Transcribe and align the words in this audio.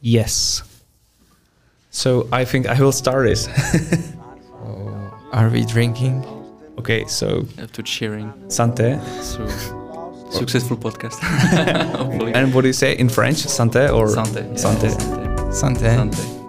Yes. 0.00 0.62
So 1.90 2.28
I 2.32 2.44
think 2.44 2.66
I 2.66 2.78
will 2.80 2.92
start 2.92 3.26
this. 3.26 3.48
Oh, 4.62 5.10
are 5.32 5.48
we 5.48 5.64
drinking? 5.64 6.22
okay, 6.78 7.04
so 7.06 7.44
have 7.58 7.72
to 7.72 7.82
cheering. 7.82 8.30
santé. 8.48 8.98
So 9.22 9.46
successful 10.30 10.76
podcast. 10.76 11.18
Hopefully. 11.96 12.32
And 12.34 12.52
what 12.54 12.62
do 12.62 12.68
you 12.68 12.74
say 12.74 12.92
in 12.96 13.08
French? 13.08 13.46
Santé 13.46 13.88
or 13.92 14.06
Santé. 14.08 14.42
yeah, 14.44 14.56
Santé. 14.56 14.88
Santé. 14.90 15.52
Santé. 15.52 15.90
Santé. 15.90 16.39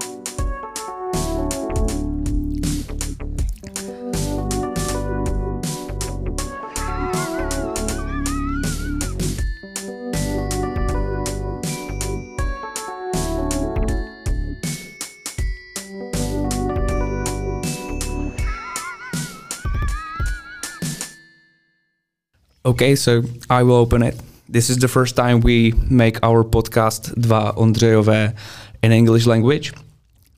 Okay, 22.71 22.95
so 22.95 23.21
I 23.49 23.63
will 23.63 23.75
open 23.75 24.01
it. 24.01 24.15
This 24.47 24.69
is 24.69 24.77
the 24.77 24.87
first 24.87 25.17
time 25.17 25.41
we 25.41 25.73
make 25.89 26.19
our 26.23 26.41
podcast 26.45 27.13
Dva 27.15 27.53
Ondřejové 27.57 28.33
in 28.81 28.91
English 28.93 29.25
language. 29.25 29.73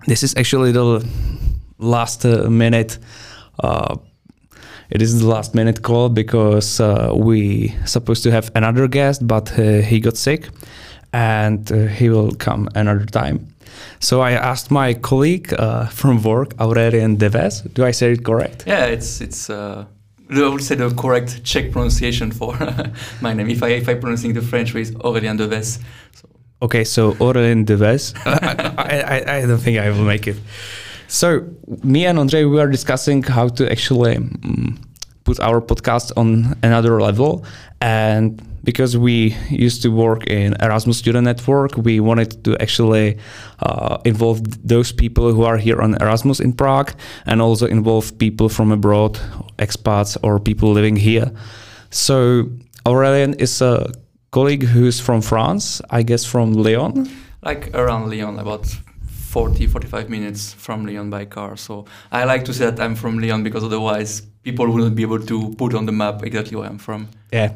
This 0.08 0.24
is 0.24 0.34
actually 0.36 0.72
the 0.72 1.06
last 1.78 2.26
uh, 2.26 2.50
minute. 2.50 2.98
Uh, 3.60 3.98
it 4.90 5.02
is 5.04 5.20
the 5.20 5.28
last 5.28 5.54
minute 5.54 5.84
call 5.84 6.10
because 6.10 6.80
uh, 6.80 7.14
we 7.16 7.72
supposed 7.86 8.24
to 8.24 8.32
have 8.32 8.50
another 8.56 8.88
guest, 8.88 9.28
but 9.28 9.52
uh, 9.52 9.84
he 9.84 10.00
got 10.00 10.18
sick, 10.18 10.50
and 11.12 11.72
uh, 11.72 11.86
he 11.86 12.10
will 12.10 12.32
come 12.32 12.68
another 12.74 13.06
time. 13.06 13.46
So 14.00 14.22
I 14.22 14.32
asked 14.32 14.72
my 14.72 14.96
colleague 14.96 15.54
uh, 15.60 15.86
from 15.86 16.24
work, 16.24 16.56
Aurelien 16.58 17.18
Deves. 17.18 17.62
Do 17.76 17.86
I 17.86 17.92
say 17.92 18.14
it 18.14 18.24
correct? 18.24 18.64
Yeah, 18.66 18.86
it's 18.86 19.22
it's. 19.22 19.52
I 20.38 20.48
would 20.50 20.64
say 20.64 20.76
the 20.76 20.90
correct 20.96 21.44
Czech 21.44 21.72
pronunciation 21.72 22.32
for 22.32 22.58
my 23.22 23.34
name. 23.34 23.50
If 23.50 23.64
I 23.64 23.70
if 23.70 23.90
I 23.90 23.96
pronouncing 23.96 24.34
the 24.34 24.42
French 24.42 24.74
way, 24.74 24.82
it's 24.82 24.92
Aurélien 24.92 25.38
Deves. 25.38 25.80
So 26.14 26.30
Okay, 26.62 26.86
so 26.86 27.14
Aurelien 27.16 27.66
Deves. 27.66 28.14
I, 28.26 28.74
I, 28.78 29.00
I, 29.18 29.38
I 29.38 29.46
don't 29.46 29.58
think 29.58 29.80
I 29.80 29.90
will 29.90 30.06
make 30.06 30.28
it. 30.28 30.38
So 31.08 31.46
me 31.84 32.06
and 32.06 32.18
Andre, 32.18 32.46
we 32.46 32.60
are 32.60 32.70
discussing 32.70 33.22
how 33.22 33.50
to 33.50 33.70
actually 33.70 34.16
mm, 34.16 34.78
put 35.26 35.40
our 35.42 35.60
podcast 35.62 36.12
on 36.16 36.58
another 36.64 37.02
level, 37.02 37.46
and 37.82 38.42
because 38.64 38.98
we 38.98 39.36
used 39.50 39.82
to 39.82 39.90
work 39.90 40.26
in 40.28 40.56
Erasmus 40.62 40.98
Student 40.98 41.26
Network, 41.26 41.76
we 41.78 42.00
wanted 42.00 42.44
to 42.44 42.58
actually 42.62 43.18
uh, 43.60 43.98
involve 44.06 44.42
those 44.68 44.92
people 44.92 45.34
who 45.34 45.44
are 45.44 45.58
here 45.58 45.82
on 45.82 45.96
Erasmus 46.02 46.40
in 46.40 46.54
Prague, 46.54 46.94
and 47.26 47.42
also 47.42 47.66
involve 47.68 48.18
people 48.18 48.50
from 48.50 48.72
abroad, 48.72 49.20
expats 49.58 50.18
or 50.24 50.40
people 50.40 50.72
living 50.72 50.96
here. 50.96 51.32
So 51.90 52.50
Aurelien 52.86 53.40
is 53.40 53.62
a 53.62 53.92
colleague 54.32 54.64
who's 54.64 55.00
from 55.00 55.22
France, 55.22 55.82
I 55.90 56.04
guess 56.04 56.26
from 56.26 56.54
Lyon. 56.54 57.10
like 57.44 57.74
around 57.76 58.10
Lyon, 58.10 58.40
about 58.40 58.66
40, 59.06 59.68
45 59.68 60.10
minutes 60.10 60.54
from 60.54 60.86
Lyon 60.86 61.10
by 61.10 61.26
car. 61.26 61.58
So 61.58 61.86
I 62.12 62.24
like 62.24 62.46
to 62.46 62.54
say 62.54 62.66
that 62.66 62.80
I'm 62.80 62.96
from 62.96 63.20
Lyon 63.20 63.44
because 63.44 63.64
otherwise 63.64 64.22
people 64.44 64.70
wouldn't 64.70 64.96
be 64.96 65.02
able 65.02 65.20
to 65.20 65.54
put 65.56 65.74
on 65.74 65.86
the 65.86 65.92
map 65.92 66.24
exactly 66.24 66.56
where 66.58 66.70
I'm 66.70 66.78
from. 66.78 67.08
Yeah, 67.32 67.54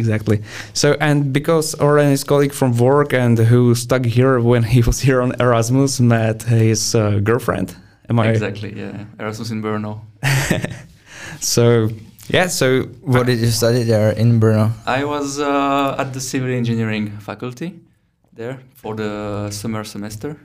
exactly. 0.00 0.38
So, 0.72 0.88
and 1.00 1.32
because 1.32 1.74
Aurelien 1.78 2.12
is 2.12 2.24
colleague 2.24 2.54
from 2.60 2.70
work 2.76 3.12
and 3.12 3.38
who 3.50 3.74
stuck 3.74 4.04
here 4.18 4.40
when 4.50 4.62
he 4.74 4.80
was 4.88 4.98
here 5.06 5.20
on 5.22 5.30
Erasmus, 5.40 6.00
met 6.00 6.42
his 6.42 6.94
uh, 6.94 7.20
girlfriend. 7.28 7.68
Am 8.08 8.18
I 8.18 8.28
Exactly, 8.30 8.70
yeah. 8.82 9.04
Erasmus 9.20 9.50
in 9.50 9.62
Brno. 9.62 9.92
So, 11.40 11.88
yeah. 12.28 12.48
So, 12.48 12.66
What 13.02 13.26
did 13.26 13.38
you 13.38 13.50
study 13.50 13.82
there 13.84 14.10
in 14.22 14.40
Brno? 14.40 14.70
I 14.86 15.04
was 15.04 15.38
uh, 15.38 15.96
at 16.02 16.12
the 16.12 16.20
civil 16.20 16.50
engineering 16.50 17.18
faculty 17.20 17.80
there 18.32 18.58
for 18.74 18.94
the 18.96 19.50
summer 19.50 19.84
semester. 19.84 20.36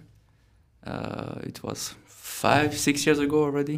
Uh, 0.85 1.39
it 1.49 1.63
was 1.63 1.95
five, 2.05 2.77
six 2.77 3.05
years 3.05 3.19
ago 3.19 3.43
already. 3.43 3.77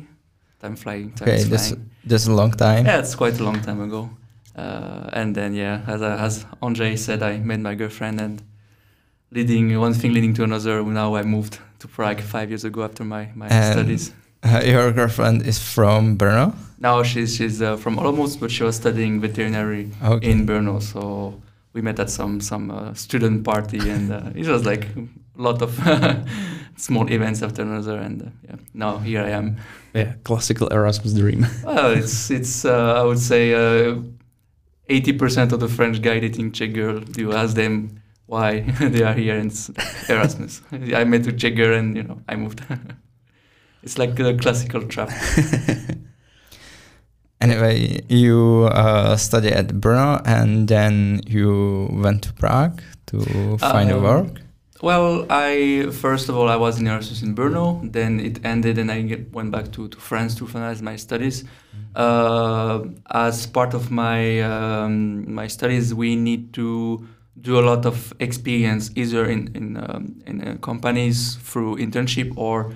Time 0.59 0.75
flying. 0.75 1.11
Time 1.11 1.29
Okay, 1.29 1.37
is 1.37 1.49
this 1.49 1.73
this 2.03 2.27
a 2.27 2.31
long 2.33 2.51
time. 2.51 2.85
Yeah, 2.85 2.99
it's 3.03 3.15
quite 3.15 3.39
a 3.39 3.43
long 3.43 3.61
time 3.61 3.79
ago. 3.87 4.09
Uh, 4.57 5.09
and 5.13 5.35
then 5.35 5.53
yeah, 5.53 5.81
as 5.87 6.01
I, 6.01 6.17
as 6.17 6.45
Andre 6.61 6.95
said, 6.95 7.21
I 7.21 7.37
met 7.37 7.59
my 7.59 7.75
girlfriend, 7.75 8.19
and 8.19 8.41
leading 9.31 9.79
one 9.79 9.93
thing 9.93 10.13
leading 10.13 10.33
to 10.35 10.43
another. 10.43 10.83
Now 10.83 11.15
I 11.15 11.23
moved 11.23 11.59
to 11.79 11.87
Prague 11.87 12.21
five 12.21 12.49
years 12.49 12.63
ago 12.63 12.83
after 12.83 13.03
my 13.03 13.29
my 13.35 13.47
and 13.47 13.73
studies. 13.73 14.13
Your 14.65 14.91
girlfriend 14.91 15.45
is 15.45 15.59
from 15.59 16.17
Brno. 16.17 16.55
No, 16.79 17.03
she's 17.03 17.35
she's 17.35 17.61
uh, 17.61 17.77
from 17.77 17.97
Olomouc, 17.97 18.39
but 18.39 18.51
she 18.51 18.63
was 18.63 18.75
studying 18.75 19.21
veterinary 19.21 19.91
okay. 20.03 20.29
in 20.29 20.45
Brno. 20.47 20.81
So 20.81 21.41
we 21.73 21.81
met 21.81 21.99
at 21.99 22.09
some 22.09 22.41
some 22.41 22.71
uh, 22.71 22.93
student 22.93 23.43
party, 23.43 23.79
and 23.89 24.11
uh, 24.11 24.31
it 24.35 24.47
was 24.47 24.65
like 24.65 24.87
a 24.95 25.41
lot 25.41 25.61
of. 25.61 25.77
small 26.77 27.11
events 27.11 27.41
after 27.41 27.63
another, 27.63 27.97
and 27.97 28.21
uh, 28.21 28.25
yeah, 28.47 28.55
now 28.73 28.97
here 28.99 29.23
I 29.23 29.31
am. 29.31 29.57
Yeah, 29.93 30.13
classical 30.23 30.67
Erasmus 30.67 31.13
dream. 31.13 31.45
well, 31.63 31.91
it's 31.91 32.29
it's 32.29 32.65
uh, 32.65 33.01
I 33.01 33.03
would 33.03 33.19
say 33.19 33.53
uh, 33.53 33.95
80% 34.89 35.51
of 35.51 35.59
the 35.59 35.67
French 35.67 36.01
guy 36.01 36.19
dating 36.19 36.51
Czech 36.51 36.73
girl, 36.73 37.03
you 37.17 37.33
ask 37.33 37.55
them 37.55 38.01
why 38.25 38.59
they 38.79 39.03
are 39.03 39.13
here 39.13 39.37
and 39.37 39.51
Erasmus. 40.09 40.61
I 40.71 41.03
met 41.03 41.27
a 41.27 41.33
Czech 41.33 41.55
girl 41.55 41.77
and, 41.77 41.95
you 41.95 42.03
know, 42.03 42.21
I 42.27 42.35
moved. 42.35 42.61
it's 43.83 43.97
like 43.97 44.19
a 44.19 44.35
classical 44.35 44.83
trap. 44.83 45.09
anyway, 47.41 48.01
you 48.07 48.69
uh, 48.71 49.17
study 49.17 49.49
at 49.49 49.67
Brno 49.67 50.21
and 50.25 50.67
then 50.67 51.21
you 51.25 51.89
went 51.91 52.23
to 52.23 52.33
Prague 52.33 52.81
to 53.07 53.57
find 53.57 53.91
uh, 53.91 53.95
a 53.95 53.97
um, 53.97 54.03
work. 54.03 54.41
Well, 54.81 55.25
I 55.29 55.89
first 55.91 56.29
of 56.29 56.37
all 56.37 56.49
I 56.49 56.55
was 56.55 56.79
in 56.79 56.85
Erasmus 56.85 57.23
in 57.23 57.35
Brno. 57.35 57.91
Then 57.91 58.19
it 58.19 58.45
ended, 58.45 58.77
and 58.77 58.91
I 58.91 59.01
get, 59.01 59.33
went 59.33 59.51
back 59.51 59.71
to, 59.71 59.87
to 59.87 59.97
France 59.97 60.35
to 60.35 60.45
finalize 60.45 60.81
my 60.81 60.95
studies. 60.95 61.45
Uh, 61.95 62.85
as 63.09 63.47
part 63.47 63.73
of 63.73 63.89
my 63.89 64.41
um, 64.41 65.33
my 65.33 65.47
studies, 65.47 65.95
we 65.95 66.15
need 66.15 66.53
to 66.53 67.07
do 67.41 67.59
a 67.59 67.61
lot 67.61 67.85
of 67.87 68.13
experience, 68.19 68.91
either 68.95 69.25
in 69.25 69.49
in 69.55 69.77
um, 69.77 70.21
in 70.27 70.47
uh, 70.47 70.57
companies 70.61 71.35
through 71.35 71.77
internship 71.77 72.31
or 72.37 72.71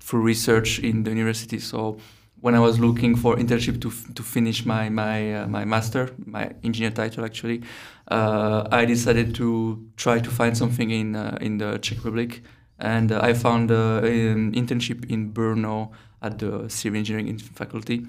through 0.00 0.22
research 0.22 0.78
in 0.78 1.02
the 1.02 1.10
university. 1.10 1.58
So 1.58 1.98
when 2.40 2.54
I 2.54 2.60
was 2.60 2.78
looking 2.78 3.16
for 3.16 3.36
internship 3.36 3.80
to 3.80 3.88
f- 3.88 4.14
to 4.14 4.22
finish 4.22 4.64
my 4.64 4.88
my 4.88 5.42
uh, 5.42 5.46
my 5.46 5.64
master, 5.64 6.10
my 6.24 6.52
engineer 6.62 6.90
title 6.90 7.24
actually, 7.24 7.62
uh, 8.10 8.68
I 8.70 8.84
decided 8.84 9.34
to 9.36 9.82
try 9.96 10.18
to 10.20 10.30
find 10.30 10.56
something 10.56 10.90
in 10.90 11.16
uh, 11.16 11.38
in 11.40 11.58
the 11.58 11.78
Czech 11.78 11.98
Republic, 11.98 12.42
and 12.78 13.10
uh, 13.12 13.20
I 13.22 13.32
found 13.34 13.70
uh, 13.70 14.00
an 14.04 14.52
internship 14.52 15.10
in 15.10 15.32
Brno 15.32 15.90
at 16.22 16.38
the 16.38 16.68
civil 16.68 16.98
engineering 16.98 17.38
faculty. 17.38 18.06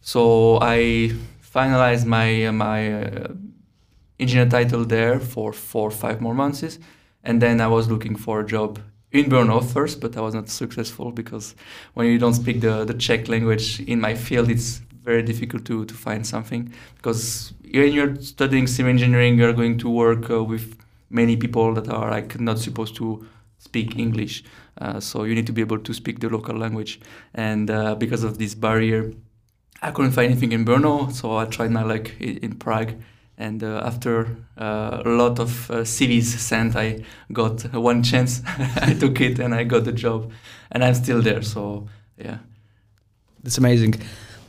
So 0.00 0.58
I 0.60 1.12
finalized 1.42 2.06
my 2.06 2.46
uh, 2.46 2.52
my 2.52 3.28
engineer 4.18 4.48
title 4.48 4.84
there 4.84 5.20
for 5.20 5.52
four 5.52 5.88
or 5.88 5.90
five 5.90 6.20
more 6.20 6.34
months, 6.34 6.78
and 7.22 7.40
then 7.40 7.60
I 7.60 7.66
was 7.66 7.88
looking 7.88 8.16
for 8.16 8.40
a 8.40 8.46
job 8.46 8.78
in 9.14 9.26
Brno 9.26 9.64
first, 9.64 10.00
but 10.00 10.16
I 10.16 10.20
was 10.20 10.34
not 10.34 10.48
successful 10.48 11.12
because 11.12 11.54
when 11.94 12.08
you 12.08 12.18
don't 12.18 12.34
speak 12.34 12.60
the, 12.60 12.84
the 12.84 12.94
Czech 12.94 13.28
language 13.28 13.80
in 13.80 14.00
my 14.00 14.14
field, 14.14 14.50
it's 14.50 14.82
very 15.04 15.22
difficult 15.22 15.64
to, 15.66 15.84
to 15.84 15.94
find 15.94 16.26
something 16.26 16.72
because 16.96 17.52
when 17.72 17.92
you're 17.92 18.16
studying 18.16 18.66
civil 18.66 18.90
engineering, 18.90 19.38
you're 19.38 19.52
going 19.52 19.78
to 19.78 19.88
work 19.88 20.30
uh, 20.30 20.42
with 20.42 20.76
many 21.10 21.36
people 21.36 21.72
that 21.74 21.88
are 21.88 22.10
like 22.10 22.40
not 22.40 22.58
supposed 22.58 22.96
to 22.96 23.24
speak 23.58 23.96
English. 23.96 24.42
Uh, 24.78 24.98
so 24.98 25.22
you 25.22 25.34
need 25.34 25.46
to 25.46 25.52
be 25.52 25.60
able 25.60 25.78
to 25.78 25.94
speak 25.94 26.18
the 26.18 26.28
local 26.28 26.56
language, 26.56 27.00
and 27.34 27.70
uh, 27.70 27.94
because 27.94 28.24
of 28.24 28.38
this 28.38 28.56
barrier, 28.56 29.12
I 29.80 29.92
couldn't 29.92 30.10
find 30.10 30.32
anything 30.32 30.50
in 30.50 30.64
Brno. 30.64 31.12
So 31.12 31.36
I 31.36 31.44
tried 31.44 31.70
my 31.70 31.84
luck 31.84 32.10
in, 32.18 32.38
in 32.38 32.54
Prague, 32.56 32.94
and 33.38 33.62
uh, 33.62 33.82
after 33.84 34.26
uh, 34.58 35.02
a 35.04 35.08
lot 35.08 35.38
of 35.40 35.70
uh, 35.70 35.84
CVs 35.84 36.38
sent, 36.38 36.76
I 36.76 37.04
got 37.32 37.62
one 37.74 38.02
chance. 38.02 38.42
I 38.80 38.94
took 38.94 39.20
it, 39.20 39.38
and 39.38 39.54
I 39.54 39.64
got 39.64 39.84
the 39.84 39.92
job, 39.92 40.30
and 40.72 40.84
I'm 40.84 40.94
still 40.94 41.22
there. 41.22 41.42
So 41.42 41.88
yeah. 42.18 42.38
That's 43.42 43.58
amazing. 43.58 43.94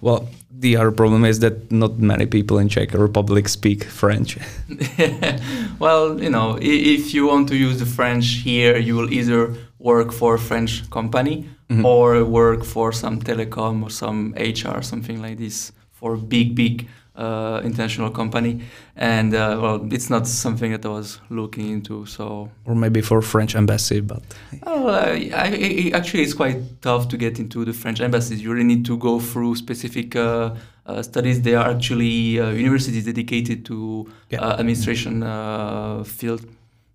Well, 0.01 0.27
the 0.59 0.77
other 0.77 0.91
problem 0.91 1.25
is 1.25 1.39
that 1.39 1.71
not 1.71 1.97
many 1.99 2.25
people 2.25 2.59
in 2.59 2.69
Czech 2.69 2.93
Republic 2.93 3.49
speak 3.49 3.83
French. 3.83 4.37
well, 5.79 6.21
you 6.21 6.29
know, 6.29 6.57
i- 6.57 6.83
if 6.95 7.13
you 7.13 7.27
want 7.27 7.47
to 7.49 7.55
use 7.55 7.79
the 7.79 7.85
French 7.85 8.41
here, 8.43 8.77
you 8.77 8.95
will 8.95 9.11
either 9.11 9.53
work 9.79 10.11
for 10.11 10.35
a 10.35 10.39
French 10.39 10.89
company 10.89 11.45
Mhm. 11.69 11.83
or 11.83 12.23
work 12.23 12.63
for 12.63 12.91
some 12.93 13.19
telecom 13.19 13.83
or 13.83 13.89
some 13.89 14.33
HR, 14.37 14.81
something 14.83 15.21
like 15.21 15.37
this, 15.37 15.71
for 15.91 16.15
big, 16.17 16.53
big 16.55 16.87
uh, 17.17 17.61
international 17.63 18.09
company, 18.09 18.61
and 18.95 19.33
uh, 19.33 19.57
well, 19.61 19.93
it's 19.93 20.09
not 20.09 20.27
something 20.27 20.71
that 20.71 20.85
I 20.85 20.89
was 20.89 21.19
looking 21.29 21.69
into. 21.71 22.05
So, 22.05 22.49
or 22.65 22.75
maybe 22.75 23.01
for 23.01 23.21
French 23.21 23.55
embassy, 23.55 24.01
but 24.01 24.21
oh, 24.63 24.87
I, 24.89 25.31
I, 25.33 25.91
actually, 25.93 26.23
it's 26.23 26.33
quite 26.33 26.81
tough 26.81 27.07
to 27.09 27.17
get 27.17 27.39
into 27.39 27.63
the 27.65 27.73
French 27.73 28.01
embassies. 28.01 28.41
You 28.41 28.51
really 28.51 28.65
need 28.65 28.85
to 28.85 28.97
go 28.97 29.19
through 29.19 29.55
specific 29.55 30.15
uh, 30.15 30.55
uh, 30.85 31.01
studies. 31.01 31.41
They 31.41 31.55
are 31.55 31.69
actually 31.69 32.39
uh, 32.39 32.49
universities 32.51 33.05
dedicated 33.05 33.65
to 33.65 34.07
Yeah. 34.29 34.41
uh, 34.41 34.59
administration 34.59 35.23
uh, 35.23 36.03
field. 36.03 36.45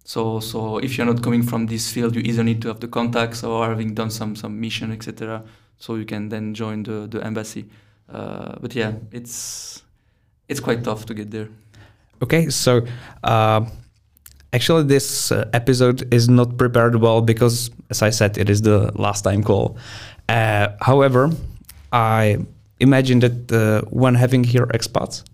So, 0.05 0.41
so 0.41 0.79
if 0.79 0.97
you're 0.99 1.07
not 1.07 1.23
coming 1.23 1.43
from 1.43 1.67
this 1.67 1.93
field, 1.93 2.17
you 2.17 2.23
either 2.23 2.43
need 2.43 2.61
to 2.63 2.69
have 2.69 2.81
the 2.81 2.89
contacts 2.89 3.45
or 3.45 3.67
having 3.69 3.95
done 3.95 4.11
some 4.11 4.35
some 4.35 4.59
mission, 4.61 4.91
etc. 4.93 5.43
So 5.79 5.95
you 5.95 6.05
can 6.05 6.29
then 6.29 6.53
join 6.55 6.83
the 6.83 7.07
the 7.09 7.25
embassy. 7.25 7.65
Uh, 8.13 8.57
but 8.61 8.75
yeah, 8.75 8.93
it's 9.13 9.83
it's 10.51 10.61
quite 10.61 10.85
tough 10.85 11.07
to 11.07 11.15
get 11.15 11.31
there. 11.31 11.49
Okay, 12.23 12.51
so 12.51 12.85
uh, 13.25 13.65
actually, 14.53 14.83
this 14.83 15.33
uh, 15.33 15.49
episode 15.55 16.13
is 16.13 16.29
not 16.29 16.59
prepared 16.59 16.97
well 16.97 17.23
because, 17.23 17.71
as 17.89 18.03
I 18.03 18.11
said, 18.11 18.37
it 18.37 18.51
is 18.51 18.61
the 18.61 18.93
last 19.01 19.23
time 19.23 19.43
call. 19.43 19.79
Uh, 20.29 20.69
however, 20.81 21.31
I 21.93 22.39
imagine 22.81 23.21
that 23.21 23.53
uh, 23.53 23.89
when 23.91 24.15
having 24.15 24.45
here 24.45 24.67
expats, 24.67 25.25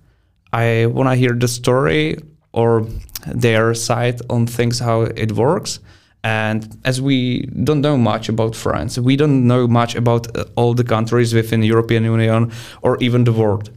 I 0.53 0.87
want 0.87 1.09
to 1.09 1.17
hear 1.17 1.33
the 1.33 1.49
story 1.49 2.19
or 2.53 2.87
their 3.27 3.75
side 3.75 4.21
on 4.31 4.47
things 4.47 4.79
how 4.79 5.03
it 5.03 5.33
works. 5.33 5.81
And 6.23 6.77
as 6.85 7.01
we 7.01 7.47
don't 7.65 7.81
know 7.81 7.97
much 7.97 8.29
about 8.29 8.55
France, 8.57 8.99
we 8.99 9.17
don't 9.17 9.47
know 9.47 9.67
much 9.69 9.95
about 9.95 10.37
uh, 10.37 10.45
all 10.57 10.75
the 10.75 10.85
countries 10.85 11.35
within 11.35 11.61
the 11.61 11.69
European 11.69 12.05
Union 12.05 12.53
or 12.83 12.97
even 13.01 13.25
the 13.25 13.33
world. 13.33 13.71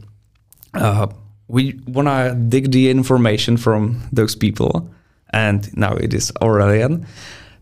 Uh, 0.74 1.08
we 1.50 1.80
want 1.86 2.08
to 2.08 2.36
dig 2.48 2.70
the 2.70 2.90
information 2.90 3.56
from 3.56 4.02
those 4.12 4.36
people, 4.36 4.88
and 5.30 5.68
now 5.76 5.94
it 5.94 6.14
is 6.14 6.30
Aurelien. 6.40 7.04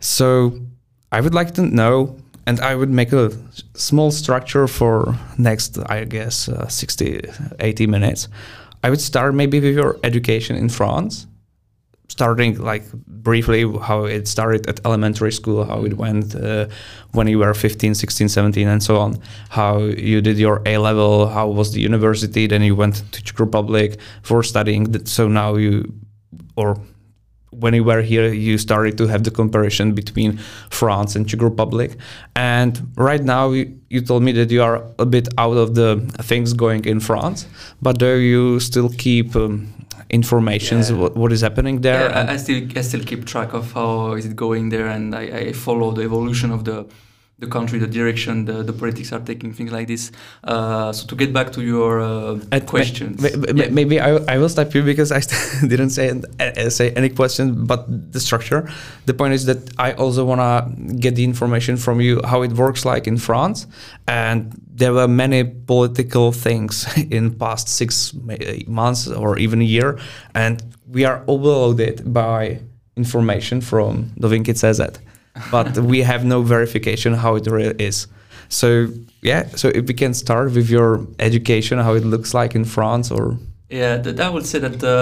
So 0.01 0.59
I 1.11 1.21
would 1.21 1.35
like 1.35 1.55
to 1.55 1.63
know, 1.63 2.17
and 2.47 2.61
I 2.61 2.75
would 2.75 2.91
make 2.91 3.13
a 3.13 3.31
small 3.75 4.11
structure 4.11 4.69
for 4.69 5.17
next, 5.39 5.79
I 5.91 6.05
guess, 6.05 6.49
uh, 6.49 6.69
60, 6.69 7.23
80 7.61 7.87
minutes. 7.87 8.29
I 8.85 8.91
would 8.91 9.01
start 9.01 9.35
maybe 9.35 9.59
with 9.59 9.75
your 9.75 9.99
education 10.05 10.55
in 10.57 10.69
France, 10.69 11.27
starting 12.09 12.59
like 12.59 12.91
briefly 13.07 13.63
how 13.83 14.05
it 14.05 14.27
started 14.27 14.67
at 14.67 14.81
elementary 14.85 15.33
school, 15.33 15.65
how 15.65 15.85
it 15.85 15.95
went 15.95 16.35
uh, 16.35 16.67
when 17.13 17.27
you 17.29 17.39
were 17.39 17.53
15, 17.53 17.95
16, 17.95 18.29
17, 18.29 18.67
and 18.67 18.83
so 18.83 18.97
on. 18.97 19.21
How 19.51 19.79
you 19.79 20.21
did 20.21 20.39
your 20.39 20.63
A 20.67 20.79
level, 20.79 21.29
how 21.29 21.49
was 21.49 21.73
the 21.73 21.81
university, 21.81 22.47
then 22.47 22.63
you 22.63 22.75
went 22.75 23.03
to 23.13 23.23
Czech 23.23 23.39
Republic 23.39 23.99
for 24.23 24.43
studying. 24.43 25.05
So 25.05 25.29
now 25.29 25.57
you, 25.57 25.93
or 26.57 26.81
when 27.51 27.75
you 27.75 27.85
were 27.85 28.03
here, 28.03 28.33
you 28.33 28.57
started 28.57 28.97
to 28.99 29.07
have 29.07 29.25
the 29.25 29.31
comparison 29.31 29.93
between 29.93 30.39
France 30.71 31.15
and 31.15 31.29
Czech 31.29 31.43
Republic. 31.43 31.97
And 32.37 32.91
right 32.97 33.23
now, 33.23 33.51
you, 33.51 33.79
you 33.91 34.01
told 34.01 34.23
me 34.23 34.33
that 34.33 34.51
you 34.51 34.63
are 34.63 34.83
a 34.99 35.07
bit 35.07 35.29
out 35.37 35.57
of 35.57 35.75
the 35.75 36.01
things 36.23 36.55
going 36.55 36.85
in 36.87 37.01
France, 37.01 37.47
but 37.83 37.99
do 37.99 38.17
you 38.17 38.61
still 38.61 38.89
keep 38.89 39.37
um, 39.37 39.73
informations 40.11 40.91
Yeah. 40.91 40.97
what, 40.97 41.17
what 41.17 41.33
is 41.33 41.41
happening 41.41 41.81
there? 41.81 42.09
Yeah, 42.11 42.21
I, 42.29 42.33
I 42.35 42.37
still 42.37 42.61
I 42.77 42.81
still 42.83 43.05
keep 43.05 43.25
track 43.27 43.53
of 43.55 43.73
how 43.73 44.13
is 44.15 44.25
it 44.27 44.35
going 44.37 44.71
there, 44.71 44.87
and 44.89 45.15
I, 45.15 45.23
I 45.23 45.53
follow 45.53 45.91
the 45.93 46.03
evolution 46.03 46.51
of 46.51 46.65
the 46.65 46.87
the 47.39 47.47
country, 47.47 47.79
the 47.79 47.87
direction 47.87 48.45
the, 48.47 48.65
the 48.65 48.73
politics 48.73 49.13
are 49.13 49.21
taking, 49.21 49.53
things 49.53 49.71
like 49.71 49.87
this. 49.87 50.11
Uh, 50.43 50.93
so 50.93 51.07
to 51.07 51.15
get 51.15 51.33
back 51.33 51.53
to 51.53 51.63
your 51.63 52.01
uh, 52.01 52.39
And 52.51 52.67
questions, 52.67 53.23
ma- 53.23 53.29
ma- 53.39 53.63
yeah. 53.63 53.69
Maybe 53.71 54.01
I, 54.01 54.17
I 54.35 54.39
will 54.39 54.49
stop 54.49 54.75
you 54.75 54.83
because 54.83 55.13
I 55.13 55.21
st- 55.21 55.71
didn't 55.71 55.91
say 55.91 56.11
uh, 56.41 56.71
say 56.71 56.91
any 56.91 57.09
question, 57.11 57.65
but 57.65 57.87
the 58.13 58.19
structure. 58.19 58.69
The 59.07 59.15
point 59.15 59.35
is 59.35 59.47
that 59.47 59.59
I 59.79 59.93
also 59.93 60.25
wanna 60.25 60.69
get 60.99 61.15
the 61.15 61.23
information 61.25 61.77
from 61.77 62.01
you 62.01 62.21
how 62.25 62.43
it 62.43 62.53
works 62.53 62.85
like 62.85 63.07
in 63.07 63.19
France, 63.19 63.67
and 64.09 64.61
there 64.75 64.93
were 64.93 65.09
many 65.09 65.45
political 65.45 66.33
things 66.33 66.87
in 67.11 67.35
past 67.39 67.69
six 67.69 68.15
months 68.67 69.07
or 69.07 69.39
even 69.39 69.61
a 69.61 69.65
year, 69.65 69.99
and 70.35 70.63
we 70.89 71.05
are 71.05 71.23
overloaded 71.29 72.13
by 72.13 72.61
information 72.97 73.61
from 73.61 74.11
Novinky 74.21 74.55
CZ, 74.55 74.99
but 75.51 75.79
we 75.79 76.03
have 76.03 76.25
no 76.25 76.43
verification 76.43 77.15
how 77.15 77.37
it 77.37 77.47
really 77.47 77.75
is. 77.79 78.07
So 78.49 78.89
yeah, 79.23 79.47
so 79.57 79.69
if 79.69 79.87
we 79.87 79.95
can 79.95 80.15
start 80.15 80.53
with 80.53 80.71
your 80.71 81.07
education, 81.19 81.79
how 81.79 81.95
it 81.95 82.05
looks 82.05 82.35
like 82.35 82.55
in 82.55 82.65
France, 82.65 83.11
or 83.11 83.39
Yeah, 83.71 83.99
that 84.03 84.19
I 84.21 84.29
would 84.31 84.47
say 84.47 84.59
that 84.61 84.79
the 84.81 84.99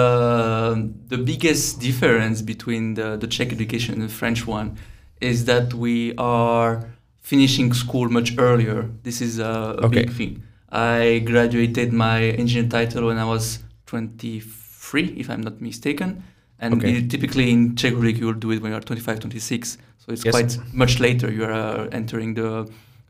the 1.07 1.17
biggest 1.17 1.79
difference 1.79 2.41
between 2.41 2.95
the, 2.95 3.17
the 3.17 3.27
Czech 3.27 3.51
education 3.51 3.93
and 3.95 4.03
the 4.09 4.13
French 4.13 4.45
one 4.47 4.77
is 5.21 5.45
that 5.45 5.73
we 5.73 6.13
are 6.17 6.83
finishing 7.21 7.73
school 7.73 8.09
much 8.09 8.29
earlier. 8.37 8.89
This 9.03 9.21
is 9.21 9.39
a, 9.39 9.75
a 9.79 9.85
Okay. 9.85 10.03
big 10.05 10.11
thing. 10.11 10.43
I 10.71 11.19
graduated 11.25 11.93
my 11.93 12.19
engineer 12.37 12.69
title 12.69 13.05
when 13.07 13.17
I 13.17 13.23
was 13.25 13.59
23, 13.85 15.15
if 15.17 15.29
I'm 15.29 15.41
not 15.41 15.61
mistaken. 15.61 16.23
And 16.59 16.73
Okay. 16.73 17.07
typically 17.07 17.51
in 17.51 17.75
Czech 17.75 17.91
Republic, 17.93 18.17
you 18.19 18.25
will 18.27 18.33
do 18.39 18.51
it 18.51 18.61
when 18.61 18.71
you're 18.71 18.81
25, 18.81 19.19
26. 19.19 19.77
So 20.07 20.13
it's 20.13 20.23
Yes. 20.25 20.31
quite 20.33 20.57
much 20.73 20.99
later. 20.99 21.29
You 21.31 21.43
are 21.43 21.51
uh, 21.51 21.87
entering 21.91 22.33
the 22.33 22.49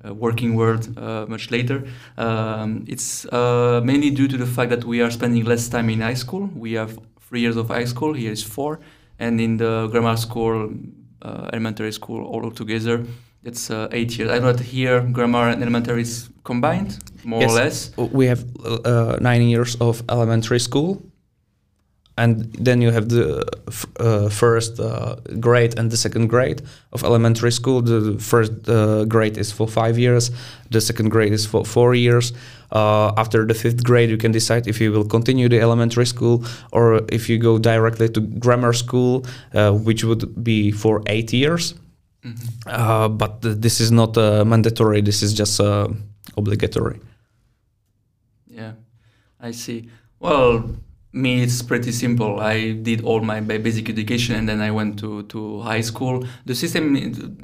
uh, 0.03 0.13
working 0.15 0.55
world 0.55 0.97
uh, 0.97 1.25
much 1.27 1.51
later. 1.51 1.83
Um, 2.17 2.85
it's 2.87 3.25
uh, 3.31 3.81
mainly 3.83 4.09
due 4.09 4.27
to 4.27 4.37
the 4.37 4.47
fact 4.47 4.69
that 4.71 4.83
we 4.83 5.01
are 5.01 5.11
spending 5.11 5.45
less 5.45 5.69
time 5.69 5.89
in 5.91 6.01
high 6.01 6.15
school. 6.15 6.49
We 6.55 6.73
have 6.73 6.97
three 7.29 7.41
years 7.41 7.55
of 7.55 7.67
high 7.67 7.85
school. 7.85 8.13
Here 8.13 8.31
is 8.31 8.41
four, 8.43 8.79
and 9.19 9.39
in 9.39 9.57
the 9.57 9.87
grammar 9.91 10.17
school, 10.17 10.71
uh, 11.21 11.49
elementary 11.53 11.91
school, 11.91 12.25
all 12.25 12.49
together, 12.51 13.05
it's 13.43 13.69
uh, 13.69 13.87
eight 13.91 14.17
years. 14.17 14.31
I 14.31 14.39
know 14.39 14.51
that 14.53 14.63
here 14.65 15.01
grammar 15.11 15.49
and 15.49 15.61
elementary 15.61 16.01
is 16.01 16.29
combined, 16.43 16.97
more 17.23 17.41
Yes. 17.41 17.51
or 17.51 17.55
less. 17.55 17.91
we 18.11 18.25
have 18.25 18.43
uh, 18.65 19.17
nine 19.21 19.43
years 19.43 19.75
of 19.79 20.01
elementary 20.09 20.59
school, 20.59 21.01
and 22.17 22.51
then 22.65 22.81
you 22.81 22.91
have 22.91 23.07
the 23.09 23.43
f- 23.67 23.85
uh, 23.99 24.29
first 24.29 24.79
uh, 24.79 25.15
grade 25.39 25.77
and 25.79 25.91
the 25.91 25.97
second 25.97 26.27
grade 26.29 26.61
of 26.91 27.03
elementary 27.03 27.51
school. 27.51 27.81
The 27.81 28.17
first 28.19 28.51
uh, 28.69 29.05
grade 29.05 29.37
is 29.37 29.51
for 29.51 29.67
five 29.67 29.97
years, 29.99 30.31
the 30.71 30.81
second 30.81 31.09
grade 31.09 31.33
is 31.33 31.45
for 31.45 31.63
four 31.65 31.93
years. 31.95 32.33
Uh, 32.71 33.13
after 33.17 33.45
the 33.45 33.53
fifth 33.53 33.83
grade, 33.83 34.09
you 34.09 34.17
can 34.17 34.31
decide 34.33 34.67
if 34.67 34.81
you 34.81 34.91
will 34.91 35.05
continue 35.05 35.47
the 35.47 35.61
elementary 35.61 36.05
school 36.05 36.43
or 36.71 37.01
if 37.11 37.29
you 37.29 37.37
go 37.37 37.57
directly 37.59 38.09
to 38.09 38.19
grammar 38.19 38.73
school, 38.73 39.23
uh, 39.53 39.71
which 39.71 40.03
would 40.03 40.43
be 40.43 40.71
for 40.71 41.01
eight 41.07 41.31
years. 41.33 41.75
Mhm. 42.25 42.35
Uh, 42.65 43.07
but 43.07 43.41
th- 43.41 43.57
this 43.61 43.79
is 43.79 43.91
not 43.91 44.17
uh, 44.17 44.43
mandatory. 44.43 45.01
This 45.01 45.21
is 45.23 45.33
just 45.33 45.59
uh, 45.61 45.87
obligatory. 46.35 46.99
Yeah, 48.47 48.71
I 49.39 49.51
see. 49.53 49.89
Well, 50.19 50.63
me, 51.17 51.43
it's 51.43 51.61
pretty 51.61 51.91
simple. 51.91 52.39
I 52.39 52.71
did 52.71 53.03
all 53.03 53.21
my 53.21 53.39
basic 53.39 53.89
education 53.89 54.35
and 54.35 54.47
then 54.47 54.61
I 54.61 54.71
went 54.71 54.99
to, 54.99 55.23
to 55.23 55.61
high 55.61 55.81
school. 55.81 56.25
The 56.45 56.55
system, 56.55 56.93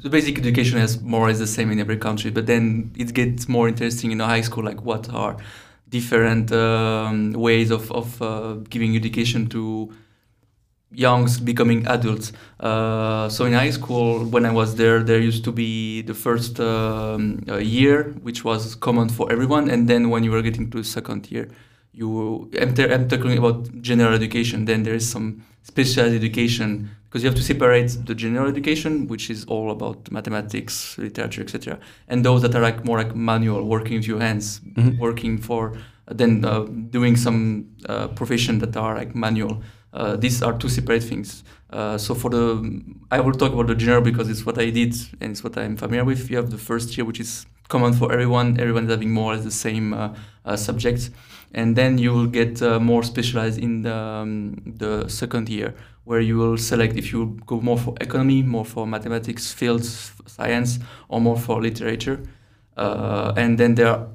the 0.02 0.08
basic 0.08 0.38
education 0.38 0.78
is 0.78 1.00
more 1.00 1.26
or 1.26 1.28
less 1.28 1.38
the 1.38 1.46
same 1.46 1.70
in 1.70 1.80
every 1.80 1.98
country, 1.98 2.30
but 2.30 2.46
then 2.46 2.92
it 2.96 3.12
gets 3.12 3.48
more 3.48 3.68
interesting 3.68 4.12
in 4.12 4.20
high 4.20 4.42
school, 4.42 4.64
like 4.64 4.82
what 4.82 5.12
are 5.12 5.36
different 5.88 6.50
um, 6.52 7.32
ways 7.32 7.70
of, 7.70 7.90
of 7.92 8.22
uh, 8.22 8.54
giving 8.68 8.96
education 8.96 9.46
to 9.48 9.92
youngs 10.94 11.40
becoming 11.40 11.86
adults. 11.86 12.32
Uh, 12.60 13.28
so 13.28 13.44
in 13.44 13.52
high 13.52 13.70
school, 13.70 14.24
when 14.24 14.46
I 14.46 14.52
was 14.52 14.76
there, 14.76 15.02
there 15.02 15.20
used 15.20 15.44
to 15.44 15.52
be 15.52 16.02
the 16.02 16.14
first 16.14 16.60
um, 16.60 17.44
uh, 17.48 17.56
year, 17.56 18.14
which 18.22 18.44
was 18.44 18.74
common 18.74 19.08
for 19.08 19.30
everyone, 19.30 19.68
and 19.70 19.88
then 19.88 20.10
when 20.10 20.24
you 20.24 20.30
were 20.30 20.42
getting 20.42 20.70
to 20.70 20.78
the 20.78 20.84
second 20.84 21.30
year, 21.30 21.50
you 21.94 22.50
I'm, 22.60 22.74
t- 22.74 22.84
I'm 22.92 23.08
talking 23.08 23.38
about 23.38 23.80
general 23.80 24.14
education. 24.14 24.64
Then 24.64 24.82
there 24.82 24.94
is 24.94 25.08
some 25.08 25.44
specialized 25.62 26.14
education 26.14 26.90
because 27.04 27.22
you 27.22 27.28
have 27.28 27.36
to 27.36 27.42
separate 27.42 27.96
the 28.06 28.14
general 28.14 28.48
education, 28.48 29.06
which 29.06 29.30
is 29.30 29.44
all 29.46 29.70
about 29.70 30.10
mathematics, 30.10 30.98
literature, 30.98 31.42
etc., 31.42 31.78
and 32.08 32.24
those 32.24 32.42
that 32.42 32.54
are 32.54 32.60
like 32.60 32.84
more 32.84 32.98
like 32.98 33.14
manual, 33.14 33.64
working 33.64 33.96
with 33.98 34.06
your 34.06 34.20
hands, 34.20 34.60
Mhm. 34.76 34.98
working 34.98 35.38
for 35.38 35.76
then 36.10 36.44
uh, 36.44 36.64
doing 36.90 37.16
some 37.16 37.66
uh, 37.88 38.08
profession 38.08 38.58
that 38.58 38.76
are 38.76 38.94
like 38.96 39.14
manual. 39.14 39.62
Uh, 39.92 40.16
these 40.16 40.42
are 40.42 40.52
two 40.58 40.68
separate 40.68 41.02
things. 41.02 41.44
Uh, 41.70 41.96
so 41.96 42.14
for 42.14 42.28
the, 42.30 42.82
I 43.10 43.20
will 43.20 43.32
talk 43.32 43.52
about 43.52 43.68
the 43.68 43.74
general 43.74 44.02
because 44.02 44.28
it's 44.28 44.44
what 44.44 44.58
I 44.58 44.68
did 44.70 44.94
and 45.20 45.30
it's 45.32 45.42
what 45.44 45.56
I'm 45.56 45.76
familiar 45.76 46.04
with. 46.04 46.28
You 46.30 46.36
have 46.36 46.50
the 46.50 46.58
first 46.58 46.96
year, 46.96 47.04
which 47.06 47.20
is 47.20 47.46
common 47.68 47.92
for 47.94 48.12
everyone. 48.12 48.60
Everyone 48.60 48.84
is 48.84 48.90
having 48.90 49.12
more 49.12 49.32
or 49.32 49.36
less 49.36 49.44
the 49.44 49.50
same 49.52 49.94
uh, 49.94 50.14
uh, 50.44 50.56
subjects, 50.56 51.10
and 51.54 51.76
then 51.76 51.98
you 51.98 52.12
will 52.12 52.26
get 52.26 52.60
uh, 52.60 52.80
more 52.80 53.02
specialized 53.02 53.58
in 53.58 53.82
the, 53.82 53.94
um, 53.94 54.56
the 54.66 55.08
second 55.08 55.48
year, 55.48 55.74
where 56.04 56.20
you 56.20 56.36
will 56.36 56.58
select 56.58 56.96
if 56.96 57.12
you 57.12 57.38
go 57.46 57.60
more 57.60 57.78
for 57.78 57.94
economy, 58.00 58.42
more 58.42 58.64
for 58.64 58.86
mathematics, 58.86 59.52
fields, 59.52 60.12
science, 60.26 60.80
or 61.08 61.20
more 61.20 61.38
for 61.38 61.62
literature. 61.62 62.20
Uh, 62.76 63.32
and 63.36 63.56
then 63.58 63.74
there 63.76 63.88
are 63.88 64.08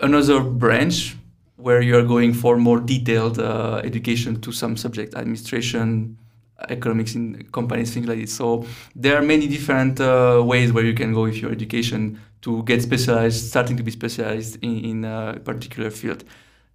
another 0.00 0.40
branch 0.40 1.16
where 1.56 1.82
you 1.82 1.96
are 1.96 2.04
going 2.04 2.32
for 2.32 2.56
more 2.56 2.78
detailed 2.78 3.38
uh, 3.38 3.80
education 3.82 4.40
to 4.40 4.52
some 4.52 4.76
subject, 4.76 5.14
administration, 5.14 6.16
economics 6.68 7.14
in 7.14 7.42
companies, 7.52 7.92
things 7.92 8.06
like 8.06 8.18
this. 8.18 8.32
So 8.32 8.64
there 8.94 9.16
are 9.16 9.22
many 9.22 9.48
different 9.48 10.00
uh, 10.00 10.42
ways 10.44 10.72
where 10.72 10.84
you 10.84 10.94
can 10.94 11.12
go 11.12 11.24
with 11.24 11.36
your 11.36 11.50
education 11.50 12.20
to 12.42 12.62
get 12.62 12.82
specialized, 12.82 13.48
starting 13.48 13.76
to 13.76 13.82
be 13.82 13.90
specialized 13.90 14.62
in, 14.62 14.84
in 14.84 15.04
a 15.04 15.40
particular 15.44 15.90
field. 15.90 16.24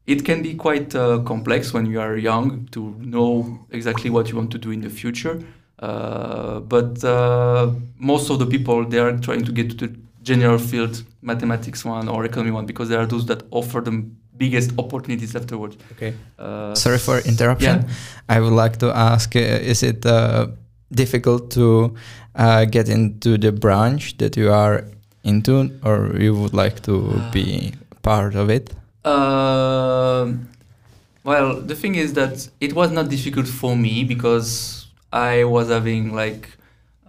It 0.07 0.25
can 0.25 0.41
be 0.41 0.55
quite 0.55 0.95
uh, 0.95 1.19
complex 1.19 1.73
when 1.73 1.85
you 1.85 2.01
are 2.01 2.17
young 2.17 2.67
to 2.71 2.95
know 2.99 3.59
exactly 3.69 4.09
what 4.09 4.29
you 4.29 4.35
want 4.35 4.51
to 4.51 4.57
do 4.57 4.71
in 4.71 4.81
the 4.81 4.89
future. 4.89 5.41
Uh, 5.79 6.59
but 6.59 7.03
uh, 7.03 7.71
most 7.97 8.29
of 8.29 8.39
the 8.39 8.45
people 8.45 8.85
they 8.85 8.99
are 8.99 9.17
trying 9.17 9.43
to 9.43 9.51
get 9.51 9.69
to 9.71 9.87
the 9.87 9.95
general 10.23 10.57
field, 10.57 11.03
mathematics 11.21 11.83
one 11.83 12.07
or 12.07 12.25
economy 12.25 12.51
one, 12.51 12.65
because 12.65 12.89
there 12.89 12.99
are 12.99 13.05
those 13.05 13.25
that 13.25 13.43
offer 13.51 13.81
them 13.81 14.17
biggest 14.37 14.71
opportunities 14.77 15.35
afterwards. 15.35 15.77
Okay. 15.93 16.13
Uh, 16.37 16.75
Sorry 16.75 16.97
for 16.97 17.19
interruption. 17.19 17.81
Yeah. 17.81 18.35
I 18.35 18.39
would 18.39 18.53
like 18.53 18.77
to 18.77 18.91
ask: 18.95 19.35
uh, 19.35 19.39
Is 19.39 19.83
it 19.83 20.05
uh, 20.05 20.47
difficult 20.91 21.51
to 21.51 21.95
uh, 22.35 22.65
get 22.65 22.89
into 22.89 23.37
the 23.37 23.51
branch 23.51 24.17
that 24.17 24.37
you 24.37 24.51
are 24.51 24.85
into, 25.23 25.71
or 25.83 26.15
you 26.17 26.35
would 26.35 26.53
like 26.53 26.81
to 26.83 27.21
be 27.31 27.73
part 28.01 28.35
of 28.35 28.49
it? 28.49 28.73
Um, 29.03 30.49
well, 31.23 31.61
the 31.61 31.75
thing 31.75 31.95
is 31.95 32.13
that 32.13 32.49
it 32.59 32.73
was 32.73 32.91
not 32.91 33.09
difficult 33.09 33.47
for 33.47 33.75
me 33.75 34.03
because 34.03 34.87
I 35.11 35.43
was 35.43 35.69
having 35.69 36.13
like 36.13 36.49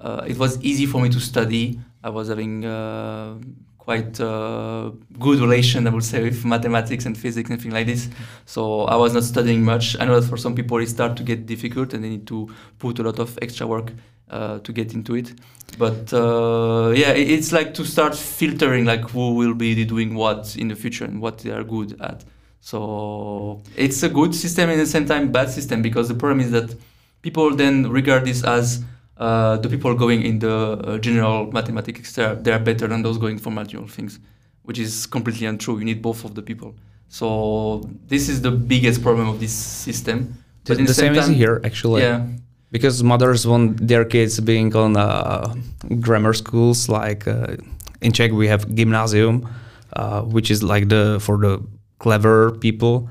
uh, 0.00 0.24
it 0.26 0.38
was 0.38 0.60
easy 0.62 0.86
for 0.86 1.00
me 1.00 1.08
to 1.10 1.20
study. 1.20 1.78
I 2.02 2.10
was 2.10 2.28
having 2.28 2.64
uh, 2.64 3.36
quite 3.78 4.20
uh, 4.20 4.90
good 5.18 5.38
relation, 5.40 5.86
I 5.86 5.90
would 5.90 6.04
say, 6.04 6.22
with 6.22 6.44
mathematics 6.44 7.06
and 7.06 7.16
physics 7.16 7.50
and 7.50 7.60
things 7.60 7.74
like 7.74 7.86
this. 7.86 8.08
So 8.44 8.82
I 8.84 8.96
was 8.96 9.14
not 9.14 9.22
studying 9.22 9.62
much. 9.64 9.96
I 10.00 10.04
know 10.04 10.18
that 10.18 10.28
for 10.28 10.36
some 10.36 10.54
people 10.54 10.78
it 10.78 10.88
starts 10.88 11.16
to 11.16 11.22
get 11.22 11.46
difficult 11.46 11.94
and 11.94 12.02
they 12.02 12.08
need 12.08 12.26
to 12.28 12.48
put 12.78 12.98
a 12.98 13.02
lot 13.02 13.18
of 13.18 13.38
extra 13.42 13.66
work 13.66 13.92
uh, 14.32 14.58
to 14.60 14.72
get 14.72 14.94
into 14.94 15.14
it. 15.14 15.32
But 15.78 16.12
uh, 16.12 16.92
yeah, 16.94 17.12
it's 17.12 17.52
like 17.52 17.74
to 17.74 17.84
start 17.84 18.14
filtering 18.16 18.84
like 18.84 19.10
who 19.10 19.34
will 19.34 19.54
be 19.54 19.84
doing 19.84 20.14
what 20.14 20.56
in 20.56 20.68
the 20.68 20.76
future 20.76 21.04
and 21.04 21.20
what 21.20 21.38
they 21.38 21.50
are 21.50 21.64
good 21.64 22.00
at. 22.00 22.24
So 22.60 23.60
it's 23.76 24.02
a 24.02 24.08
good 24.08 24.34
system 24.34 24.70
and 24.70 24.80
at 24.80 24.84
the 24.84 24.90
same 24.90 25.06
time 25.06 25.32
bad 25.32 25.50
system 25.50 25.82
because 25.82 26.08
the 26.08 26.14
problem 26.14 26.40
is 26.40 26.50
that 26.52 26.74
people 27.22 27.54
then 27.54 27.90
regard 27.90 28.24
this 28.24 28.44
as 28.44 28.84
uh, 29.16 29.56
the 29.56 29.68
people 29.68 29.94
going 29.94 30.22
in 30.22 30.38
the 30.38 30.50
uh, 30.50 30.98
general 30.98 31.50
mathematics 31.52 32.12
they 32.14 32.52
are 32.52 32.58
better 32.58 32.86
than 32.86 33.02
those 33.02 33.18
going 33.18 33.38
for 33.38 33.50
manual 33.50 33.86
things, 33.86 34.18
which 34.62 34.78
is 34.78 35.06
completely 35.06 35.46
untrue. 35.46 35.78
You 35.78 35.84
need 35.84 36.02
both 36.02 36.24
of 36.24 36.34
the 36.34 36.42
people. 36.42 36.74
So 37.08 37.88
this 38.06 38.28
is 38.28 38.42
the 38.42 38.50
biggest 38.50 39.02
problem 39.02 39.28
of 39.28 39.40
this 39.40 39.52
system. 39.52 40.34
But 40.64 40.78
the, 40.78 40.84
the 40.84 40.94
same, 40.94 41.14
time, 41.14 41.30
is 41.30 41.36
here 41.36 41.60
actually. 41.64 42.02
Yeah. 42.02 42.26
Because 42.72 43.02
mothers 43.04 43.46
want 43.46 43.86
their 43.86 44.04
kids 44.04 44.40
being 44.40 44.74
on 44.74 44.96
uh, 44.96 45.54
grammar 46.00 46.32
schools, 46.32 46.88
like 46.88 47.28
uh, 47.28 47.56
in 48.00 48.12
Czech 48.12 48.32
we 48.32 48.48
have 48.48 48.66
gymnasium, 48.74 49.46
uh, 49.92 50.22
which 50.22 50.50
is 50.50 50.62
like 50.62 50.88
the 50.88 51.20
for 51.20 51.36
the 51.36 51.60
clever 51.98 52.50
people, 52.50 53.08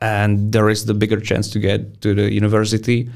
and 0.00 0.50
there 0.50 0.70
is 0.70 0.86
the 0.86 0.94
bigger 0.94 1.20
chance 1.20 1.50
to 1.50 1.58
get 1.60 2.00
to 2.00 2.14
the 2.14 2.32
university. 2.32 3.10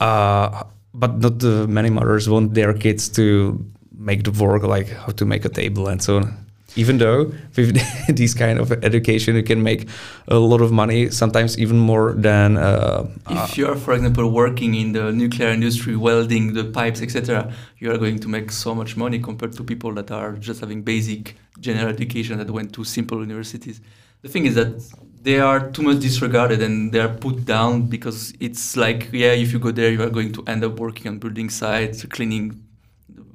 Uh, 0.00 0.64
but 0.94 1.20
not 1.20 1.42
many 1.68 1.90
mothers 1.90 2.28
want 2.28 2.54
their 2.54 2.72
kids 2.72 3.08
to 3.10 3.60
make 3.96 4.24
the 4.24 4.32
work 4.32 4.62
like 4.62 4.88
how 4.88 5.12
to 5.12 5.24
make 5.24 5.44
a 5.44 5.48
table 5.48 5.88
and 5.88 6.02
so 6.02 6.18
on. 6.18 6.44
Even 6.76 6.98
though 6.98 7.32
with 7.56 7.78
these 8.16 8.34
kind 8.34 8.58
of 8.58 8.72
education, 8.84 9.36
you 9.36 9.42
can 9.42 9.62
make 9.62 9.88
a 10.28 10.36
lot 10.36 10.60
of 10.60 10.72
money, 10.72 11.10
sometimes 11.10 11.58
even 11.58 11.78
more 11.78 12.12
than. 12.12 12.56
Uh, 12.56 13.06
if 13.30 13.56
you 13.56 13.66
are, 13.68 13.76
for 13.76 13.94
example, 13.94 14.30
working 14.30 14.74
in 14.74 14.92
the 14.92 15.12
nuclear 15.12 15.48
industry, 15.48 15.96
welding 15.96 16.54
the 16.54 16.64
pipes, 16.64 17.00
etc., 17.00 17.52
you 17.78 17.90
are 17.90 17.98
going 17.98 18.18
to 18.18 18.28
make 18.28 18.50
so 18.50 18.74
much 18.74 18.96
money 18.96 19.18
compared 19.18 19.52
to 19.52 19.64
people 19.64 19.92
that 19.94 20.10
are 20.10 20.32
just 20.32 20.60
having 20.60 20.82
basic 20.82 21.36
general 21.60 21.88
education 21.88 22.38
that 22.38 22.50
went 22.50 22.72
to 22.72 22.84
simple 22.84 23.20
universities. 23.20 23.80
The 24.22 24.28
thing 24.28 24.46
is 24.46 24.54
that 24.54 24.82
they 25.24 25.40
are 25.40 25.70
too 25.70 25.82
much 25.82 26.00
disregarded 26.00 26.62
and 26.62 26.92
they 26.92 27.00
are 27.00 27.08
put 27.08 27.44
down 27.44 27.82
because 27.82 28.34
it's 28.40 28.76
like 28.76 29.08
yeah 29.12 29.32
if 29.32 29.52
you 29.52 29.58
go 29.58 29.70
there 29.70 29.90
you 29.90 30.02
are 30.02 30.10
going 30.10 30.32
to 30.32 30.44
end 30.46 30.62
up 30.62 30.78
working 30.78 31.08
on 31.08 31.18
building 31.18 31.48
sites 31.48 32.04
cleaning 32.04 32.63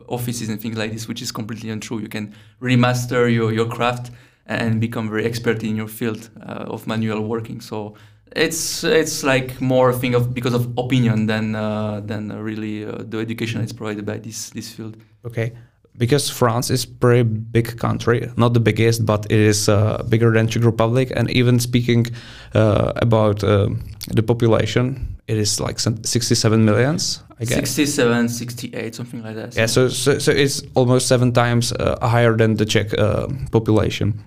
offices 0.09 0.49
and 0.49 0.61
things 0.61 0.77
like 0.77 0.91
this 0.91 1.07
which 1.07 1.21
is 1.21 1.31
completely 1.31 1.69
untrue 1.69 1.99
you 1.99 2.09
can 2.09 2.33
remaster 2.61 3.31
your, 3.33 3.51
your 3.51 3.65
craft 3.65 4.11
and 4.45 4.81
become 4.81 5.09
very 5.09 5.25
expert 5.25 5.63
in 5.63 5.75
your 5.75 5.87
field 5.87 6.29
uh, 6.41 6.73
of 6.73 6.87
manual 6.87 7.21
working 7.21 7.61
so 7.61 7.93
it's 8.35 8.83
it's 8.83 9.23
like 9.23 9.59
more 9.59 9.89
a 9.89 9.93
thing 9.93 10.13
of 10.13 10.33
because 10.33 10.53
of 10.53 10.71
opinion 10.77 11.25
than 11.25 11.55
uh, 11.55 11.99
than 12.01 12.31
really 12.43 12.85
uh, 12.85 12.97
the 12.99 13.17
education 13.17 13.61
is 13.61 13.73
provided 13.73 14.05
by 14.05 14.17
this 14.17 14.49
this 14.51 14.71
field 14.71 14.97
okay 15.25 15.53
because 15.99 16.29
France 16.29 16.69
is 16.69 16.85
pretty 16.85 17.23
big 17.23 17.77
country, 17.77 18.31
not 18.37 18.53
the 18.53 18.59
biggest, 18.59 19.05
but 19.05 19.25
it 19.25 19.39
is 19.39 19.67
uh, 19.67 20.01
bigger 20.07 20.31
than 20.31 20.47
Czech 20.47 20.63
Republic. 20.63 21.11
And 21.15 21.29
even 21.29 21.59
speaking 21.59 22.07
uh, 22.55 22.93
about 22.95 23.43
uh, 23.43 23.67
the 24.07 24.23
population, 24.23 25.17
it 25.27 25.37
is 25.37 25.59
like 25.59 25.77
67 25.79 26.65
millions. 26.65 27.21
Guess. 27.39 27.53
67, 27.53 28.29
68, 28.29 28.95
something 28.95 29.23
like 29.23 29.35
that. 29.35 29.55
Yeah, 29.55 29.65
so 29.65 29.87
so, 29.87 30.19
so 30.19 30.31
it's 30.31 30.61
almost 30.75 31.07
seven 31.07 31.31
times 31.31 31.71
uh, 31.71 31.97
higher 32.05 32.35
than 32.35 32.55
the 32.55 32.65
Czech 32.65 32.93
uh, 32.97 33.27
population. 33.51 34.21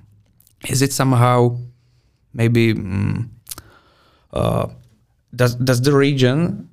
Is 0.69 0.81
it 0.81 0.92
somehow 0.92 1.59
maybe? 2.33 2.75
Mm, 2.75 3.28
uh, 4.33 4.69
does 5.35 5.54
does 5.57 5.81
the 5.83 5.92
region 5.92 6.69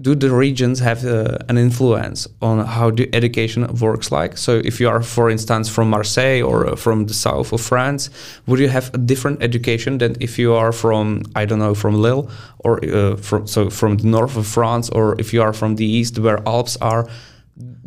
do 0.00 0.14
the 0.14 0.30
regions 0.30 0.80
have 0.80 1.06
uh, 1.06 1.38
an 1.48 1.56
influence 1.56 2.28
on 2.42 2.64
how 2.66 2.90
the 2.90 3.08
education 3.14 3.66
works 3.80 4.12
like? 4.12 4.36
So 4.36 4.60
if 4.64 4.78
you 4.80 4.88
are 4.88 5.02
for 5.02 5.30
instance 5.30 5.68
from 5.68 5.90
marseille 5.90 6.42
or 6.42 6.66
uh, 6.66 6.76
from 6.76 7.06
the 7.06 7.14
south 7.14 7.52
of 7.52 7.60
france 7.60 8.10
would 8.46 8.60
you 8.60 8.68
have 8.68 8.92
a 8.94 8.98
different 8.98 9.42
education 9.42 9.98
than 9.98 10.16
if 10.20 10.38
you 10.38 10.52
are 10.52 10.72
from 10.72 11.22
i 11.34 11.44
don't 11.44 11.58
know 11.58 11.74
from 11.74 11.94
lille 11.94 12.30
or 12.58 12.84
uh, 12.84 13.16
from 13.16 13.46
so 13.46 13.70
from 13.70 13.96
the 13.96 14.06
north 14.06 14.36
of 14.36 14.46
france 14.46 14.90
or 14.90 15.18
if 15.18 15.32
you 15.32 15.42
are 15.42 15.52
from 15.52 15.76
the 15.76 15.86
east 15.86 16.18
where 16.18 16.40
alps 16.46 16.76
are? 16.80 17.08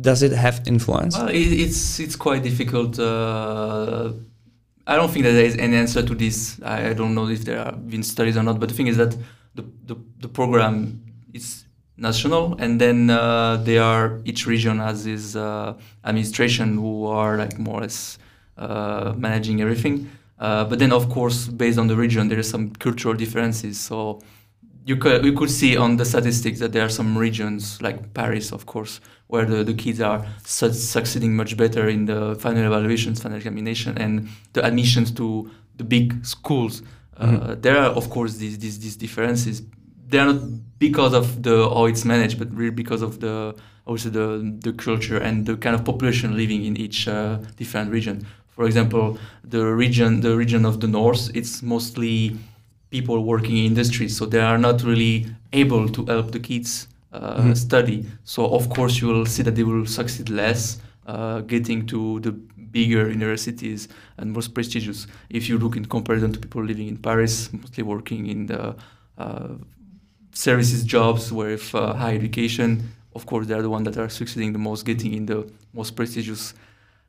Does 0.02 0.24
it 0.24 0.32
have 0.32 0.62
influence? 0.66 1.16
Well, 1.16 1.30
it's 1.32 2.00
it's 2.00 2.16
quite 2.16 2.42
difficult 2.42 2.98
uh, 2.98 4.14
I 4.90 4.96
don't 4.96 5.12
think 5.12 5.26
that 5.26 5.34
there 5.34 5.46
is 5.46 5.56
any 5.58 5.78
answer 5.78 6.02
to 6.02 6.16
this. 6.16 6.60
I 6.64 6.94
don't 6.94 7.14
know 7.14 7.28
if 7.28 7.46
there 7.46 7.64
have 7.64 7.88
been 7.88 8.02
studies 8.02 8.36
or 8.38 8.42
not, 8.42 8.60
but 8.60 8.70
the 8.70 8.76
thing 8.76 8.88
is 8.88 8.98
that 8.98 9.16
the, 9.54 9.64
the, 9.86 9.96
the 10.20 10.28
program 10.28 11.04
is 11.32 11.66
national 12.00 12.56
and 12.60 12.80
then 12.80 13.10
uh, 13.10 13.58
they 13.58 13.78
are 13.78 14.20
each 14.26 14.46
region 14.46 14.80
has 14.80 15.06
its 15.06 15.36
uh, 15.36 15.74
administration 16.06 16.76
who 16.76 17.06
are 17.06 17.38
like 17.38 17.58
more 17.60 17.80
or 17.80 17.82
less 17.82 18.18
uh, 18.58 19.14
managing 19.18 19.62
everything. 19.62 20.10
Uh, 20.40 20.64
but 20.66 20.80
then 20.80 20.92
of 20.92 21.10
course 21.10 21.48
based 21.48 21.78
on 21.78 21.88
the 21.88 21.96
region 21.96 22.30
there 22.30 22.40
are 22.40 22.44
some 22.44 22.72
cultural 22.72 23.14
differences. 23.14 23.80
So 23.80 24.22
you 24.86 24.96
could 24.98 25.24
you 25.26 25.34
could 25.34 25.52
see 25.52 25.78
on 25.78 25.98
the 25.98 26.06
statistics 26.06 26.60
that 26.60 26.72
there 26.72 26.86
are 26.86 26.90
some 26.90 27.18
regions 27.18 27.82
like 27.82 28.14
Paris 28.14 28.52
of 28.52 28.66
course 28.66 29.02
where 29.28 29.46
the, 29.46 29.64
the 29.64 29.74
kids 29.74 30.02
are 30.02 30.26
su- 30.44 30.74
succeeding 30.74 31.36
much 31.36 31.56
better 31.56 31.88
in 31.88 32.06
the 32.06 32.36
final 32.36 32.66
evaluations 32.66 33.22
final 33.22 33.38
examination 33.38 33.98
and 33.98 34.30
the 34.54 34.66
admissions 34.66 35.12
to 35.12 35.50
the 35.76 35.84
big 35.84 36.26
schools. 36.26 36.82
Uh, 37.18 37.26
mm-hmm. 37.26 37.62
there 37.62 37.78
are 37.78 37.92
of 37.92 38.10
course 38.10 38.38
these, 38.38 38.58
these 38.58 38.80
these 38.80 38.96
differences 38.96 39.62
they 40.10 40.20
are 40.20 40.34
not 40.34 40.42
because 40.80 41.14
of 41.14 41.44
the 41.44 41.70
how 41.70 41.86
it's 41.86 42.06
managed, 42.06 42.40
but 42.40 42.54
really 42.54 42.72
because 42.72 43.02
of 43.02 43.20
the 43.20 43.56
also 43.86 44.10
the 44.10 44.58
the 44.62 44.74
culture 44.74 45.18
and 45.18 45.46
the 45.46 45.56
kind 45.58 45.76
of 45.76 45.84
population 45.86 46.36
living 46.36 46.66
in 46.66 46.78
each 46.78 47.08
uh, 47.08 47.38
different 47.58 47.92
region. 47.92 48.26
For 48.48 48.66
example, 48.66 49.18
the 49.44 49.66
region 49.66 50.22
the 50.22 50.36
region 50.36 50.66
of 50.66 50.80
the 50.80 50.88
north, 50.88 51.30
it's 51.36 51.62
mostly 51.62 52.36
people 52.90 53.24
working 53.24 53.58
in 53.58 53.66
industries, 53.66 54.18
so 54.18 54.26
they 54.26 54.42
are 54.42 54.58
not 54.58 54.84
really 54.84 55.28
able 55.54 55.88
to 55.90 56.06
help 56.06 56.32
the 56.32 56.40
kids 56.40 56.88
uh, 57.14 57.38
mm-hmm. 57.38 57.54
study. 57.54 58.06
So 58.24 58.48
of 58.48 58.70
course 58.70 59.00
you 59.02 59.08
will 59.08 59.26
see 59.26 59.44
that 59.44 59.56
they 59.56 59.64
will 59.64 59.86
succeed 59.86 60.30
less 60.30 60.80
uh, 61.06 61.42
getting 61.42 61.86
to 61.88 62.20
the 62.22 62.32
bigger 62.32 63.10
universities 63.10 63.88
and 64.18 64.32
most 64.32 64.54
prestigious. 64.54 65.08
If 65.30 65.50
you 65.50 65.58
look 65.58 65.76
in 65.76 65.86
comparison 65.86 66.34
to 66.34 66.40
people 66.40 66.64
living 66.64 66.88
in 66.88 66.98
Paris, 66.98 67.52
mostly 67.54 67.84
working 67.84 68.28
in 68.28 68.48
the 68.48 68.76
uh, 69.18 69.50
services 70.40 70.84
jobs 70.84 71.32
with 71.32 71.76
uh, 71.76 71.94
high 71.94 72.16
education, 72.16 72.70
of 73.14 73.26
course, 73.26 73.46
they're 73.48 73.62
the 73.62 73.70
ones 73.70 73.86
that 73.88 73.98
are 73.98 74.10
succeeding 74.10 74.54
the 74.54 74.64
most, 74.70 74.86
getting 74.86 75.14
in 75.14 75.26
the 75.26 75.40
most 75.74 75.96
prestigious 75.98 76.54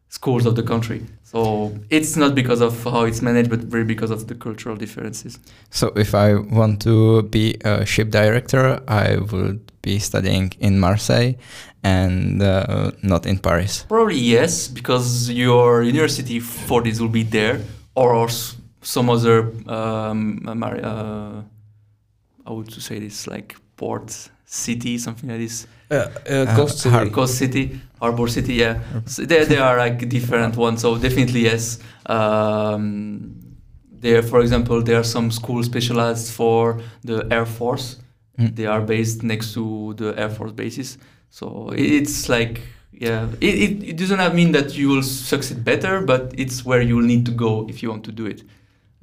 schools 0.09 0.45
of 0.45 0.57
the 0.57 0.65
country. 0.73 1.01
So 1.23 1.73
it's 1.89 2.17
not 2.17 2.35
because 2.35 2.61
of 2.61 2.75
how 2.83 3.05
it's 3.05 3.23
managed, 3.23 3.49
but 3.49 3.61
really 3.73 3.87
because 3.87 4.11
of 4.11 4.27
the 4.27 4.35
cultural 4.35 4.77
differences. 4.77 5.39
So 5.71 5.93
if 5.95 6.13
I 6.15 6.35
want 6.35 6.83
to 6.83 7.23
be 7.23 7.57
a 7.65 7.87
ship 7.87 8.11
director, 8.11 8.81
I 8.89 9.19
would 9.31 9.61
be 9.83 10.01
studying 10.01 10.53
in 10.59 10.81
Marseille 10.81 11.35
and 11.85 12.43
uh, 12.43 12.91
not 13.03 13.27
in 13.27 13.39
Paris. 13.39 13.85
Probably 13.89 14.19
yes, 14.19 14.67
because 14.67 15.31
your 15.31 15.85
university 15.85 16.41
for 16.41 16.83
this 16.83 16.99
will 17.01 17.15
be 17.21 17.23
there, 17.23 17.61
or 17.95 18.29
some 18.83 19.09
other 19.09 19.53
um, 19.69 20.43
uh, 20.49 20.67
uh, 20.67 21.43
I 22.51 22.53
would 22.53 22.73
say 22.73 22.99
this 22.99 23.27
like 23.27 23.57
port 23.77 24.31
city, 24.45 24.99
something 24.99 25.31
like 25.31 25.39
this. 25.39 25.67
Uh, 25.91 25.95
uh, 25.95 26.57
Coast 26.57 26.85
Har- 26.85 27.05
City. 27.05 27.11
Coast 27.15 27.35
City, 27.39 27.81
Harbor 28.01 28.29
City, 28.29 28.55
yeah. 28.55 28.81
So 29.07 29.25
there, 29.25 29.45
there 29.45 29.63
are 29.63 29.79
like 29.79 30.09
different 30.09 30.57
ones. 30.57 30.81
So 30.83 30.99
definitely 30.99 31.43
yes. 31.43 31.79
Um, 32.07 33.37
there, 33.93 34.23
for 34.23 34.41
example, 34.41 34.83
there 34.83 34.99
are 34.99 35.05
some 35.05 35.31
schools 35.31 35.67
specialized 35.67 36.33
for 36.33 36.81
the 37.05 37.27
Air 37.31 37.47
Force. 37.47 37.97
Mm. 38.39 38.57
They 38.57 38.67
are 38.67 38.81
based 38.81 39.23
next 39.23 39.55
to 39.55 39.95
the 39.95 40.19
Air 40.19 40.31
Force 40.31 40.53
bases. 40.53 40.99
So 41.31 41.71
it's 41.77 42.29
like 42.29 42.63
yeah, 42.93 43.29
it, 43.41 43.55
it, 43.55 43.89
it 43.91 43.97
does 43.97 44.11
not 44.11 44.35
mean 44.35 44.53
that 44.53 44.77
you 44.77 44.89
will 44.89 45.03
succeed 45.03 45.65
better, 45.65 46.01
but 46.01 46.35
it's 46.37 46.65
where 46.65 46.83
you 46.83 46.97
will 46.97 47.05
need 47.05 47.25
to 47.27 47.33
go 47.33 47.67
if 47.69 47.83
you 47.83 47.91
want 47.91 48.05
to 48.05 48.13
do 48.13 48.27
it. 48.27 48.43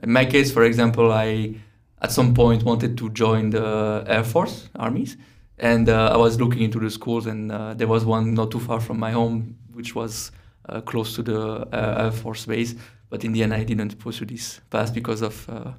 In 0.03 0.11
my 0.11 0.25
case, 0.25 0.51
for 0.51 0.63
example, 0.63 1.11
I 1.11 1.55
at 2.01 2.11
some 2.11 2.33
point 2.33 2.63
wanted 2.63 2.97
to 2.97 3.09
join 3.09 3.49
the 3.49 4.03
Air 4.07 4.23
Force 4.23 4.69
armies, 4.75 5.17
and 5.57 5.89
uh, 5.89 6.11
I 6.13 6.17
was 6.17 6.39
looking 6.39 6.61
into 6.61 6.79
the 6.79 6.89
schools, 6.89 7.25
and 7.25 7.51
uh, 7.51 7.73
there 7.73 7.87
was 7.87 8.05
one 8.05 8.33
not 8.33 8.51
too 8.51 8.59
far 8.59 8.79
from 8.79 8.99
my 8.99 9.11
home, 9.11 9.57
which 9.73 9.95
was 9.95 10.31
uh, 10.69 10.81
close 10.81 11.15
to 11.15 11.23
the 11.23 11.39
uh, 11.39 12.03
Air 12.05 12.11
Force 12.11 12.45
base. 12.45 12.75
But 13.09 13.23
in 13.23 13.31
the 13.31 13.41
end, 13.43 13.53
I 13.53 13.63
didn't 13.63 13.97
pursue 13.99 14.25
this 14.25 14.59
path 14.69 14.93
because 14.93 15.21
of 15.21 15.49
uh, 15.49 15.71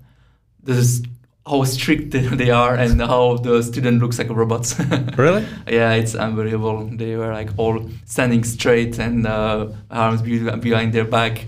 this 0.63 1.03
how 1.47 1.65
strict 1.65 2.11
they 2.13 2.51
are 2.51 2.75
and 2.75 3.01
how 3.01 3.37
the 3.39 3.63
student 3.63 4.01
looks 4.01 4.19
like 4.19 4.29
robots. 4.31 4.79
Really? 5.17 5.47
yeah, 5.67 5.93
it's 5.95 6.15
unbelievable. 6.15 6.89
They 6.93 7.17
were 7.17 7.33
like 7.33 7.51
all 7.57 7.89
standing 8.05 8.45
straight 8.45 8.99
and 8.99 9.27
uh, 9.27 9.69
arms 9.91 10.23
be- 10.23 10.51
behind 10.57 10.93
their 10.93 11.05
back, 11.05 11.47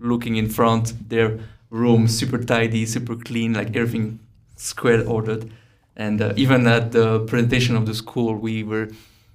looking 0.00 0.36
in 0.36 0.48
front. 0.48 0.92
Their 1.08 1.38
room 1.70 2.08
super 2.08 2.38
tidy, 2.38 2.86
super 2.86 3.16
clean, 3.16 3.54
like 3.54 3.76
everything 3.76 4.20
square 4.56 5.06
ordered. 5.06 5.50
And 5.96 6.20
uh, 6.20 6.32
even 6.36 6.66
at 6.66 6.92
the 6.92 7.20
presentation 7.20 7.76
of 7.76 7.86
the 7.86 7.94
school, 7.94 8.34
we 8.34 8.62
were 8.62 8.88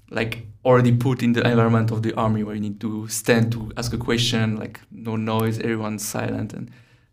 like 0.10 0.46
already 0.64 0.92
put 0.92 1.24
in 1.24 1.34
the 1.34 1.42
environment 1.48 1.90
of 1.90 2.04
the 2.04 2.14
army 2.14 2.44
where 2.44 2.56
you 2.56 2.62
need 2.62 2.80
to 2.82 3.08
stand 3.08 3.52
to 3.54 3.72
ask 3.78 3.94
a 3.94 3.98
question, 3.98 4.58
like 4.58 4.80
no 4.92 5.16
noise, 5.16 5.58
everyone's 5.60 6.06
silent, 6.06 6.54
and 6.54 6.70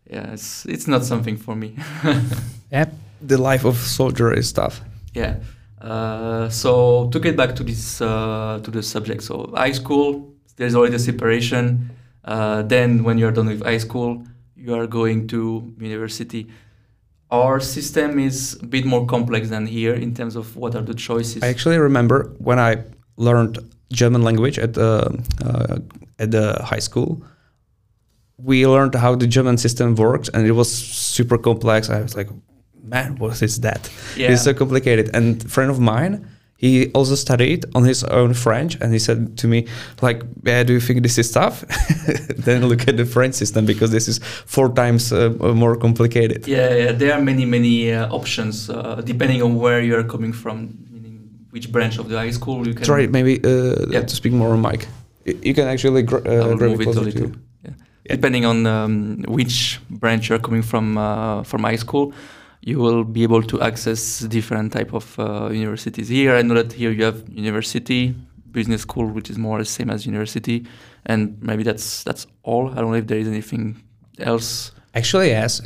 yeah, 0.09 0.33
it's 0.33 0.65
it's 0.65 0.87
not 0.87 1.03
something 1.03 1.37
for 1.37 1.55
me. 1.55 1.75
Yep. 2.71 2.93
The 3.21 3.37
life 3.37 3.65
of 3.65 3.75
soldier 3.77 4.31
is 4.31 4.53
tough. 4.53 4.81
Yeah. 5.15 5.37
Uh, 5.81 6.49
so 6.49 7.09
to 7.09 7.19
get 7.19 7.35
back 7.35 7.55
to 7.55 7.63
this 7.63 7.99
uh, 7.99 8.59
to 8.63 8.71
the 8.71 8.83
subject, 8.83 9.23
so 9.23 9.51
high 9.55 9.71
school, 9.71 10.33
there's 10.57 10.75
already 10.75 10.95
a 10.95 10.99
separation. 10.99 11.89
Uh, 12.23 12.61
then 12.61 13.03
when 13.03 13.17
you're 13.17 13.31
done 13.31 13.47
with 13.47 13.63
high 13.63 13.79
school, 13.79 14.23
you 14.59 14.75
are 14.75 14.87
going 14.87 15.27
to 15.27 15.73
university. 15.79 16.47
Our 17.31 17.59
system 17.59 18.19
is 18.19 18.57
a 18.61 18.65
bit 18.65 18.85
more 18.85 19.05
complex 19.05 19.49
than 19.49 19.67
here 19.67 19.93
in 19.93 20.13
terms 20.13 20.35
of 20.35 20.55
what 20.55 20.75
are 20.75 20.81
the 20.81 20.95
choices. 20.95 21.43
I 21.43 21.47
actually 21.47 21.77
remember 21.77 22.33
when 22.39 22.59
I 22.59 22.83
learned 23.17 23.59
German 23.91 24.23
language 24.23 24.57
at 24.59 24.73
the 24.73 25.21
uh, 25.45 25.77
at 26.17 26.31
the 26.31 26.61
high 26.63 26.79
school. 26.79 27.21
We 28.37 28.65
learned 28.65 28.95
how 28.95 29.15
the 29.15 29.27
German 29.27 29.57
system 29.57 29.95
works, 29.95 30.29
and 30.29 30.47
it 30.47 30.53
was 30.53 30.71
super 30.71 31.37
complex. 31.37 31.89
I 31.89 32.01
was 32.01 32.15
like, 32.15 32.29
"Man, 32.83 33.17
what 33.17 33.41
is 33.41 33.59
that? 33.61 33.89
yeah. 34.15 34.31
It's 34.31 34.43
so 34.43 34.53
complicated." 34.53 35.09
And 35.13 35.43
a 35.43 35.47
friend 35.47 35.69
of 35.69 35.79
mine, 35.79 36.25
he 36.61 36.91
also 36.93 37.15
studied 37.15 37.63
on 37.73 37.85
his 37.85 38.03
own 38.03 38.33
French, 38.33 38.75
and 38.81 38.91
he 38.91 38.99
said 38.99 39.37
to 39.37 39.47
me, 39.47 39.65
"Like, 40.01 40.23
yeah, 40.47 40.63
do 40.67 40.73
you 40.73 40.81
think 40.81 41.03
this 41.03 41.17
is 41.17 41.31
tough? 41.31 41.63
then 42.45 42.67
look 42.67 42.87
at 42.87 42.97
the 42.97 43.05
French 43.05 43.35
system 43.35 43.65
because 43.65 43.91
this 43.91 44.07
is 44.07 44.19
four 44.45 44.69
times 44.73 45.11
uh, 45.13 45.29
more 45.55 45.77
complicated." 45.77 46.47
Yeah, 46.47 46.75
yeah, 46.75 46.91
there 46.91 47.13
are 47.13 47.21
many, 47.21 47.45
many 47.45 47.93
uh, 47.93 48.09
options 48.19 48.69
uh, 48.69 49.01
depending 49.05 49.41
on 49.41 49.55
where 49.55 49.81
you're 49.81 50.03
coming 50.03 50.33
from, 50.33 50.57
meaning 50.91 51.29
which 51.51 51.71
branch 51.71 51.97
of 51.99 52.09
the 52.09 52.17
high 52.17 52.31
school 52.33 52.67
you 52.67 52.73
can. 52.73 52.83
Sorry, 52.83 53.07
maybe 53.07 53.39
uh, 53.43 53.85
Yeah. 53.89 54.01
to 54.05 54.15
speak 54.15 54.33
more 54.33 54.51
on 54.53 54.61
mic. 54.61 54.87
You 55.25 55.53
can 55.53 55.67
actually 55.67 56.03
gr- 56.03 56.27
uh, 56.27 56.55
grab 56.57 56.71
move 56.71 56.81
it 56.81 56.87
a 56.87 57.01
little. 57.01 57.21
you. 57.21 57.33
Yeah. 57.63 57.71
Yeah. 58.05 58.15
Depending 58.15 58.45
on 58.45 58.65
um, 58.65 59.23
which 59.27 59.79
branch 59.89 60.27
you're 60.29 60.41
coming 60.41 60.63
from 60.63 60.97
uh, 60.97 61.43
from 61.43 61.63
high 61.63 61.77
school, 61.79 62.11
you 62.61 62.77
will 62.79 63.03
be 63.03 63.23
able 63.23 63.43
to 63.43 63.61
access 63.61 64.19
different 64.19 64.73
type 64.73 64.93
of 64.93 65.17
uh, 65.19 65.49
universities. 65.49 66.09
Here, 66.09 66.35
I 66.35 66.41
know 66.41 66.55
that 66.55 66.73
here 66.73 66.91
you 66.91 67.03
have 67.05 67.23
university, 67.29 68.15
business 68.51 68.81
school, 68.81 69.07
which 69.07 69.29
is 69.29 69.37
more 69.37 69.59
the 69.59 69.65
same 69.65 69.89
as 69.89 70.05
university, 70.05 70.65
and 71.05 71.41
maybe 71.41 71.63
that's 71.63 72.03
that's 72.03 72.27
all. 72.43 72.69
I 72.71 72.75
don't 72.75 72.91
know 72.91 72.97
if 72.97 73.07
there 73.07 73.19
is 73.19 73.27
anything 73.27 73.81
else. 74.19 74.71
Actually, 74.93 75.29
yes. 75.29 75.61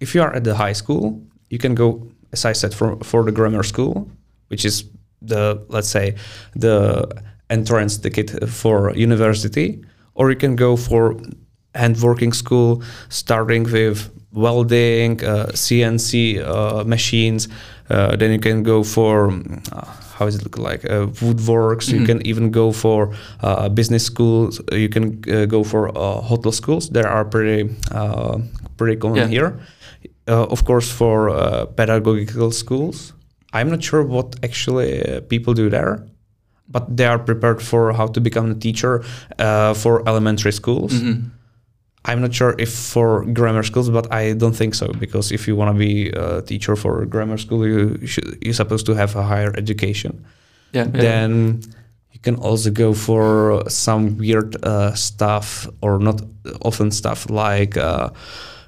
If 0.00 0.14
you 0.14 0.22
are 0.22 0.34
at 0.34 0.44
the 0.44 0.54
high 0.54 0.72
school, 0.72 1.22
you 1.50 1.58
can 1.58 1.74
go, 1.74 2.10
as 2.32 2.44
I 2.44 2.52
said, 2.52 2.74
for 2.74 2.96
for 3.02 3.24
the 3.24 3.32
grammar 3.32 3.62
school, 3.62 4.10
which 4.48 4.64
is 4.64 4.84
the 5.20 5.64
let's 5.68 5.88
say 5.88 6.16
the 6.56 7.06
entrance 7.50 7.98
ticket 7.98 8.48
for 8.48 8.92
university, 8.96 9.84
or 10.14 10.30
you 10.30 10.36
can 10.36 10.56
go 10.56 10.76
for 10.76 11.14
handworking 11.74 12.34
school, 12.34 12.82
starting 13.08 13.64
with 13.64 14.10
welding, 14.32 15.22
uh, 15.24 15.46
CNC 15.54 16.38
uh, 16.40 16.84
machines. 16.84 17.48
Uh, 17.90 18.16
then 18.16 18.30
you 18.32 18.38
can 18.38 18.62
go 18.62 18.82
for 18.82 19.30
uh, 19.72 19.84
how 20.16 20.24
does 20.26 20.36
it 20.36 20.42
look 20.44 20.58
like 20.58 20.84
uh, 20.84 21.06
woodworks. 21.20 21.88
You 21.92 22.00
Mhm. 22.00 22.06
can 22.06 22.26
even 22.26 22.50
go 22.50 22.72
for 22.72 23.10
uh, 23.42 23.68
business 23.68 24.04
schools. 24.04 24.60
You 24.72 24.88
can 24.88 25.04
uh, 25.28 25.46
go 25.46 25.64
for 25.64 25.88
uh, 25.88 26.20
hotel 26.22 26.52
schools. 26.52 26.88
There 26.90 27.08
are 27.08 27.24
pretty 27.24 27.68
uh, 27.90 28.38
pretty 28.76 28.96
common 28.96 29.18
Yeah. 29.18 29.28
here. 29.28 29.50
Uh, 30.28 30.46
of 30.52 30.64
course, 30.64 30.88
for 30.90 31.28
uh, 31.30 31.66
pedagogical 31.76 32.50
schools, 32.52 33.12
I'm 33.52 33.68
not 33.70 33.82
sure 33.82 34.02
what 34.04 34.36
actually 34.42 35.02
uh, 35.02 35.20
people 35.28 35.52
do 35.54 35.68
there, 35.68 35.98
but 36.68 36.96
they 36.96 37.04
are 37.06 37.18
prepared 37.18 37.60
for 37.60 37.92
how 37.92 38.06
to 38.06 38.20
become 38.20 38.50
a 38.50 38.54
teacher 38.54 39.02
uh, 39.38 39.74
for 39.74 40.02
elementary 40.08 40.52
schools. 40.52 40.92
Mhm. 40.92 41.30
I'm 42.04 42.20
not 42.20 42.34
sure 42.34 42.54
if 42.58 42.72
for 42.72 43.24
grammar 43.24 43.62
schools, 43.62 43.88
but 43.88 44.12
I 44.12 44.32
don't 44.32 44.56
think 44.56 44.74
so 44.74 44.88
because 44.98 45.30
if 45.30 45.46
you 45.46 45.54
want 45.54 45.74
to 45.74 45.78
be 45.78 46.08
a 46.10 46.42
teacher 46.42 46.74
for 46.74 47.06
grammar 47.06 47.38
school, 47.38 47.66
you 47.66 48.06
should, 48.06 48.38
you're 48.40 48.54
supposed 48.54 48.86
to 48.86 48.94
have 48.94 49.14
a 49.14 49.22
higher 49.22 49.54
education. 49.56 50.24
Yeah. 50.72 50.86
yeah. 50.86 51.00
Then 51.00 51.62
you 52.10 52.18
can 52.20 52.36
also 52.36 52.70
go 52.70 52.92
for 52.92 53.62
some 53.68 54.18
weird 54.18 54.56
uh, 54.64 54.94
stuff 54.94 55.68
or 55.80 55.98
not 56.00 56.22
often 56.62 56.90
stuff 56.90 57.30
like 57.30 57.76
uh, 57.76 58.10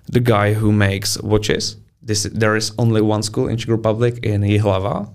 the 0.07 0.21
guy 0.21 0.53
who 0.53 0.71
makes 0.71 1.21
watches. 1.21 1.77
This 2.03 2.25
there 2.25 2.55
is 2.55 2.73
only 2.79 3.01
one 3.01 3.23
school 3.23 3.49
in 3.49 3.57
Czech 3.57 3.69
Republic 3.69 4.19
in 4.23 4.43
Jihlava. 4.43 5.11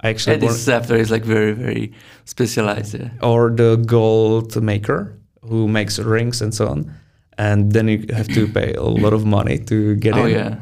I 0.00 0.08
actually 0.08 0.34
And 0.34 0.42
this 0.42 0.68
after 0.68 0.96
is 0.96 1.10
like 1.10 1.24
very 1.24 1.52
very 1.52 1.92
specialized. 2.24 2.94
Yeah. 2.94 3.10
or 3.20 3.50
the 3.50 3.76
gold 3.76 4.60
maker 4.62 5.18
who 5.42 5.68
makes 5.68 5.98
rings 5.98 6.40
and 6.40 6.54
so 6.54 6.68
on. 6.68 6.94
And 7.38 7.72
then 7.72 7.88
you 7.88 8.04
have 8.14 8.28
to 8.34 8.46
pay 8.46 8.74
a 8.74 8.82
lot 8.82 9.12
of 9.12 9.24
money 9.24 9.58
to 9.58 9.96
get 9.96 10.14
Oh 10.14 10.24
in. 10.26 10.30
yeah. 10.32 10.56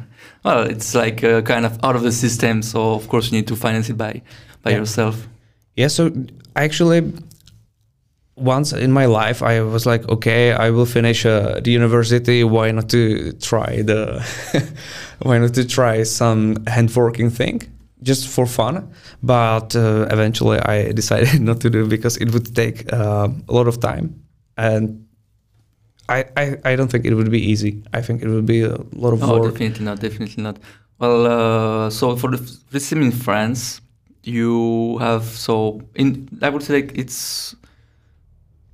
Well, 0.44 0.62
it's 0.70 0.94
like 0.94 1.22
uh, 1.24 1.42
kind 1.42 1.66
of 1.66 1.78
out 1.82 1.96
of 1.96 2.02
the 2.02 2.12
system, 2.12 2.62
so 2.62 2.94
of 2.94 3.08
course 3.08 3.30
you 3.30 3.38
need 3.38 3.46
to 3.48 3.56
finance 3.56 3.90
it 3.90 3.96
by 3.98 4.22
by 4.62 4.70
Yeah. 4.70 4.78
yourself. 4.78 5.26
Yeah, 5.76 5.88
so 5.88 6.10
actually, 6.54 7.12
once 8.36 8.72
in 8.72 8.92
my 8.92 9.06
life, 9.06 9.42
I 9.42 9.60
was 9.60 9.84
like, 9.86 10.08
okay, 10.08 10.52
I 10.52 10.70
will 10.70 10.86
finish 10.86 11.26
uh, 11.26 11.60
the 11.62 11.70
university. 11.70 12.42
Why 12.44 12.70
not 12.70 12.88
to 12.90 13.32
try 13.32 13.82
the, 13.82 14.22
why 15.22 15.38
not 15.38 15.54
to 15.54 15.64
try 15.66 16.04
some 16.04 16.54
handworking 16.66 17.30
thing 17.30 17.62
just 18.02 18.28
for 18.28 18.46
fun? 18.46 18.88
But 19.22 19.76
uh, 19.76 20.06
eventually, 20.10 20.58
I 20.58 20.92
decided 21.00 21.40
not 21.40 21.60
to 21.60 21.70
do 21.70 21.86
because 21.86 22.16
it 22.16 22.32
would 22.32 22.54
take 22.54 22.90
uh, 22.92 23.28
a 23.48 23.52
lot 23.52 23.68
of 23.68 23.80
time, 23.80 24.14
and 24.56 25.04
I, 26.16 26.24
I 26.42 26.44
I 26.70 26.76
don't 26.76 26.90
think 26.92 27.04
it 27.10 27.14
would 27.14 27.30
be 27.30 27.42
easy. 27.52 27.72
I 27.98 28.00
think 28.06 28.22
it 28.24 28.28
would 28.34 28.46
be 28.46 28.60
a 28.62 28.76
lot 29.04 29.12
of 29.14 29.22
Oh, 29.22 29.28
work. 29.40 29.52
definitely 29.52 29.84
not. 29.88 30.00
Definitely 30.00 30.42
not. 30.42 30.56
Well, 31.00 31.18
uh, 31.26 31.90
so 31.98 32.16
for 32.20 32.30
the 32.34 32.40
f- 32.42 32.50
system 32.72 32.98
in 33.02 33.12
France, 33.26 33.80
you 34.36 34.98
have 35.06 35.24
so 35.24 35.54
in 35.94 36.28
I 36.42 36.48
would 36.52 36.62
say 36.66 36.74
like 36.80 36.90
it's 37.02 37.18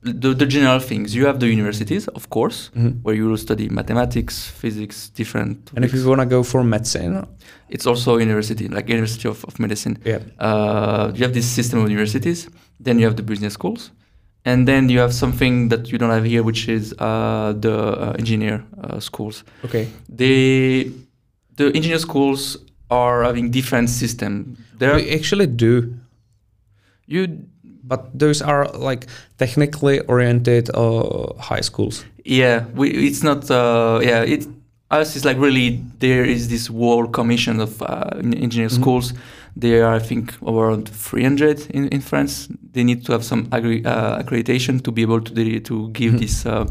the, 0.03 0.35
the 0.35 0.47
general 0.47 0.79
things. 0.81 1.15
You 1.15 1.27
have 1.27 1.39
the 1.41 1.49
universities, 1.49 2.05
of 2.19 2.25
course, 2.31 2.71
Mhm. 2.77 2.93
where 3.03 3.15
you 3.15 3.27
will 3.29 3.37
study 3.49 3.69
mathematics, 3.69 4.35
physics, 4.63 5.11
different. 5.11 5.59
And 5.75 5.85
if 5.85 5.93
you 5.95 6.09
want 6.09 6.21
to 6.21 6.27
go 6.37 6.43
for 6.43 6.63
medicine, 6.65 7.27
it's 7.69 7.87
also 7.87 8.17
university, 8.19 8.69
like 8.69 8.89
University 8.89 9.29
of, 9.29 9.45
of 9.45 9.59
Medicine. 9.59 9.99
yeah, 10.05 10.21
uh, 10.39 11.11
you 11.15 11.23
have 11.27 11.35
this 11.35 11.47
system 11.59 11.81
of 11.81 11.89
universities, 11.91 12.49
then 12.85 12.99
you 12.99 13.05
have 13.07 13.17
the 13.17 13.23
business 13.33 13.55
schools, 13.55 13.91
and 14.47 14.67
then 14.67 14.89
you 14.89 15.01
have 15.01 15.13
something 15.13 15.69
that 15.71 15.91
you 15.91 15.99
don't 15.99 16.11
have 16.11 16.25
here, 16.25 16.43
which 16.43 16.69
is 16.69 16.95
uh, 16.99 17.53
the 17.61 17.75
uh, 17.75 18.15
engineer 18.19 18.63
uh, 18.83 19.01
schools. 19.01 19.45
okay. 19.65 19.87
They, 20.09 20.91
the 21.57 21.67
engineer 21.75 21.99
schools 21.99 22.57
are 22.91 23.25
having 23.25 23.51
different 23.51 23.91
system. 23.91 24.57
They 24.79 24.89
We 24.95 25.11
actually 25.19 25.47
do 25.49 25.73
you, 27.07 27.27
but 27.85 28.01
those 28.19 28.43
are 28.43 28.67
like 28.89 29.07
technically 29.39 30.01
oriented 30.09 30.71
uh, 30.75 31.33
high 31.39 31.63
schools. 31.63 32.05
yeah, 32.25 32.65
we, 32.75 32.91
it's 32.91 33.23
not, 33.23 33.51
uh, 33.51 34.01
yeah, 34.03 34.23
it. 34.35 34.47
us 34.91 35.17
is 35.17 35.25
like 35.25 35.37
really 35.39 35.83
there 35.99 36.25
is 36.25 36.47
this 36.49 36.71
world 36.71 37.11
commission 37.13 37.59
of 37.61 37.83
uh, 37.83 37.87
engineering 38.23 38.71
Mhm. 38.71 38.81
schools. 38.81 39.13
There 39.57 39.87
are 39.87 39.95
I 39.95 39.99
think 40.01 40.35
around 40.47 40.89
300 40.89 41.71
in, 41.71 41.89
in 41.89 42.01
France. 42.03 42.49
They 42.73 42.85
need 42.85 43.05
to 43.07 43.13
have 43.13 43.25
some 43.25 43.49
agri- 43.53 43.85
uh, 43.85 44.23
accreditation 44.23 44.83
to 44.83 44.93
be 44.93 45.03
able 45.03 45.21
to 45.23 45.33
de- 45.35 45.61
to 45.61 45.89
give 45.91 46.13
Mhm. 46.15 46.19
this 46.19 46.45
uh, 46.47 46.67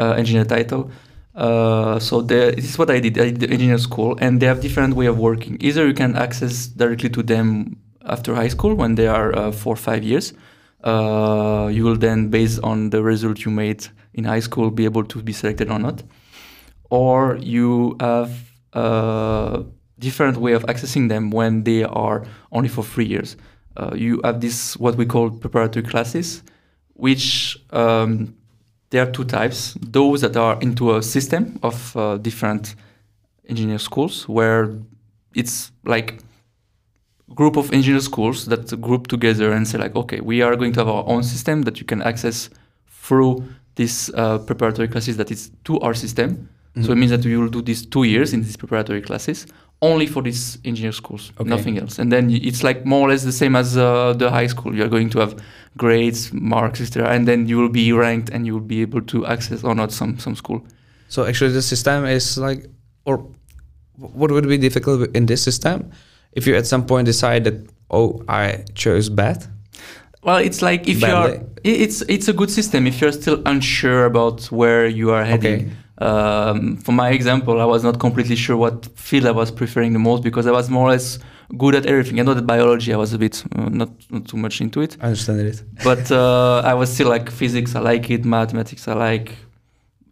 uh, 0.00 0.14
engineer 0.18 0.44
title. 0.44 0.90
Uh, 1.36 1.98
so 2.00 2.22
there, 2.22 2.50
this 2.52 2.64
is 2.70 2.78
what 2.78 2.90
I 2.90 2.98
did. 2.98 3.16
I 3.18 3.30
did 3.30 3.40
the 3.40 3.50
engineer 3.50 3.78
school, 3.78 4.16
and 4.20 4.40
they 4.40 4.46
have 4.46 4.60
different 4.60 4.94
way 4.96 5.06
of 5.06 5.18
working. 5.18 5.56
Either 5.60 5.86
you 5.86 5.94
can 5.94 6.16
access 6.16 6.66
directly 6.66 7.10
to 7.10 7.22
them 7.22 7.76
after 8.04 8.34
high 8.34 8.48
school 8.48 8.74
when 8.74 8.94
they 8.96 9.06
are 9.06 9.36
uh, 9.36 9.52
four 9.52 9.74
or 9.74 9.76
five 9.76 10.02
years. 10.02 10.32
Uh, 10.82 11.68
you 11.72 11.84
will 11.84 11.96
then, 11.96 12.28
based 12.30 12.58
on 12.62 12.90
the 12.90 13.02
result 13.02 13.44
you 13.44 13.50
made 13.52 13.86
in 14.14 14.24
high 14.24 14.40
school, 14.40 14.70
be 14.70 14.84
able 14.84 15.04
to 15.04 15.22
be 15.22 15.32
selected 15.32 15.70
or 15.70 15.78
not. 15.78 16.02
Or 16.90 17.36
you 17.40 17.96
have 18.00 18.30
a 18.72 19.62
different 19.98 20.36
way 20.36 20.52
of 20.52 20.64
accessing 20.66 21.08
them 21.08 21.30
when 21.30 21.64
they 21.64 21.84
are 21.84 22.24
only 22.52 22.68
for 22.68 22.84
three 22.84 23.06
years. 23.06 23.36
Uh, 23.76 23.90
you 23.94 24.20
have 24.24 24.40
this 24.40 24.76
what 24.76 24.96
we 24.96 25.06
call 25.06 25.30
preparatory 25.30 25.84
classes, 25.84 26.42
which 26.94 27.58
um, 27.70 28.34
there 28.90 29.02
are 29.02 29.10
two 29.10 29.24
types. 29.24 29.76
Those 29.80 30.20
that 30.22 30.36
are 30.36 30.58
into 30.60 30.96
a 30.96 31.02
system 31.02 31.58
of 31.62 31.96
uh, 31.96 32.16
different 32.18 32.74
engineer 33.48 33.78
schools, 33.78 34.28
where 34.28 34.74
it's 35.34 35.72
like 35.84 36.20
group 37.34 37.56
of 37.56 37.72
engineer 37.72 38.00
schools 38.00 38.46
that 38.46 38.80
group 38.80 39.08
together 39.08 39.52
and 39.52 39.66
say 39.66 39.78
like, 39.78 39.94
okay, 39.94 40.20
we 40.20 40.42
are 40.42 40.56
going 40.56 40.72
to 40.72 40.80
have 40.80 40.88
our 40.88 41.04
own 41.06 41.22
system 41.22 41.62
that 41.62 41.78
you 41.80 41.84
can 41.84 42.00
access 42.02 42.48
through 42.88 43.44
this 43.74 44.10
uh, 44.14 44.38
preparatory 44.38 44.88
classes 44.88 45.16
that 45.16 45.30
is 45.30 45.50
to 45.64 45.78
our 45.80 45.94
system. 45.94 46.48
So 46.82 46.92
it 46.92 46.96
means 46.96 47.10
that 47.10 47.24
you 47.24 47.40
will 47.40 47.48
do 47.48 47.62
these 47.62 47.86
two 47.86 48.02
years 48.02 48.34
in 48.34 48.42
these 48.42 48.56
preparatory 48.56 49.00
classes 49.00 49.46
only 49.82 50.06
for 50.06 50.22
these 50.22 50.58
engineer 50.64 50.92
schools, 50.92 51.32
Okay. 51.38 51.48
nothing 51.48 51.78
else. 51.78 51.98
And 51.98 52.10
then 52.10 52.30
it's 52.30 52.62
like 52.62 52.84
more 52.86 53.06
or 53.06 53.10
less 53.10 53.24
the 53.24 53.32
same 53.32 53.54
as 53.56 53.76
uh, 53.76 54.14
the 54.16 54.30
high 54.30 54.46
school. 54.48 54.74
You 54.74 54.84
are 54.84 54.88
going 54.88 55.10
to 55.10 55.18
have 55.20 55.36
grades, 55.76 56.32
marks, 56.32 56.80
etc. 56.80 57.10
And 57.10 57.26
then 57.28 57.46
you 57.46 57.58
will 57.58 57.68
be 57.68 57.92
ranked 57.92 58.30
and 58.30 58.46
you 58.46 58.54
will 58.54 58.66
be 58.66 58.80
able 58.82 59.02
to 59.02 59.26
access 59.26 59.62
or 59.64 59.74
not 59.74 59.92
some 59.92 60.18
some 60.18 60.34
school. 60.36 60.60
So 61.08 61.24
actually, 61.24 61.52
the 61.52 61.62
system 61.62 62.04
is 62.06 62.38
like, 62.38 62.66
or 63.04 63.18
what 63.96 64.30
would 64.30 64.48
be 64.48 64.58
difficult 64.58 65.08
in 65.16 65.26
this 65.26 65.42
system 65.42 65.90
if 66.32 66.46
you 66.46 66.56
at 66.56 66.66
some 66.66 66.84
point 66.86 67.06
decide 67.06 67.44
that 67.44 67.54
oh 67.90 68.22
I 68.28 68.64
chose 68.74 69.08
bad. 69.10 69.46
Well, 70.22 70.38
it's 70.38 70.60
like 70.60 70.88
if 70.88 71.00
you 71.02 71.06
are, 71.14 71.38
it's 71.62 72.02
it's 72.08 72.28
a 72.28 72.32
good 72.32 72.50
system 72.50 72.86
if 72.86 73.00
you're 73.00 73.12
still 73.12 73.40
unsure 73.46 74.06
about 74.06 74.50
where 74.50 74.86
you 74.86 75.10
are 75.12 75.24
heading. 75.24 75.54
Okay. 75.54 75.70
Um, 75.98 76.76
for 76.76 76.92
my 76.92 77.10
example, 77.10 77.60
I 77.60 77.64
was 77.64 77.82
not 77.82 77.98
completely 77.98 78.36
sure 78.36 78.56
what 78.56 78.86
field 78.98 79.26
I 79.26 79.30
was 79.30 79.50
preferring 79.50 79.92
the 79.92 79.98
most 79.98 80.22
because 80.22 80.46
I 80.46 80.50
was 80.50 80.68
more 80.68 80.88
or 80.88 80.90
less 80.90 81.18
good 81.56 81.74
at 81.74 81.86
everything. 81.86 82.20
I 82.20 82.22
know 82.22 82.34
that 82.34 82.46
biology, 82.46 82.92
I 82.92 82.96
was 82.96 83.12
a 83.12 83.18
bit 83.18 83.42
uh, 83.56 83.68
not, 83.68 83.90
not 84.10 84.28
too 84.28 84.36
much 84.36 84.60
into 84.60 84.80
it, 84.82 84.96
I 85.00 85.06
understand 85.06 85.40
it. 85.40 85.62
but 85.82 86.10
uh, 86.10 86.60
I 86.60 86.74
was 86.74 86.92
still 86.92 87.08
like 87.08 87.30
physics. 87.30 87.74
I 87.74 87.80
like 87.80 88.10
it, 88.10 88.24
mathematics. 88.24 88.88
I 88.88 88.94
like 88.94 89.32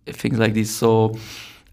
things 0.06 0.38
like 0.38 0.54
this. 0.54 0.74
So 0.74 1.16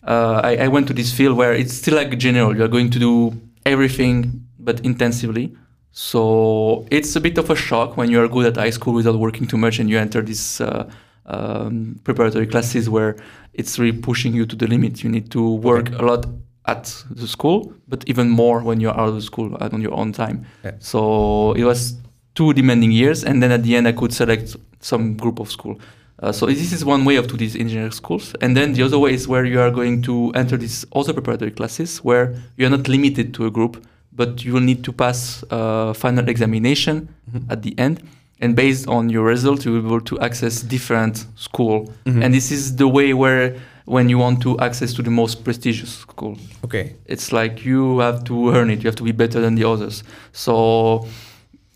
uh, 0.06 0.42
I, 0.44 0.58
I 0.58 0.68
went 0.68 0.88
to 0.88 0.94
this 0.94 1.14
field 1.14 1.38
where 1.38 1.54
it's 1.54 1.74
still 1.74 1.96
like 1.96 2.18
general. 2.18 2.56
You're 2.56 2.68
going 2.68 2.90
to 2.92 3.00
do 3.00 3.40
everything, 3.66 4.46
but 4.60 4.80
intensively. 4.82 5.56
So 5.94 6.86
it's 6.90 7.16
a 7.16 7.22
bit 7.22 7.38
of 7.38 7.50
a 7.50 7.56
shock 7.56 7.98
when 7.98 8.10
you 8.10 8.22
are 8.22 8.28
good 8.28 8.46
at 8.46 8.56
high 8.56 8.70
school 8.70 8.94
without 8.94 9.20
working 9.20 9.46
too 9.48 9.58
much, 9.58 9.80
and 9.80 9.90
you 9.90 9.98
enter 9.98 10.22
this 10.22 10.62
uh, 10.62 10.90
um, 11.32 12.00
preparatory 12.04 12.48
classes 12.48 12.90
where 12.90 13.16
it's 13.54 13.80
really 13.80 13.98
pushing 13.98 14.34
you 14.34 14.46
to 14.46 14.56
the 14.56 14.68
limit. 14.68 15.04
You 15.04 15.10
need 15.10 15.30
to 15.32 15.42
work 15.70 15.90
a 16.00 16.04
lot 16.04 16.26
at 16.68 16.84
the 17.10 17.28
school, 17.28 17.74
but 17.88 18.04
even 18.08 18.30
more 18.30 18.62
when 18.62 18.80
you're 18.80 18.98
out 19.00 19.10
of 19.10 19.16
the 19.16 19.22
school 19.32 19.56
and 19.62 19.74
on 19.74 19.82
your 19.82 19.94
own 20.02 20.12
time. 20.14 20.46
Yeah. 20.64 20.72
So 20.80 21.54
it 21.54 21.64
was 21.64 21.96
two 22.36 22.54
demanding 22.54 22.92
years, 22.92 23.24
and 23.24 23.42
then 23.42 23.52
at 23.52 23.64
the 23.64 23.76
end 23.76 23.88
I 23.88 23.94
could 23.94 24.14
select 24.14 24.56
some 24.80 25.16
group 25.18 25.40
of 25.40 25.50
school. 25.52 25.76
Uh, 26.24 26.32
so 26.32 26.46
this 26.46 26.72
is 26.72 26.86
one 26.86 27.04
way 27.04 27.16
of 27.16 27.26
to 27.28 27.36
these 27.36 27.56
engineering 27.56 27.92
schools, 27.92 28.36
and 28.42 28.56
then 28.56 28.74
the 28.74 28.84
other 28.84 29.00
way 29.00 29.12
is 29.14 29.28
where 29.28 29.44
you 29.44 29.60
are 29.60 29.72
going 29.72 30.02
to 30.04 30.32
enter 30.36 30.56
these 30.56 30.86
other 30.94 31.14
preparatory 31.14 31.52
classes, 31.52 31.98
where 32.04 32.36
you 32.58 32.66
are 32.68 32.70
not 32.70 32.88
limited 32.88 33.34
to 33.34 33.48
a 33.48 33.52
group, 33.52 33.84
but 34.14 34.46
you 34.46 34.54
will 34.54 34.62
need 34.62 34.84
to 34.84 34.92
pass 34.94 35.44
a 35.50 35.94
final 35.96 36.30
examination 36.30 37.10
Mhm. 37.34 37.52
at 37.52 37.64
the 37.64 37.74
end, 37.80 38.02
and 38.42 38.56
based 38.56 38.88
on 38.88 39.10
your 39.10 39.24
result, 39.26 39.66
you 39.66 39.72
will 39.74 39.82
be 39.82 39.88
able 39.88 40.02
to 40.02 40.20
access 40.20 40.62
different 40.62 41.26
school, 41.36 41.90
Mhm. 42.06 42.24
and 42.24 42.34
this 42.34 42.52
is 42.52 42.76
the 42.76 42.88
way 42.88 43.14
where 43.14 43.56
when 43.86 44.10
you 44.10 44.18
want 44.20 44.40
to 44.42 44.58
access 44.60 44.94
to 44.94 45.02
the 45.02 45.10
most 45.12 45.44
prestigious 45.44 45.90
school. 45.90 46.38
Okay. 46.64 46.96
it's 47.08 47.32
like 47.32 47.66
you 47.66 48.00
have 48.00 48.24
to 48.24 48.36
earn 48.56 48.70
it. 48.70 48.78
You 48.84 48.88
have 48.88 48.96
to 48.96 49.04
be 49.04 49.12
better 49.12 49.42
than 49.42 49.56
the 49.56 49.66
others. 49.68 50.04
So 50.32 51.06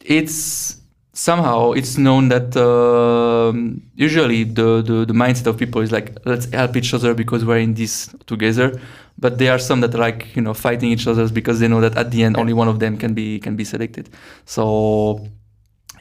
it's 0.06 0.78
somehow 1.13 1.71
it's 1.71 1.97
known 1.97 2.30
that 2.30 2.56
um, 2.58 3.82
usually 3.95 4.43
the, 4.43 4.82
the 4.82 5.06
the 5.06 5.13
mindset 5.13 5.47
of 5.47 5.58
people 5.58 5.82
is 5.82 5.91
like 5.91 6.17
let's 6.25 6.45
help 6.54 6.75
each 6.75 6.93
other 6.93 7.13
because 7.13 7.43
we're 7.45 7.60
in 7.60 7.73
this 7.73 8.10
together. 8.28 8.80
But 9.17 9.38
there 9.39 9.51
are 9.51 9.60
some 9.60 9.82
that 9.82 9.95
are 9.95 9.99
like 10.10 10.36
you 10.36 10.41
know 10.41 10.54
fighting 10.54 10.91
each 10.91 11.08
other 11.08 11.28
because 11.30 11.60
they 11.60 11.67
know 11.67 11.82
that 11.82 11.97
at 11.97 12.12
the 12.12 12.23
end 12.23 12.38
only 12.38 12.54
one 12.54 12.67
of 12.67 12.80
them 12.80 12.97
can 12.97 13.13
be 13.13 13.39
can 13.39 13.56
be 13.56 13.63
selected. 13.63 14.10
So 14.45 15.25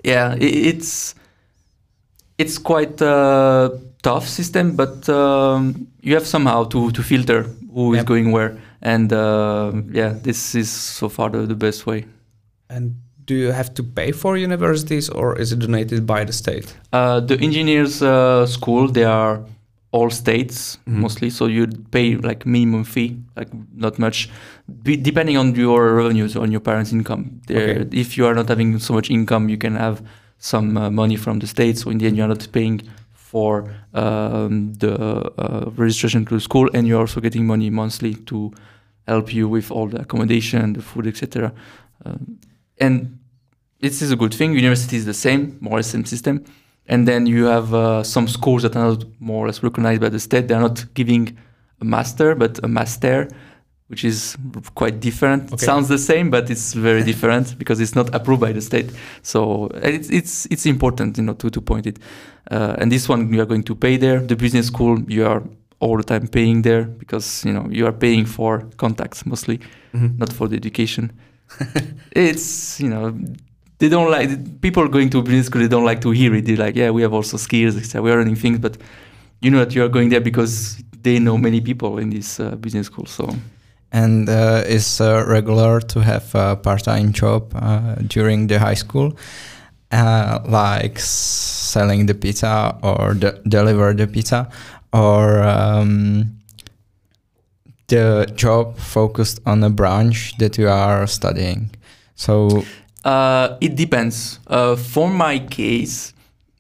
yeah 0.05 0.35
it's 0.41 1.15
it's 2.39 2.59
quite 2.59 3.01
a 3.01 3.71
tough 4.03 4.27
system 4.29 4.77
but 4.77 5.09
um, 5.09 5.87
you 6.03 6.15
have 6.15 6.27
somehow 6.27 6.65
to 6.65 6.91
to 6.93 7.03
filter 7.03 7.43
who 7.73 7.93
is 7.95 7.99
Yep. 7.99 8.07
going 8.07 8.33
where 8.33 8.57
and 8.83 9.13
uh, 9.13 9.73
yeah 9.93 10.13
this 10.23 10.55
is 10.55 10.71
so 10.71 11.09
far 11.09 11.31
the, 11.31 11.47
the 11.47 11.55
best 11.67 11.87
way 11.87 12.05
And 12.71 12.95
do 13.27 13.35
you 13.35 13.53
have 13.53 13.71
to 13.75 13.83
pay 13.83 14.13
for 14.13 14.37
universities 14.37 15.09
or 15.11 15.39
is 15.41 15.53
it 15.53 15.59
donated 15.61 16.07
by 16.07 16.25
the 16.25 16.33
state? 16.33 16.67
Uh, 16.93 17.21
the 17.21 17.37
engineers 17.41 18.03
uh, 18.03 18.47
school 18.47 18.89
they 18.93 19.05
are 19.05 19.41
all 19.97 20.11
states 20.11 20.57
Mhm. 20.87 21.01
mostly 21.05 21.31
so 21.39 21.45
you 21.57 21.65
pay 21.97 22.07
like 22.29 22.41
minimum 22.55 22.85
fee 22.85 23.11
like 23.39 23.51
not 23.85 23.95
much 23.99 24.19
Be, 24.85 24.93
depending 25.11 25.37
on 25.43 25.55
your 25.55 25.83
revenues 26.01 26.33
on 26.37 26.49
your 26.55 26.63
parents 26.69 26.91
income 26.93 27.23
There- 27.49 27.81
Okay. 27.81 28.01
if 28.03 28.09
you 28.17 28.27
are 28.29 28.35
not 28.41 28.49
having 28.49 28.79
so 28.81 28.93
much 28.95 29.09
income 29.11 29.45
you 29.53 29.59
can 29.65 29.75
have 29.77 29.97
some 30.39 30.69
uh, 30.81 30.91
money 31.03 31.17
from 31.25 31.39
the 31.39 31.47
states 31.47 31.79
so 31.83 31.91
in 31.91 31.99
the 31.99 32.07
end 32.09 32.17
you're 32.19 32.33
not 32.37 32.47
paying 32.59 32.81
for 33.33 33.53
um, 34.03 34.53
the 34.85 34.95
uh, 35.45 35.71
registration 35.85 36.25
to 36.29 36.35
the 36.35 36.41
school 36.49 36.67
and 36.75 36.83
you're 36.89 37.01
also 37.07 37.21
getting 37.21 37.45
money 37.47 37.71
monthly 37.71 38.15
to 38.31 38.37
help 39.07 39.27
you 39.39 39.45
with 39.57 39.71
all 39.71 39.87
the 39.95 40.01
accommodation 40.05 40.73
the 40.73 40.83
food 40.83 41.07
etc 41.07 41.53
um, 42.05 42.19
and 42.81 42.95
this 43.81 44.01
is 44.03 44.11
a 44.11 44.17
good 44.17 44.33
thing. 44.39 44.51
University 44.65 44.97
is 44.97 45.05
the 45.05 45.13
same, 45.27 45.43
more 45.61 45.75
or 45.75 45.79
less 45.81 45.89
same 45.91 46.07
system. 46.07 46.35
And 46.87 47.07
then 47.09 47.27
you 47.27 47.45
have 47.47 47.73
uh, 47.75 48.03
some 48.03 48.29
schools 48.29 48.63
that 48.63 48.77
are 48.77 48.89
not 48.91 49.05
more 49.21 49.45
or 49.45 49.47
less 49.49 49.63
recognized 49.63 50.01
by 50.01 50.11
the 50.11 50.19
state. 50.21 50.49
They're 50.49 50.61
not 50.61 50.85
giving 50.95 51.37
a 51.81 51.85
master, 51.85 52.35
but 52.35 52.61
a 52.63 52.69
master, 52.69 53.29
which 53.89 54.05
is 54.05 54.37
quite 54.75 55.01
different. 55.01 55.53
It 55.53 55.61
sounds 55.61 55.89
the 55.89 55.99
same, 55.99 56.31
but 56.31 56.51
it's 56.51 56.75
very 56.75 57.03
different 57.13 57.59
because 57.59 57.81
it's 57.81 57.95
not 57.95 58.15
approved 58.15 58.41
by 58.43 58.53
the 58.53 58.61
state. 58.61 58.91
So 59.23 59.69
it's 59.83 60.11
it's 60.11 60.47
it's 60.51 60.67
important, 60.67 61.17
you 61.17 61.25
know, 61.25 61.35
to 61.35 61.49
to 61.51 61.61
point 61.61 61.87
it. 61.87 61.99
Uh, 62.51 62.75
and 62.81 62.93
this 62.93 63.09
one 63.09 63.33
you 63.33 63.41
are 63.41 63.47
going 63.47 63.65
to 63.65 63.75
pay 63.75 63.97
there. 63.97 64.21
The 64.21 64.37
business 64.37 64.67
school 64.67 65.01
you 65.09 65.27
are 65.27 65.43
all 65.81 65.97
the 65.97 66.05
time 66.05 66.29
paying 66.29 66.63
there 66.63 66.85
because 66.85 67.45
you 67.47 67.53
know 67.55 67.67
you 67.71 67.87
are 67.87 67.93
paying 67.93 68.27
for 68.27 68.63
contacts 68.77 69.25
mostly 69.27 69.59
Mhm. 69.93 70.19
not 70.19 70.33
for 70.33 70.49
the 70.49 70.57
education. 70.57 71.11
it's 72.13 72.79
you 72.81 72.89
know 72.89 73.15
they 73.79 73.89
don't 73.89 74.11
like 74.11 74.61
people 74.61 74.89
going 74.89 75.11
to 75.11 75.23
business 75.23 75.47
school. 75.47 75.63
They 75.63 75.69
don't 75.69 75.85
like 75.85 76.01
to 76.03 76.11
hear 76.11 76.35
it. 76.35 76.47
They're 76.47 76.57
like, 76.57 76.77
yeah, 76.77 76.91
we 76.91 77.03
have 77.03 77.13
also 77.13 77.37
skills. 77.37 77.75
We 77.95 78.11
are 78.11 78.17
learning 78.17 78.37
things, 78.37 78.59
but 78.59 78.77
you 79.41 79.51
know 79.51 79.59
that 79.59 79.75
you 79.75 79.85
are 79.85 79.89
going 79.89 80.11
there 80.11 80.21
because 80.21 80.83
they 81.03 81.19
know 81.19 81.37
many 81.37 81.61
people 81.61 81.99
in 81.99 82.11
this 82.11 82.41
uh, 82.41 82.57
business 82.57 82.87
school. 82.87 83.07
So 83.07 83.29
And 83.95 84.29
uh, 84.29 84.65
it's 84.67 85.01
uh, 85.01 85.25
regular 85.27 85.81
to 85.81 86.01
have 86.01 86.35
a 86.35 86.57
part-time 86.57 87.13
job 87.13 87.55
uh, 87.55 87.95
during 88.09 88.49
the 88.49 88.59
high 88.59 88.75
school, 88.75 89.17
uh, 89.93 90.41
like 90.49 90.99
selling 90.99 92.07
the 92.07 92.15
pizza 92.15 92.77
or 92.83 93.15
de- 93.15 93.39
deliver 93.47 93.95
the 93.95 94.09
pizza, 94.09 94.49
or 94.93 95.43
um, 95.45 96.41
the 97.87 98.27
job 98.35 98.77
focused 98.79 99.41
on 99.47 99.63
a 99.63 99.71
branch 99.71 100.37
that 100.39 100.59
you 100.59 100.69
are 100.69 101.07
studying. 101.07 101.71
So 102.17 102.65
Uh, 103.05 103.59
it 103.61 103.77
depends. 103.77 104.41
Uh, 104.47 104.77
for 104.77 105.11
my 105.11 105.39
case, 105.39 106.15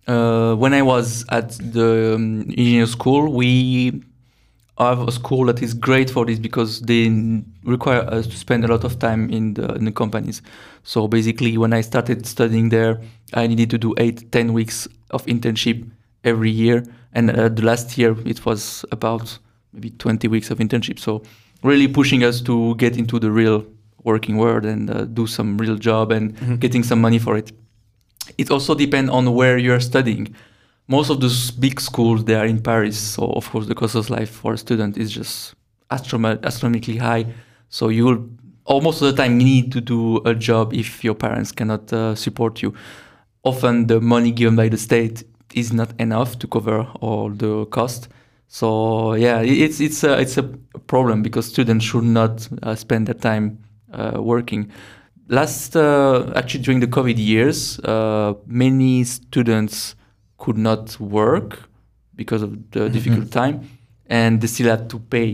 uh, 0.06 0.54
when 0.54 0.74
I 0.74 0.82
was 0.82 1.24
at 1.30 1.52
the 1.52 2.14
um, 2.16 2.42
engineer 2.50 2.86
school, 2.86 3.32
we 3.32 4.02
have 4.78 5.08
a 5.08 5.12
school 5.12 5.46
that 5.46 5.62
is 5.62 5.72
great 5.72 6.10
for 6.10 6.26
this 6.26 6.38
because 6.38 6.80
they 6.82 7.08
require 7.64 8.02
us 8.02 8.26
to 8.26 8.36
spend 8.36 8.64
a 8.64 8.68
lot 8.68 8.84
of 8.84 8.98
time 8.98 9.30
in 9.30 9.54
the, 9.54 9.72
in 9.74 9.86
the 9.86 9.92
companies. 9.92 10.42
So 10.82 11.08
basically, 11.08 11.56
when 11.56 11.72
I 11.72 11.80
started 11.80 12.26
studying 12.26 12.68
there, 12.68 13.00
I 13.32 13.46
needed 13.46 13.70
to 13.70 13.78
do 13.78 13.94
eight, 13.96 14.30
ten 14.30 14.52
weeks 14.52 14.86
of 15.10 15.24
internship 15.26 15.88
every 16.24 16.50
year, 16.50 16.84
and 17.12 17.30
uh, 17.30 17.48
the 17.48 17.62
last 17.62 17.96
year 17.96 18.16
it 18.26 18.44
was 18.44 18.84
about 18.90 19.38
maybe 19.72 19.90
20 19.90 20.28
weeks 20.28 20.50
of 20.50 20.58
internship. 20.58 20.98
So 20.98 21.22
really 21.62 21.88
pushing 21.88 22.22
us 22.22 22.40
to 22.42 22.74
get 22.76 22.98
into 22.98 23.18
the 23.18 23.30
real 23.30 23.64
working 24.04 24.36
world 24.36 24.64
and 24.64 24.90
uh, 24.90 25.04
do 25.04 25.26
some 25.26 25.56
real 25.58 25.76
job 25.76 26.12
and 26.12 26.36
Mhm. 26.36 26.60
getting 26.60 26.84
some 26.84 27.00
money 27.00 27.18
for 27.18 27.36
it. 27.36 27.52
It 28.38 28.50
also 28.50 28.74
depends 28.74 29.10
on 29.10 29.34
where 29.34 29.58
you're 29.58 29.80
studying. 29.80 30.34
Most 30.88 31.10
of 31.10 31.20
those 31.20 31.50
big 31.50 31.80
schools 31.80 32.24
they 32.24 32.34
are 32.34 32.46
in 32.46 32.60
Paris, 32.60 32.96
so 32.98 33.22
of 33.32 33.50
course 33.50 33.66
the 33.66 33.74
cost 33.74 33.94
of 33.94 34.10
life 34.10 34.30
for 34.30 34.52
a 34.52 34.58
student 34.58 34.96
is 34.96 35.10
just 35.10 35.54
astrom- 35.90 36.42
astronomically 36.44 36.98
high. 36.98 37.26
So 37.68 37.88
you 37.88 38.04
will 38.04 38.20
almost 38.66 39.02
all 39.02 39.10
the 39.10 39.16
time 39.16 39.36
need 39.38 39.72
to 39.72 39.80
do 39.80 40.18
a 40.24 40.34
job 40.34 40.72
if 40.74 41.02
your 41.04 41.14
parents 41.14 41.52
cannot 41.52 41.92
uh, 41.92 42.14
support 42.14 42.62
you. 42.62 42.72
Often 43.42 43.86
the 43.86 44.00
money 44.00 44.30
given 44.32 44.56
by 44.56 44.68
the 44.68 44.78
state 44.78 45.24
is 45.54 45.72
not 45.72 45.90
enough 45.98 46.38
to 46.38 46.46
cover 46.46 46.86
all 47.00 47.30
the 47.30 47.66
cost. 47.66 48.08
So 48.48 49.14
yeah, 49.14 49.40
it's 49.42 49.80
it's 49.80 50.04
a 50.04 50.18
it's 50.20 50.36
a 50.38 50.42
problem 50.86 51.22
because 51.22 51.46
students 51.48 51.84
should 51.84 52.04
not 52.04 52.48
uh, 52.62 52.74
spend 52.74 53.06
their 53.06 53.18
time 53.20 53.58
working. 54.32 54.68
Last 55.28 55.74
uh, 55.76 56.32
actually 56.36 56.62
during 56.64 56.80
the 56.80 56.86
COVID 56.86 57.16
years, 57.18 57.78
uh, 57.80 58.34
many 58.46 59.04
students 59.04 59.96
could 60.36 60.58
not 60.58 60.98
work 61.00 61.50
because 62.16 62.42
of 62.42 62.50
the 62.72 62.80
Mhm. 62.80 62.92
difficult 62.92 63.30
time, 63.30 63.56
and 64.10 64.40
they 64.40 64.46
still 64.48 64.68
had 64.68 64.88
to 64.90 64.98
pay 64.98 65.28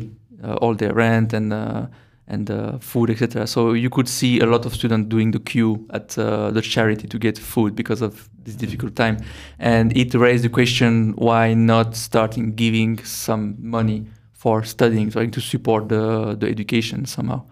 uh, 0.45 0.55
all 0.63 0.75
their 0.77 0.95
rent 0.95 1.33
and 1.35 1.53
uh, 1.53 1.87
and 2.33 2.49
uh, 2.51 2.79
food, 2.79 3.11
etc. 3.11 3.47
So 3.47 3.73
you 3.75 3.91
could 3.91 4.09
see 4.09 4.39
a 4.41 4.47
lot 4.47 4.65
of 4.65 4.73
students 4.73 5.09
doing 5.09 5.33
the 5.33 5.41
queue 5.41 5.73
at 5.91 6.17
uh, 6.17 6.53
the 6.53 6.63
charity 6.63 7.09
to 7.09 7.19
get 7.19 7.37
food 7.39 7.75
because 7.75 8.01
of 8.05 8.29
this 8.45 8.55
difficult 8.55 8.95
time, 8.95 9.17
and 9.59 9.87
it 9.97 10.15
raised 10.15 10.45
the 10.45 10.49
question: 10.49 11.15
Why 11.17 11.55
not 11.55 11.97
starting 11.97 12.55
giving 12.55 12.99
some 13.05 13.57
money 13.59 14.05
for 14.33 14.63
studying, 14.65 15.11
trying 15.11 15.33
to 15.33 15.41
support 15.41 15.89
the 15.89 16.37
the 16.41 16.47
education 16.49 17.05
somehow? 17.07 17.43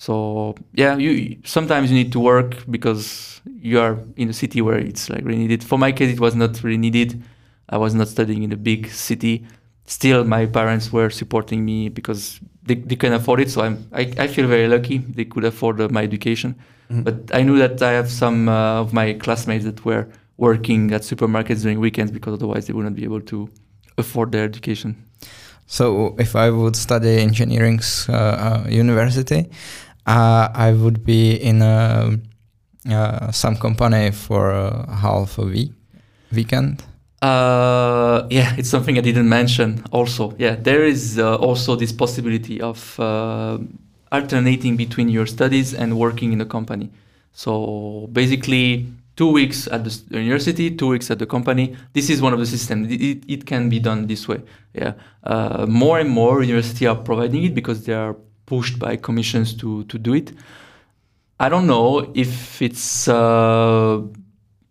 So 0.00 0.54
yeah, 0.74 0.96
you 0.96 1.38
sometimes 1.44 1.90
you 1.90 1.96
need 1.96 2.12
to 2.12 2.20
work 2.20 2.54
because 2.70 3.40
you 3.68 3.80
are 3.80 3.98
in 4.16 4.28
a 4.30 4.32
city 4.32 4.60
where 4.62 4.78
it's 4.78 5.10
like 5.10 5.24
really 5.24 5.40
needed. 5.40 5.64
For 5.64 5.76
my 5.76 5.90
case, 5.90 6.12
it 6.12 6.20
was 6.20 6.36
not 6.36 6.62
really 6.62 6.78
needed. 6.78 7.20
I 7.68 7.78
was 7.78 7.94
not 7.94 8.06
studying 8.06 8.44
in 8.44 8.52
a 8.52 8.56
big 8.56 8.86
city. 8.90 9.44
Still, 9.86 10.22
my 10.22 10.46
parents 10.46 10.92
were 10.92 11.10
supporting 11.10 11.64
me 11.64 11.88
because 11.88 12.38
they, 12.62 12.76
they 12.76 12.94
can 12.94 13.12
afford 13.12 13.40
it. 13.40 13.50
So 13.50 13.62
I'm 13.62 13.88
I, 13.92 14.02
I 14.24 14.26
feel 14.28 14.46
very 14.46 14.68
lucky 14.68 14.98
they 14.98 15.24
could 15.24 15.44
afford 15.44 15.80
uh, 15.80 15.88
my 15.90 16.04
education. 16.04 16.54
Mhm. 16.90 17.02
But 17.02 17.16
I 17.34 17.42
knew 17.42 17.58
that 17.58 17.82
I 17.82 17.92
have 17.98 18.08
some 18.08 18.48
uh, 18.48 18.82
of 18.82 18.92
my 18.92 19.14
classmates 19.14 19.64
that 19.64 19.84
were 19.84 20.06
working 20.36 20.92
at 20.94 21.02
supermarkets 21.02 21.62
during 21.62 21.80
weekends 21.80 22.12
because 22.12 22.34
otherwise 22.34 22.66
they 22.68 22.72
wouldn't 22.72 22.94
be 22.94 23.02
able 23.02 23.20
to 23.32 23.48
afford 23.96 24.30
their 24.30 24.44
education. 24.44 24.94
So 25.66 26.14
if 26.18 26.34
I 26.34 26.48
would 26.50 26.76
study 26.76 27.18
engineering 27.18 27.80
uh, 28.08 28.12
uh, 28.12 28.64
university, 28.70 29.50
uh, 30.08 30.48
I 30.54 30.72
would 30.72 31.04
be 31.04 31.34
in 31.34 31.62
a, 31.62 32.18
uh, 32.90 33.30
some 33.30 33.56
company 33.56 34.10
for 34.10 34.52
half 34.88 35.38
a 35.38 35.44
week 35.44 35.72
weekend. 36.32 36.82
Uh, 37.20 38.26
yeah, 38.30 38.54
it's 38.56 38.68
something 38.68 38.96
I 38.96 39.00
didn't 39.00 39.28
mention. 39.28 39.82
Also, 39.90 40.34
yeah, 40.38 40.54
there 40.54 40.84
is 40.84 41.18
uh, 41.18 41.36
also 41.36 41.74
this 41.74 41.92
possibility 41.92 42.60
of 42.60 42.98
uh, 43.00 43.58
alternating 44.12 44.76
between 44.76 45.08
your 45.08 45.26
studies 45.26 45.74
and 45.74 45.98
working 45.98 46.32
in 46.32 46.40
a 46.40 46.46
company. 46.46 46.90
So 47.32 48.08
basically, 48.12 48.86
two 49.16 49.32
weeks 49.32 49.66
at 49.66 49.84
the 49.84 50.20
university, 50.20 50.70
two 50.70 50.88
weeks 50.88 51.10
at 51.10 51.18
the 51.18 51.26
company. 51.26 51.76
This 51.92 52.08
is 52.08 52.22
one 52.22 52.32
of 52.32 52.38
the 52.38 52.46
systems. 52.46 52.90
It, 52.90 53.24
it, 53.26 53.46
can 53.46 53.68
be 53.68 53.80
done 53.80 54.06
this 54.06 54.28
way. 54.28 54.40
Yeah, 54.72 54.92
uh, 55.24 55.66
more 55.68 55.98
and 55.98 56.08
more 56.08 56.42
university 56.42 56.86
are 56.86 56.94
providing 56.94 57.42
it 57.44 57.54
because 57.54 57.84
they 57.84 57.94
are 57.94 58.14
pushed 58.48 58.78
by 58.78 58.96
commissions 58.96 59.54
to 59.60 59.84
to 59.84 59.98
do 59.98 60.14
it. 60.14 60.32
I 61.38 61.48
don't 61.48 61.66
know 61.66 62.10
if 62.14 62.60
it's 62.62 63.06
uh, 63.06 64.00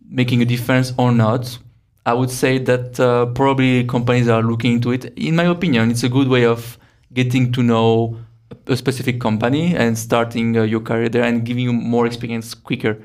making 0.09 0.41
a 0.41 0.45
difference 0.45 0.93
or 0.97 1.11
not. 1.11 1.59
I 2.05 2.13
would 2.13 2.31
say 2.31 2.57
that 2.59 2.99
uh, 2.99 3.27
probably 3.27 3.85
companies 3.85 4.27
are 4.29 4.41
looking 4.41 4.73
into 4.73 4.91
it. 4.91 5.05
In 5.15 5.35
my 5.35 5.45
opinion, 5.45 5.91
it's 5.91 6.03
a 6.03 6.09
good 6.09 6.27
way 6.27 6.45
of 6.45 6.77
getting 7.13 7.51
to 7.53 7.61
know 7.63 8.17
a 8.65 8.75
specific 8.75 9.19
company 9.19 9.75
and 9.75 9.97
starting 9.97 10.57
uh, 10.57 10.63
your 10.63 10.81
career 10.81 11.09
there 11.09 11.23
and 11.23 11.45
giving 11.45 11.63
you 11.63 11.73
more 11.73 12.05
experience 12.07 12.53
quicker. 12.53 12.97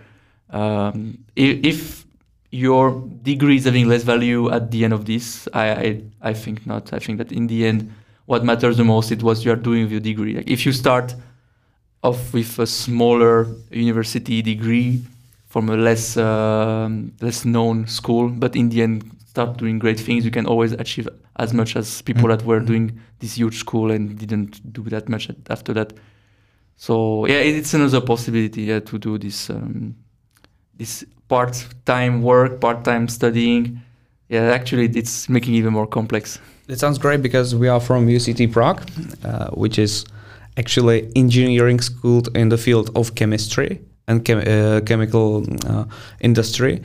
Um, 0.51 1.19
if 1.37 2.05
your 2.51 3.09
degree 3.23 3.57
is 3.57 3.65
having 3.65 3.89
less 3.89 4.03
value 4.05 4.51
at 4.51 4.71
the 4.71 4.85
end 4.85 4.93
of 4.93 5.05
this, 5.05 5.49
I, 5.53 5.67
I 5.71 6.03
I 6.31 6.33
think 6.35 6.67
not. 6.67 6.93
I 6.93 6.99
think 6.99 7.19
that 7.19 7.33
in 7.33 7.47
the 7.47 7.67
end, 7.67 7.91
what 8.27 8.45
matters 8.45 8.77
the 8.77 8.85
most 8.85 9.11
is 9.13 9.23
what 9.23 9.45
you 9.45 9.53
are 9.53 9.57
doing 9.57 9.83
with 9.85 9.93
your 9.93 10.01
degree. 10.01 10.35
Like 10.37 10.51
if 10.51 10.65
you 10.67 10.73
start 10.73 11.15
off 12.03 12.33
with 12.35 12.59
a 12.59 12.67
smaller 12.67 13.47
university 13.71 14.43
degree 14.43 15.03
from 15.47 15.69
a 15.69 15.77
less 15.77 16.17
um, 16.17 17.13
less 17.21 17.45
known 17.45 17.87
school, 17.87 18.29
but 18.29 18.57
in 18.57 18.69
the 18.71 18.83
end 18.83 19.05
start 19.29 19.57
doing 19.57 19.79
great 19.79 19.99
things, 20.01 20.25
you 20.25 20.31
can 20.31 20.47
always 20.47 20.73
achieve 20.73 21.09
as 21.37 21.55
much 21.55 21.77
as 21.77 22.03
people 22.03 22.29
that 22.29 22.45
were 22.45 22.61
Mhm. 22.61 22.67
doing 22.67 23.01
this 23.21 23.35
huge 23.39 23.59
school 23.59 23.91
and 23.91 24.19
didn't 24.19 24.61
do 24.73 24.83
that 24.85 25.09
much 25.09 25.31
after 25.49 25.73
that. 25.75 25.93
So 26.77 27.27
yeah, 27.27 27.39
it's 27.39 27.75
another 27.75 28.01
possibility 28.01 28.63
yeah, 28.63 28.81
to 28.81 28.99
do 28.99 29.19
this 29.19 29.51
um, 29.51 29.95
this 30.77 31.05
part-time 31.29 32.23
work, 32.23 32.61
part-time 32.61 33.09
studying. 33.09 33.81
Yeah, 34.29 34.53
actually, 34.53 34.87
it's 34.97 35.29
making 35.29 35.55
it 35.55 35.59
even 35.59 35.73
more 35.73 35.87
complex. 35.87 36.39
It 36.73 36.81
sounds 36.81 36.97
great 36.97 37.21
because 37.21 37.55
we 37.55 37.69
are 37.69 37.81
from 37.81 38.07
UCT 38.07 38.51
Prague, 38.51 38.81
uh, 39.25 39.51
which 39.51 39.79
is 39.79 40.07
actually 40.57 41.13
engineering 41.15 41.81
school 41.81 42.23
in 42.35 42.49
the 42.49 42.57
field 42.57 42.91
of 42.97 43.15
chemistry 43.15 43.83
and 44.09 44.25
chem- 44.25 44.39
uh, 44.47 44.81
chemical 44.81 45.45
uh, 45.67 45.85
industry. 46.21 46.83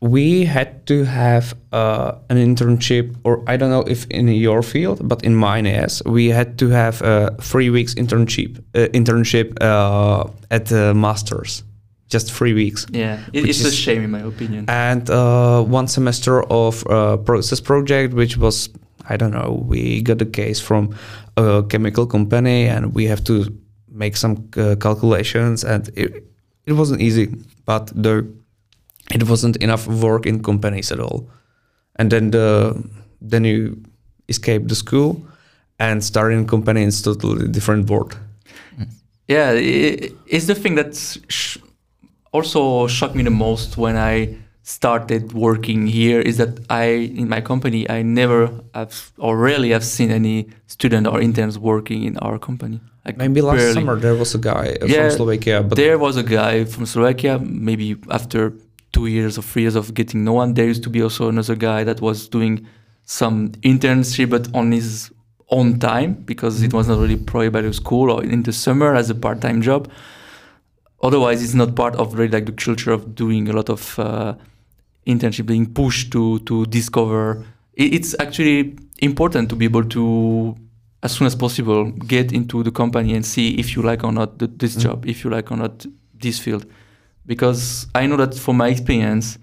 We 0.00 0.44
had 0.44 0.88
to 0.88 1.04
have 1.04 1.54
uh, 1.70 2.16
an 2.30 2.36
internship, 2.36 3.14
or 3.22 3.44
I 3.46 3.56
don't 3.56 3.70
know 3.70 3.84
if 3.86 4.06
in 4.06 4.26
your 4.26 4.62
field, 4.64 5.08
but 5.08 5.22
in 5.22 5.36
mine, 5.36 5.66
yes, 5.66 6.02
we 6.04 6.26
had 6.26 6.58
to 6.58 6.68
have 6.70 7.00
a 7.02 7.36
three 7.40 7.70
weeks 7.70 7.94
internship 7.94 8.58
uh, 8.74 8.88
internship 8.88 9.56
uh, 9.60 10.30
at 10.50 10.66
the 10.66 10.94
masters, 10.94 11.62
just 12.08 12.32
three 12.32 12.54
weeks 12.54 12.86
Yeah, 12.90 13.18
it's 13.32 13.64
a 13.64 13.70
shame 13.70 14.02
in 14.04 14.10
my 14.10 14.20
opinion. 14.20 14.64
and 14.68 15.08
uh, 15.10 15.62
one 15.62 15.86
semester 15.88 16.42
of 16.50 16.84
uh, 16.86 17.16
process 17.18 17.60
project, 17.60 18.14
which 18.14 18.36
was 18.38 18.68
I 19.10 19.16
don't 19.16 19.30
know. 19.32 19.64
We 19.68 20.02
got 20.02 20.20
a 20.22 20.26
case 20.26 20.60
from 20.60 20.94
a 21.36 21.62
chemical 21.68 22.06
company, 22.06 22.68
and 22.68 22.94
we 22.94 23.06
have 23.08 23.22
to 23.24 23.34
make 23.90 24.16
some 24.16 24.34
uh, 24.56 24.76
calculations, 24.76 25.64
and 25.64 25.88
it 25.96 26.24
it 26.66 26.72
wasn't 26.74 27.00
easy, 27.00 27.26
but 27.64 27.86
the 28.02 28.26
it 29.14 29.22
wasn't 29.22 29.56
enough 29.56 29.86
work 29.86 30.26
in 30.26 30.42
companies 30.42 30.92
at 30.92 31.00
all. 31.00 31.30
And 31.98 32.10
then 32.10 32.30
the 32.30 32.74
then 33.30 33.44
you 33.44 33.76
escape 34.28 34.68
the 34.68 34.74
school 34.74 35.22
and 35.78 36.02
start 36.04 36.32
in 36.32 36.46
company 36.46 36.82
in 36.82 36.90
totally 36.90 37.48
different 37.48 37.88
world. 37.90 38.14
Yeah, 39.28 39.52
it's 40.26 40.46
the 40.46 40.54
thing 40.54 40.74
that 40.76 40.96
sh- 41.28 41.58
also 42.32 42.86
shocked 42.86 43.14
me 43.14 43.22
the 43.22 43.30
most 43.30 43.76
when 43.76 43.96
I 43.96 44.36
started 44.62 45.32
working 45.32 45.86
here 45.86 46.20
is 46.20 46.36
that 46.36 46.58
I, 46.68 46.84
in 47.20 47.28
my 47.28 47.40
company, 47.40 47.88
I 47.88 48.02
never 48.02 48.50
have 48.74 49.12
or 49.16 49.38
rarely 49.38 49.70
have 49.70 49.84
seen 49.84 50.10
any 50.10 50.48
student 50.66 51.06
or 51.06 51.20
interns 51.20 51.58
working 51.58 52.04
in 52.04 52.18
our 52.18 52.38
company. 52.38 52.80
Like 53.06 53.16
Maybe 53.16 53.40
last 53.40 53.56
barely. 53.56 53.72
summer 53.72 53.96
there 53.96 54.14
was 54.14 54.34
a 54.34 54.38
guy 54.38 54.76
uh, 54.82 54.86
Yeah, 54.86 55.08
from 55.08 55.16
Slovakia, 55.16 55.62
but 55.62 55.76
there 55.76 55.98
was 55.98 56.18
a 56.18 56.22
guy 56.22 56.64
from 56.64 56.84
Slovakia, 56.84 57.38
maybe 57.38 57.96
after 58.10 58.52
two 58.92 59.06
years 59.06 59.38
or 59.38 59.42
three 59.42 59.62
years 59.62 59.76
of 59.76 59.94
getting 59.94 60.24
no 60.24 60.34
one, 60.34 60.52
there 60.52 60.66
used 60.66 60.82
to 60.82 60.90
be 60.90 61.02
also 61.02 61.28
another 61.28 61.56
guy 61.56 61.84
that 61.84 62.02
was 62.02 62.28
doing 62.28 62.66
some 63.04 63.48
internship, 63.62 64.28
but 64.28 64.54
on 64.54 64.72
his 64.72 65.10
own 65.50 65.78
time 65.78 66.12
because 66.26 66.62
it 66.62 66.74
was 66.74 66.88
not 66.88 66.98
really 66.98 67.16
provided 67.16 67.52
by 67.54 67.62
the 67.62 67.72
school 67.72 68.10
or 68.10 68.22
in 68.22 68.42
the 68.42 68.52
summer 68.52 68.94
as 68.94 69.08
a 69.08 69.14
part-time 69.14 69.62
job. 69.62 69.90
Otherwise, 71.02 71.42
it's 71.44 71.54
not 71.54 71.74
part 71.76 71.94
of 71.96 72.14
really 72.14 72.30
like 72.32 72.46
the 72.46 72.52
culture 72.52 72.90
of 72.92 73.14
doing 73.14 73.48
a 73.48 73.52
lot 73.52 73.68
of 73.70 73.98
uh, 73.98 74.34
internship, 75.06 75.46
being 75.46 75.66
pushed 75.72 76.10
to 76.12 76.38
to 76.40 76.66
discover. 76.66 77.44
It, 77.74 77.94
it's 77.94 78.14
actually 78.18 78.76
important 79.00 79.48
to 79.50 79.56
be 79.56 79.64
able 79.66 79.84
to, 79.84 80.56
as 81.02 81.12
soon 81.12 81.26
as 81.26 81.36
possible, 81.36 81.84
get 82.06 82.32
into 82.32 82.62
the 82.64 82.70
company 82.72 83.14
and 83.14 83.24
see 83.24 83.54
if 83.58 83.76
you 83.76 83.82
like 83.82 84.02
or 84.04 84.12
not 84.12 84.38
the, 84.38 84.48
this 84.48 84.76
Mm. 84.76 84.82
job, 84.82 85.06
if 85.06 85.24
you 85.24 85.30
like 85.30 85.50
or 85.52 85.56
not 85.56 85.86
this 86.20 86.38
field, 86.40 86.66
because 87.26 87.86
I 87.94 88.06
know 88.06 88.16
that 88.16 88.34
from 88.34 88.56
my 88.56 88.68
experience, 88.68 89.38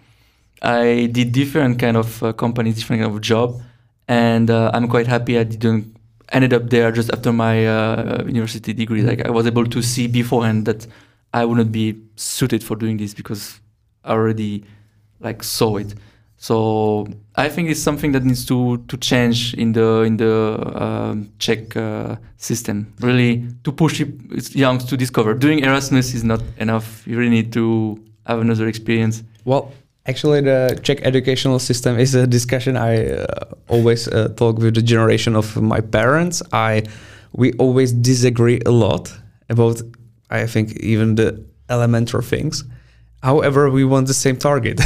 I 0.62 1.08
did 1.12 1.32
different 1.32 1.80
kind 1.80 1.96
of 1.96 2.22
uh, 2.22 2.34
companies, 2.34 2.76
different 2.76 3.02
kind 3.02 3.15
of 3.15 3.22
job, 3.22 3.62
and 4.10 4.50
uh, 4.50 4.72
I'm 4.74 4.88
quite 4.89 5.08
happy 5.08 5.38
I 5.39 5.44
didn't 5.44 5.96
ended 6.34 6.54
up 6.54 6.70
there 6.70 6.91
just 6.91 7.10
after 7.13 7.32
my 7.32 7.65
uh, 7.68 8.24
university 8.26 8.74
degree. 8.74 9.02
Mhm. 9.02 9.08
Like 9.08 9.26
I 9.26 9.30
was 9.32 9.46
able 9.48 9.65
to 9.68 9.82
see 9.82 10.08
beforehand 10.08 10.65
that 10.65 10.86
I 11.36 11.43
wouldn't 11.43 11.74
be 11.74 11.98
suited 12.15 12.63
for 12.63 12.78
doing 12.78 12.95
this 12.98 13.13
because 13.13 13.60
I 14.06 14.12
already 14.12 14.63
like 15.19 15.43
saw 15.43 15.76
it. 15.76 15.93
So 16.38 17.08
I 17.36 17.50
think 17.50 17.69
it's 17.69 17.82
something 17.82 18.13
that 18.13 18.24
needs 18.24 18.45
to 18.45 18.78
to 18.88 18.98
change 18.98 19.54
in 19.54 19.74
the 19.74 20.04
in 20.04 20.17
the 20.17 20.34
um, 20.84 21.30
Czech 21.39 21.76
uh, 21.76 22.15
system. 22.38 22.93
Really, 23.02 23.43
to 23.63 23.71
push 23.71 24.02
youngs 24.56 24.86
to 24.86 24.95
discover. 24.95 25.34
Doing 25.34 25.60
Erasmus 25.60 26.13
is 26.13 26.24
not 26.24 26.41
enough. 26.58 27.06
You 27.06 27.17
really 27.17 27.36
need 27.36 27.52
to 27.54 28.00
have 28.26 28.39
another 28.39 28.67
experience. 28.67 29.24
Well, 29.43 29.74
actually, 30.06 30.41
the 30.41 30.80
Czech 30.84 31.02
educational 31.04 31.60
system 31.60 32.00
is 32.00 32.15
a 32.15 32.26
discussion 32.28 32.78
I 32.78 33.08
uh, 33.08 33.26
always 33.67 34.08
uh, 34.08 34.30
talk 34.38 34.60
with 34.60 34.76
the 34.76 34.82
generation 34.82 35.36
of 35.36 35.56
my 35.62 35.82
parents. 35.82 36.41
I 36.54 36.84
we 37.34 37.52
always 37.60 37.91
disagree 37.91 38.62
a 38.65 38.71
lot 38.71 39.12
about. 39.50 39.82
I 40.29 40.47
think 40.47 40.77
even 40.77 41.15
the 41.15 41.45
elementary 41.69 42.23
things. 42.23 42.63
However, 43.23 43.69
we 43.69 43.83
want 43.83 44.07
the 44.07 44.13
same 44.13 44.38
target, 44.38 44.79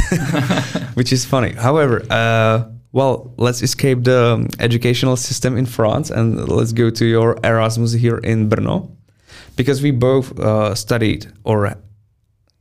which 0.94 1.12
is 1.12 1.24
funny. 1.24 1.52
However, 1.52 2.02
uh, 2.10 2.64
well, 2.92 3.32
let's 3.36 3.62
escape 3.62 4.04
the 4.04 4.34
um, 4.34 4.48
educational 4.58 5.16
system 5.16 5.56
in 5.56 5.66
France 5.66 6.10
and 6.10 6.48
let's 6.48 6.72
go 6.72 6.90
to 6.90 7.04
your 7.04 7.38
Erasmus 7.44 7.92
here 7.92 8.18
in 8.18 8.48
Brno, 8.48 8.90
because 9.56 9.82
we 9.82 9.90
both 9.90 10.38
uh, 10.40 10.74
studied, 10.74 11.26
or 11.44 11.76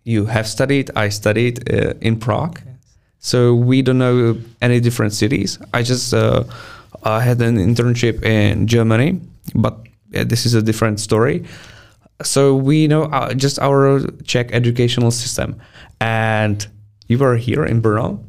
you 0.03 0.25
have 0.25 0.47
studied, 0.47 0.91
I 0.95 1.09
studied 1.09 1.71
uh, 1.71 1.93
in 2.01 2.19
Prague. 2.19 2.61
So 3.19 3.53
we 3.53 3.81
don't 3.81 3.97
know 3.97 4.37
any 4.61 4.79
different 4.79 5.13
cities. 5.13 5.59
I 5.73 5.83
just 5.83 6.13
uh, 6.13 6.43
I 7.03 7.21
had 7.21 7.41
an 7.41 7.57
internship 7.57 8.23
in 8.23 8.67
Germany, 8.67 9.19
but 9.55 9.77
this 10.09 10.45
is 10.45 10.53
a 10.53 10.61
different 10.61 10.99
story 10.99 11.45
so 12.21 12.55
we 12.55 12.87
know 12.87 13.03
uh, 13.03 13.33
just 13.33 13.59
our 13.59 14.01
Czech 14.23 14.51
educational 14.51 15.11
system, 15.11 15.59
and 16.01 16.67
you 17.07 17.17
were 17.17 17.37
here 17.37 17.65
in 17.65 17.81
Brno. 17.81 18.23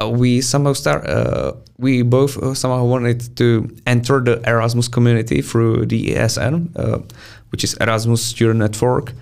Uh, 0.00 0.08
we 0.08 0.40
somehow 0.40 0.72
start. 0.72 1.06
Uh, 1.08 1.52
we 1.78 2.02
both 2.02 2.36
uh, 2.38 2.54
somehow 2.54 2.84
wanted 2.84 3.36
to 3.36 3.68
enter 3.86 4.20
the 4.20 4.42
Erasmus 4.46 4.88
community 4.88 5.40
through 5.42 5.86
the 5.86 6.14
ESN, 6.14 6.70
uh, 6.76 6.98
which 7.50 7.64
is 7.64 7.74
Erasmus 7.80 8.22
Student 8.22 8.58
Network, 8.58 9.12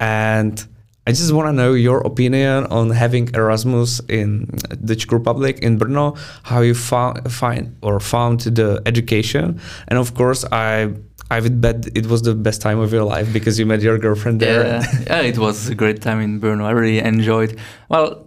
and 0.00 0.66
I 1.06 1.12
just 1.12 1.32
want 1.32 1.46
to 1.46 1.52
know 1.52 1.72
your 1.72 2.00
opinion 2.00 2.66
on 2.66 2.90
having 2.90 3.32
Erasmus 3.32 4.00
in 4.08 4.50
the 4.70 4.96
Czech 4.96 5.12
Republic 5.12 5.60
in 5.60 5.78
Brno. 5.78 6.18
How 6.42 6.62
you 6.62 6.74
found 6.74 7.32
find 7.32 7.76
or 7.80 8.00
found 8.00 8.40
the 8.40 8.82
education, 8.86 9.60
and 9.86 9.98
of 9.98 10.14
course 10.14 10.44
I 10.50 10.94
I 11.30 11.40
would 11.40 11.60
bet 11.60 11.88
it 11.94 12.06
was 12.06 12.22
the 12.22 12.34
best 12.34 12.60
time 12.60 12.78
of 12.78 12.92
your 12.92 13.04
life 13.04 13.32
because 13.32 13.58
you 13.58 13.66
met 13.66 13.82
your 13.82 13.98
girlfriend 13.98 14.40
there. 14.40 14.64
Yeah, 14.64 15.04
yeah 15.06 15.20
it 15.22 15.38
was 15.38 15.68
a 15.68 15.74
great 15.74 16.00
time 16.00 16.20
in 16.20 16.40
Brno. 16.40 16.64
I 16.64 16.70
really 16.70 17.00
enjoyed. 17.00 17.58
Well, 17.88 18.26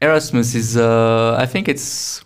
Erasmus 0.00 0.54
is. 0.54 0.76
Uh, 0.76 1.36
I 1.38 1.46
think 1.46 1.68
it's. 1.68 2.22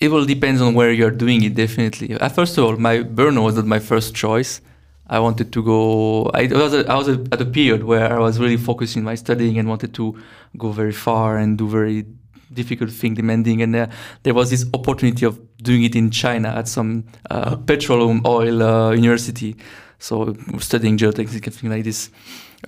It 0.00 0.08
will 0.08 0.26
depend 0.26 0.60
on 0.60 0.74
where 0.74 0.92
you're 0.92 1.10
doing 1.10 1.42
it. 1.44 1.54
Definitely. 1.54 2.14
Uh, 2.14 2.28
first 2.28 2.58
of 2.58 2.64
all, 2.64 2.76
my 2.76 2.98
Brno 2.98 3.44
was 3.44 3.54
not 3.56 3.66
my 3.66 3.78
first 3.78 4.14
choice. 4.14 4.60
I 5.08 5.20
wanted 5.20 5.52
to 5.52 5.62
go. 5.62 6.30
I 6.34 6.46
was 6.46 6.74
a, 6.74 6.90
I 6.90 6.96
was 6.96 7.08
a, 7.08 7.24
at 7.30 7.40
a 7.40 7.46
period 7.46 7.84
where 7.84 8.12
I 8.12 8.18
was 8.18 8.40
really 8.40 8.56
focusing 8.56 9.04
my 9.04 9.14
studying 9.14 9.58
and 9.58 9.68
wanted 9.68 9.94
to 9.94 10.18
go 10.58 10.72
very 10.72 10.92
far 10.92 11.36
and 11.38 11.56
do 11.56 11.68
very 11.68 12.04
difficult 12.52 12.90
thing, 12.90 13.14
demanding. 13.14 13.62
And 13.62 13.76
uh, 13.76 13.86
there 14.24 14.34
was 14.34 14.50
this 14.50 14.66
opportunity 14.74 15.24
of 15.24 15.38
doing 15.66 15.82
it 15.82 15.94
in 15.94 16.10
China 16.10 16.48
at 16.48 16.68
some 16.68 17.04
uh, 17.30 17.56
petroleum 17.56 18.20
oil 18.24 18.62
uh, 18.62 18.90
university. 18.92 19.54
So 19.98 20.34
studying 20.58 20.96
geotechnics 20.98 21.46
and 21.46 21.54
things 21.54 21.72
like 21.74 21.84
this. 21.84 22.10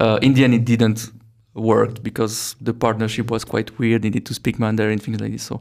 Uh, 0.01 0.19
in 0.23 0.35
the 0.35 0.45
end, 0.45 0.55
it 0.55 0.65
didn't 0.65 1.11
work 1.55 2.03
because 2.03 2.57
the 2.61 2.73
partnership 2.73 3.31
was 3.31 3.45
quite 3.45 3.79
weird. 3.79 4.03
They 4.03 4.09
needed 4.09 4.27
to 4.27 4.35
speak 4.35 4.59
Mandarin 4.59 4.93
and 4.93 5.03
things 5.03 5.21
like 5.21 5.33
this. 5.33 5.43
So 5.43 5.61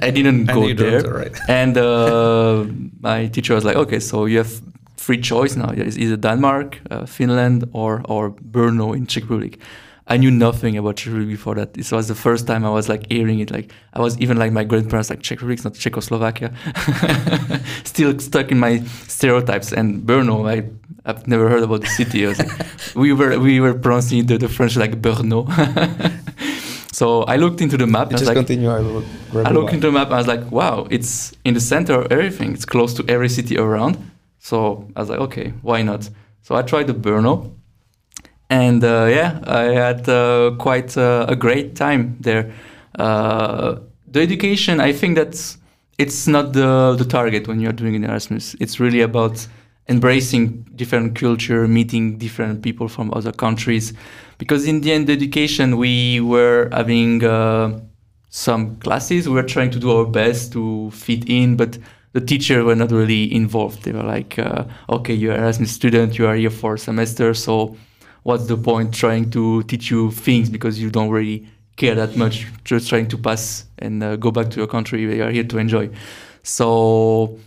I 0.00 0.10
didn't 0.10 0.44
go 0.56 0.72
there. 0.74 1.02
Right. 1.02 1.36
and 1.48 1.76
uh, 1.76 2.64
my 3.00 3.26
teacher 3.28 3.54
was 3.54 3.64
like, 3.64 3.76
"Okay, 3.76 4.00
so 4.00 4.26
you 4.26 4.38
have 4.38 4.52
free 4.96 5.20
choice 5.20 5.56
now. 5.56 5.70
It's 5.70 5.98
either 5.98 6.16
Denmark, 6.16 6.80
uh, 6.90 7.06
Finland, 7.06 7.68
or 7.72 8.02
or 8.08 8.30
Brno 8.30 8.94
in 8.96 9.06
Czech 9.06 9.24
Republic." 9.24 9.58
I 10.06 10.18
knew 10.18 10.30
nothing 10.30 10.76
about 10.76 10.96
Czech 10.96 11.12
Republic 11.12 11.30
before 11.30 11.54
that. 11.54 11.74
This 11.74 11.90
was 11.90 12.08
the 12.08 12.14
first 12.14 12.46
time 12.46 12.64
I 12.64 12.70
was 12.70 12.88
like 12.90 13.10
hearing 13.10 13.40
it. 13.40 13.50
Like 13.50 13.72
I 13.94 14.00
was 14.00 14.18
even 14.18 14.36
like 14.36 14.52
my 14.52 14.62
grandparents, 14.62 15.08
like 15.08 15.22
Czech 15.22 15.40
Republic, 15.40 15.64
not 15.64 15.74
Czechoslovakia. 15.74 16.52
Still 17.84 18.18
stuck 18.18 18.50
in 18.50 18.58
my 18.58 18.82
stereotypes. 19.08 19.72
And 19.72 20.02
Brno, 20.02 20.46
I 20.46 20.68
I've 21.06 21.26
never 21.26 21.48
heard 21.48 21.62
about 21.62 21.80
the 21.80 21.86
city. 21.86 22.26
Like, 22.26 22.50
we 22.94 23.14
were 23.14 23.38
we 23.38 23.60
were 23.60 23.72
pronouncing 23.72 24.26
the, 24.26 24.36
the 24.36 24.48
French 24.48 24.76
like 24.76 25.00
Brno. 25.00 25.48
so 26.92 27.22
I 27.22 27.36
looked 27.36 27.62
into 27.62 27.78
the 27.78 27.86
map. 27.86 28.10
Just 28.10 28.26
like, 28.26 28.36
continue. 28.36 28.68
I, 28.68 28.80
will 28.80 29.04
I 29.46 29.52
looked 29.52 29.72
into 29.72 29.86
the 29.86 29.92
map. 29.92 30.08
and 30.08 30.16
I 30.16 30.18
was 30.18 30.26
like, 30.26 30.50
wow, 30.50 30.86
it's 30.90 31.32
in 31.46 31.54
the 31.54 31.60
center 31.60 31.94
of 31.94 32.12
everything. 32.12 32.52
It's 32.52 32.66
close 32.66 32.92
to 32.94 33.04
every 33.08 33.30
city 33.30 33.56
around. 33.56 33.96
So 34.38 34.86
I 34.94 35.00
was 35.00 35.08
like, 35.08 35.20
okay, 35.20 35.54
why 35.62 35.80
not? 35.80 36.10
So 36.42 36.54
I 36.56 36.60
tried 36.60 36.88
the 36.88 36.94
Brno 36.94 37.54
and 38.50 38.82
uh, 38.84 39.06
yeah, 39.10 39.40
I 39.46 39.62
had 39.72 40.08
uh, 40.08 40.52
quite 40.58 40.96
uh, 40.96 41.26
a 41.28 41.36
great 41.36 41.76
time 41.76 42.16
there. 42.20 42.52
The 42.96 44.20
education, 44.20 44.80
I 44.80 44.92
think 44.92 45.16
that's 45.16 45.58
it's 45.98 46.26
not 46.26 46.52
the 46.52 46.94
the 46.96 47.04
target 47.04 47.48
when 47.48 47.60
you're 47.60 47.72
doing 47.72 47.96
an 47.96 48.04
Erasmus. 48.04 48.54
It's 48.60 48.78
really 48.78 49.00
about 49.00 49.46
embracing 49.88 50.62
different 50.76 51.14
culture, 51.16 51.66
meeting 51.68 52.18
different 52.18 52.62
people 52.62 52.88
from 52.88 53.12
other 53.12 53.32
countries. 53.32 53.92
Because 54.38 54.66
in 54.66 54.80
the 54.80 54.92
end, 54.92 55.06
the 55.08 55.12
education 55.12 55.76
we 55.76 56.20
were 56.20 56.68
having 56.72 57.24
uh, 57.24 57.80
some 58.30 58.76
classes. 58.76 59.28
We 59.28 59.34
were 59.34 59.42
trying 59.42 59.70
to 59.70 59.78
do 59.78 59.90
our 59.90 60.06
best 60.06 60.52
to 60.52 60.90
fit 60.90 61.28
in, 61.28 61.56
but 61.56 61.78
the 62.12 62.20
teachers 62.20 62.64
were 62.64 62.76
not 62.76 62.90
really 62.90 63.32
involved. 63.34 63.82
They 63.82 63.92
were 63.92 64.02
like, 64.02 64.38
uh, 64.38 64.64
"Okay, 64.88 65.14
you're 65.14 65.34
an 65.34 65.40
Erasmus 65.40 65.72
student. 65.72 66.18
You 66.18 66.26
are 66.26 66.36
here 66.36 66.50
for 66.50 66.74
a 66.74 66.78
semester, 66.78 67.34
so." 67.34 67.76
What's 68.24 68.46
the 68.46 68.56
point 68.56 68.92
trying 68.92 69.30
to 69.30 69.62
teach 69.62 69.90
you 69.90 70.10
things 70.10 70.50
because 70.50 70.80
you 70.80 70.90
don't 70.90 71.10
really 71.10 71.46
care 71.76 71.94
that 71.94 72.16
much? 72.16 72.46
Just 72.64 72.88
trying 72.88 73.08
to 73.08 73.16
pass 73.16 73.64
and 73.78 74.02
uh, 74.02 74.16
go 74.16 74.30
back 74.30 74.50
to 74.50 74.56
your 74.58 74.66
country 74.66 75.02
you 75.02 75.22
are 75.22 75.30
here 75.30 75.44
to 75.44 75.58
enjoy. 75.58 75.88
So 76.42 77.38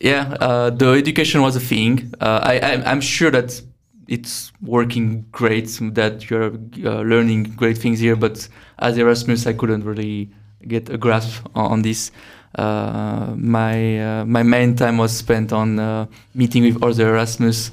yeah 0.00 0.34
uh, 0.40 0.70
the 0.70 0.90
education 0.92 1.42
was 1.42 1.56
a 1.56 1.60
thing. 1.60 2.14
Uh, 2.20 2.40
I, 2.42 2.54
am 2.90 3.00
sure 3.00 3.30
that 3.30 3.60
it's 4.08 4.52
working 4.62 5.26
great 5.30 5.78
that 5.92 6.28
you're 6.30 6.52
uh, 6.84 7.02
learning 7.02 7.44
great 7.54 7.78
things 7.78 8.00
here 8.00 8.16
but 8.16 8.48
as 8.80 8.98
erasmus 8.98 9.46
i 9.46 9.52
couldn't 9.52 9.84
really 9.84 10.28
get 10.66 10.90
a 10.90 10.98
grasp 10.98 11.46
on, 11.54 11.72
on 11.72 11.82
this. 11.82 12.10
Uh, 12.56 13.32
my 13.36 14.20
uh, 14.20 14.24
my 14.24 14.42
main 14.42 14.74
time 14.74 14.98
was 14.98 15.16
spent 15.16 15.52
on 15.52 16.08
meeting 16.34 16.64
with 16.64 16.82
other 16.82 17.10
erasmus 17.10 17.70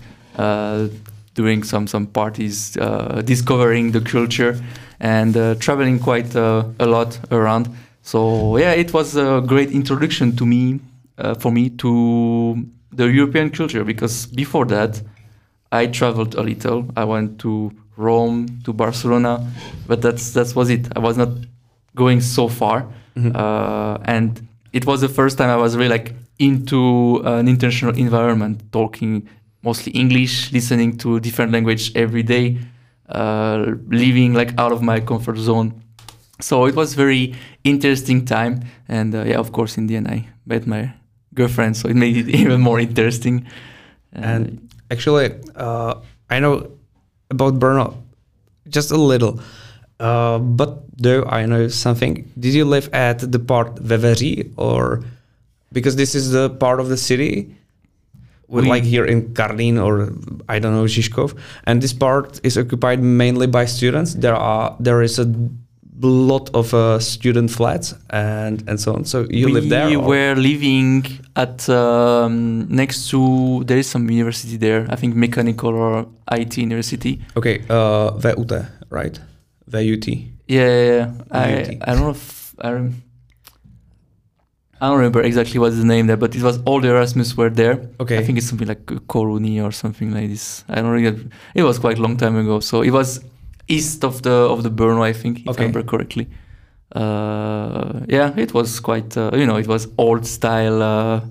doing 1.38 1.64
some 1.64 1.88
some 1.88 2.08
parties, 2.08 2.76
uh, 2.78 3.22
discovering 3.24 3.92
the 3.92 4.02
culture, 4.02 4.60
and 5.00 5.38
uh, 5.38 5.56
traveling 5.56 6.00
quite 6.00 6.36
uh, 6.36 6.66
a 6.80 6.86
lot 6.86 7.20
around. 7.32 7.70
So 8.02 8.58
yeah, 8.58 8.74
it 8.74 8.92
was 8.92 9.16
a 9.16 9.42
great 9.46 9.72
introduction 9.72 10.36
to 10.36 10.46
me, 10.46 10.80
uh, 11.18 11.36
for 11.36 11.52
me 11.52 11.70
to 11.70 12.66
the 12.92 13.06
European 13.06 13.52
culture 13.52 13.84
because 13.86 14.26
before 14.26 14.66
that, 14.66 15.02
I 15.72 15.88
traveled 15.88 16.36
a 16.36 16.42
little. 16.42 16.86
I 16.98 17.06
went 17.06 17.40
to 17.40 17.72
Rome, 17.96 18.48
to 18.64 18.74
Barcelona, 18.74 19.46
but 19.88 20.02
that's 20.02 20.32
that 20.32 20.56
was 20.56 20.70
it. 20.70 20.88
I 20.96 21.00
was 21.00 21.18
not 21.18 21.30
going 21.96 22.22
so 22.22 22.48
far, 22.48 22.86
mm-hmm. 23.16 23.32
Uh, 23.36 23.98
and 24.06 24.48
it 24.74 24.86
was 24.86 25.02
the 25.02 25.10
first 25.10 25.38
time 25.38 25.50
I 25.50 25.58
was 25.58 25.76
really 25.76 25.90
like 25.90 26.14
into 26.40 27.22
an 27.26 27.48
international 27.48 27.96
environment, 27.96 28.62
talking 28.72 29.28
mostly 29.68 29.92
English, 30.04 30.34
listening 30.58 30.98
to 31.04 31.20
different 31.20 31.52
language 31.52 31.84
every 32.04 32.24
day, 32.24 32.46
uh, 33.10 33.58
living 34.04 34.34
like 34.34 34.52
out 34.58 34.72
of 34.72 34.82
my 34.82 35.00
comfort 35.12 35.38
zone. 35.38 35.70
So 36.40 36.66
it 36.70 36.76
was 36.76 36.94
very 36.94 37.24
interesting 37.64 38.26
time, 38.26 38.54
and 38.88 39.10
uh, 39.14 39.24
yeah, 39.32 39.40
of 39.46 39.52
course, 39.52 39.78
in 39.80 39.88
the 39.88 39.96
end, 40.00 40.08
I 40.08 40.20
met 40.46 40.68
my 40.68 40.94
girlfriend, 41.34 41.76
so 41.80 41.90
it 41.90 41.96
made 41.96 42.16
it 42.22 42.28
even 42.42 42.62
more 42.62 42.80
interesting. 42.80 43.46
Uh, 44.16 44.32
and 44.32 44.70
actually, 44.90 45.28
uh, 45.56 45.96
I 46.30 46.40
know 46.40 46.54
about 47.30 47.54
Brno 47.60 47.86
just 48.70 48.92
a 48.92 48.98
little. 48.98 49.40
Uh, 50.00 50.38
but 50.38 50.84
though 50.98 51.24
I 51.24 51.46
know 51.46 51.68
something, 51.68 52.14
did 52.40 52.54
you 52.54 52.66
live 52.66 52.90
at 52.94 53.20
the 53.32 53.40
part 53.40 53.76
Veveří 53.76 54.54
or 54.58 55.04
because 55.72 55.96
this 55.96 56.14
is 56.16 56.32
the 56.32 56.50
part 56.50 56.80
of 56.80 56.88
the 56.90 56.98
city 56.98 57.56
we, 58.48 58.62
like 58.62 58.84
here 58.84 59.06
in 59.06 59.34
Karlín 59.34 59.84
or 59.84 60.14
I 60.48 60.60
don't 60.60 60.74
know 60.74 60.86
Žižkov, 60.86 61.38
and 61.66 61.82
this 61.82 61.94
part 61.94 62.40
is 62.44 62.58
occupied 62.58 63.02
mainly 63.02 63.48
by 63.48 63.66
students. 63.66 64.16
There 64.16 64.36
are 64.36 64.76
there 64.80 65.02
is 65.02 65.20
a 65.20 65.26
lot 66.02 66.50
of 66.54 66.74
uh, 66.74 67.00
student 67.00 67.52
flats 67.52 67.94
and 68.10 68.64
and 68.68 68.80
so 68.80 68.94
on. 68.94 69.06
So 69.06 69.26
you 69.30 69.48
we 69.48 69.54
live 69.54 69.70
there. 69.70 69.90
We 69.90 69.98
were 69.98 70.36
living 70.36 71.06
at 71.36 71.68
um, 71.70 72.68
next 72.70 73.10
to 73.10 73.64
there 73.66 73.78
is 73.78 73.88
some 73.88 74.10
university 74.10 74.58
there. 74.58 74.86
I 74.90 74.96
think 74.96 75.16
mechanical 75.16 75.76
or 75.76 76.08
IT 76.32 76.58
university. 76.58 77.22
Okay, 77.36 77.64
uh, 77.70 78.12
VUT, 78.12 78.66
right? 78.90 79.20
VUT. 79.70 80.08
Yeah, 80.48 80.68
yeah, 80.68 80.84
yeah. 80.84 81.12
I 81.32 81.78
I 81.82 81.94
don't 81.94 82.04
know 82.04 82.12
if 82.12 82.56
I. 82.62 82.92
I 84.80 84.88
don't 84.88 84.98
remember 84.98 85.22
exactly 85.22 85.60
what's 85.60 85.76
the 85.78 85.84
name 85.86 86.06
there, 86.08 86.18
but 86.18 86.36
it 86.36 86.44
was 86.44 86.60
all 86.66 86.80
the 86.82 86.90
Erasmus 86.90 87.36
were 87.36 87.50
there. 87.50 87.90
Okay. 88.00 88.18
I 88.20 88.24
think 88.24 88.38
it's 88.38 88.48
something 88.48 88.68
like 88.68 88.86
Koruni 88.86 89.64
or 89.64 89.72
something 89.72 90.12
like 90.14 90.30
this. 90.30 90.64
I 90.70 90.76
don't 90.82 90.92
really. 90.92 91.28
It 91.56 91.64
was 91.64 91.80
quite 91.80 91.98
a 91.98 92.02
long 92.02 92.16
time 92.18 92.36
ago, 92.38 92.60
so 92.60 92.82
it 92.84 92.92
was 92.92 93.24
east 93.68 94.04
of 94.04 94.22
the 94.22 94.32
of 94.54 94.62
the 94.64 94.70
Brno, 94.70 95.02
I 95.02 95.14
think, 95.14 95.40
if 95.40 95.48
Okay. 95.50 95.64
I 95.64 95.66
remember 95.68 95.84
correctly. 95.84 96.28
Uh, 96.96 98.02
yeah, 98.08 98.34
it 98.38 98.54
was 98.54 98.80
quite. 98.80 99.18
Uh, 99.18 99.32
you 99.34 99.46
know, 99.46 99.58
it 99.58 99.68
was 99.68 99.88
old 99.98 100.26
style. 100.26 100.82
Uh, 100.82 101.22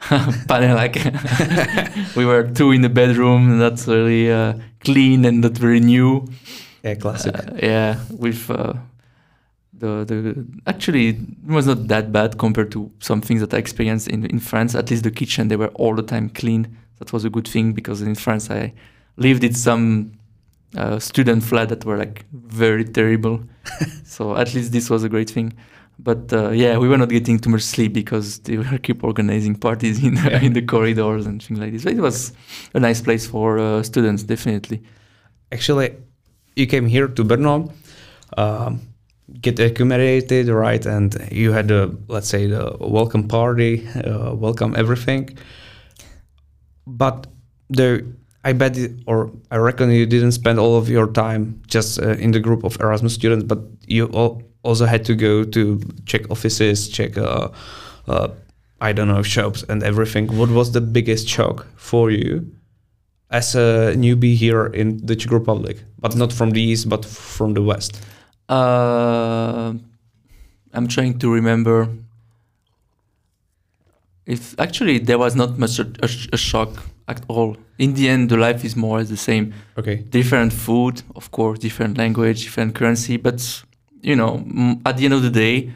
panel 0.48 0.76
like 0.76 0.96
we 2.16 2.24
were 2.24 2.44
two 2.54 2.70
in 2.72 2.80
the 2.80 2.88
bedroom, 2.88 3.58
not 3.58 3.86
really 3.86 4.32
uh, 4.32 4.54
clean 4.80 5.24
and 5.26 5.40
not 5.42 5.52
very 5.52 5.80
new. 5.80 6.26
Yeah, 6.82 6.94
classic. 6.94 7.34
Uh, 7.36 7.42
yeah, 7.62 7.98
with 8.18 8.50
uh, 8.50 8.72
the 9.80 10.04
the 10.04 10.46
actually 10.66 11.08
it 11.08 11.16
was 11.46 11.66
not 11.66 11.88
that 11.88 12.12
bad 12.12 12.38
compared 12.38 12.70
to 12.72 12.90
some 13.00 13.20
things 13.20 13.40
that 13.40 13.52
I 13.54 13.58
experienced 13.58 14.08
in 14.08 14.24
in 14.26 14.38
France. 14.40 14.74
At 14.74 14.90
least 14.90 15.02
the 15.04 15.10
kitchen 15.10 15.48
they 15.48 15.56
were 15.56 15.72
all 15.82 15.94
the 15.94 16.02
time 16.14 16.28
clean. 16.30 16.62
That 16.98 17.12
was 17.12 17.24
a 17.24 17.30
good 17.30 17.48
thing 17.48 17.72
because 17.72 18.02
in 18.02 18.14
France 18.14 18.50
I 18.50 18.72
lived 19.16 19.42
in 19.44 19.54
some 19.54 20.12
uh, 20.76 20.98
student 20.98 21.42
flat 21.42 21.68
that 21.68 21.84
were 21.84 21.96
like 21.96 22.24
very 22.32 22.84
terrible. 22.84 23.40
so 24.04 24.36
at 24.36 24.54
least 24.54 24.72
this 24.72 24.90
was 24.90 25.02
a 25.04 25.08
great 25.08 25.30
thing. 25.30 25.52
But 26.02 26.32
uh, 26.32 26.50
yeah, 26.50 26.78
we 26.78 26.88
were 26.88 26.96
not 26.96 27.10
getting 27.10 27.38
too 27.38 27.50
much 27.50 27.62
sleep 27.62 27.92
because 27.92 28.38
they 28.40 28.56
were 28.56 28.78
keep 28.82 29.04
organizing 29.04 29.54
parties 29.56 30.02
in 30.02 30.14
the, 30.14 30.30
Yeah. 30.30 30.40
in 30.46 30.52
the 30.52 30.62
corridors 30.62 31.26
and 31.26 31.42
things 31.42 31.58
like 31.60 31.72
this. 31.72 31.84
But 31.84 31.94
it 31.94 32.00
was 32.00 32.32
a 32.74 32.80
nice 32.80 33.00
place 33.02 33.26
for 33.26 33.58
uh, 33.58 33.82
students, 33.82 34.22
definitely. 34.22 34.82
Actually, 35.52 35.96
you 36.56 36.66
came 36.66 36.86
here 36.86 37.08
to 37.08 37.24
Brno, 37.24 37.72
um, 38.36 38.80
get 39.40 39.58
accumulated, 39.58 40.48
right? 40.48 40.84
And 40.86 41.14
you 41.30 41.52
had 41.52 41.70
a, 41.70 41.90
let's 42.08 42.28
say, 42.28 42.46
the 42.46 42.76
welcome 42.80 43.28
party, 43.28 43.86
uh, 43.88 44.34
welcome 44.34 44.74
everything. 44.76 45.36
But 46.86 47.26
I 48.44 48.52
bet, 48.52 48.76
it, 48.76 48.92
or 49.06 49.30
I 49.50 49.56
reckon 49.56 49.90
you 49.90 50.06
didn't 50.06 50.32
spend 50.32 50.58
all 50.58 50.76
of 50.76 50.88
your 50.88 51.06
time 51.06 51.62
just 51.66 52.00
uh, 52.00 52.10
in 52.10 52.32
the 52.32 52.40
group 52.40 52.64
of 52.64 52.80
Erasmus 52.80 53.14
students, 53.14 53.44
but 53.44 53.60
you 53.86 54.10
al- 54.14 54.42
also 54.62 54.86
had 54.86 55.04
to 55.06 55.14
go 55.14 55.44
to 55.44 55.80
check 56.06 56.30
offices, 56.30 56.88
check, 56.88 57.18
uh, 57.18 57.48
uh, 58.08 58.28
I 58.80 58.92
don't 58.92 59.08
know, 59.08 59.22
shops 59.22 59.62
and 59.68 59.82
everything. 59.82 60.26
What 60.36 60.50
was 60.50 60.72
the 60.72 60.80
biggest 60.80 61.28
shock 61.28 61.66
for 61.76 62.10
you? 62.10 62.50
as 63.30 63.54
a 63.54 63.94
newbie 63.96 64.34
here 64.34 64.66
in 64.66 65.04
the 65.06 65.14
Czech 65.14 65.30
Republic, 65.30 65.78
but 65.98 66.16
not 66.16 66.32
from 66.32 66.50
the 66.50 66.60
east, 66.60 66.88
but 66.88 67.04
from 67.04 67.54
the 67.54 67.62
west. 67.62 68.00
Uh, 68.50 69.74
I'm 70.74 70.88
trying 70.88 71.18
to 71.20 71.32
remember 71.32 71.88
if 74.26 74.58
actually 74.58 74.98
there 74.98 75.18
was 75.18 75.34
not 75.36 75.58
much 75.58 75.78
a, 75.78 75.86
a, 76.02 76.08
a 76.32 76.36
shock 76.36 76.70
at 77.08 77.22
all. 77.28 77.56
In 77.78 77.94
the 77.94 78.08
end, 78.08 78.28
the 78.28 78.36
life 78.36 78.64
is 78.64 78.76
more 78.76 78.96
or 78.96 79.00
less 79.00 79.08
the 79.08 79.16
same. 79.16 79.54
Okay. 79.78 79.96
Different 79.96 80.52
food, 80.52 81.02
of 81.16 81.30
course, 81.30 81.58
different 81.58 81.96
language, 81.96 82.42
different 82.44 82.74
currency, 82.74 83.16
but 83.16 83.62
you 84.02 84.16
know, 84.16 84.44
at 84.84 84.96
the 84.96 85.04
end 85.04 85.14
of 85.14 85.22
the 85.22 85.30
day, 85.30 85.72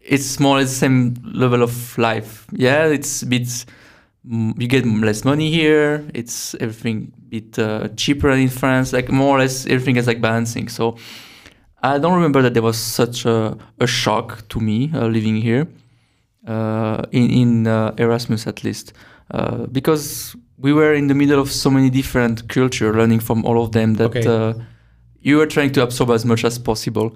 it's 0.00 0.40
more 0.40 0.56
or 0.56 0.60
less 0.60 0.70
the 0.70 0.76
same 0.76 1.14
level 1.24 1.62
of 1.62 1.98
life. 1.98 2.46
Yeah, 2.52 2.86
it's 2.86 3.22
a 3.22 3.26
bit. 3.26 3.64
You 4.24 4.68
get 4.68 4.86
less 4.86 5.24
money 5.24 5.50
here. 5.50 6.04
It's 6.14 6.54
everything 6.54 7.12
a 7.16 7.20
bit 7.30 7.58
uh, 7.58 7.88
cheaper 7.96 8.30
than 8.30 8.40
in 8.40 8.48
France. 8.48 8.92
Like 8.92 9.08
more 9.10 9.36
or 9.36 9.40
less 9.40 9.66
everything 9.66 9.96
is 9.96 10.06
like 10.06 10.20
balancing. 10.20 10.68
So 10.68 10.96
I 11.82 11.98
don't 11.98 12.14
remember 12.14 12.42
that 12.42 12.54
there 12.54 12.62
was 12.62 12.78
such 12.78 13.24
a, 13.26 13.56
a 13.80 13.86
shock 13.86 14.48
to 14.48 14.60
me 14.60 14.90
uh, 14.94 15.06
living 15.06 15.36
here 15.36 15.66
uh, 16.46 17.02
in 17.10 17.30
in 17.30 17.66
uh, 17.66 17.94
Erasmus 17.98 18.46
at 18.46 18.62
least 18.64 18.92
uh, 19.34 19.66
because 19.72 20.36
we 20.58 20.72
were 20.72 20.94
in 20.94 21.08
the 21.08 21.14
middle 21.14 21.40
of 21.40 21.50
so 21.50 21.70
many 21.70 21.90
different 21.90 22.48
culture, 22.48 22.92
learning 22.92 23.20
from 23.20 23.44
all 23.44 23.62
of 23.64 23.72
them 23.72 23.94
that 23.94 24.10
Okay. 24.16 24.26
uh, 24.26 24.52
you 25.20 25.36
were 25.38 25.46
trying 25.46 25.72
to 25.72 25.82
absorb 25.82 26.10
as 26.10 26.24
much 26.24 26.44
as 26.44 26.58
possible. 26.58 27.10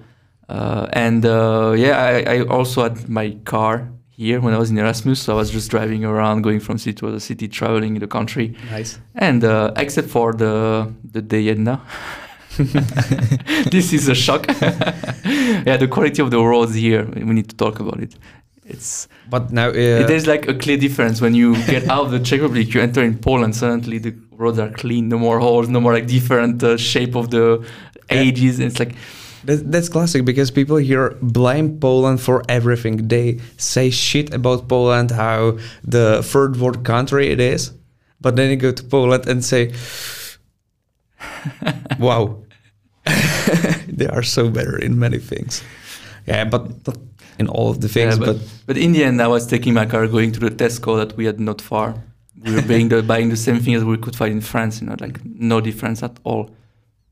Uh, 0.49 0.87
and 0.93 1.25
uh, 1.25 1.73
yeah, 1.77 1.97
I, 2.27 2.39
I 2.39 2.41
also 2.47 2.83
had 2.83 3.09
my 3.09 3.37
car 3.45 3.89
here 4.09 4.41
when 4.41 4.55
I 4.55 4.59
was 4.59 4.71
in 4.71 4.79
Erasmus, 4.79 5.21
so 5.21 5.35
I 5.35 5.37
was 5.37 5.51
just 5.51 5.71
driving 5.71 6.05
around, 6.05 6.43
going 6.43 6.61
from 6.61 6.79
city 6.79 6.95
to 6.95 7.09
other 7.09 7.21
city, 7.21 7.47
traveling 7.49 7.95
in 7.97 8.01
the 8.01 8.07
country. 8.09 8.55
Nice. 8.71 8.99
And 9.15 9.45
uh, 9.45 9.73
except 9.77 10.09
for 10.09 10.33
the 10.33 10.93
the 11.13 11.21
Dejedna, 11.23 11.81
this 13.71 13.93
is 13.93 14.09
a 14.09 14.15
shock. 14.15 14.47
yeah, 15.67 15.77
the 15.77 15.89
quality 15.91 16.23
of 16.23 16.31
the 16.31 16.39
roads 16.43 16.75
here. 16.75 17.05
We 17.05 17.33
need 17.35 17.49
to 17.51 17.57
talk 17.57 17.81
about 17.81 18.01
it. 18.01 18.15
It's 18.65 19.09
But 19.31 19.53
now, 19.53 19.69
uh, 19.69 20.07
there's 20.07 20.27
like 20.27 20.49
a 20.49 20.55
clear 20.55 20.77
difference 20.77 21.21
when 21.21 21.35
you 21.35 21.55
get 21.67 21.89
out 21.89 22.07
of 22.07 22.11
the 22.11 22.19
Czech 22.21 22.41
Republic, 22.41 22.75
you 22.75 22.81
enter 22.81 23.03
in 23.03 23.19
Poland. 23.19 23.55
Suddenly 23.55 23.99
the 23.99 24.15
roads 24.33 24.59
are 24.59 24.71
clean, 24.71 25.09
no 25.09 25.19
more 25.19 25.39
holes, 25.39 25.69
no 25.69 25.81
more 25.81 25.93
like 25.95 26.07
different 26.07 26.63
uh, 26.63 26.77
shape 26.77 27.15
of 27.15 27.31
the 27.31 27.65
Yeah. 28.11 28.23
ages. 28.23 28.59
It's 28.59 28.79
like 28.79 28.95
that, 29.45 29.71
that's 29.73 29.89
classic 29.89 30.25
because 30.25 30.51
people 30.53 30.77
here 30.77 31.17
blame 31.21 31.79
Poland 31.79 32.21
for 32.21 32.43
everything. 32.49 33.09
They 33.09 33.39
say 33.57 33.91
shit 33.91 34.35
about 34.35 34.69
Poland, 34.69 35.11
how 35.13 35.59
the 35.85 36.23
third 36.23 36.57
world 36.57 36.83
country 36.85 37.31
it 37.33 37.41
is, 37.41 37.73
but 38.21 38.35
then 38.37 38.51
you 38.51 38.57
go 38.57 38.73
to 38.73 38.83
Poland 38.85 39.27
and 39.29 39.45
say, 39.45 39.71
"Wow, 41.99 42.43
they 43.89 44.07
are 44.09 44.23
so 44.23 44.51
better 44.51 44.77
in 44.77 44.99
many 44.99 45.19
things." 45.19 45.63
Yeah, 46.27 46.45
but 46.45 46.87
not 46.87 46.99
in 47.39 47.49
all 47.49 47.71
of 47.71 47.81
the 47.81 47.89
things. 47.89 48.19
Yeah, 48.19 48.27
but, 48.27 48.39
but, 48.39 48.49
but 48.67 48.77
in 48.77 48.93
the 48.93 49.05
end, 49.05 49.21
I 49.23 49.29
was 49.29 49.47
taking 49.47 49.75
my 49.75 49.87
car, 49.87 50.07
going 50.07 50.33
to 50.33 50.41
the 50.41 50.51
Tesco 50.51 50.97
that 50.97 51.17
we 51.17 51.25
had 51.27 51.39
not 51.39 51.61
far. 51.61 51.95
We 52.43 52.55
were 52.55 52.63
buying 52.63 52.89
the, 52.89 53.03
buying 53.15 53.29
the 53.29 53.37
same 53.37 53.61
thing 53.61 53.75
as 53.75 53.85
we 53.85 53.97
could 53.97 54.17
find 54.17 54.33
in 54.33 54.41
France. 54.41 54.81
You 54.81 54.89
know, 54.89 54.97
like 55.01 55.25
no 55.25 55.61
difference 55.61 56.03
at 56.03 56.19
all. 56.25 56.51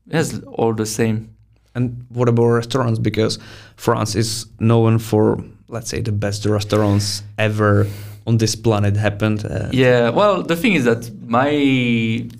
It's 0.07 0.39
all 0.45 0.73
the 0.73 0.85
same. 0.85 1.35
And 1.73 2.05
what 2.09 2.29
about 2.29 2.45
restaurants? 2.45 2.99
Because 2.99 3.37
France 3.75 4.15
is 4.15 4.45
known 4.59 4.97
for, 4.97 5.43
let's 5.67 5.89
say, 5.89 6.01
the 6.01 6.11
best 6.11 6.45
restaurants 6.45 7.23
ever 7.37 7.87
on 8.27 8.37
this 8.37 8.55
planet 8.55 8.97
happened. 8.97 9.45
Uh, 9.45 9.69
Yeah, 9.71 10.09
well, 10.09 10.41
the 10.43 10.55
thing 10.55 10.73
is 10.73 10.83
that 10.85 11.09
my 11.27 11.49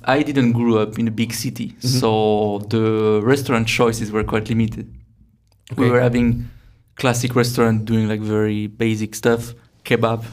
I 0.03 0.23
didn't 0.23 0.53
grow 0.53 0.77
up 0.77 0.97
in 0.99 1.07
a 1.07 1.11
big 1.11 1.33
city, 1.33 1.67
Mhm. 1.81 1.99
so 2.01 2.65
the 2.69 3.21
restaurant 3.23 3.67
choices 3.67 4.11
were 4.11 4.23
quite 4.23 4.49
limited. 4.49 4.87
We 5.77 5.89
were 5.89 6.01
having 6.01 6.49
classic 6.95 7.35
restaurant 7.35 7.85
doing 7.85 8.07
like 8.07 8.21
very 8.21 8.67
basic 8.67 9.15
stuff, 9.15 9.53
kebab, 9.83 10.23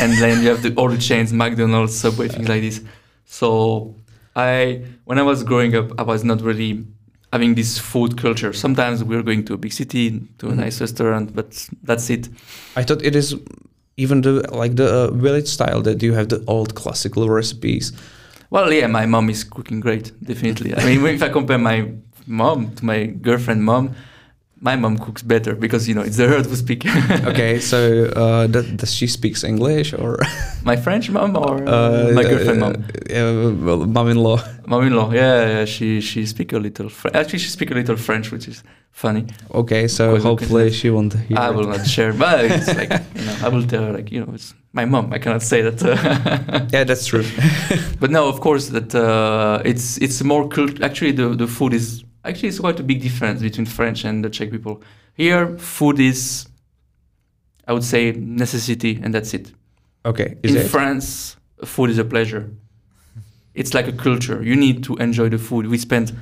and 0.00 0.12
then 0.22 0.42
you 0.42 0.48
have 0.48 0.62
the 0.62 0.72
all 0.76 0.88
the 0.88 0.98
chains, 0.98 1.32
McDonald's, 1.32 1.94
Subway, 1.94 2.28
things 2.28 2.48
like 2.48 2.62
this. 2.62 2.80
So 3.26 3.94
I, 4.36 4.82
when 5.04 5.18
I 5.18 5.22
was 5.22 5.42
growing 5.44 5.74
up, 5.76 5.92
I 5.98 6.02
was 6.02 6.24
not 6.24 6.40
really 6.42 6.84
having 7.32 7.54
this 7.54 7.78
food 7.78 8.16
culture. 8.16 8.52
Sometimes 8.52 9.02
we 9.02 9.16
were 9.16 9.22
going 9.22 9.44
to 9.46 9.54
a 9.54 9.56
big 9.56 9.72
city 9.72 10.20
to 10.38 10.48
a 10.48 10.52
Mhm. 10.52 10.56
nice 10.64 10.80
restaurant, 10.80 11.34
but 11.34 11.68
that's 11.82 12.08
it. 12.10 12.28
I 12.76 12.82
thought 12.84 13.02
it 13.02 13.14
is 13.16 13.34
even 13.96 14.22
the 14.22 14.32
like 14.52 14.76
the 14.76 14.88
uh, 14.88 15.10
village 15.10 15.48
style 15.48 15.82
that 15.82 16.02
you 16.02 16.14
have 16.14 16.28
the 16.28 16.42
old 16.46 16.74
classical 16.74 17.28
recipes. 17.28 17.92
Well, 18.50 18.72
yeah, 18.72 18.86
my 18.86 19.06
mom 19.06 19.30
is 19.30 19.44
cooking 19.44 19.80
great, 19.80 20.12
definitely. 20.22 20.74
I 20.74 20.84
mean, 20.84 21.04
if 21.06 21.22
I 21.22 21.28
compare 21.28 21.58
my 21.58 21.90
mom 22.26 22.74
to 22.76 22.84
my 22.84 23.06
girlfriend 23.06 23.64
mom, 23.64 23.94
my 24.60 24.76
mom 24.76 24.98
cooks 24.98 25.22
better 25.22 25.54
because 25.54 25.88
you 25.88 25.94
know 25.94 26.02
it's 26.02 26.16
the 26.16 26.26
her 26.28 26.42
to 26.42 26.56
speak. 26.56 26.84
Okay, 27.26 27.60
so 27.60 28.04
uh, 28.16 28.46
that, 28.46 28.76
does 28.76 28.94
she 28.94 29.06
speaks 29.06 29.44
English 29.44 29.92
or 29.92 30.18
my 30.64 30.76
French 30.76 31.10
mom 31.10 31.36
or 31.36 31.56
uh, 31.68 32.10
my 32.14 32.22
girlfriend 32.22 32.62
uh, 32.62 32.70
mom, 32.70 32.74
uh, 33.10 33.64
well, 33.66 33.86
mom-in-law? 33.86 34.38
mom-in-law. 34.66 35.12
Yeah, 35.12 35.46
yeah, 35.58 35.64
she 35.64 36.00
she 36.00 36.26
speak 36.26 36.52
a 36.52 36.58
little. 36.58 36.88
Fr- 36.88 37.08
Actually, 37.14 37.40
she 37.40 37.48
speak 37.50 37.70
a 37.70 37.74
little 37.74 37.96
French, 37.96 38.30
which 38.32 38.48
is 38.48 38.62
funny. 38.92 39.26
Okay, 39.50 39.88
so 39.88 40.16
hopefully 40.18 40.70
she 40.70 40.88
won't 40.90 41.14
hear. 41.14 41.38
I 41.38 41.48
it. 41.48 41.54
will 41.56 41.68
not 41.68 41.86
share, 41.86 42.12
but 42.12 42.44
it's 42.44 42.68
like 42.74 42.90
you 43.16 43.24
know, 43.26 43.36
I 43.44 43.48
will 43.48 43.66
tell 43.66 43.82
her 43.84 43.92
like 43.92 44.12
you 44.12 44.20
know, 44.24 44.32
it's 44.34 44.54
my 44.72 44.84
mom. 44.84 45.12
I 45.12 45.18
cannot 45.18 45.42
say 45.42 45.62
that. 45.62 45.82
Yeah, 46.72 46.84
that's 46.84 47.06
true. 47.06 47.24
but 48.00 48.10
no, 48.10 48.28
of 48.28 48.40
course 48.40 48.68
that 48.68 48.94
uh, 48.94 49.60
it's 49.64 49.98
it's 49.98 50.22
more 50.22 50.48
cult- 50.48 50.80
actually 50.82 51.12
the 51.12 51.28
the 51.36 51.46
food 51.46 51.72
is 51.74 52.04
actually 52.24 52.48
it's 52.48 52.60
quite 52.60 52.80
a 52.80 52.82
big 52.82 53.00
difference 53.02 53.42
between 53.42 53.66
French 53.66 54.04
and 54.04 54.24
the 54.24 54.30
Czech 54.30 54.50
people. 54.50 54.82
Here, 55.14 55.56
food 55.58 56.00
is, 56.00 56.48
I 57.68 57.72
would 57.72 57.84
say, 57.84 58.12
necessity, 58.12 58.98
and 59.02 59.14
that's 59.14 59.32
it. 59.34 59.52
Okay, 60.04 60.36
is 60.42 60.54
In 60.54 60.62
it? 60.62 60.68
France, 60.68 61.36
food 61.64 61.90
is 61.90 61.98
a 61.98 62.04
pleasure. 62.04 62.50
It's 63.54 63.72
like 63.72 63.86
a 63.86 63.92
culture. 63.92 64.42
You 64.42 64.56
need 64.56 64.82
to 64.84 64.96
enjoy 64.96 65.28
the 65.28 65.38
food. 65.38 65.66
We 65.68 65.78
spend 65.78 66.12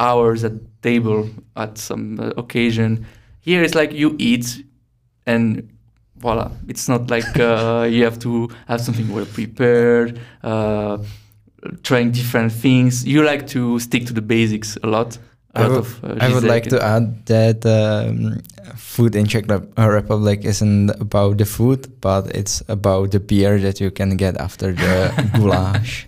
hours 0.00 0.44
at 0.44 0.52
table 0.82 1.28
at 1.56 1.76
some 1.76 2.18
uh, 2.18 2.28
occasion. 2.36 3.06
Here, 3.40 3.62
it's 3.62 3.74
like 3.74 3.92
you 3.92 4.16
eat, 4.18 4.64
and 5.26 5.68
voila. 6.16 6.50
It's 6.66 6.88
not 6.88 7.10
like 7.10 7.38
uh, 7.38 7.86
you 7.90 8.04
have 8.04 8.18
to 8.20 8.48
have 8.66 8.80
something 8.80 9.08
well 9.12 9.26
prepared. 9.26 10.18
Uh, 10.42 10.98
trying 11.82 12.10
different 12.12 12.52
things. 12.52 13.06
You 13.06 13.22
like 13.24 13.46
to 13.48 13.78
stick 13.78 14.06
to 14.06 14.12
the 14.12 14.22
basics 14.22 14.78
a 14.82 14.86
lot, 14.86 15.18
I 15.54 15.66
would- 15.68 15.78
of. 15.78 16.04
Uh, 16.04 16.16
I 16.20 16.32
would 16.32 16.44
like 16.44 16.68
to 16.70 16.78
add 16.82 17.24
that 17.26 17.64
um, 17.66 18.40
food 18.76 19.14
in 19.14 19.26
Czech 19.26 19.44
uh, 19.50 19.88
Republic 19.88 20.44
isn't 20.44 20.90
about 21.00 21.38
the 21.38 21.44
food, 21.44 21.86
but 22.00 22.26
it's 22.34 22.62
about 22.68 23.10
the 23.10 23.18
beer 23.20 23.58
that 23.60 23.80
you 23.80 23.90
can 23.90 24.16
get 24.16 24.36
after 24.36 24.72
the 24.72 25.10
goulash. 25.34 26.06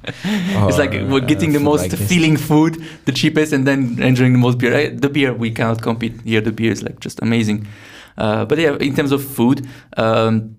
It's 0.68 0.78
like 0.78 0.92
we're 0.92 1.22
uh, 1.22 1.26
getting 1.26 1.52
the 1.52 1.60
most 1.60 1.82
like 1.82 1.90
this. 1.96 2.08
feeling 2.08 2.36
food, 2.36 2.76
the 3.06 3.12
cheapest, 3.12 3.52
and 3.52 3.66
then 3.66 3.96
enjoying 4.02 4.32
the 4.32 4.38
most 4.38 4.58
beer. 4.58 4.72
Eh, 4.74 4.90
The 4.94 5.08
beer 5.08 5.32
we 5.32 5.50
cannot 5.50 5.80
compete 5.82 6.20
here. 6.24 6.40
The 6.42 6.52
beer 6.52 6.70
is 6.72 6.82
like 6.82 7.00
just 7.00 7.20
amazing. 7.22 7.66
Uh, 8.18 8.44
but 8.44 8.58
yeah, 8.58 8.76
in 8.80 8.94
terms 8.94 9.12
of 9.12 9.24
food, 9.24 9.66
um, 9.96 10.56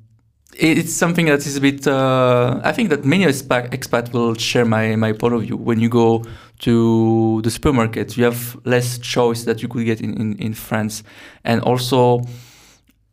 it's 0.58 0.94
something 0.94 1.26
that 1.28 1.46
is 1.46 1.58
a 1.58 1.62
bit. 1.62 1.88
Uh, 1.88 2.60
I 2.64 2.72
think 2.72 2.90
that 2.90 3.06
many 3.06 3.26
expat, 3.26 3.70
expat 3.72 4.12
will 4.14 4.36
share 4.36 4.66
my 4.66 4.96
my 4.96 5.14
point 5.14 5.34
of 5.34 5.42
view. 5.44 5.58
When 5.58 5.80
you 5.80 5.90
go 5.90 6.24
to 6.60 7.42
the 7.44 7.50
supermarket, 7.50 8.18
you 8.18 8.24
have 8.26 8.58
less 8.66 8.98
choice 9.00 9.44
that 9.46 9.62
you 9.62 9.68
could 9.68 9.86
get 9.86 10.00
in, 10.02 10.14
in, 10.22 10.36
in 10.38 10.54
France, 10.54 11.04
and 11.44 11.62
also 11.62 12.22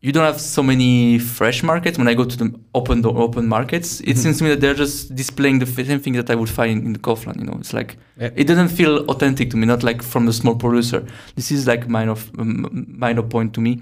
you 0.01 0.12
don't 0.12 0.24
have 0.24 0.41
so 0.41 0.62
many 0.62 1.18
fresh 1.18 1.62
markets. 1.64 1.99
When 1.99 2.07
I 2.09 2.14
go 2.14 2.24
to 2.24 2.36
the 2.36 2.55
open 2.74 3.03
door, 3.03 3.18
open 3.20 3.49
markets, 3.49 4.01
it 4.01 4.14
Mhm. 4.14 4.16
seems 4.22 4.39
to 4.39 4.45
me 4.45 4.51
that 4.51 4.61
they're 4.61 4.74
just 4.74 5.12
displaying 5.16 5.59
the 5.59 5.66
same 5.66 5.99
thing 6.01 6.12
that 6.14 6.30
I 6.30 6.34
would 6.36 6.49
find 6.51 6.84
in 6.84 6.93
the 6.93 7.01
Kaufland. 7.01 7.39
You 7.41 7.47
know, 7.47 7.57
it's 7.59 7.72
like 7.72 7.97
Yeah. 8.20 8.30
it 8.36 8.47
doesn't 8.47 8.68
feel 8.68 8.99
authentic 9.09 9.51
to 9.51 9.57
me, 9.57 9.66
not 9.66 9.82
like 9.82 10.03
from 10.03 10.26
the 10.26 10.32
small 10.32 10.55
producer. 10.55 11.03
This 11.34 11.51
is 11.51 11.66
like 11.66 11.89
minor 11.89 12.14
minor 13.05 13.22
point 13.22 13.53
to 13.55 13.61
me 13.61 13.80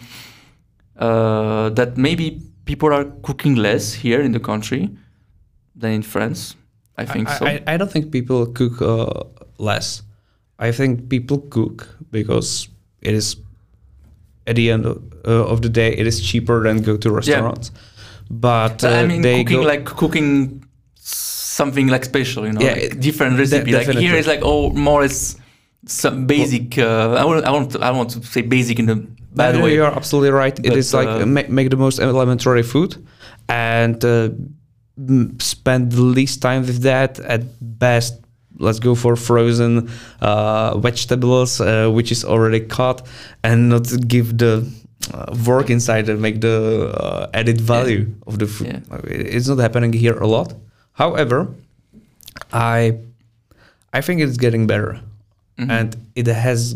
uh, 0.98 1.68
that 1.70 1.96
maybe 1.98 2.40
people 2.66 2.92
are 2.92 3.04
cooking 3.22 3.54
less 3.56 3.94
here 3.94 4.20
in 4.20 4.32
the 4.32 4.40
country 4.40 4.90
than 5.74 5.92
in 5.92 6.02
France. 6.02 6.54
I 6.98 7.04
think 7.06 7.28
so. 7.28 7.46
I, 7.46 7.62
I 7.66 7.76
don't 7.78 7.90
think 7.90 8.10
people 8.12 8.46
cook 8.46 8.80
uh, 8.82 9.24
less. 9.58 10.02
I 10.58 10.72
think 10.72 11.08
people 11.08 11.38
cook 11.50 11.88
because 12.10 12.68
it 13.02 13.14
is 13.14 13.36
at 14.46 14.56
the 14.56 14.70
end 14.70 14.86
of, 14.86 14.96
uh, 15.26 15.46
of 15.52 15.60
the 15.62 15.68
day 15.68 15.92
it 15.92 16.06
is 16.06 16.20
cheaper 16.20 16.62
than 16.62 16.82
go 16.82 16.96
to 16.96 17.10
restaurants. 17.10 17.70
But 18.30 18.82
uh, 18.84 18.88
I 18.88 19.06
mean, 19.06 19.22
they 19.22 19.44
cooking 19.44 19.62
like 19.62 19.84
cooking 19.84 20.64
something 20.94 21.88
like 21.88 22.04
special, 22.04 22.46
you 22.46 22.52
know, 22.52 22.60
Yeah, 22.60 22.72
like 22.72 22.82
it- 22.82 23.00
different 23.00 23.38
recipe. 23.38 23.72
like 23.72 23.80
definitely. 23.86 24.06
here 24.06 24.16
is 24.16 24.26
like 24.26 24.40
oh 24.42 24.70
more 24.70 25.00
or 25.00 25.02
less 25.02 25.36
some 25.86 26.26
basic. 26.26 26.78
Uh, 26.78 27.12
I 27.20 27.24
want 27.24 27.44
I 27.44 27.50
want 27.50 27.76
I 27.76 27.90
want 27.90 28.10
to 28.10 28.22
say 28.24 28.42
basic 28.42 28.78
in 28.78 28.86
the 28.86 29.06
No, 29.36 29.58
no, 29.58 29.64
way. 29.64 29.74
You're 29.74 29.86
absolutely 29.96 30.30
right. 30.30 30.58
it 30.58 30.68
But, 30.68 30.76
is 30.78 30.92
like 30.94 31.08
uh, 31.08 31.26
ma- 31.26 31.48
make 31.48 31.70
the 31.70 31.76
most 31.76 31.98
elementary 32.00 32.62
food 32.62 32.96
and 33.48 34.02
uh, 34.04 34.30
m- 34.98 35.38
spend 35.40 35.92
the 35.92 36.02
least 36.02 36.40
time 36.42 36.62
with 36.62 36.82
that. 36.82 37.18
At 37.20 37.42
best, 37.60 38.14
let's 38.58 38.78
go 38.80 38.94
for 38.94 39.16
frozen 39.16 39.88
uh, 40.20 40.78
vegetables, 40.78 41.60
uh, 41.60 41.88
which 41.96 42.10
is 42.12 42.24
already 42.24 42.60
cut, 42.60 43.06
and 43.42 43.68
not 43.68 43.86
give 44.08 44.38
the 44.38 44.64
uh, 45.14 45.34
work 45.46 45.68
inside 45.70 46.08
and 46.08 46.20
make 46.20 46.40
the 46.40 46.90
uh, 46.98 47.28
added 47.34 47.60
value 47.60 48.06
of 48.26 48.38
the 48.38 48.46
food. 48.46 48.66
Yeah. 48.90 48.98
It's 49.04 49.48
not 49.48 49.58
happening 49.58 49.92
here 49.92 50.16
a 50.18 50.26
lot. 50.26 50.54
However, 50.92 51.48
I 52.52 52.98
I 53.92 54.00
think 54.00 54.20
it's 54.20 54.36
getting 54.36 54.66
better, 54.66 55.00
Mhm. 55.58 55.70
and 55.70 55.96
it 56.14 56.26
has 56.26 56.74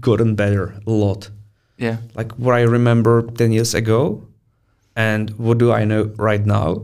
gotten 0.00 0.34
better 0.34 0.74
a 0.86 0.90
lot 0.90 1.30
yeah, 1.78 1.96
like 2.14 2.32
what 2.38 2.54
I 2.54 2.62
remember 2.62 3.22
10 3.22 3.52
years 3.52 3.74
ago 3.74 4.22
and 4.96 5.30
what 5.38 5.58
do 5.58 5.72
I 5.72 5.84
know 5.84 6.12
right 6.16 6.44
now 6.44 6.82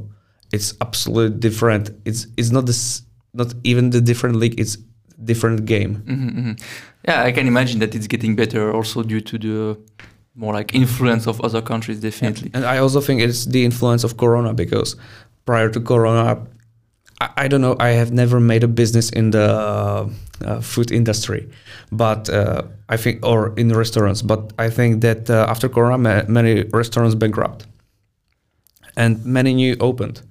it's 0.53 0.73
absolutely 0.81 1.39
different. 1.39 1.91
It's 2.05 2.27
it's 2.37 2.51
not 2.51 2.67
this 2.67 3.03
not 3.33 3.53
even 3.65 3.91
the 3.91 4.01
different 4.01 4.37
league 4.37 4.59
it's 4.61 4.79
different 5.25 5.65
game. 5.67 5.95
Hmm 6.07 6.29
hmm 6.29 6.53
Yeah, 7.09 7.29
I 7.29 7.33
can 7.33 7.47
imagine 7.47 7.81
that 7.81 7.95
it's 7.95 8.07
getting 8.07 8.37
better 8.37 8.73
also 8.73 9.03
due 9.03 9.21
to 9.21 9.39
the 9.39 9.77
more 10.35 10.55
like 10.55 10.75
influence 10.75 11.27
of 11.29 11.41
other 11.41 11.63
countries, 11.63 12.01
definitely. 12.01 12.51
and 12.55 12.65
I 12.65 12.79
also 12.79 13.01
think 13.01 13.21
it's 13.21 13.45
the 13.47 13.65
influence 13.65 14.05
of 14.05 14.17
corona 14.17 14.53
because 14.55 14.97
prior 15.45 15.69
to 15.71 15.81
corona 15.81 16.47
I, 17.37 17.49
don't 17.49 17.61
know 17.61 17.77
I 17.79 17.91
have 17.91 18.13
never 18.13 18.41
made 18.41 18.65
a 18.65 18.69
business 18.69 19.11
in 19.11 19.31
the 19.31 20.11
uh, 20.45 20.61
food 20.61 20.91
industry 20.91 21.49
but 21.93 22.29
uh, 22.29 22.63
I 22.89 22.97
think 22.97 23.25
or 23.25 23.55
in 23.57 23.73
restaurants 23.73 24.23
but 24.23 24.53
I 24.59 24.71
think 24.71 25.03
that 25.03 25.31
uh, 25.31 25.47
after 25.49 25.69
corona 25.69 25.99
ma- 25.99 26.23
many 26.29 26.63
restaurants 26.73 27.15
bankrupt 27.15 27.67
and 28.97 29.25
many 29.25 29.55
new 29.55 29.77
opened. 29.81 30.23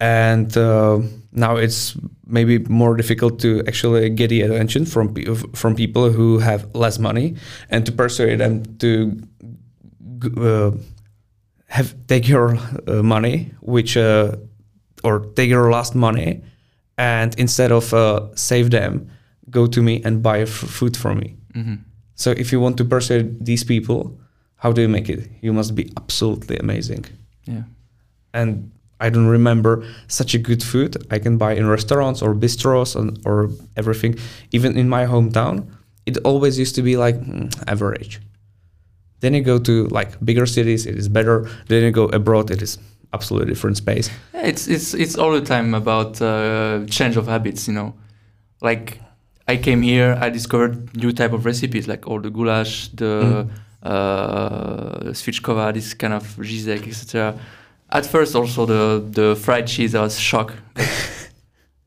And 0.00 0.56
uh, 0.56 1.00
now 1.32 1.56
it's 1.56 1.96
maybe 2.26 2.58
more 2.58 2.96
difficult 2.96 3.40
to 3.40 3.62
actually 3.66 4.10
get 4.10 4.28
the 4.28 4.42
attention 4.42 4.86
from 4.86 5.14
pe- 5.14 5.34
from 5.54 5.74
people 5.74 6.10
who 6.10 6.38
have 6.38 6.72
less 6.74 6.98
money 6.98 7.34
and 7.70 7.84
to 7.86 7.92
persuade 7.92 8.38
them 8.38 8.62
to 8.78 9.20
uh, 10.40 10.70
have 11.66 11.94
take 12.06 12.28
your 12.28 12.56
uh, 12.86 13.02
money 13.02 13.50
which 13.60 13.96
or 15.04 15.20
take 15.36 15.48
your 15.50 15.70
last 15.70 15.94
money 15.94 16.42
and 16.96 17.34
instead 17.38 17.70
of 17.72 17.92
uh, 17.94 18.20
save 18.34 18.70
them 18.70 19.08
go 19.50 19.66
to 19.66 19.80
me 19.82 20.02
and 20.04 20.22
buy 20.22 20.40
f- 20.40 20.48
food 20.78 20.96
from 20.96 21.18
me 21.18 21.36
hmm 21.54 21.74
so 22.14 22.30
if 22.32 22.50
you 22.52 22.58
want 22.60 22.76
to 22.76 22.84
persuade 22.84 23.44
these 23.46 23.62
people 23.64 24.00
how 24.56 24.72
do 24.72 24.80
you 24.82 24.88
make 24.88 25.08
it 25.08 25.28
you 25.40 25.52
must 25.52 25.74
be 25.74 25.84
absolutely 25.96 26.56
amazing 26.58 27.04
Yeah. 27.44 27.62
and 28.34 28.70
I 29.00 29.10
don't 29.10 29.28
remember 29.28 29.84
such 30.08 30.34
a 30.34 30.38
good 30.38 30.62
food 30.62 30.96
I 31.14 31.18
can 31.20 31.38
buy 31.38 31.52
in 31.54 31.68
restaurants 31.68 32.20
or 32.22 32.34
bistros 32.34 32.96
and, 32.96 33.16
or 33.24 33.48
everything. 33.76 34.16
Even 34.50 34.76
in 34.76 34.88
my 34.88 35.06
hometown, 35.06 35.54
it 36.04 36.16
always 36.24 36.58
used 36.58 36.74
to 36.74 36.82
be 36.82 36.96
like 36.96 37.14
mm, 37.20 37.46
average. 37.68 38.18
Then 39.20 39.34
you 39.34 39.42
go 39.42 39.58
to 39.60 39.86
like 39.98 40.18
bigger 40.24 40.46
cities, 40.46 40.84
it 40.86 40.96
is 40.98 41.08
better. 41.08 41.48
Then 41.68 41.82
you 41.84 41.92
go 41.92 42.06
abroad, 42.06 42.50
it 42.50 42.60
is 42.60 42.78
absolutely 43.12 43.52
different 43.52 43.76
space. 43.76 44.10
Yeah, 44.34 44.46
it's 44.46 44.66
it's 44.68 44.94
it's 44.94 45.16
all 45.18 45.32
the 45.32 45.40
time 45.46 45.74
about 45.74 46.20
uh, 46.22 46.84
change 46.90 47.16
of 47.18 47.26
habits, 47.26 47.66
you 47.68 47.74
know. 47.74 47.94
Like 48.60 49.00
I 49.48 49.56
came 49.56 49.82
here, 49.82 50.16
I 50.20 50.30
discovered 50.30 50.94
new 50.96 51.12
type 51.12 51.32
of 51.32 51.44
recipes, 51.46 51.86
like 51.88 52.06
all 52.06 52.20
the 52.20 52.30
goulash, 52.30 52.88
the 52.94 53.46
Mm. 53.84 53.92
uh, 53.92 55.12
svíčková, 55.12 55.72
this 55.72 55.94
kind 55.94 56.12
of 56.14 56.24
řízek, 56.42 56.86
etc. 56.88 57.34
At 57.90 58.06
first, 58.06 58.34
also 58.34 58.66
the 58.66 59.00
the 59.12 59.34
fried 59.34 59.66
cheese, 59.66 59.94
I 59.94 60.00
was 60.00 60.18
shocked. 60.18 60.56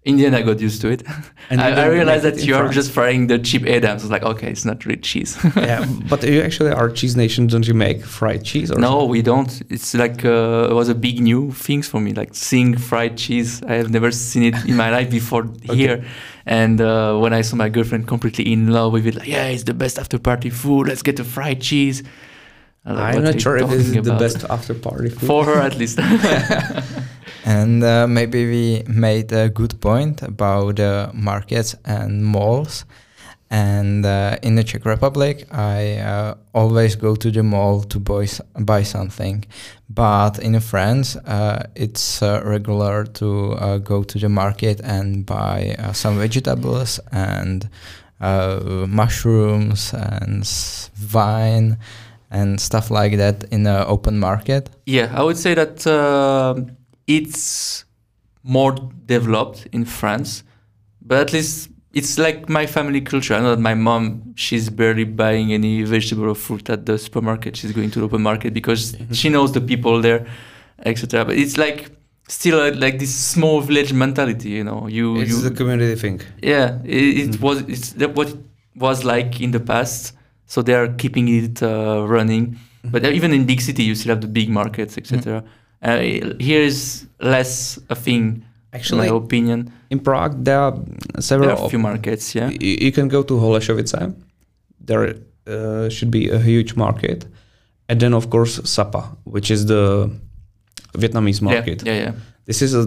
In 0.04 0.18
the 0.18 0.26
end, 0.26 0.36
I 0.36 0.42
got 0.42 0.60
used 0.60 0.82
to 0.82 0.90
it. 0.90 1.04
And 1.52 1.62
I, 1.68 1.84
I 1.84 1.86
realized 1.86 2.24
that 2.24 2.44
you 2.44 2.56
are 2.56 2.64
France. 2.64 2.74
just 2.76 2.92
frying 2.92 3.28
the 3.28 3.38
cheap 3.38 3.62
Edams. 3.62 3.90
I 3.90 3.94
was 3.94 4.10
like, 4.10 4.24
okay, 4.24 4.50
it's 4.50 4.66
not 4.66 4.84
really 4.84 5.00
cheese. 5.00 5.38
yeah, 5.56 5.86
but 6.10 6.24
you 6.24 6.42
actually 6.42 6.72
are 6.72 6.90
cheese 6.90 7.16
nation. 7.16 7.46
Don't 7.46 7.68
you 7.68 7.76
make 7.76 8.04
fried 8.04 8.44
cheese? 8.44 8.72
Or 8.72 8.80
No, 8.80 9.06
we 9.06 9.22
don't. 9.22 9.62
It's 9.70 9.94
like 9.94 10.26
uh, 10.26 10.70
it 10.72 10.74
was 10.74 10.90
a 10.90 10.96
big 10.96 11.22
new 11.22 11.52
thing 11.52 11.84
for 11.84 12.02
me, 12.02 12.14
like 12.14 12.34
seeing 12.34 12.76
fried 12.78 13.16
cheese. 13.16 13.62
I 13.64 13.74
have 13.76 13.92
never 13.92 14.10
seen 14.10 14.44
it 14.44 14.56
in 14.66 14.76
my 14.76 14.90
life 14.90 15.12
before 15.12 15.48
here. 15.62 16.04
And 16.48 16.82
uh, 16.82 17.18
when 17.20 17.34
I 17.34 17.42
saw 17.42 17.56
my 17.58 17.70
girlfriend 17.70 18.08
completely 18.08 18.52
in 18.52 18.72
love 18.72 18.94
with 18.94 19.06
it, 19.06 19.14
like, 19.14 19.28
yeah, 19.28 19.46
it's 19.46 19.66
the 19.66 19.76
best 19.76 20.00
after 20.00 20.18
party 20.18 20.50
food. 20.50 20.88
Let's 20.88 21.04
get 21.04 21.18
the 21.18 21.24
fried 21.24 21.62
cheese. 21.62 22.02
Like, 22.84 22.98
I'm 22.98 23.16
"What 23.16 23.24
not 23.36 23.40
sure 23.40 23.58
if 23.58 23.70
this 23.70 23.90
is 23.90 23.94
the 24.04 24.16
best 24.16 24.44
after 24.50 24.74
party 24.74 25.10
food. 25.10 25.28
for 25.28 25.46
her 25.46 25.62
at 25.62 25.78
least. 25.78 26.00
And 27.52 27.84
uh, 27.84 28.08
maybe 28.08 28.46
we 28.46 28.84
made 28.88 29.34
a 29.34 29.50
good 29.50 29.82
point 29.82 30.22
about 30.22 30.80
uh, 30.80 31.10
markets 31.14 31.76
and 31.84 32.24
malls. 32.26 32.86
And 33.50 34.06
uh, 34.06 34.38
in 34.42 34.56
the 34.56 34.64
Czech 34.64 34.86
Republic, 34.86 35.46
I 35.52 35.98
uh, 35.98 36.36
always 36.54 36.96
go 36.96 37.16
to 37.16 37.30
the 37.30 37.44
mall 37.44 37.82
to 37.82 38.00
buy, 38.00 38.28
buy 38.58 38.84
something. 38.84 39.44
But 39.90 40.40
in 40.40 40.58
France, 40.62 41.18
uh, 41.18 41.68
it's 41.76 42.24
uh, 42.24 42.42
regular 42.46 43.04
to 43.04 43.80
go 43.84 44.04
to 44.04 44.18
the 44.18 44.30
market 44.30 44.80
and 44.82 45.26
buy 45.26 45.76
some 45.92 46.18
vegetables 46.18 47.02
and 47.12 47.68
mushrooms 48.88 49.94
and 49.94 50.50
wine 51.14 51.78
and 52.30 52.62
stuff 52.62 52.90
like 52.90 53.18
that 53.18 53.44
in 53.52 53.68
an 53.68 53.84
open 53.88 54.18
market. 54.18 54.70
Yeah, 54.86 55.12
I 55.14 55.24
would 55.24 55.38
say 55.38 55.54
that 55.56 55.86
it's 57.08 57.86
more 58.44 58.76
developed 59.06 59.68
in 59.72 59.86
France, 59.86 60.44
but 61.02 61.20
at 61.20 61.34
least 61.34 61.70
it's 61.94 62.18
like 62.18 62.48
my 62.50 62.66
family 62.66 63.02
culture. 63.02 63.34
I 63.36 63.40
know 63.42 63.56
that 63.56 63.62
my 63.62 63.74
mom, 63.74 64.34
she's 64.36 64.70
barely 64.70 65.04
buying 65.04 65.52
any 65.54 65.84
vegetable 65.84 66.30
or 66.30 66.36
fruit 66.36 66.70
at 66.70 66.86
the 66.86 66.98
supermarket. 66.98 67.58
She's 67.58 67.72
going 67.74 67.92
to 67.92 68.00
the 68.00 68.06
open 68.06 68.22
market 68.22 68.54
because 68.54 68.96
she 69.12 69.30
knows 69.30 69.52
the 69.52 69.62
people 69.62 70.02
there, 70.02 70.26
etc. 70.86 71.26
But 71.26 71.36
it's 71.38 71.58
like 71.58 71.90
still 72.28 72.60
uh, 72.62 72.72
like 72.76 72.98
this 73.00 73.14
small 73.14 73.62
village 73.62 73.92
mentality, 73.94 74.50
you 74.52 74.64
know. 74.64 74.88
You 74.88 75.18
It's 75.20 75.32
you 75.32 75.42
the 75.42 75.52
community 75.52 75.96
thing. 76.00 76.22
yeah, 76.42 76.80
it, 76.86 77.04
it 77.24 77.30
Mm. 77.32 77.42
was 77.42 77.62
it's 77.68 77.92
that 77.94 78.16
what 78.16 78.30
it 78.30 78.38
was 78.78 79.04
like 79.04 79.42
in 79.42 79.52
the 79.52 79.60
past. 79.60 80.14
So 80.46 80.62
they 80.62 80.74
are 80.74 80.88
keeping 80.94 81.28
it 81.30 81.62
uh, 81.64 82.06
running. 82.08 82.58
But 82.84 83.06
even 83.06 83.32
in 83.34 83.46
big 83.46 83.62
city, 83.62 83.84
you 83.84 83.96
still 83.96 84.10
have 84.10 84.22
the 84.22 84.28
big 84.28 84.50
markets, 84.50 84.98
etc. 84.98 85.44
Uh, 85.82 86.00
here 86.40 86.62
is 86.62 87.06
less 87.20 87.80
a 87.90 87.96
thing, 87.96 88.44
Actually, 88.74 89.08
in 89.08 89.14
my 89.14 89.18
opinion. 89.18 89.72
in 89.90 90.00
Prague, 90.00 90.44
there 90.46 90.60
are 90.60 90.72
There 90.74 91.22
several. 91.22 91.50
are 91.50 91.66
a 91.66 91.70
few 91.70 91.80
markets, 91.80 92.36
yeah. 92.36 92.48
Y- 92.50 92.78
you 92.86 92.92
can 92.92 93.08
go 93.08 93.24
to 93.24 93.34
Holešovice 93.34 94.14
there 94.86 95.16
uh, 95.48 95.90
should 95.90 96.12
be 96.12 96.30
a 96.30 96.40
huge 96.40 96.76
market, 96.76 97.26
and 97.90 98.00
then 98.00 98.14
of 98.14 98.30
course 98.30 98.60
Sapa, 98.64 99.04
which 99.26 99.52
is 99.52 99.66
the 99.66 100.10
Vietnamese 100.98 101.42
market. 101.42 101.84
Yeah, 101.86 101.94
yeah, 101.94 102.04
yeah. 102.04 102.14
This 102.46 102.62
is 102.62 102.74
a, 102.74 102.86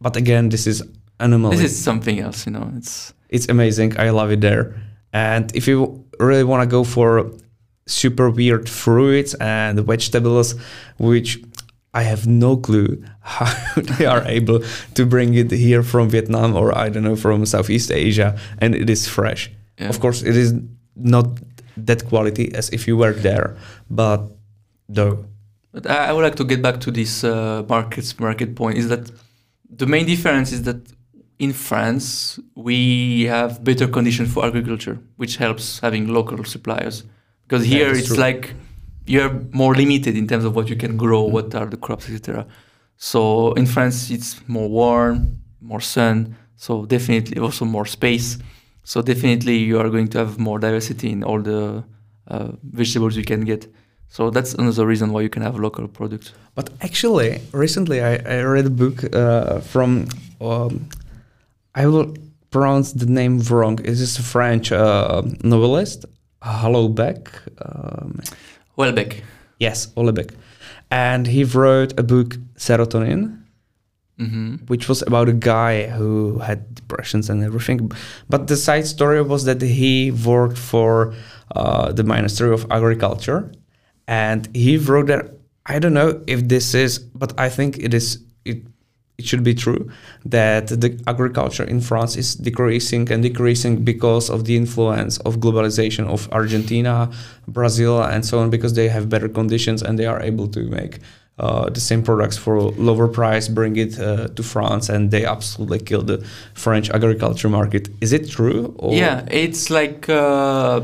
but 0.00 0.16
again, 0.16 0.48
this 0.48 0.66
is 0.66 0.82
animal. 1.18 1.50
This 1.50 1.60
is 1.72 1.84
something 1.84 2.20
else, 2.20 2.46
you 2.46 2.52
know. 2.52 2.70
It's 2.76 3.12
it's 3.28 3.48
amazing. 3.48 3.98
I 3.98 4.10
love 4.10 4.30
it 4.32 4.40
there. 4.40 4.74
And 5.12 5.50
if 5.54 5.66
you 5.68 6.04
really 6.20 6.44
want 6.44 6.62
to 6.62 6.76
go 6.76 6.84
for 6.84 7.30
super 7.86 8.30
weird 8.30 8.68
fruits 8.68 9.34
and 9.40 9.80
vegetables, 9.80 10.54
which 10.98 11.38
I 11.94 12.02
have 12.02 12.26
no 12.26 12.56
clue 12.56 13.02
how 13.20 13.52
they 13.76 14.06
are 14.06 14.24
able 14.26 14.60
to 14.94 15.06
bring 15.06 15.34
it 15.34 15.50
here 15.50 15.82
from 15.82 16.08
Vietnam 16.08 16.56
or 16.56 16.76
I 16.76 16.88
don't 16.88 17.02
know 17.02 17.16
from 17.16 17.44
Southeast 17.44 17.90
Asia, 17.92 18.38
and 18.58 18.74
it 18.74 18.88
is 18.88 19.06
fresh. 19.06 19.50
Yeah. 19.78 19.88
Of 19.88 20.00
course, 20.00 20.22
it 20.22 20.36
is 20.36 20.54
not 20.96 21.26
that 21.76 22.06
quality 22.06 22.54
as 22.54 22.70
if 22.70 22.86
you 22.86 22.96
were 22.96 23.12
there, 23.12 23.56
but 23.90 24.20
though. 24.88 25.24
But 25.72 25.86
I 25.86 26.12
would 26.12 26.22
like 26.22 26.36
to 26.36 26.44
get 26.44 26.62
back 26.62 26.80
to 26.80 26.90
this 26.90 27.24
uh, 27.24 27.64
markets 27.68 28.18
market 28.18 28.54
point. 28.54 28.78
Is 28.78 28.88
that 28.88 29.10
the 29.68 29.86
main 29.86 30.06
difference 30.06 30.52
is 30.52 30.62
that 30.62 30.80
in 31.38 31.52
France 31.52 32.38
we 32.54 33.24
have 33.24 33.64
better 33.64 33.88
conditions 33.88 34.32
for 34.32 34.44
agriculture, 34.44 34.98
which 35.16 35.36
helps 35.36 35.80
having 35.80 36.08
local 36.08 36.44
suppliers. 36.44 37.04
Because 37.42 37.64
here 37.64 37.90
it's 37.90 38.08
true. 38.08 38.16
like 38.16 38.54
you're 39.06 39.30
more 39.52 39.74
limited 39.74 40.16
in 40.16 40.26
terms 40.26 40.44
of 40.44 40.54
what 40.54 40.68
you 40.68 40.76
can 40.76 40.96
grow, 40.96 41.22
what 41.22 41.54
are 41.54 41.66
the 41.66 41.76
crops, 41.76 42.08
etc. 42.08 42.46
So 42.96 43.52
in 43.54 43.66
France 43.66 44.10
it's 44.10 44.40
more 44.48 44.68
warm, 44.68 45.38
more 45.60 45.80
sun, 45.80 46.36
so 46.56 46.86
definitely 46.86 47.38
also 47.38 47.64
more 47.64 47.86
space. 47.86 48.38
So 48.84 49.02
definitely 49.02 49.56
you 49.58 49.78
are 49.80 49.88
going 49.88 50.08
to 50.08 50.18
have 50.18 50.38
more 50.38 50.58
diversity 50.58 51.10
in 51.10 51.24
all 51.24 51.40
the 51.40 51.84
uh, 52.28 52.48
vegetables 52.62 53.16
you 53.16 53.24
can 53.24 53.42
get. 53.44 53.66
So 54.08 54.30
that's 54.30 54.54
another 54.54 54.86
reason 54.86 55.12
why 55.12 55.22
you 55.22 55.30
can 55.30 55.42
have 55.42 55.58
local 55.58 55.88
products. 55.88 56.32
But 56.54 56.70
actually, 56.82 57.40
recently 57.52 58.02
I, 58.02 58.16
I 58.16 58.42
read 58.42 58.66
a 58.66 58.70
book 58.70 59.14
uh, 59.14 59.60
from, 59.60 60.06
um, 60.40 60.88
I 61.74 61.86
will 61.86 62.14
pronounce 62.50 62.92
the 62.92 63.06
name 63.06 63.38
wrong. 63.40 63.80
Is 63.84 64.00
this 64.00 64.18
a 64.18 64.22
French 64.22 64.70
uh, 64.70 65.22
novelist, 65.42 66.04
Hollowbeck. 66.42 67.28
Um, 67.64 68.20
Houellebecq. 68.76 69.22
yes, 69.58 69.88
Hollowbeck. 69.94 70.30
And 70.90 71.26
he 71.26 71.44
wrote 71.44 71.98
a 71.98 72.02
book, 72.02 72.36
Serotonin, 72.56 73.38
hmm 74.18 74.56
which 74.66 74.88
was 74.88 75.02
about 75.02 75.28
a 75.28 75.32
guy 75.32 75.88
who 75.88 76.38
had 76.38 76.74
depressions 76.74 77.30
and 77.30 77.42
everything. 77.42 77.90
But 78.28 78.46
the 78.46 78.56
side 78.56 78.86
story 78.86 79.22
was 79.22 79.44
that 79.44 79.60
he 79.62 80.10
worked 80.10 80.58
for 80.58 81.14
uh, 81.56 81.92
the 81.92 82.04
Ministry 82.04 82.52
of 82.52 82.66
Agriculture, 82.70 83.50
and 84.06 84.48
he 84.54 84.76
wrote 84.76 85.06
that 85.06 85.30
I 85.66 85.78
don't 85.78 85.94
know 85.94 86.20
if 86.26 86.46
this 86.48 86.74
is, 86.74 86.98
but 86.98 87.32
I 87.38 87.48
think 87.48 87.78
it 87.78 87.94
is. 87.94 88.18
It 88.44 88.58
it 89.22 89.28
should 89.28 89.44
be 89.44 89.54
true 89.54 89.82
that 90.26 90.66
the 90.82 90.90
agriculture 91.06 91.66
in 91.74 91.80
France 91.80 92.16
is 92.16 92.34
decreasing 92.34 93.10
and 93.12 93.22
decreasing 93.22 93.84
because 93.84 94.26
of 94.34 94.44
the 94.44 94.56
influence 94.56 95.18
of 95.18 95.36
globalization 95.44 96.04
of 96.06 96.28
Argentina, 96.32 97.08
Brazil, 97.46 98.02
and 98.02 98.24
so 98.26 98.40
on, 98.40 98.50
because 98.50 98.72
they 98.74 98.88
have 98.88 99.08
better 99.08 99.28
conditions 99.28 99.82
and 99.82 99.98
they 99.98 100.06
are 100.06 100.20
able 100.30 100.48
to 100.48 100.60
make 100.78 100.98
uh, 101.38 101.70
the 101.70 101.80
same 101.80 102.02
products 102.02 102.36
for 102.36 102.60
lower 102.88 103.08
price, 103.08 103.48
bring 103.48 103.76
it 103.76 103.98
uh, 103.98 104.28
to 104.36 104.42
France, 104.42 104.88
and 104.88 105.10
they 105.10 105.24
absolutely 105.24 105.78
kill 105.78 106.02
the 106.02 106.18
French 106.54 106.90
agriculture 106.90 107.48
market. 107.48 107.88
Is 108.00 108.12
it 108.12 108.28
true? 108.28 108.74
Or? 108.78 108.92
Yeah, 108.92 109.24
it's 109.30 109.70
like 109.70 110.08
uh, 110.08 110.80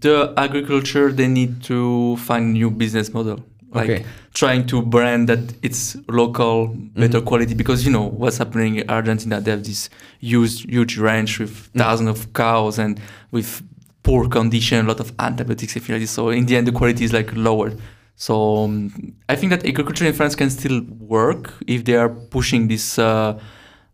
the 0.00 0.32
agriculture. 0.36 1.10
They 1.12 1.28
need 1.28 1.62
to 1.64 2.16
find 2.28 2.52
new 2.52 2.70
business 2.70 3.12
model, 3.12 3.38
like 3.72 3.90
Okay. 3.90 4.04
trying 4.34 4.66
to 4.66 4.82
brand 4.82 5.28
that 5.28 5.40
it's 5.62 5.96
local, 6.08 6.68
better 6.96 7.20
Mhm. 7.20 7.24
quality. 7.26 7.54
Because 7.54 7.84
you 7.84 7.92
know 7.92 8.04
what's 8.20 8.38
happening 8.38 8.76
in 8.76 8.88
Argentina. 8.88 9.40
They 9.40 9.50
have 9.50 9.64
this 9.64 9.90
huge, 10.20 10.62
huge 10.62 10.96
ranch 10.98 11.38
with 11.38 11.54
Mm. 11.74 11.78
thousands 11.82 12.10
of 12.10 12.32
cows 12.32 12.78
and 12.78 12.98
with 13.30 13.62
poor 14.02 14.28
condition, 14.28 14.86
a 14.86 14.88
lot 14.88 15.00
of 15.00 15.12
antibiotics, 15.18 15.76
if 15.76 15.88
you 15.88 15.94
like 15.94 16.02
this. 16.02 16.10
So 16.12 16.30
in 16.30 16.46
the 16.46 16.56
end, 16.56 16.66
the 16.66 16.72
quality 16.72 17.04
is 17.04 17.12
like 17.12 17.30
lower. 17.36 17.72
So 18.16 18.64
um, 18.64 18.90
I 19.28 19.36
think 19.36 19.50
that 19.50 19.64
agriculture 19.66 20.06
in 20.06 20.12
France 20.14 20.34
can 20.34 20.50
still 20.50 20.80
work 20.98 21.52
if 21.66 21.84
they 21.84 21.94
are 21.94 22.08
pushing 22.08 22.68
this. 22.68 22.98
Uh, 22.98 23.38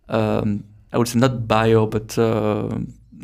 um, 0.09 0.65
I 0.93 0.99
would 0.99 1.09
say 1.09 1.19
not 1.19 1.49
bio, 1.49 1.87
but 1.87 2.17
uh, 2.17 2.69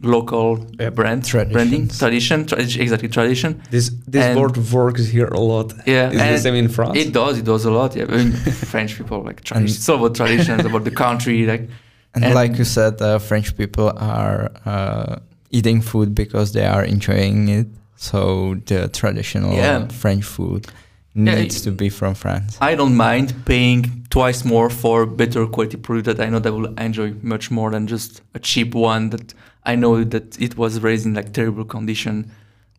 local 0.03 0.59
Yep. 0.78 0.95
brand 0.95 1.22
branding 1.53 1.88
tradition, 1.88 2.47
tra- 2.47 2.59
exactly 2.59 3.09
tradition. 3.09 3.61
This 3.70 3.91
this 4.07 4.24
And- 4.24 4.38
word 4.41 4.57
works 4.72 5.07
here 5.09 5.28
a 5.28 5.41
lot. 5.41 5.72
Yeah, 5.86 6.11
Is 6.11 6.20
it 6.20 6.32
the 6.32 6.38
same 6.38 6.55
in 6.55 6.68
France? 6.68 6.97
It 6.99 7.12
does, 7.12 7.38
it 7.38 7.45
does 7.45 7.64
a 7.64 7.70
lot. 7.70 7.95
Yeah, 7.97 8.07
I 8.09 8.16
mean, 8.16 8.32
French 8.72 8.97
people 8.97 9.22
like 9.28 9.43
tradition. 9.45 9.76
It's 9.76 9.88
all 9.88 9.99
about 9.99 10.14
traditions, 10.14 10.64
about 10.64 10.84
the 10.84 10.91
country. 11.05 11.47
Like 11.53 11.68
And, 12.14 12.24
And- 12.24 12.34
like 12.34 12.57
you 12.59 12.64
said, 12.64 13.01
uh, 13.01 13.18
French 13.18 13.57
people 13.57 13.93
are 13.97 14.51
uh, 14.66 15.16
eating 15.51 15.80
food 15.82 16.09
because 16.14 16.53
they 16.53 16.66
are 16.66 16.84
enjoying 16.84 17.49
it. 17.49 17.66
So 17.97 18.57
the 18.66 18.88
traditional 18.88 19.53
Yeah. 19.55 19.86
French 20.03 20.24
food 20.24 20.66
needs 21.14 21.57
it- 21.57 21.64
to 21.64 21.70
be 21.72 21.88
from 21.91 22.14
France. 22.14 22.57
I 22.61 22.74
don't 22.74 22.97
mind 22.97 23.34
paying 23.45 24.07
twice 24.11 24.45
more 24.45 24.70
for 24.70 25.07
better 25.07 25.47
quality 25.47 25.76
product 25.76 26.07
that 26.07 26.20
I 26.26 26.30
know 26.30 26.41
that 26.41 26.53
will 26.53 26.72
enjoy 26.78 27.12
much 27.22 27.51
more 27.51 27.70
than 27.70 27.86
just 27.86 28.22
a 28.34 28.38
cheap 28.38 28.74
one 28.74 29.11
that 29.11 29.34
I 29.65 29.75
know 29.77 30.05
that 30.05 30.41
it 30.41 30.57
was 30.57 30.81
raised 30.81 31.07
in 31.07 31.15
like 31.15 31.33
terrible 31.33 31.65
condition. 31.65 32.31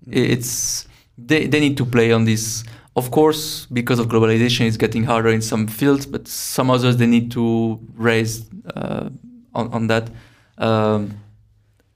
It's 0.10 0.88
they, 1.18 1.48
they 1.48 1.60
need 1.60 1.78
to 1.78 1.86
play 1.86 2.12
on 2.12 2.26
this. 2.26 2.64
Of 2.96 3.10
course, 3.12 3.68
because 3.72 4.00
of 4.00 4.08
globalization, 4.08 4.68
it's 4.68 4.76
getting 4.78 5.04
harder 5.06 5.30
in 5.30 5.42
some 5.42 5.68
fields, 5.68 6.06
but 6.06 6.28
some 6.28 6.70
others 6.70 6.98
they 6.98 7.06
need 7.08 7.32
to 7.32 7.80
raise 7.96 8.46
uh, 8.76 9.10
on 9.54 9.72
on 9.74 9.88
that. 9.88 10.10
Um, 10.58 11.14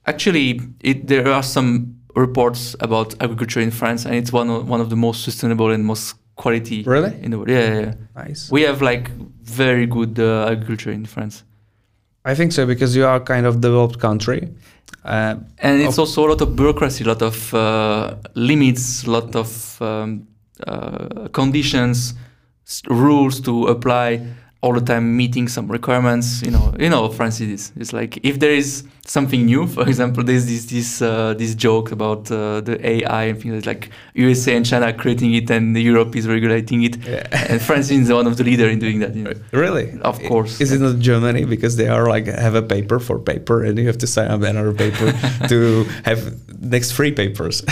actually, 0.06 0.60
it, 0.80 1.06
there 1.06 1.28
are 1.30 1.42
some 1.42 1.96
reports 2.14 2.74
about 2.80 3.14
agriculture 3.22 3.60
in 3.60 3.70
France, 3.70 4.06
and 4.06 4.14
it's 4.14 4.32
one 4.32 4.48
of, 4.48 4.68
one 4.68 4.80
of 4.80 4.88
the 4.88 4.96
most 4.96 5.22
sustainable 5.24 5.70
and 5.70 5.84
most 5.84 6.14
quality 6.36 6.82
Really? 6.82 7.12
in 7.22 7.30
the 7.30 7.38
world. 7.38 7.50
Yeah, 7.50 7.74
yeah, 7.74 7.80
yeah. 7.80 7.94
Nice. 8.14 8.50
We 8.50 8.62
have 8.62 8.80
like 8.82 9.10
very 9.42 9.86
good 9.86 10.18
uh, 10.18 10.48
agriculture 10.50 10.92
in 10.92 11.04
France, 11.06 11.44
I 12.30 12.34
think 12.34 12.52
so 12.52 12.66
because 12.66 12.96
you 12.96 13.06
are 13.06 13.20
kind 13.20 13.46
of 13.46 13.60
developed 13.60 13.98
country. 14.00 14.40
Uh, 15.04 15.36
and 15.58 15.80
it's 15.80 15.98
also 15.98 16.26
a 16.26 16.28
lot 16.30 16.40
of 16.40 16.56
bureaucracy, 16.56 17.04
a 17.04 17.06
lot 17.08 17.22
of 17.22 17.54
uh, 17.54 18.16
limits, 18.34 19.04
a 19.04 19.10
lot 19.10 19.36
of 19.36 19.80
um, 19.80 20.26
uh, 20.66 21.28
conditions, 21.32 22.14
s- 22.66 22.82
rules 22.88 23.40
to 23.40 23.66
apply 23.68 24.20
all 24.66 24.74
the 24.74 24.86
time, 24.92 25.16
meeting 25.16 25.46
some 25.48 25.66
requirements. 25.68 26.42
You 26.42 26.50
know, 26.50 26.74
you 26.78 26.90
know, 26.90 27.08
France 27.08 27.40
it 27.40 27.50
is. 27.50 27.72
It's 27.76 27.92
like 27.92 28.18
if 28.24 28.40
there 28.40 28.50
is 28.50 28.82
something 29.06 29.46
new, 29.46 29.66
for 29.76 29.86
example, 29.88 30.22
there's 30.24 30.46
this 30.46 30.64
this 30.66 30.90
uh, 31.02 31.34
this 31.38 31.54
joke 31.54 31.92
about 31.92 32.30
uh, 32.30 32.60
the 32.60 32.74
AI 32.92 33.24
and 33.30 33.40
things 33.40 33.66
like 33.66 33.90
USA 34.14 34.56
and 34.56 34.66
China 34.66 34.92
creating 34.92 35.32
it, 35.34 35.50
and 35.50 35.76
Europe 35.76 36.16
is 36.16 36.26
regulating 36.26 36.82
it, 36.82 36.96
yeah. 36.96 37.26
and 37.50 37.62
France 37.62 37.90
is 37.90 38.10
one 38.10 38.26
of 38.26 38.36
the 38.36 38.44
leader 38.44 38.68
in 38.68 38.78
doing 38.78 38.98
that. 39.00 39.14
You 39.14 39.24
know? 39.24 39.32
Really? 39.52 39.86
Of 40.00 40.22
course. 40.24 40.60
Is 40.60 40.72
it 40.72 40.80
not 40.80 40.98
Germany 40.98 41.44
because 41.44 41.76
they 41.76 41.88
are 41.88 42.06
like 42.08 42.26
have 42.26 42.54
a 42.54 42.62
paper 42.62 42.98
for 42.98 43.18
paper 43.18 43.64
and 43.64 43.78
you 43.78 43.86
have 43.86 43.98
to 43.98 44.06
sign 44.06 44.28
up 44.34 44.42
another 44.42 44.72
paper 44.72 45.12
to 45.52 45.84
have 46.04 46.20
next 46.60 46.92
three 46.92 47.12
papers? 47.12 47.62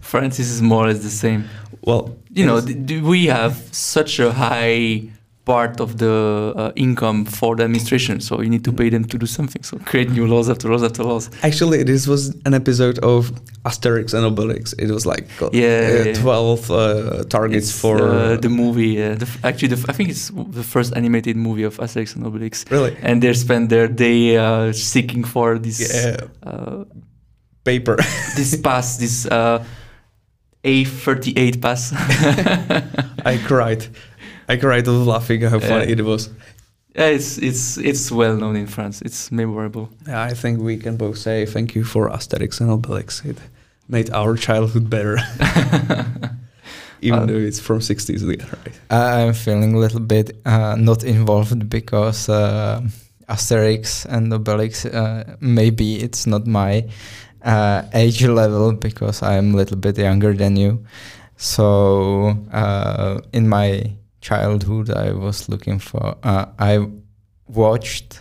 France 0.00 0.38
is 0.38 0.62
more 0.62 0.84
or 0.84 0.88
less 0.88 1.02
the 1.02 1.10
same. 1.10 1.48
well, 1.82 2.16
You 2.30 2.46
know, 2.46 2.60
we 3.02 3.26
have 3.26 3.54
such 3.72 4.20
a 4.20 4.32
high 4.32 5.08
part 5.44 5.78
of 5.80 5.98
the 5.98 6.52
uh, 6.56 6.72
income 6.74 7.24
for 7.26 7.54
the 7.56 7.64
administration, 7.64 8.20
so 8.20 8.40
you 8.40 8.48
need 8.48 8.64
to 8.64 8.72
pay 8.72 8.88
them 8.88 9.04
to 9.04 9.18
do 9.18 9.26
something. 9.26 9.62
So 9.62 9.78
create 9.78 10.10
new 10.10 10.26
laws 10.26 10.48
after 10.48 10.68
laws 10.70 10.82
after 10.82 11.04
laws. 11.04 11.28
Actually, 11.42 11.82
this 11.82 12.06
was 12.06 12.34
an 12.46 12.54
episode 12.54 12.98
of 13.00 13.30
Asterix 13.64 14.14
and 14.14 14.24
Obelix. 14.24 14.74
It 14.78 14.90
was 14.90 15.04
like 15.06 15.26
uh, 15.42 15.50
Yeah, 15.52 16.04
yeah. 16.04 16.14
twelve 16.14 16.70
uh, 16.70 17.24
targets 17.24 17.68
It's, 17.68 17.80
for 17.80 17.96
uh, 18.02 18.36
the 18.36 18.48
movie. 18.48 18.96
The, 18.96 19.26
f- 19.26 19.44
actually, 19.44 19.68
the, 19.68 19.76
f- 19.76 19.90
I 19.90 19.92
think 19.92 20.08
it's 20.10 20.30
the 20.30 20.62
first 20.62 20.96
animated 20.96 21.36
movie 21.36 21.64
of 21.64 21.76
Asterix 21.78 22.16
and 22.16 22.24
Obelix, 22.24 22.70
really 22.70 22.96
and 23.02 23.22
they 23.22 23.32
spend 23.34 23.68
their 23.68 23.88
day 23.88 24.36
uh, 24.36 24.72
seeking 24.72 25.24
for 25.24 25.58
this 25.58 25.78
yeah, 25.80 26.16
paper. 27.64 27.96
this 28.36 28.56
pass, 28.56 28.96
this 28.96 29.26
uh, 29.26 29.62
A38 30.64 31.60
pass. 31.60 31.92
I 33.26 33.36
cried. 33.46 33.86
I 34.48 34.56
cried 34.56 34.88
of 34.88 35.06
laughing 35.06 35.42
how 35.42 35.58
funny 35.60 35.92
it 35.92 36.00
was. 36.04 36.28
Yeah, 36.96 37.06
it's 37.14 37.38
it's 37.38 37.76
it's 37.78 38.10
well 38.12 38.36
known 38.36 38.56
in 38.56 38.66
France. 38.66 39.02
It's 39.02 39.30
memorable. 39.32 39.88
Yeah, 40.06 40.22
I 40.30 40.34
think 40.34 40.60
we 40.60 40.76
can 40.76 40.96
both 40.96 41.18
say 41.18 41.46
thank 41.46 41.74
you 41.74 41.84
for 41.84 42.08
Asterix 42.10 42.60
and 42.60 42.70
Obelix. 42.70 43.24
It 43.24 43.38
made 43.88 44.10
our 44.10 44.36
childhood 44.36 44.88
better, 44.88 45.18
even 47.02 47.18
Uh, 47.20 47.26
though 47.26 47.46
it's 47.48 47.60
from 47.60 47.80
60s. 47.80 48.22
Right? 48.26 48.80
I'm 48.90 49.32
feeling 49.34 49.74
a 49.74 49.78
little 49.78 50.00
bit 50.00 50.36
uh, 50.46 50.76
not 50.78 51.04
involved 51.04 51.68
because 51.68 52.28
uh, 52.28 52.80
Asterix 53.28 54.06
and 54.06 54.32
Obelix, 54.32 54.86
uh, 54.86 55.24
maybe 55.40 55.96
it's 56.02 56.26
not 56.26 56.46
my 56.46 56.84
uh, 57.44 57.82
age 57.92 58.24
level 58.24 58.72
because 58.72 59.22
I'm 59.22 59.54
a 59.54 59.56
little 59.56 59.76
bit 59.76 59.98
younger 59.98 60.32
than 60.34 60.56
you. 60.56 60.78
So 61.36 62.36
uh, 62.52 63.18
in 63.32 63.48
my 63.48 63.90
childhood, 64.28 64.86
I 65.06 65.08
was 65.26 65.38
looking 65.52 65.78
for. 65.88 66.04
Uh, 66.22 66.46
I 66.70 66.74
watched 67.62 68.20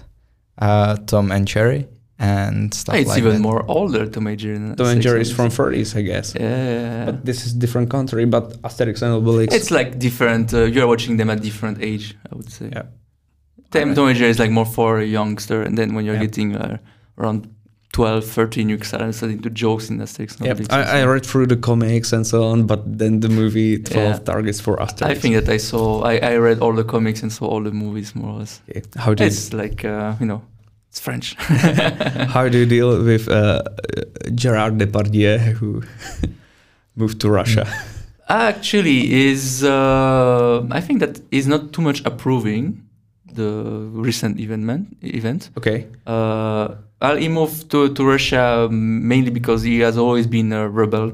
uh, 0.68 0.98
Tom 1.10 1.32
and 1.32 1.48
Jerry 1.54 1.88
and 2.20 2.74
stuff 2.74 2.94
like 2.94 2.98
that. 2.98 3.02
it's 3.02 3.10
like 3.16 3.18
even 3.24 3.34
that. 3.42 3.50
more 3.50 3.62
older 3.78 4.04
Tom 4.14 4.28
and 4.28 4.38
Jerry. 4.44 4.58
Tom 4.78 4.88
and 4.94 5.02
Jerry 5.06 5.22
is 5.22 5.32
from 5.38 5.48
Obelix. 5.50 5.90
30s, 5.90 5.96
I 6.00 6.02
guess. 6.12 6.28
Yeah. 6.36 7.06
But 7.08 7.26
this 7.26 7.40
is 7.46 7.54
different 7.64 7.90
country. 7.90 8.26
But 8.36 8.46
Asterix 8.68 9.02
and 9.06 9.12
Obelix. 9.20 9.54
It's 9.58 9.72
like 9.72 9.90
different. 10.08 10.54
Uh, 10.54 10.64
you're 10.74 10.88
watching 10.94 11.18
them 11.20 11.30
at 11.30 11.42
different 11.42 11.78
age, 11.82 12.06
I 12.32 12.36
would 12.36 12.52
say. 12.58 12.70
Yeah. 12.78 12.86
Tom, 13.72 13.82
Alright. 13.82 13.96
Tom 13.96 14.08
and 14.10 14.18
Jerry 14.18 14.30
is 14.36 14.40
like 14.40 14.52
more 14.52 14.66
for 14.78 15.00
a 15.00 15.06
youngster, 15.20 15.64
and 15.68 15.74
then 15.80 15.88
when 15.96 16.04
you're 16.06 16.16
Yeah. 16.22 16.28
getting 16.28 16.50
uh, 16.56 16.78
around 17.18 17.40
12, 17.94 18.26
13, 18.26 18.70
you 18.70 18.78
start 18.84 19.14
starting 19.16 19.42
to 19.44 19.50
jokes 19.50 19.90
in 19.90 20.00
Asterix. 20.00 20.44
yeah, 20.44 20.54
I, 20.76 20.84
so 20.84 20.98
I 20.98 21.04
read 21.06 21.26
through 21.26 21.46
the 21.48 21.56
comics 21.56 22.12
and 22.12 22.26
so 22.26 22.44
on, 22.44 22.66
but 22.68 22.82
then 22.98 23.20
the 23.22 23.30
movie 23.30 23.78
12 23.78 24.08
Yeah. 24.08 24.18
targets 24.20 24.60
for 24.60 24.78
Asterix. 24.78 25.08
I 25.12 25.14
think 25.16 25.36
that 25.36 25.48
I 25.48 25.58
saw. 25.58 26.02
I, 26.04 26.18
I 26.18 26.36
read 26.38 26.60
all 26.60 26.74
the 26.74 26.84
comics 26.84 27.22
and 27.24 27.32
saw 27.32 27.46
all 27.46 27.62
the 27.64 27.72
movies 27.72 28.16
more 28.16 28.32
or 28.34 28.40
less. 28.40 28.62
Okay. 28.70 28.82
How 28.98 29.14
do 29.14 29.24
you, 29.24 29.28
It's 29.28 29.54
like 29.54 29.86
uh, 29.86 30.16
you 30.20 30.26
know, 30.26 30.42
it's 30.90 31.00
French. 31.00 31.36
how 32.36 32.50
do 32.50 32.58
you 32.58 32.66
deal 32.66 33.04
with 33.04 33.28
uh, 33.30 33.62
Gerard 34.34 34.78
Depardieu 34.80 35.38
who 35.60 35.84
moved 36.96 37.20
to 37.22 37.30
Russia? 37.30 37.66
Actually, 38.30 39.14
is 39.30 39.64
uh, 39.64 40.66
I 40.72 40.82
think 40.82 41.00
that 41.00 41.20
is 41.30 41.46
not 41.48 41.74
too 41.74 41.82
much 41.82 42.02
approving 42.06 42.83
the 43.36 43.90
recent 43.92 44.40
event. 44.40 44.88
Event. 45.02 45.50
Okay. 45.58 45.88
Uh, 46.06 46.76
well, 47.02 47.18
he 47.18 47.28
moved 47.30 47.70
to, 47.72 47.94
to 47.94 48.06
Russia 48.06 48.68
mainly 48.72 49.30
because 49.32 49.64
he 49.64 49.80
has 49.80 49.98
always 49.98 50.28
been 50.28 50.52
a 50.54 50.70
rebel. 50.70 51.14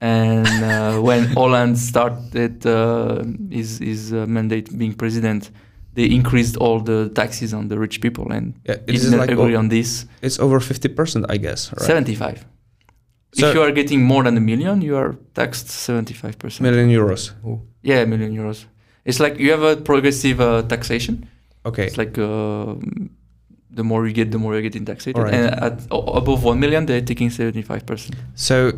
And 0.00 0.46
uh, 0.64 1.00
when 1.08 1.24
Hollande 1.34 1.76
started 1.78 2.64
uh, 2.66 3.24
his, 3.50 3.78
his 3.78 4.12
uh, 4.12 4.26
mandate 4.26 4.76
being 4.78 4.94
president, 4.94 5.50
they 5.94 6.04
increased 6.04 6.56
all 6.56 6.78
the 6.80 7.08
taxes 7.08 7.52
on 7.52 7.66
the 7.68 7.76
rich 7.78 8.00
people, 8.00 8.30
and 8.30 8.54
Yeah, 8.64 8.76
he 8.86 8.92
didn't 8.98 9.18
like 9.18 9.30
agree 9.32 9.56
on 9.56 9.68
this. 9.68 10.06
it's 10.22 10.38
over 10.38 10.60
50%, 10.60 11.26
I 11.28 11.38
guess. 11.38 11.72
Right? 11.72 11.82
75. 11.82 12.46
So- 13.32 13.48
if 13.48 13.54
you 13.54 13.62
are 13.62 13.72
getting 13.72 14.02
more 14.02 14.22
than 14.22 14.36
a 14.36 14.40
million, 14.40 14.80
you 14.80 14.96
are 14.96 15.16
taxed 15.34 15.66
75%. 15.66 16.60
Million 16.60 16.88
euros. 16.88 17.32
Yeah, 17.82 18.04
million 18.04 18.32
euros. 18.32 18.66
It's 19.04 19.18
like 19.18 19.38
you 19.38 19.50
have 19.50 19.62
a 19.62 19.76
progressive 19.76 20.40
uh, 20.40 20.62
taxation. 20.62 21.28
Okay. 21.68 21.86
It's 21.86 21.98
like 21.98 22.18
uh, 22.18 22.74
the 23.70 23.84
more 23.84 24.06
you 24.06 24.14
get, 24.14 24.30
the 24.30 24.38
more 24.38 24.54
you 24.56 24.62
get 24.62 24.76
in 24.76 24.84
taxated. 24.84 25.16
Alright. 25.16 25.34
And 25.34 25.46
at 25.66 25.74
above 25.90 26.44
one 26.44 26.58
million, 26.60 26.86
they're 26.86 27.06
taking 27.12 27.30
seventy-five 27.30 27.84
percent. 27.86 28.16
So, 28.34 28.72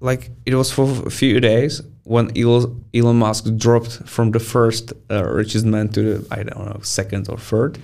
like, 0.00 0.30
it 0.46 0.54
was 0.54 0.70
for 0.70 0.86
a 1.06 1.10
few 1.10 1.40
days 1.40 1.82
when 2.04 2.26
Elon, 2.36 2.84
Elon 2.94 3.16
Musk 3.16 3.44
dropped 3.56 3.92
from 4.06 4.32
the 4.32 4.40
first 4.40 4.92
uh, 5.10 5.24
richest 5.24 5.64
man 5.64 5.88
to 5.90 6.00
the, 6.02 6.16
I 6.36 6.42
don't 6.42 6.66
know, 6.66 6.80
second 6.82 7.28
or 7.28 7.38
third. 7.38 7.78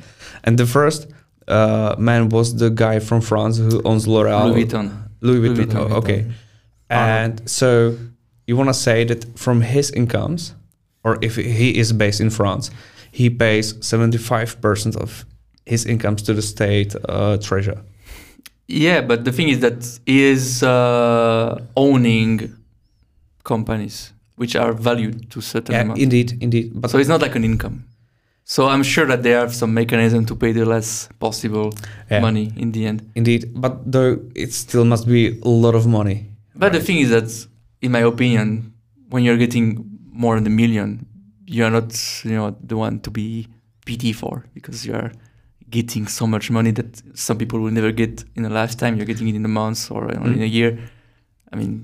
And 0.45 0.59
the 0.59 0.67
first 0.67 1.09
uh, 1.47 1.95
man 1.99 2.29
was 2.29 2.57
the 2.57 2.71
guy 2.71 2.99
from 3.01 3.21
France 3.21 3.59
who 3.59 3.81
owns 3.85 4.07
L'Oreal. 4.07 4.53
Louis 4.53 4.65
Vuitton. 4.65 4.87
Louis 5.21 5.49
Louis 5.49 5.67
Vuitton. 5.67 5.89
Vuitton. 5.89 5.91
oh, 5.93 5.97
okay. 5.97 6.21
Arnault. 6.91 7.13
And 7.25 7.51
so 7.51 7.97
you 8.47 8.57
want 8.57 8.69
to 8.69 8.75
say 8.75 9.05
that 9.05 9.39
from 9.39 9.61
his 9.61 9.91
incomes, 9.91 10.55
or 11.05 11.19
if 11.23 11.37
he 11.37 11.79
is 11.79 11.93
based 11.93 12.21
in 12.21 12.31
France, 12.31 12.71
he 13.13 13.31
pays 13.31 13.75
75% 13.75 14.97
of 14.97 15.25
his 15.67 15.85
incomes 15.87 16.23
to 16.23 16.35
the 16.35 16.43
state 16.43 16.95
uh, 17.09 17.37
treasure. 17.39 17.83
Yeah, 18.67 19.01
but 19.01 19.25
the 19.25 19.33
thing 19.33 19.49
is 19.49 19.61
that 19.61 19.99
he 20.07 20.23
is 20.25 20.63
uh, 20.63 21.59
owning 21.77 22.53
companies 23.45 24.13
which 24.37 24.55
are 24.55 24.73
valued 24.73 25.31
to 25.31 25.41
certain 25.41 25.75
Yeah, 25.75 25.83
amount. 25.83 25.99
indeed, 25.99 26.37
indeed. 26.41 26.73
But 26.75 26.91
so 26.91 26.99
it's 26.99 27.09
not 27.09 27.21
like 27.21 27.35
an 27.35 27.45
income. 27.45 27.85
So 28.45 28.67
I'm 28.69 28.83
sure 28.83 29.05
that 29.07 29.23
they 29.23 29.31
have 29.33 29.55
some 29.55 29.75
mechanism 29.75 30.25
to 30.27 30.35
pay 30.37 30.53
the 30.53 30.65
less 30.65 31.09
possible 31.19 31.73
Yeah. 32.11 32.21
money 32.21 32.53
in 32.57 32.73
the 32.73 32.87
end. 32.87 33.03
Indeed, 33.15 33.51
but 33.55 33.91
though 33.91 34.21
it 34.35 34.53
still 34.53 34.85
must 34.85 35.07
be 35.07 35.39
a 35.43 35.49
lot 35.49 35.75
of 35.75 35.87
money. 35.87 36.27
But 36.55 36.73
the 36.73 36.81
thing 36.81 36.99
is 36.99 37.11
that, 37.11 37.29
in 37.83 37.91
my 37.93 38.01
opinion, 38.01 38.73
when 39.11 39.23
you're 39.25 39.37
getting 39.37 39.85
more 40.13 40.35
than 40.37 40.47
a 40.47 40.51
million, 40.51 41.07
you're 41.57 41.71
not, 41.79 41.91
you 42.25 42.33
know, 42.39 42.57
the 42.71 42.77
one 42.77 43.01
to 43.01 43.11
be 43.11 43.49
pity 43.87 44.13
for 44.13 44.45
because 44.55 44.79
you 44.87 44.95
are 45.01 45.11
getting 45.71 46.07
so 46.09 46.27
much 46.27 46.51
money 46.51 46.73
that 46.73 46.91
some 47.15 47.37
people 47.39 47.59
will 47.61 47.71
never 47.79 47.93
get 47.93 48.25
in 48.37 48.45
a 48.45 48.49
lifetime. 48.61 48.97
You're 48.97 49.07
getting 49.13 49.29
it 49.29 49.35
in 49.41 49.45
a 49.45 49.55
month 49.63 49.91
or 49.91 50.03
in 50.11 50.21
Mm. 50.23 50.43
a 50.43 50.47
year. 50.59 50.71
I 51.53 51.57
mean, 51.61 51.75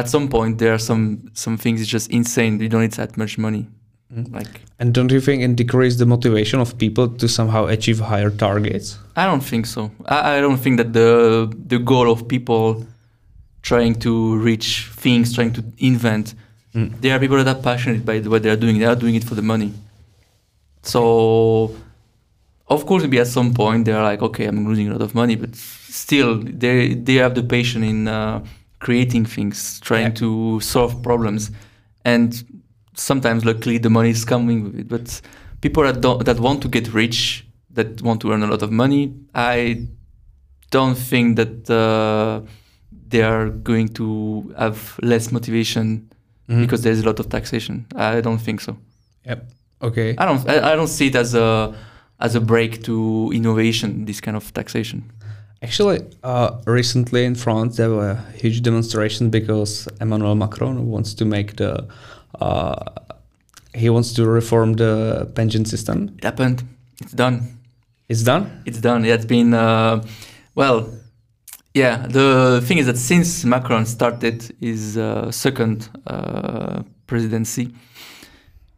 at 0.00 0.08
some 0.14 0.28
point 0.28 0.58
there 0.58 0.72
are 0.76 0.82
some 0.90 1.04
some 1.44 1.56
things 1.62 1.80
it's 1.82 1.90
just 1.98 2.10
insane. 2.10 2.52
You 2.60 2.68
don't 2.72 2.82
need 2.86 2.96
that 3.02 3.16
much 3.16 3.38
money. 3.46 3.64
Mm. 4.14 4.32
Like 4.38 4.54
And 4.78 4.88
don't 4.96 5.10
you 5.16 5.20
think 5.26 5.38
it 5.42 5.56
decreases 5.56 5.98
the 5.98 6.06
motivation 6.06 6.60
of 6.60 6.68
people 6.84 7.06
to 7.20 7.26
somehow 7.28 7.62
achieve 7.76 7.98
higher 8.12 8.30
targets? 8.46 8.98
I 9.16 9.24
don't 9.30 9.44
think 9.50 9.66
so. 9.66 9.80
I, 10.16 10.18
I 10.36 10.40
don't 10.44 10.60
think 10.64 10.76
that 10.80 10.90
the 10.92 11.10
the 11.72 11.78
goal 11.92 12.06
of 12.14 12.18
people 12.34 12.66
trying 13.62 13.94
to 14.06 14.12
reach 14.48 14.68
things, 15.02 15.32
trying 15.34 15.52
to 15.54 15.62
invent, 15.78 16.34
Mm. 16.76 17.00
there 17.00 17.16
are 17.16 17.18
people 17.18 17.38
that 17.42 17.48
are 17.56 17.62
passionate 17.62 18.04
by 18.04 18.18
what 18.20 18.42
they 18.42 18.50
are 18.50 18.56
doing. 18.64 18.78
They 18.78 18.84
are 18.84 18.94
doing 19.04 19.14
it 19.14 19.24
for 19.24 19.34
the 19.34 19.42
money. 19.42 19.72
So, 20.82 21.74
of 22.68 22.84
course, 22.86 23.02
maybe 23.02 23.18
at 23.18 23.26
some 23.28 23.54
point 23.54 23.86
they 23.86 23.92
are 23.92 24.02
like, 24.02 24.22
okay, 24.22 24.44
I'm 24.46 24.66
losing 24.68 24.88
a 24.88 24.92
lot 24.92 25.02
of 25.02 25.14
money, 25.14 25.36
but 25.36 25.54
still, 25.56 26.38
they 26.42 26.94
they 26.94 27.14
have 27.14 27.34
the 27.34 27.42
passion 27.42 27.82
in 27.82 28.08
uh, 28.08 28.44
creating 28.78 29.24
things, 29.26 29.80
trying 29.80 30.08
Yeah. 30.12 30.20
to 30.20 30.60
solve 30.60 31.02
problems, 31.02 31.50
and 32.04 32.44
sometimes, 32.94 33.44
luckily, 33.44 33.78
the 33.78 33.90
money 33.90 34.10
is 34.10 34.24
coming 34.24 34.64
with 34.64 34.74
it. 34.78 34.88
But 34.88 35.20
people 35.60 35.82
that 35.84 36.00
don't, 36.00 36.24
that 36.24 36.38
want 36.40 36.60
to 36.62 36.68
get 36.68 36.92
rich, 36.92 37.46
that 37.74 38.02
want 38.02 38.20
to 38.20 38.32
earn 38.32 38.42
a 38.42 38.46
lot 38.46 38.62
of 38.62 38.70
money, 38.70 39.14
I 39.34 39.86
don't 40.70 40.96
think 41.10 41.36
that 41.36 41.70
uh, 41.70 42.40
they 43.08 43.22
are 43.22 43.48
going 43.48 43.88
to 43.94 44.52
have 44.58 44.98
less 45.02 45.32
motivation 45.32 46.10
Mhm. 46.48 46.60
because 46.62 46.82
there's 46.82 47.00
a 47.00 47.06
lot 47.06 47.18
of 47.20 47.28
taxation. 47.28 47.86
I 47.96 48.20
don't 48.20 48.38
think 48.40 48.60
so. 48.60 48.76
Yep. 49.24 49.50
Okay. 49.82 50.14
I 50.18 50.24
don't. 50.24 50.48
I, 50.48 50.72
I 50.72 50.76
don't 50.76 50.88
see 50.88 51.08
it 51.08 51.14
as 51.16 51.34
a 51.34 51.74
as 52.20 52.34
a 52.34 52.40
break 52.40 52.82
to 52.84 53.30
innovation. 53.34 54.04
This 54.06 54.20
kind 54.20 54.36
of 54.36 54.52
taxation. 54.54 55.02
Actually, 55.62 56.00
uh, 56.22 56.50
recently 56.66 57.24
in 57.24 57.34
France, 57.34 57.76
there 57.76 57.90
were 57.90 58.16
huge 58.34 58.62
demonstrations 58.62 59.30
because 59.30 59.88
Emmanuel 60.00 60.34
Macron 60.34 60.86
wants 60.90 61.14
to 61.14 61.24
make 61.24 61.56
the 61.56 61.86
uh, 62.40 62.76
he 63.74 63.90
wants 63.90 64.12
to 64.14 64.24
reform 64.26 64.74
the 64.74 65.26
pension 65.34 65.64
system. 65.64 66.14
It 66.18 66.24
happened. 66.24 66.62
It's 67.02 67.12
done. 67.12 67.58
It's 68.08 68.22
done. 68.22 68.62
It's 68.66 68.80
done. 68.80 69.04
It's 69.04 69.24
been 69.26 69.52
uh, 69.54 70.02
well. 70.54 70.88
Yeah. 71.76 72.06
The 72.08 72.62
thing 72.66 72.78
is 72.78 72.86
that 72.86 72.96
since 72.96 73.44
Macron 73.44 73.84
started 73.86 74.38
his 74.60 74.96
uh, 74.96 75.30
second 75.30 75.88
uh, 76.06 76.82
presidency, 77.06 77.68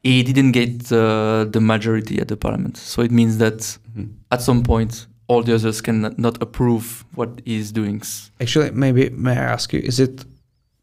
he 0.03 0.23
didn't 0.25 0.53
get 0.53 0.91
uh, 0.91 1.45
the 1.55 1.61
majority 1.61 2.21
at 2.21 2.27
the 2.29 2.37
parliament. 2.37 2.77
So 2.77 3.03
it 3.03 3.13
means 3.13 3.39
that 3.39 3.59
Mhm. 3.97 4.09
at 4.35 4.41
some 4.43 4.63
point 4.63 5.07
all 5.29 5.43
the 5.45 5.55
others 5.55 5.81
can 5.81 5.99
not 6.17 6.43
approve 6.43 7.05
what 7.15 7.31
he's 7.45 7.71
doing. 7.73 8.03
Actually, 8.41 8.71
maybe 8.73 9.11
may 9.11 9.33
I 9.33 9.47
ask 9.57 9.73
you, 9.75 9.81
is 9.91 10.01
it 10.01 10.25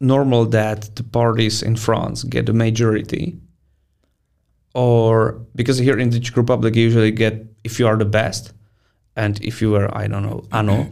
normal 0.00 0.46
that 0.58 0.80
the 0.96 1.02
parties 1.02 1.62
in 1.62 1.76
France 1.76 2.24
get 2.34 2.48
a 2.48 2.52
majority? 2.52 3.24
Or 4.74 5.38
because 5.54 5.78
here 5.78 5.98
in 5.98 6.10
the 6.10 6.20
Czech 6.20 6.36
Republic, 6.36 6.76
you 6.76 6.82
usually 6.90 7.10
get 7.10 7.34
if 7.64 7.78
you 7.80 7.86
are 7.88 7.96
the 7.98 8.10
best, 8.20 8.52
and 9.16 9.32
if 9.42 9.60
you 9.62 9.70
were 9.74 9.88
I 10.02 10.06
don't 10.08 10.22
know 10.22 10.44
Ano, 10.52 10.86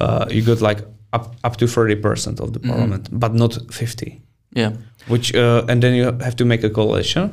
uh, 0.00 0.26
you 0.30 0.42
got 0.42 0.60
like 0.60 0.80
up 1.12 1.34
up 1.44 1.56
to 1.56 1.66
thirty 1.66 1.96
percent 1.96 2.40
of 2.40 2.52
the 2.52 2.60
Mhm. 2.60 2.68
parliament, 2.70 3.08
but 3.12 3.34
not 3.34 3.58
fifty. 3.72 4.20
Yeah. 4.56 4.72
Which 5.08 5.34
uh, 5.34 5.64
and 5.68 5.82
then 5.82 5.94
you 5.94 6.04
have 6.04 6.36
to 6.36 6.44
make 6.44 6.64
a 6.66 6.70
coalition, 6.70 7.30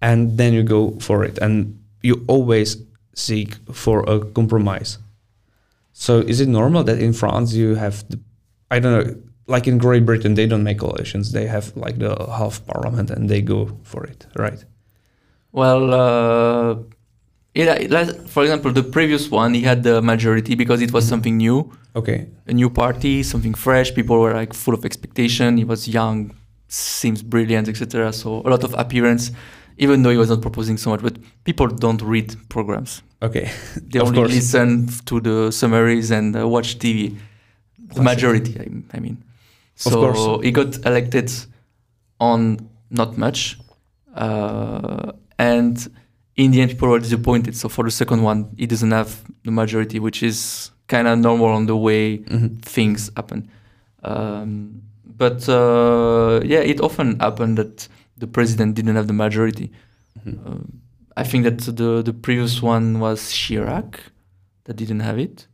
and 0.00 0.36
then 0.38 0.52
you 0.52 0.62
go 0.62 0.92
for 1.00 1.24
it, 1.24 1.38
and 1.38 1.78
you 2.02 2.24
always 2.28 2.76
seek 3.14 3.56
for 3.72 4.02
a 4.08 4.20
compromise. 4.32 4.98
So 5.92 6.18
is 6.20 6.40
it 6.40 6.48
normal 6.48 6.84
that 6.84 6.98
in 6.98 7.12
France 7.12 7.52
you 7.52 7.74
have 7.74 8.04
the, 8.08 8.18
I 8.70 8.78
don't 8.80 8.92
know, 8.92 9.14
like 9.46 9.66
in 9.70 9.78
Great 9.78 10.06
Britain 10.06 10.34
they 10.34 10.46
don't 10.46 10.62
make 10.62 10.78
coalitions; 10.78 11.32
they 11.32 11.46
have 11.46 11.72
like 11.76 11.98
the 11.98 12.14
half 12.38 12.64
parliament 12.66 13.10
and 13.10 13.28
they 13.28 13.42
go 13.42 13.68
for 13.82 14.04
it, 14.04 14.26
right? 14.36 14.64
Well, 15.52 15.92
uh, 15.92 16.76
it, 17.54 17.90
like, 17.90 18.28
for 18.28 18.42
example, 18.42 18.72
the 18.72 18.82
previous 18.82 19.30
one, 19.30 19.54
he 19.54 19.62
had 19.62 19.82
the 19.82 20.00
majority 20.02 20.54
because 20.54 20.80
it 20.82 20.92
was 20.92 21.04
Mhm. 21.04 21.08
something 21.08 21.36
new, 21.36 21.70
Okay, 21.96 22.26
a 22.46 22.52
new 22.52 22.70
party, 22.70 23.22
something 23.22 23.54
fresh. 23.54 23.92
People 23.94 24.20
were 24.20 24.32
like 24.34 24.54
full 24.54 24.74
of 24.74 24.84
expectation. 24.84 25.56
He 25.56 25.64
was 25.64 25.88
young, 25.88 26.30
seems 26.68 27.22
brilliant, 27.22 27.68
etc. 27.68 28.12
So 28.12 28.42
a 28.46 28.48
lot 28.48 28.62
of 28.62 28.72
appearance, 28.78 29.32
even 29.78 30.02
though 30.02 30.10
he 30.10 30.16
was 30.18 30.28
not 30.30 30.40
proposing 30.40 30.76
so 30.78 30.90
much. 30.90 31.02
But 31.02 31.16
people 31.44 31.66
don't 31.66 32.00
read 32.02 32.36
programs; 32.48 33.02
okay, 33.22 33.50
they 33.90 33.98
only 33.98 34.18
course. 34.20 34.32
listen 34.34 34.88
to 35.06 35.20
the 35.20 35.50
summaries 35.50 36.10
and 36.12 36.36
uh, 36.36 36.46
watch 36.46 36.78
TV. 36.78 37.16
the 37.94 38.02
majority. 38.02 38.52
I, 38.60 38.96
I 38.96 39.00
mean, 39.00 39.16
Of 39.86 39.92
so 39.92 40.00
course. 40.12 40.44
he 40.44 40.52
got 40.52 40.76
elected 40.86 41.28
on 42.20 42.58
not 42.90 43.18
much, 43.18 43.58
uh, 44.14 45.10
and 45.38 45.88
in 46.44 46.50
the 46.52 46.60
end, 46.62 46.70
people 46.72 46.88
were 46.88 46.98
disappointed. 46.98 47.54
So 47.56 47.68
for 47.68 47.84
the 47.84 47.90
second 47.90 48.22
one, 48.22 48.40
he 48.56 48.66
doesn't 48.66 48.90
have 48.90 49.10
the 49.44 49.50
majority, 49.50 49.98
which 50.00 50.22
is 50.22 50.70
kind 50.88 51.06
of 51.08 51.18
normal 51.18 51.48
on 51.58 51.66
the 51.66 51.76
way 51.76 52.18
Mhm. 52.18 52.60
things 52.62 53.10
happen. 53.16 53.48
Um, 54.02 54.82
but 55.04 55.48
uh, 55.48 56.40
yeah, 56.44 56.60
it 56.72 56.80
often 56.80 57.18
happened 57.20 57.58
that 57.58 57.88
the 58.16 58.26
president 58.26 58.74
didn't 58.74 58.96
have 58.96 59.06
the 59.06 59.12
majority. 59.12 59.70
Mhm. 60.26 60.38
Uh, 60.46 60.64
I 61.16 61.24
think 61.24 61.44
that 61.44 61.58
the 61.76 62.02
the 62.02 62.12
previous 62.26 62.62
one 62.62 62.98
was 63.00 63.20
Chirac 63.32 63.94
that 64.64 64.76
didn't 64.76 65.00
have 65.00 65.18
it. 65.18 65.46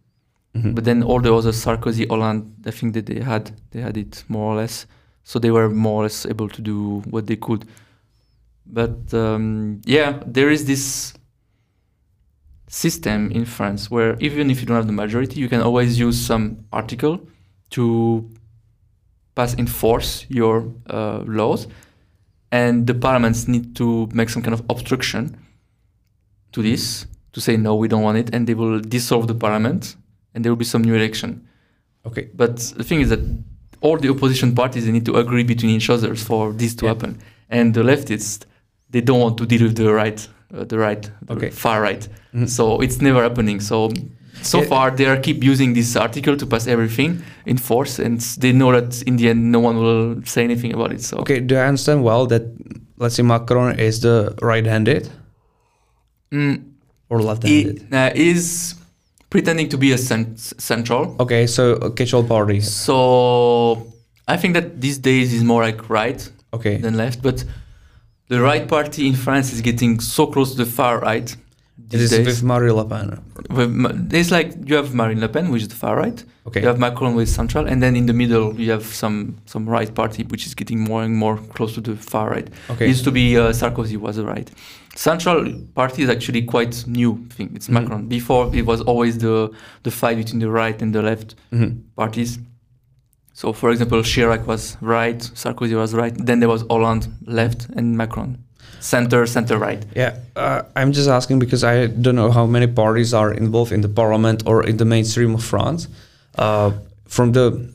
Mhm. 0.55 0.74
But 0.74 0.84
then 0.84 1.03
all 1.03 1.20
the 1.20 1.32
other 1.34 1.53
Sarkozy, 1.53 2.07
Hollande, 2.09 2.47
I 2.66 2.70
think 2.70 2.95
that 2.95 3.07
they 3.07 3.20
had 3.20 3.51
they 3.72 3.80
had 3.82 3.97
it 3.97 4.24
more 4.28 4.53
or 4.53 4.57
less. 4.57 4.87
So 5.24 5.39
they 5.41 5.51
were 5.51 5.68
more 5.68 6.01
or 6.01 6.05
less 6.05 6.24
able 6.26 6.49
to 6.49 6.62
do 6.62 7.03
what 7.11 7.26
they 7.26 7.37
could. 7.37 7.64
But 8.67 9.12
um, 9.14 9.81
yeah, 9.85 10.21
there 10.27 10.51
is 10.51 10.64
this 10.67 11.14
system 12.69 13.31
in 13.31 13.45
France 13.45 13.91
where 13.91 14.17
even 14.21 14.51
if 14.51 14.61
you 14.61 14.67
don't 14.67 14.77
have 14.77 14.87
the 14.87 14.93
majority, 14.93 15.41
you 15.41 15.49
can 15.49 15.61
always 15.61 15.99
use 15.99 16.19
some 16.19 16.64
article 16.73 17.21
to 17.71 18.29
pass 19.35 19.55
enforce 19.59 20.27
your 20.29 20.73
uh, 20.91 21.23
laws, 21.27 21.69
and 22.51 22.87
the 22.87 22.95
parliaments 22.95 23.47
need 23.49 23.77
to 23.77 24.09
make 24.12 24.29
some 24.31 24.43
kind 24.43 24.55
of 24.55 24.62
obstruction 24.71 25.37
to 26.53 26.62
this 26.62 27.07
to 27.33 27.41
say 27.41 27.57
no, 27.57 27.75
we 27.75 27.87
don't 27.87 28.03
want 28.03 28.17
it, 28.17 28.35
and 28.35 28.47
they 28.47 28.55
will 28.55 28.81
dissolve 28.81 29.27
the 29.29 29.35
parliament, 29.35 29.95
and 30.35 30.43
there 30.45 30.51
will 30.51 30.57
be 30.57 30.64
some 30.64 30.83
new 30.83 30.95
election. 30.95 31.47
Okay. 32.07 32.31
But 32.35 32.57
the 32.77 32.83
thing 32.85 33.01
is 33.01 33.11
that 33.11 33.21
all 33.83 33.99
the 33.99 34.09
opposition 34.09 34.55
parties 34.55 34.87
they 34.87 34.93
need 34.93 35.05
to 35.05 35.17
agree 35.17 35.45
between 35.45 35.71
each 35.73 35.91
other 35.91 36.14
for 36.14 36.53
this 36.53 36.75
to 36.77 36.87
Yeah. 36.87 36.93
happen, 36.95 37.19
and 37.51 37.75
the 37.75 37.83
leftists 37.83 38.47
they 38.91 39.01
don't 39.01 39.20
want 39.20 39.37
to 39.39 39.47
deal 39.47 39.62
with 39.62 39.76
the 39.76 39.93
right, 39.93 40.28
uh, 40.55 40.64
the 40.64 40.78
right, 40.78 41.11
the 41.26 41.51
far 41.51 41.80
right. 41.82 42.09
Mhm. 42.34 42.49
So 42.49 42.80
it's 42.80 43.01
never 43.01 43.22
happening. 43.22 43.61
So 43.61 43.91
so 44.43 44.59
Yeah. 44.61 44.68
far 44.68 44.91
they 44.97 45.07
are 45.07 45.16
keep 45.20 45.43
using 45.43 45.74
this 45.74 45.97
article 45.97 46.37
to 46.37 46.47
pass 46.47 46.66
everything 46.66 47.22
in 47.47 47.57
force, 47.59 47.99
and 47.99 48.20
they 48.41 48.53
know 48.53 48.70
that 48.72 49.03
in 49.07 49.16
the 49.16 49.28
end 49.30 49.51
no 49.53 49.61
one 49.61 49.76
will 49.76 50.22
say 50.24 50.45
anything 50.45 50.72
about 50.74 50.93
it. 50.93 51.03
So 51.03 51.16
Okay. 51.18 51.41
Do 51.41 51.57
I 51.57 51.66
understand 51.68 52.03
well 52.05 52.26
that 52.26 52.43
let's 52.99 53.14
say 53.16 53.22
Macron 53.22 53.78
is 53.78 54.01
the 54.01 54.34
right-handed 54.43 55.09
Mm, 56.32 56.62
or 57.09 57.22
left-handed? 57.22 57.87
he 57.91 57.97
uh, 57.97 58.11
is 58.14 58.74
pretending 59.30 59.68
to 59.68 59.78
be 59.78 59.93
a 59.93 59.99
cent- 59.99 60.39
central. 60.59 61.14
Okay, 61.20 61.47
so 61.47 61.72
a 61.74 61.91
catch-all 61.91 62.24
party. 62.24 62.61
So 62.61 63.87
I 64.28 64.37
think 64.37 64.55
that 64.55 64.80
these 64.80 64.99
days 64.99 65.32
is 65.32 65.43
more 65.45 65.62
like 65.62 65.89
right 65.89 66.28
Okay. 66.53 66.76
than 66.78 66.97
left, 66.97 67.22
but 67.22 67.45
the 68.29 68.41
right 68.41 68.66
party 68.68 69.07
in 69.07 69.14
France 69.14 69.53
is 69.53 69.61
getting 69.61 70.01
so 70.01 70.27
close 70.27 70.51
to 70.53 70.64
the 70.64 70.70
far 70.70 70.99
right 71.01 71.37
It 71.93 72.01
is 72.01 72.11
days. 72.11 72.27
with 72.27 72.43
Marine 72.43 72.74
Le 72.74 72.85
Pen. 72.85 73.20
With 73.51 74.09
There's 74.11 74.31
like 74.31 74.55
you 74.68 74.74
have 74.77 74.95
Marine 74.95 75.20
Le 75.20 75.29
Pen, 75.29 75.51
which 75.51 75.62
is 75.62 75.68
the 75.68 75.74
far 75.77 75.97
right. 75.97 76.24
Okay. 76.47 76.61
You 76.62 76.68
have 76.68 76.79
Macron 76.79 77.14
with 77.16 77.29
central, 77.29 77.66
and 77.66 77.83
then 77.83 77.95
in 77.97 78.07
the 78.07 78.12
middle 78.12 78.55
you 78.61 78.70
have 78.70 78.85
some 78.85 79.37
some 79.47 79.68
right 79.68 79.93
party, 79.95 80.22
which 80.24 80.47
is 80.47 80.55
getting 80.55 80.81
more 80.81 81.03
and 81.03 81.14
more 81.14 81.37
close 81.55 81.74
to 81.74 81.81
the 81.81 81.97
far 81.97 82.31
right. 82.31 82.49
Okay. 82.70 82.87
Used 82.89 83.05
to 83.05 83.11
be 83.12 83.37
uh, 83.37 83.53
Sarkozy 83.53 83.97
was 83.97 84.16
the 84.16 84.24
right. 84.24 84.51
Central 84.95 85.53
party 85.74 86.03
is 86.03 86.09
actually 86.09 86.43
quite 86.43 86.85
new 86.87 87.12
thing. 87.37 87.51
It's 87.55 87.68
Mhm. 87.68 87.72
Macron. 87.74 88.09
Before 88.09 88.51
it 88.55 88.64
was 88.66 88.81
always 88.91 89.18
the 89.18 89.51
the 89.83 89.91
fight 89.91 90.16
between 90.16 90.41
the 90.41 90.51
right 90.51 90.81
and 90.83 90.93
the 90.95 91.03
left 91.03 91.35
Mhm. 91.53 91.70
parties. 91.97 92.39
So, 93.37 93.53
for 93.53 93.68
example, 93.70 94.01
Chirac 94.01 94.47
was 94.47 94.78
right, 94.80 95.18
Sarkozy 95.18 95.76
was 95.76 95.93
right. 95.93 96.14
Then 96.16 96.41
there 96.41 96.49
was 96.49 96.64
Hollande 96.70 97.07
left 97.26 97.66
and 97.76 97.95
Macron 97.95 98.39
center, 98.80 99.26
center 99.26 99.59
right. 99.59 99.84
Yeah, 99.95 100.16
uh, 100.37 100.62
I'm 100.74 100.93
just 100.93 101.09
asking 101.09 101.41
because 101.41 101.62
I 101.62 101.87
don't 101.87 102.14
know 102.14 102.30
how 102.30 102.47
many 102.47 102.66
parties 102.66 103.12
are 103.12 103.34
involved 103.34 103.72
in 103.72 103.82
the 103.82 103.89
parliament 103.89 104.43
or 104.47 104.64
in 104.64 104.78
the 104.78 104.87
mainstream 104.87 105.34
of 105.34 105.45
France. 105.45 105.87
Uh, 106.39 106.72
from 107.05 107.32
the, 107.32 107.68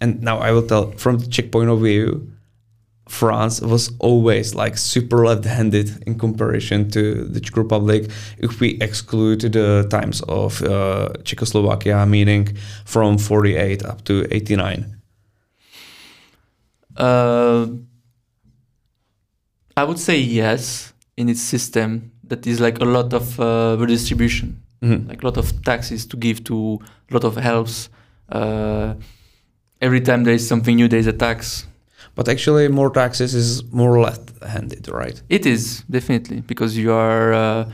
and 0.00 0.22
now 0.22 0.38
I 0.38 0.52
will 0.52 0.66
tell 0.66 0.92
from 0.92 1.18
the 1.18 1.26
Czech 1.26 1.50
point 1.50 1.68
of 1.68 1.80
view, 1.80 2.31
France 3.12 3.60
was 3.60 3.92
always 3.98 4.54
like 4.54 4.78
super 4.78 5.26
left-handed 5.26 6.02
in 6.06 6.16
comparison 6.18 6.88
to 6.90 7.24
the 7.28 7.40
Czech 7.40 7.56
Republic. 7.58 8.10
If 8.38 8.58
we 8.58 8.78
exclude 8.80 9.40
the 9.52 9.86
times 9.90 10.22
of 10.28 10.62
uh, 10.62 11.08
Czechoslovakia, 11.22 12.06
meaning 12.06 12.56
from 12.86 13.18
48 13.18 13.84
up 13.84 14.02
to 14.04 14.24
89. 14.30 14.96
Uh, 16.96 17.66
I 19.76 19.84
would 19.84 19.98
say 19.98 20.18
yes 20.18 20.92
in 21.16 21.28
its 21.28 21.40
system. 21.42 22.10
That 22.24 22.46
is 22.46 22.60
like 22.60 22.80
a 22.80 22.84
lot 22.86 23.12
of 23.12 23.38
uh, 23.38 23.76
redistribution, 23.78 24.56
Mhm. 24.82 25.08
like 25.08 25.22
a 25.22 25.26
lot 25.26 25.36
of 25.36 25.52
taxes 25.64 26.06
to 26.06 26.16
give 26.16 26.42
to 26.44 26.78
a 27.10 27.14
lot 27.14 27.24
of 27.24 27.36
helps. 27.36 27.90
Uh, 28.30 28.94
every 29.82 30.00
time 30.00 30.24
there 30.24 30.34
is 30.34 30.46
something 30.48 30.76
new, 30.76 30.88
there 30.88 31.00
is 31.00 31.06
a 31.06 31.12
tax. 31.12 31.66
But 32.14 32.28
actually, 32.28 32.68
more 32.68 32.90
taxes 32.90 33.34
is 33.34 33.64
more 33.72 33.98
left-handed, 34.00 34.88
right? 34.88 35.20
It 35.28 35.46
is 35.46 35.82
definitely 35.90 36.40
because 36.42 36.76
you 36.76 36.92
are. 36.92 37.32
Uh, 37.32 37.70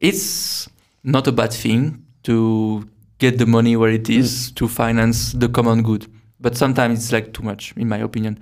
it's 0.00 0.68
not 1.02 1.26
a 1.26 1.32
bad 1.32 1.52
thing 1.52 2.04
to 2.22 2.88
get 3.18 3.38
the 3.38 3.46
money 3.46 3.76
where 3.76 3.90
it 3.90 4.08
is 4.08 4.52
to 4.52 4.68
finance 4.68 5.32
the 5.32 5.48
common 5.48 5.82
good, 5.82 6.06
but 6.40 6.56
sometimes 6.56 6.98
it's 6.98 7.12
like 7.12 7.32
too 7.32 7.42
much, 7.42 7.72
in 7.76 7.88
my 7.88 7.98
opinion. 7.98 8.38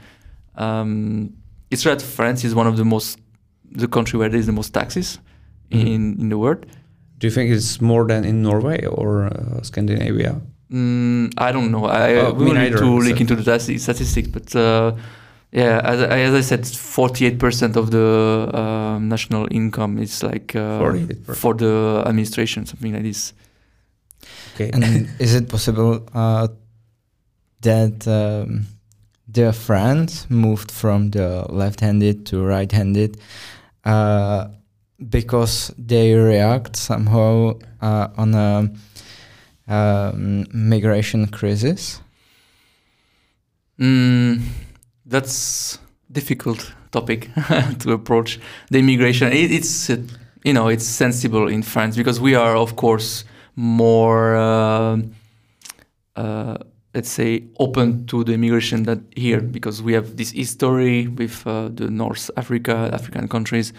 Um, 0.57 1.33
it's 1.71 1.87
right. 1.87 2.01
France 2.03 2.45
is 2.45 2.55
one 2.55 2.67
of 2.67 2.77
the 2.77 2.85
most, 2.85 3.19
the 3.71 3.89
country 3.89 4.19
where 4.19 4.29
there 4.29 4.39
is 4.41 4.47
the 4.47 4.53
most 4.53 4.73
taxes 4.75 5.19
Mhm. 5.71 5.87
in 5.87 6.03
in 6.21 6.29
the 6.29 6.37
world. 6.37 6.67
Do 7.19 7.27
you 7.27 7.31
think 7.33 7.51
it's 7.51 7.81
more 7.81 8.05
than 8.07 8.25
in 8.25 8.43
Norway 8.43 8.85
or 8.85 9.25
uh, 9.33 9.63
Scandinavia? 9.63 10.41
Mm, 10.71 11.33
I 11.39 11.53
don't 11.53 11.71
know. 11.71 11.85
I 11.87 12.15
Oh, 12.17 12.33
we 12.35 12.53
need 12.53 12.77
to 12.77 12.85
look 13.07 13.21
into 13.21 13.37
the 13.37 13.59
statistics, 13.79 14.29
but 14.29 14.55
uh, 14.57 14.93
yeah, 15.53 15.81
as, 15.85 16.01
I- 16.01 16.21
as 16.21 16.35
I 16.35 16.41
said, 16.41 16.67
forty-eight 16.67 17.39
percent 17.39 17.77
of 17.77 17.91
the 17.91 18.51
um, 18.55 19.09
national 19.09 19.47
income 19.51 19.99
is 19.99 20.23
like 20.23 20.57
uh, 20.57 20.79
for 21.35 21.55
the 21.55 22.03
administration, 22.07 22.67
something 22.67 22.93
like 22.95 23.03
this. 23.03 23.33
Okay. 24.55 24.71
And 24.73 25.09
is 25.19 25.35
it 25.35 25.49
possible 25.49 26.07
uh, 26.15 26.49
that 27.61 28.07
um, 28.09 28.67
the 29.29 29.53
France 29.53 30.27
moved 30.31 30.71
from 30.71 31.11
the 31.11 31.47
left-handed 31.49 32.27
to 32.27 32.43
right-handed 32.43 33.19
uh, 33.85 34.49
because 35.09 35.73
they 35.79 36.15
react 36.15 36.77
somehow 36.77 37.59
uh, 37.81 38.09
on 38.17 38.35
a 38.35 38.71
um, 39.69 40.47
migration 40.53 41.27
crisis? 41.29 42.01
Mm, 43.81 44.43
that's 45.07 45.79
difficult 46.11 46.73
topic 46.91 47.31
to 47.81 47.93
approach. 47.93 48.39
The 48.71 48.79
immigration, 48.79 49.33
it, 49.33 49.51
it's 49.51 49.91
uh, 49.91 49.97
you 50.45 50.53
know 50.53 50.69
it's 50.69 50.87
sensible 50.87 51.49
in 51.49 51.63
France 51.63 51.97
because 51.97 52.21
we 52.21 52.35
are 52.35 52.57
of 52.57 52.77
course 52.77 53.25
more 53.57 54.37
uh, 54.37 54.99
uh, 56.17 56.57
let's 56.95 57.11
say 57.11 57.45
open 57.59 58.07
to 58.07 58.25
the 58.25 58.35
immigration 58.35 58.83
than 58.85 59.07
here 59.17 59.41
because 59.41 59.83
we 59.83 59.95
have 59.95 60.17
this 60.17 60.33
history 60.33 61.09
with 61.09 61.47
uh, 61.47 61.69
the 61.69 61.91
North 61.91 62.31
Africa, 62.37 62.91
African 62.93 63.29
countries. 63.29 63.73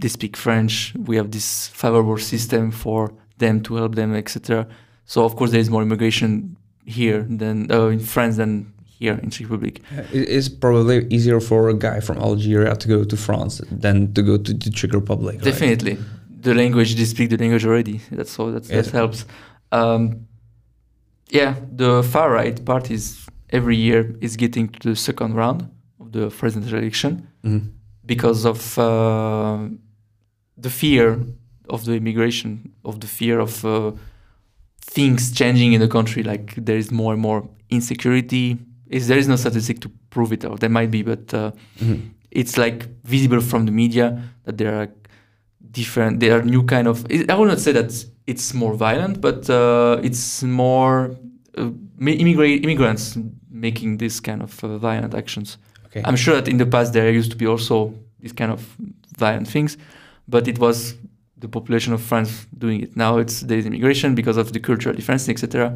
They 0.00 0.08
speak 0.08 0.36
French. 0.36 0.94
We 1.06 1.16
have 1.16 1.30
this 1.30 1.68
favorable 1.68 2.18
system 2.18 2.70
for 2.70 3.12
them 3.38 3.62
to 3.62 3.76
help 3.76 3.94
them, 3.94 4.14
etc. 4.14 4.66
So 5.06 5.24
of 5.24 5.36
course 5.36 5.52
there 5.52 5.60
is 5.60 5.70
more 5.70 5.82
immigration 5.82 6.56
here 6.84 7.22
than 7.22 7.70
uh, 7.70 7.86
in 7.86 8.00
France 8.00 8.36
than 8.36 8.72
here 9.02 9.18
in 9.22 9.30
Czech 9.30 9.46
Republic. 9.50 9.80
It 10.12 10.28
is 10.28 10.48
probably 10.48 10.96
easier 11.10 11.40
for 11.40 11.68
a 11.68 11.74
guy 11.74 12.00
from 12.00 12.16
Algeria 12.18 12.74
to 12.76 12.88
go 12.88 13.04
to 13.04 13.16
France 13.16 13.62
than 13.82 14.12
to 14.14 14.22
go 14.22 14.36
to 14.38 14.52
the 14.62 14.70
Czech 14.70 14.92
Republic. 14.94 15.34
right? 15.36 15.44
Definitely, 15.44 15.96
the 16.42 16.54
language 16.54 16.94
they 16.96 17.04
speak 17.06 17.28
the 17.30 17.36
language 17.36 17.66
already. 17.66 18.00
That's 18.16 18.30
so 18.36 18.50
that's, 18.52 18.68
that 18.68 18.86
helps. 18.92 19.24
Um, 19.70 20.26
yeah, 21.30 21.54
the 21.76 22.02
far 22.02 22.30
right 22.30 22.64
parties 22.64 23.26
every 23.50 23.76
year 23.76 24.14
is 24.20 24.36
getting 24.36 24.68
to 24.80 24.88
the 24.90 24.96
second 24.96 25.34
round 25.34 25.60
of 26.00 26.12
the 26.12 26.28
presidential 26.30 26.78
election 26.78 27.12
Mhm. 27.44 27.60
because 28.06 28.46
of 28.48 28.78
uh, 28.78 29.58
the 30.62 30.70
fear 30.70 31.18
of 31.68 31.84
the 31.84 31.92
immigration, 31.94 32.50
of 32.84 32.94
the 33.00 33.06
fear 33.06 33.40
of 33.40 33.64
uh, 33.64 33.92
things 34.94 35.32
changing 35.32 35.72
in 35.74 35.80
the 35.80 35.88
country. 35.88 36.22
Like 36.22 36.54
there 36.66 36.78
is 36.78 36.90
more 36.90 37.12
and 37.14 37.22
more 37.22 37.42
insecurity. 37.70 38.58
Is 38.92 39.06
there 39.08 39.18
is 39.18 39.26
no 39.28 39.36
statistic 39.36 39.80
to 39.80 39.88
prove 40.10 40.32
it, 40.36 40.44
or 40.44 40.56
there 40.62 40.70
might 40.78 40.90
be, 40.90 41.02
but 41.02 41.24
uh, 41.34 41.50
Mhm. 41.80 41.98
it's 42.40 42.56
like 42.64 42.78
visible 43.04 43.40
from 43.40 43.66
the 43.66 43.72
media 43.72 44.06
that 44.44 44.56
there 44.58 44.74
are 44.80 44.88
different 45.70 46.20
there 46.20 46.34
are 46.38 46.42
new 46.54 46.62
kind 46.64 46.86
of 46.88 46.96
i 47.30 47.34
will 47.38 47.46
not 47.46 47.58
say 47.58 47.72
that 47.72 47.90
it's 48.26 48.52
more 48.62 48.74
violent 48.74 49.20
but 49.20 49.48
uh, 49.48 49.98
it's 50.08 50.42
more 50.42 50.96
uh, 51.58 51.70
mi- 51.96 52.18
immigrants 52.64 53.16
making 53.50 53.98
this 53.98 54.20
kind 54.20 54.42
of 54.42 54.52
uh, 54.64 54.78
violent 54.78 55.14
actions. 55.14 55.58
Okay. 55.86 56.02
I'm 56.04 56.16
sure 56.16 56.34
that 56.34 56.48
in 56.48 56.58
the 56.58 56.66
past 56.66 56.92
there 56.92 57.10
used 57.20 57.30
to 57.30 57.36
be 57.36 57.46
also 57.46 57.94
this 58.22 58.32
kind 58.32 58.50
of 58.52 58.60
violent 59.18 59.48
things, 59.48 59.76
but 60.28 60.46
it 60.48 60.58
was 60.58 60.94
the 61.42 61.48
population 61.48 61.92
of 61.94 62.00
France 62.00 62.46
doing 62.58 62.82
it. 62.82 62.96
Now 62.96 63.18
it's 63.18 63.40
there 63.48 63.58
is 63.58 63.66
immigration 63.66 64.14
because 64.14 64.36
of 64.40 64.52
the 64.52 64.60
cultural 64.60 64.94
difference, 64.96 65.28
etc. 65.28 65.72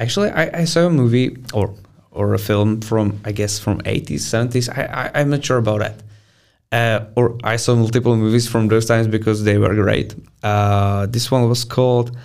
Actually, 0.00 0.30
I, 0.30 0.62
I 0.62 0.64
saw 0.64 0.86
a 0.86 0.90
movie 0.90 1.36
or 1.52 1.74
or 2.14 2.34
a 2.34 2.38
film 2.38 2.80
from 2.80 3.20
I 3.24 3.32
guess 3.32 3.58
from 3.58 3.80
80s, 3.82 4.22
70s. 4.22 4.68
I, 4.76 4.82
I 5.04 5.20
I'm 5.20 5.30
not 5.30 5.44
sure 5.44 5.58
about 5.58 5.80
that. 5.80 6.02
Uh, 6.72 7.06
or 7.14 7.38
I 7.44 7.56
saw 7.56 7.76
multiple 7.76 8.16
movies 8.16 8.48
from 8.48 8.68
those 8.68 8.86
times 8.86 9.06
because 9.06 9.44
they 9.44 9.58
were 9.58 9.74
great. 9.74 10.14
Uh, 10.42 11.06
this 11.06 11.30
one 11.30 11.48
was 11.48 11.64
called 11.64 12.16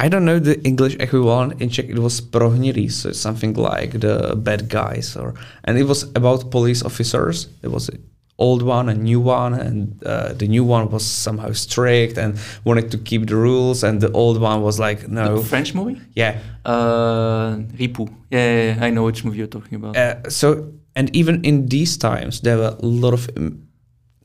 I 0.00 0.08
don't 0.08 0.24
know 0.24 0.38
the 0.38 0.62
English 0.62 0.94
equivalent 1.00 1.60
in 1.60 1.70
Czech. 1.70 1.88
It 1.88 1.98
was 1.98 2.20
prohnirý, 2.20 2.90
so 2.92 3.10
something 3.10 3.54
like 3.54 3.98
the 3.98 4.36
bad 4.36 4.68
guys, 4.68 5.16
or 5.16 5.34
and 5.64 5.76
it 5.76 5.84
was 5.90 6.04
about 6.14 6.52
police 6.52 6.84
officers. 6.84 7.48
It 7.64 7.68
was 7.72 7.90
old 8.38 8.62
one, 8.62 8.88
and 8.88 9.02
new 9.02 9.20
one, 9.20 9.54
and 9.54 10.02
uh, 10.04 10.32
the 10.32 10.46
new 10.46 10.64
one 10.64 10.90
was 10.90 11.04
somehow 11.04 11.52
strict 11.52 12.18
and 12.18 12.38
wanted 12.64 12.90
to 12.90 12.98
keep 12.98 13.26
the 13.26 13.36
rules, 13.36 13.82
and 13.82 14.00
the 14.00 14.10
old 14.12 14.40
one 14.40 14.62
was 14.62 14.78
like, 14.78 15.08
no, 15.08 15.38
The 15.38 15.44
French 15.44 15.74
movie, 15.74 16.00
yeah. 16.14 16.38
uh, 16.64 17.56
Ripoux. 17.78 18.08
Yeah, 18.30 18.38
yeah, 18.38 18.74
yeah, 18.76 18.84
I 18.84 18.90
know 18.90 19.04
which 19.04 19.24
movie 19.24 19.38
you're 19.38 19.46
talking 19.46 19.76
about. 19.76 19.96
Uh, 19.96 20.30
so 20.30 20.72
and 20.98 21.14
even 21.14 21.44
in 21.44 21.66
these 21.66 21.96
times, 21.96 22.40
there 22.40 22.56
were 22.56 22.76
a 22.76 22.86
lot 22.86 23.14
of 23.14 23.30
um, 23.36 23.68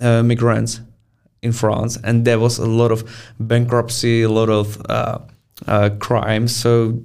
uh, 0.01 0.23
migrants 0.23 0.81
in 1.43 1.53
France, 1.53 1.99
and 2.03 2.25
there 2.25 2.39
was 2.39 2.57
a 2.57 2.65
lot 2.65 2.91
of 2.91 3.03
bankruptcy, 3.39 4.23
a 4.23 4.29
lot 4.29 4.49
of 4.49 4.81
uh, 4.89 5.19
uh, 5.67 5.91
crime. 5.99 6.47
So, 6.47 6.99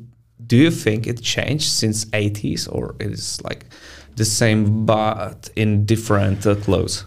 do 0.46 0.56
you 0.56 0.70
think 0.70 1.06
it 1.06 1.20
changed 1.20 1.68
since 1.68 2.06
80s, 2.06 2.66
or 2.72 2.94
it 2.98 3.10
is 3.12 3.42
like 3.42 3.66
the 4.18 4.24
same 4.24 4.84
but 4.86 5.50
in 5.56 5.84
different 5.86 6.46
uh, 6.46 6.54
clothes? 6.56 7.04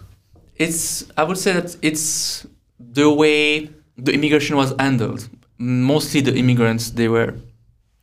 It's 0.56 1.04
I 1.16 1.22
would 1.24 1.38
say 1.38 1.52
that 1.54 1.76
it's 1.82 2.46
the 2.78 3.10
way 3.10 3.70
the 3.96 4.12
immigration 4.12 4.56
was 4.56 4.74
handled. 4.78 5.28
Mostly 5.58 6.20
the 6.22 6.34
immigrants 6.34 6.90
they 6.90 7.08
were, 7.08 7.34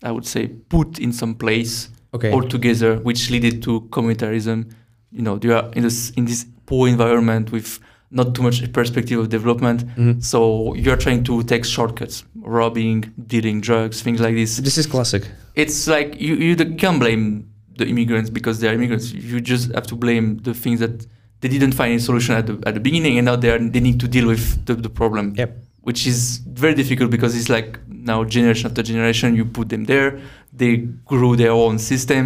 I 0.04 0.12
would 0.12 0.26
say, 0.26 0.48
put 0.70 1.00
in 1.00 1.12
some 1.14 1.36
place 1.36 1.90
Okay. 2.14 2.32
all 2.32 2.42
together, 2.42 2.98
which 3.04 3.30
led 3.30 3.62
to 3.64 3.82
communitarism. 3.92 4.66
You 5.12 5.22
know, 5.22 5.38
they 5.38 5.50
are 5.50 5.70
in 5.76 5.84
this 5.84 6.10
in 6.18 6.26
this 6.26 6.46
poor 6.66 6.88
environment 6.88 7.52
with 7.52 7.80
not 8.12 8.34
too 8.34 8.42
much 8.44 8.72
perspective 8.74 9.20
of 9.20 9.30
development. 9.30 9.84
Mhm. 9.98 10.24
So 10.24 10.74
you're 10.74 10.98
trying 10.98 11.24
to 11.26 11.44
take 11.44 11.64
shortcuts, 11.66 12.24
robbing, 12.42 13.06
dealing 13.28 13.62
drugs, 13.62 14.02
things 14.02 14.20
like 14.20 14.34
this. 14.36 14.58
This 14.58 14.78
is 14.78 14.88
classic. 14.88 15.24
It's 15.56 15.88
like 15.88 16.20
you 16.20 16.36
you 16.36 16.56
can't 16.78 17.00
blame 17.00 17.46
the 17.80 17.88
immigrants 17.88 18.30
because 18.30 18.60
they're 18.60 18.74
immigrants. 18.74 19.12
You 19.12 19.42
just 19.42 19.74
have 19.74 19.88
to 19.88 19.96
blame 19.96 20.38
the 20.48 20.54
things 20.54 20.80
that 20.80 21.08
they 21.42 21.48
didn't 21.48 21.74
find 21.74 21.96
a 21.96 22.00
solution 22.00 22.36
at 22.36 22.46
the 22.48 22.56
at 22.68 22.74
the 22.74 22.80
beginning, 22.80 23.18
and 23.18 23.26
now 23.26 23.36
they 23.36 23.50
are 23.50 23.60
they 23.60 23.80
need 23.80 24.00
to 24.00 24.08
deal 24.08 24.28
with 24.28 24.66
the, 24.68 24.76
the 24.76 24.90
problem. 24.90 25.34
Yep. 25.36 25.52
Which 25.82 26.06
is 26.06 26.38
very 26.46 26.76
difficult 26.76 27.10
because 27.10 27.36
it's 27.36 27.50
like 27.50 27.80
now 27.88 28.24
generation 28.24 28.68
after 28.70 28.84
generation 28.84 29.36
you 29.36 29.46
put 29.46 29.70
them 29.70 29.86
there, 29.86 30.20
they 30.54 30.78
grew 31.12 31.36
their 31.36 31.52
own 31.52 31.80
system, 31.80 32.24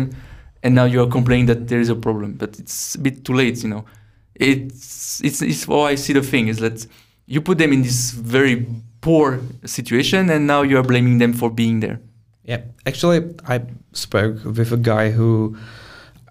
and 0.64 0.76
now 0.76 0.86
you 0.86 1.01
are 1.04 1.08
complaining 1.08 1.45
that 1.45 1.68
there 1.68 1.80
is 1.80 1.89
a 1.89 1.95
problem, 1.95 2.34
but 2.34 2.60
it's 2.60 2.95
a 2.95 2.99
bit 2.99 3.24
too 3.24 3.34
late, 3.34 3.64
you 3.64 3.70
know. 3.70 3.86
It's 4.36 5.22
it's 5.24 5.41
it's 5.41 5.66
how 5.66 5.82
I 5.82 5.95
see 5.95 6.14
the 6.14 6.24
thing 6.24 6.47
is 6.47 6.58
that 6.58 6.88
you 7.28 7.41
put 7.41 7.58
them 7.58 7.72
in 7.72 7.84
this 7.84 8.12
very 8.12 8.66
poor 9.01 9.39
situation, 9.66 10.30
and 10.30 10.47
now 10.47 10.64
you 10.64 10.78
are 10.78 10.84
blaming 10.84 11.20
them 11.20 11.34
for 11.34 11.49
being 11.51 11.80
there. 11.80 11.99
Yeah, 12.46 12.62
actually, 12.86 13.20
I 13.48 13.62
spoke 13.94 14.44
with 14.44 14.72
a 14.72 14.78
guy 14.78 15.12
who 15.12 15.58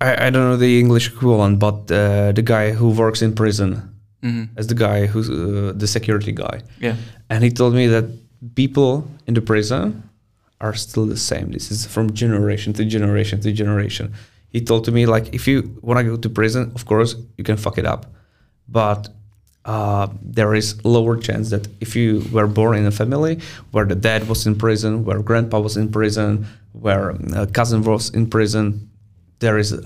I, 0.00 0.26
I 0.26 0.30
don't 0.30 0.44
know 0.50 0.56
the 0.56 0.78
English 0.78 1.08
equivalent, 1.08 1.58
but 1.58 1.90
uh, 1.90 2.32
the 2.32 2.42
guy 2.42 2.72
who 2.72 2.90
works 2.90 3.22
in 3.22 3.32
prison 3.34 3.88
hmm 4.22 4.44
as 4.56 4.66
the 4.66 4.74
guy 4.74 5.06
who's 5.06 5.28
uh, 5.30 5.72
the 5.80 5.86
security 5.86 6.32
guy, 6.32 6.60
Yeah. 6.80 6.96
and 7.30 7.42
he 7.44 7.50
told 7.50 7.74
me 7.74 7.88
that 7.88 8.04
people 8.54 9.04
in 9.26 9.34
the 9.34 9.40
prison 9.40 10.02
are 10.60 10.74
still 10.74 11.06
the 11.06 11.16
same. 11.16 11.50
This 11.50 11.70
is 11.70 11.86
from 11.86 12.12
generation 12.14 12.72
to 12.74 12.84
generation 12.84 13.40
to 13.40 13.50
generation. 13.52 14.12
He 14.52 14.60
told 14.60 14.84
to 14.84 14.92
me 14.92 15.06
like, 15.06 15.34
if 15.34 15.48
you 15.48 15.62
want 15.82 15.98
to 15.98 16.04
go 16.04 16.16
to 16.16 16.28
prison, 16.30 16.70
of 16.74 16.84
course 16.84 17.16
you 17.38 17.44
can 17.44 17.56
fuck 17.56 17.78
it 17.78 17.86
up, 17.86 18.06
but 18.68 19.08
uh, 19.64 20.08
there 20.20 20.54
is 20.54 20.84
lower 20.84 21.16
chance 21.16 21.50
that 21.50 21.68
if 21.80 21.94
you 21.94 22.24
were 22.32 22.46
born 22.46 22.76
in 22.76 22.86
a 22.86 22.90
family 22.90 23.40
where 23.70 23.84
the 23.84 23.94
dad 23.94 24.28
was 24.28 24.46
in 24.46 24.56
prison, 24.56 25.04
where 25.04 25.20
grandpa 25.20 25.60
was 25.60 25.76
in 25.76 25.90
prison, 25.90 26.46
where 26.72 27.10
a 27.34 27.46
cousin 27.46 27.82
was 27.82 28.10
in 28.10 28.28
prison, 28.28 28.90
there 29.38 29.58
is 29.58 29.72
a 29.72 29.82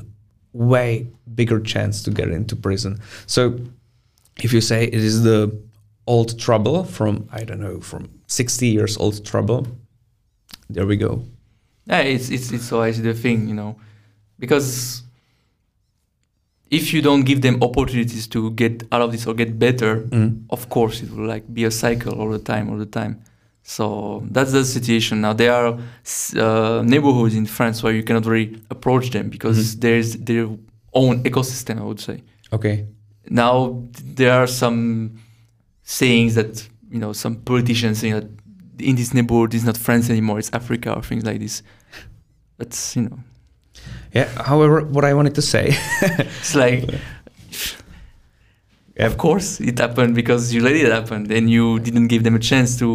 way 0.52 1.06
bigger 1.34 1.60
chance 1.60 2.02
to 2.02 2.10
get 2.10 2.28
into 2.30 2.56
prison. 2.56 2.98
So 3.26 3.58
if 4.38 4.52
you 4.52 4.60
say 4.60 4.84
it 4.84 4.94
is 4.94 5.22
the 5.22 5.54
old 6.06 6.38
trouble 6.38 6.84
from 6.84 7.28
I 7.32 7.44
don't 7.44 7.60
know 7.60 7.80
from 7.80 8.08
60 8.28 8.66
years 8.66 8.96
old 8.96 9.24
trouble, 9.26 9.66
there 10.70 10.86
we 10.86 10.96
go. 10.96 11.22
Yeah, 11.86 12.00
it's 12.00 12.30
it's 12.30 12.50
it's 12.50 12.72
always 12.72 13.00
the 13.00 13.14
thing, 13.14 13.48
you 13.48 13.54
know, 13.54 13.76
because 14.38 15.02
if 16.70 16.92
you 16.92 17.00
don't 17.02 17.22
give 17.24 17.40
them 17.42 17.62
opportunities 17.62 18.26
to 18.28 18.50
get 18.52 18.82
out 18.92 19.00
of 19.02 19.12
this 19.12 19.26
or 19.26 19.34
get 19.34 19.58
better, 19.58 20.02
Mm. 20.10 20.42
of 20.50 20.68
course 20.68 21.02
it 21.02 21.10
will 21.12 21.26
like 21.26 21.44
be 21.52 21.64
a 21.64 21.70
cycle 21.70 22.12
all 22.20 22.30
the 22.30 22.38
time, 22.52 22.68
all 22.70 22.78
the 22.78 22.86
time. 22.86 23.20
So 23.62 24.22
that's 24.30 24.52
the 24.52 24.64
situation 24.64 25.20
now. 25.20 25.32
There 25.32 25.52
are 25.52 25.78
uh, 26.36 26.82
neighborhoods 26.84 27.34
in 27.34 27.46
France 27.46 27.82
where 27.82 27.92
you 27.92 28.02
cannot 28.02 28.26
really 28.26 28.56
approach 28.70 29.10
them 29.10 29.28
because 29.28 29.58
Mhm. 29.76 29.80
there's 29.80 30.16
their 30.16 30.46
own 30.92 31.22
ecosystem. 31.24 31.78
I 31.78 31.84
would 31.84 32.00
say 32.00 32.22
Okay. 32.52 32.86
now 33.28 33.82
there 34.16 34.32
are 34.32 34.46
some 34.46 35.12
sayings 35.82 36.34
that 36.34 36.68
you 36.90 36.98
know 36.98 37.12
some 37.12 37.36
politicians 37.36 37.98
saying 37.98 38.14
that 38.14 38.26
in 38.78 38.94
this 38.96 39.12
neighborhood 39.14 39.54
is 39.54 39.64
not 39.64 39.76
France 39.76 40.10
anymore, 40.10 40.38
it's 40.38 40.50
Africa 40.52 40.94
or 40.94 41.02
things 41.02 41.24
like 41.24 41.40
this. 41.40 41.62
That's 42.58 42.96
you 42.96 43.02
know 43.02 43.18
Yeah. 44.16 44.28
However, 44.44 44.80
what 44.94 45.04
I 45.04 45.14
wanted 45.14 45.34
to 45.34 45.42
say, 45.42 45.66
it's 46.40 46.54
like 46.54 46.84
Yeah. 48.98 49.06
of 49.06 49.16
course 49.16 49.60
it 49.60 49.78
happened 49.78 50.14
because 50.14 50.54
you 50.54 50.62
let 50.62 50.74
it 50.74 50.90
happen 50.90 51.30
and 51.30 51.50
you 51.50 51.78
didn't 51.80 52.08
give 52.08 52.22
them 52.24 52.34
a 52.34 52.38
chance 52.38 52.78
to 52.78 52.88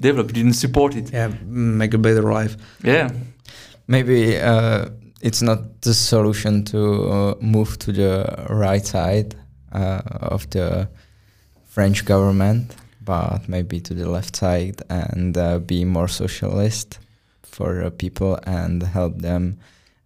develop, 0.00 0.26
you 0.28 0.34
didn't 0.34 0.56
support 0.56 0.94
it. 0.94 1.10
yeah, 1.12 1.30
make 1.46 1.94
a 1.94 1.98
better 1.98 2.22
life. 2.22 2.56
Yeah. 2.84 3.08
Maybe 3.86 4.36
uh, 4.38 4.86
it's 5.22 5.42
not 5.42 5.80
the 5.82 5.94
solution 5.94 6.64
to 6.64 6.78
uh, 7.10 7.34
move 7.40 7.78
to 7.78 7.92
the 7.92 8.46
right 8.50 8.84
side 8.86 9.34
uh, 9.72 10.00
of 10.34 10.46
the 10.50 10.88
French 11.64 12.04
government, 12.04 12.76
but 13.04 13.48
maybe 13.48 13.80
to 13.80 13.94
the 13.94 14.08
left 14.08 14.36
side 14.36 14.82
and 14.90 15.36
uh, 15.36 15.58
be 15.58 15.84
more 15.84 16.08
socialist 16.08 16.98
for 17.42 17.82
uh, 17.84 17.90
people 17.90 18.38
and 18.46 18.82
help 18.82 19.22
them 19.22 19.58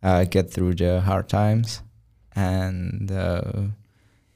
uh, 0.06 0.24
get 0.24 0.50
through 0.50 0.74
the 0.74 1.00
hard 1.00 1.28
times 1.28 1.82
and 2.36 3.10
uh, 3.10 3.42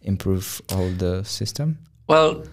improve 0.02 0.60
all 0.72 0.90
the 0.90 1.22
system. 1.24 1.78
Well, 2.08 2.44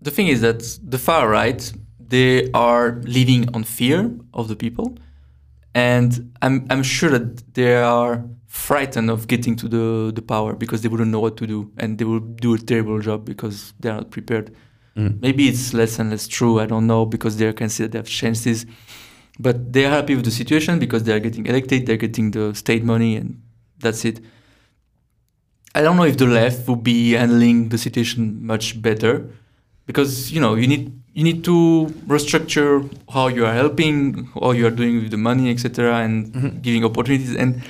the 0.00 0.10
thing 0.10 0.28
is 0.28 0.40
that 0.40 0.78
the 0.82 0.98
far 0.98 1.28
right 1.28 1.72
they 1.98 2.50
are 2.52 3.00
living 3.04 3.48
on 3.54 3.64
fear 3.64 4.10
of 4.34 4.48
the 4.48 4.56
people, 4.56 4.96
and 5.74 6.32
I'm 6.42 6.66
I'm 6.70 6.82
sure 6.82 7.10
that 7.10 7.54
they 7.54 7.76
are 7.76 8.24
frightened 8.46 9.10
of 9.10 9.26
getting 9.26 9.56
to 9.56 9.68
the 9.68 10.12
the 10.14 10.22
power 10.22 10.52
because 10.54 10.82
they 10.82 10.88
wouldn't 10.88 11.10
know 11.10 11.20
what 11.20 11.36
to 11.38 11.46
do 11.46 11.72
and 11.78 11.98
they 11.98 12.04
will 12.04 12.20
do 12.20 12.54
a 12.54 12.58
terrible 12.58 13.00
job 13.00 13.24
because 13.24 13.72
they 13.80 13.88
are 13.88 13.96
not 13.96 14.10
prepared. 14.10 14.54
Mm. 14.96 15.22
Maybe 15.22 15.48
it's 15.48 15.72
less 15.72 15.98
and 15.98 16.10
less 16.10 16.28
true. 16.28 16.60
I 16.60 16.66
don't 16.66 16.86
know 16.86 17.06
because 17.06 17.38
they 17.38 17.50
can 17.54 17.70
see 17.70 17.84
that 17.84 17.92
they 17.92 17.98
have 17.98 18.08
changed 18.08 18.44
this, 18.44 18.66
but 19.38 19.72
they 19.72 19.84
are 19.86 19.90
happy 19.90 20.14
with 20.14 20.24
the 20.24 20.30
situation 20.30 20.78
because 20.78 21.04
they 21.04 21.12
are 21.12 21.20
getting 21.20 21.46
elected. 21.46 21.86
They're 21.86 21.96
getting 21.96 22.30
the 22.32 22.54
state 22.54 22.84
money, 22.84 23.16
and 23.16 23.40
that's 23.78 24.04
it. 24.04 24.20
I 25.74 25.80
don't 25.80 25.96
know 25.96 26.04
if 26.04 26.18
the 26.18 26.26
left 26.26 26.68
would 26.68 26.82
be 26.84 27.12
handling 27.12 27.70
the 27.70 27.78
situation 27.78 28.44
much 28.44 28.80
better, 28.82 29.26
because 29.86 30.30
you 30.32 30.40
know 30.40 30.54
you 30.54 30.66
need 30.66 30.92
you 31.14 31.24
need 31.24 31.44
to 31.44 31.92
restructure 32.06 32.90
how 33.10 33.28
you 33.28 33.44
are 33.46 33.54
helping, 33.54 34.28
how 34.40 34.52
you 34.52 34.66
are 34.66 34.70
doing 34.70 35.02
with 35.02 35.10
the 35.10 35.16
money, 35.16 35.50
etc., 35.50 35.96
and 36.04 36.32
Mhm. 36.32 36.62
giving 36.62 36.84
opportunities. 36.84 37.34
And 37.36 37.62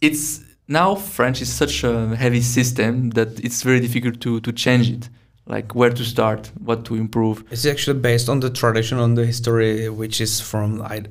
it's 0.00 0.42
now 0.68 0.94
French 0.94 1.42
is 1.42 1.48
such 1.52 1.82
a 1.84 2.14
heavy 2.16 2.40
system 2.40 3.10
that 3.10 3.40
it's 3.44 3.62
very 3.62 3.80
difficult 3.80 4.20
to 4.20 4.40
to 4.40 4.52
change 4.52 4.90
it. 4.90 5.08
Like 5.50 5.74
where 5.74 5.90
to 5.90 6.04
start, 6.04 6.50
what 6.64 6.84
to 6.84 6.94
improve. 6.94 7.42
It's 7.50 7.66
actually 7.66 7.98
based 7.98 8.28
on 8.28 8.38
the 8.38 8.50
tradition, 8.50 8.98
on 8.98 9.14
the 9.14 9.26
history, 9.26 9.88
which 9.88 10.20
is 10.20 10.40
from 10.40 10.80
I. 10.80 11.02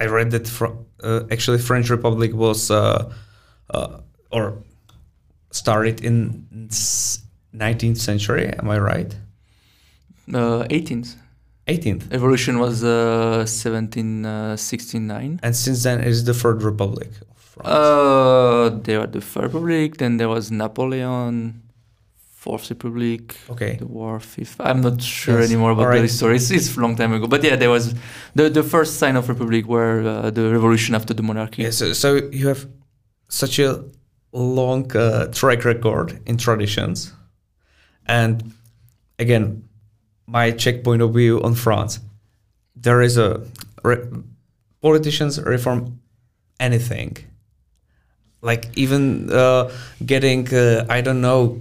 I 0.00 0.06
read 0.06 0.30
that 0.30 0.46
from 0.46 0.86
uh, 1.02 1.22
actually 1.30 1.58
French 1.58 1.90
Republic 1.90 2.32
was 2.32 2.70
uh, 2.70 3.12
uh, 3.70 3.98
or 4.30 4.62
started 5.50 6.04
in 6.04 6.46
19th 7.54 7.98
century. 7.98 8.46
Am 8.58 8.70
I 8.70 8.78
right? 8.78 9.14
Uh, 10.32 10.64
18th. 10.70 11.16
18th. 11.68 12.10
Revolution 12.12 12.58
was 12.58 12.82
uh, 12.84 13.44
1769. 13.46 15.40
And 15.42 15.56
since 15.56 15.82
then, 15.82 16.00
it's 16.00 16.22
the 16.22 16.34
Third 16.34 16.62
Republic. 16.62 17.08
of 17.30 17.36
France. 17.36 17.68
Uh, 17.68 18.78
there 18.82 19.00
was 19.00 19.10
the 19.10 19.20
Third 19.20 19.44
Republic, 19.44 19.98
then 19.98 20.16
there 20.16 20.28
was 20.28 20.50
Napoleon, 20.50 21.62
Fourth 22.42 22.70
Republic, 22.70 23.36
okay. 23.50 23.76
the 23.76 23.86
War 23.86 24.18
Fifth. 24.18 24.56
I'm 24.58 24.80
not 24.80 25.00
sure 25.00 25.38
Yes, 25.38 25.48
anymore 25.48 25.70
about 25.70 25.82
alright. 25.84 25.98
the 25.98 26.08
history. 26.08 26.34
It's, 26.34 26.50
it's 26.50 26.76
a 26.76 26.80
long 26.80 26.96
time 26.96 27.12
ago. 27.12 27.28
But 27.28 27.44
yeah, 27.44 27.54
there 27.54 27.70
was 27.70 27.94
the, 28.34 28.50
the 28.50 28.64
first 28.64 28.98
sign 28.98 29.14
of 29.14 29.28
Republic 29.28 29.64
were 29.68 30.02
uh, 30.02 30.30
the 30.30 30.50
revolution 30.50 30.96
after 30.96 31.14
the 31.14 31.22
monarchy. 31.22 31.62
Yeah, 31.62 31.70
so, 31.70 31.92
so 31.92 32.08
you 32.32 32.48
have 32.48 32.66
such 33.28 33.60
a 33.60 33.84
long 34.32 34.90
uh, 34.96 35.26
track 35.28 35.64
record 35.64 36.18
in 36.26 36.36
traditions. 36.36 37.12
And 38.06 38.52
again, 39.20 39.62
my 40.26 40.50
Czech 40.50 40.82
point 40.82 41.00
of 41.00 41.14
view 41.14 41.40
on 41.44 41.54
France, 41.54 42.00
there 42.74 43.02
is 43.02 43.18
a 43.18 43.40
re- 43.84 44.04
politicians 44.80 45.40
reform 45.40 46.00
anything. 46.58 47.16
Like 48.40 48.66
even 48.74 49.30
uh, 49.30 49.70
getting, 50.04 50.52
uh, 50.52 50.86
I 50.90 51.02
don't 51.02 51.20
know, 51.20 51.60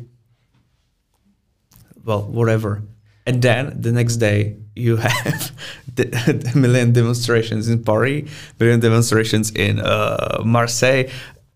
well, 2.06 2.24
whatever. 2.24 2.82
And 3.26 3.42
then 3.42 3.80
the 3.82 3.92
next 3.92 4.18
day 4.18 4.56
you 4.76 4.98
have 4.98 5.52
the, 5.96 6.52
million 6.56 6.94
demonstrations 6.94 7.68
in 7.70 7.84
Paris, 7.84 8.30
million 8.60 8.80
demonstrations 8.80 9.52
in 9.52 9.80
uh, 9.80 10.42
Marseille 10.44 11.04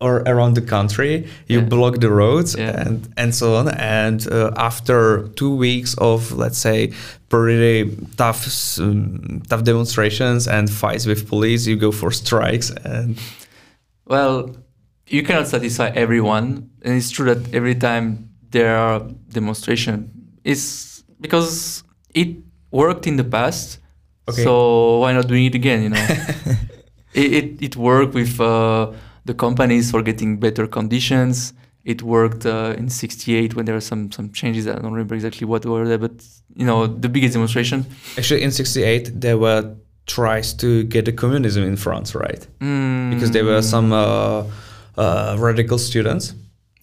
or 0.00 0.22
around 0.26 0.54
the 0.54 0.60
country. 0.62 1.26
You 1.48 1.60
Yeah. 1.60 1.64
block 1.68 2.00
the 2.00 2.10
roads 2.10 2.54
Yeah. 2.54 2.82
and 2.86 3.08
and 3.16 3.34
so 3.34 3.56
on. 3.56 3.68
And 3.68 4.20
uh, 4.30 4.50
after 4.56 5.28
two 5.36 5.54
weeks 5.56 5.94
of 5.98 6.32
let's 6.32 6.58
say 6.58 6.92
pretty 7.28 7.96
tough 8.16 8.46
um, 8.78 9.42
tough 9.48 9.64
demonstrations 9.64 10.46
and 10.46 10.68
fights 10.70 11.06
with 11.06 11.26
police, 11.28 11.66
you 11.66 11.76
go 11.76 11.90
for 11.92 12.10
strikes 12.12 12.70
and 12.84 13.16
Well, 14.06 14.54
you 15.08 15.22
cannot 15.22 15.48
satisfy 15.48 15.88
everyone, 15.94 16.70
and 16.82 16.94
it's 16.94 17.10
true 17.10 17.26
that 17.34 17.54
every 17.54 17.74
time 17.74 18.28
there 18.50 18.76
are 18.76 19.00
demonstration, 19.32 20.10
it's 20.50 21.02
because 21.20 21.82
it 22.14 22.28
worked 22.70 23.04
in 23.10 23.16
the 23.16 23.24
past. 23.36 23.66
Okay. 24.30 24.44
So 24.44 24.52
why 25.02 25.10
not 25.12 25.26
doing 25.32 25.44
it 25.50 25.54
again? 25.62 25.78
You 25.84 25.90
know, 25.94 26.06
it, 27.22 27.28
it 27.38 27.46
it 27.66 27.74
worked 27.76 28.14
with 28.20 28.40
uh, 28.40 28.92
the 29.28 29.34
companies 29.34 29.90
for 29.92 30.00
getting 30.02 30.30
better 30.46 30.66
conditions. 30.78 31.52
It 31.92 32.02
worked 32.02 32.44
uh, 32.46 32.74
in 32.80 32.88
'68 32.88 33.54
when 33.54 33.64
there 33.66 33.74
were 33.74 33.86
some 33.92 34.10
some 34.16 34.26
changes. 34.32 34.66
I 34.66 34.72
don't 34.82 34.92
remember 34.96 35.14
exactly 35.14 35.46
what 35.46 35.64
were 35.64 35.86
there, 35.86 35.98
but 36.06 36.16
you 36.60 36.66
know, 36.66 36.86
the 37.04 37.08
biggest 37.08 37.32
demonstration. 37.34 37.78
actually 38.18 38.42
in 38.42 38.50
'68 38.50 39.20
there 39.20 39.38
were 39.38 39.62
tries 40.06 40.54
to 40.54 40.68
get 40.84 41.04
the 41.04 41.12
communism 41.12 41.62
in 41.64 41.76
France, 41.76 42.14
right? 42.14 42.46
Because 43.12 43.30
there 43.32 43.44
were 43.44 43.60
Mm, 43.60 43.70
some 43.74 43.92
uh, 43.92 44.44
uh, 44.96 45.36
radical 45.38 45.78
students 45.78 46.34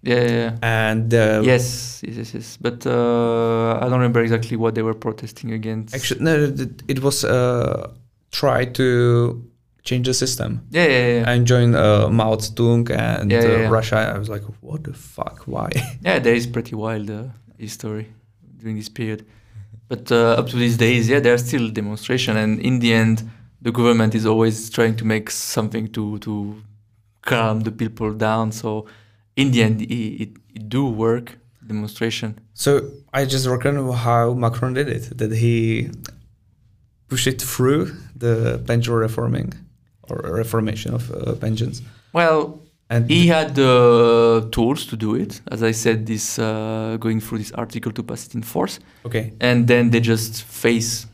Yeah, 0.04 0.22
yeah, 0.22 0.32
yeah. 0.32 0.58
and 0.62 1.14
uh, 1.14 1.42
yes, 1.46 2.02
yes, 2.06 2.18
yes, 2.18 2.34
yes. 2.34 2.58
But 2.60 2.86
uh, 2.86 3.78
I 3.78 3.84
don't 3.84 4.00
remember 4.00 4.22
exactly 4.22 4.58
what 4.58 4.76
they 4.76 4.82
were 4.84 4.94
protesting 4.94 5.52
against. 5.54 5.96
Actually, 5.96 6.22
no, 6.24 6.54
it- 6.88 7.02
was 7.02 7.24
uh, 7.24 7.90
try 8.32 8.66
to 8.66 9.42
change 9.84 10.08
the 10.08 10.14
system 10.14 10.62
yeah, 10.72 10.86
yeah, 10.88 11.08
yeah. 11.08 11.30
and 11.30 11.46
join 11.46 11.76
uh, 11.76 12.08
Mao 12.10 12.36
Zedong 12.36 12.90
and 12.90 13.32
Yeah, 13.32 13.40
uh, 13.40 13.44
yeah, 13.44 13.58
yeah. 13.60 13.70
Russia. 13.70 13.98
I 14.16 14.18
was 14.18 14.30
like, 14.30 14.44
what 14.62 14.84
the 14.84 14.94
fuck? 14.94 15.44
Why? 15.46 15.70
yeah, 16.02 16.20
there 16.20 16.36
is 16.36 16.48
pretty 16.48 16.76
wild 16.76 17.10
uh, 17.10 17.24
history 17.58 18.08
during 18.58 18.76
this 18.78 18.90
period. 18.90 19.26
But 19.88 20.12
uh, 20.12 20.36
up 20.40 20.48
to 20.50 20.58
these 20.58 20.78
days, 20.78 21.08
yeah, 21.10 21.20
there 21.22 21.34
are 21.34 21.38
still 21.50 21.70
demonstration, 21.70 22.36
and 22.38 22.60
in 22.60 22.80
the 22.80 22.94
end, 22.94 23.24
the 23.62 23.72
government 23.72 24.16
is 24.16 24.26
always 24.26 24.70
trying 24.70 24.96
to 24.98 25.06
make 25.06 25.30
something 25.30 25.88
to 25.94 26.18
to 26.20 26.62
calm 27.22 27.62
the 27.62 27.72
people 27.72 28.14
down. 28.14 28.52
So, 28.52 28.86
in 29.36 29.52
the 29.52 29.64
end, 29.64 29.82
it, 29.82 29.94
it, 30.24 30.30
it 30.56 30.70
do 30.70 30.86
work 30.88 31.38
demonstration. 31.66 32.40
so 32.54 32.70
I 33.14 33.26
just 33.26 33.46
reckon 33.48 33.76
how 33.92 34.34
Macron 34.34 34.74
did 34.74 34.90
it. 34.90 35.18
That 35.18 35.32
he 35.34 35.90
pushed 37.08 37.28
it 37.28 37.42
through 37.42 37.92
the 38.16 38.62
pension 38.68 38.94
reforming 38.94 39.54
or 40.10 40.18
reformation 40.36 40.94
of 40.94 41.12
uh, 41.12 41.36
pensions. 41.36 41.82
Well, 42.14 42.60
And 42.90 43.10
he 43.10 43.28
had 43.28 43.56
the 43.56 44.48
tools 44.52 44.86
to 44.88 44.96
do 44.98 45.16
it. 45.16 45.42
As 45.52 45.62
I 45.64 45.72
said, 45.74 46.06
this 46.06 46.38
uh, 46.38 46.98
going 47.00 47.22
through 47.22 47.40
this 47.40 47.52
article 47.54 47.92
to 47.94 48.04
pass 48.04 48.28
it 48.28 48.36
in 48.36 48.44
force. 48.44 48.80
okay, 49.06 49.32
and 49.40 49.68
then 49.68 49.90
they 49.92 50.00
just 50.02 50.44
face 50.44 51.08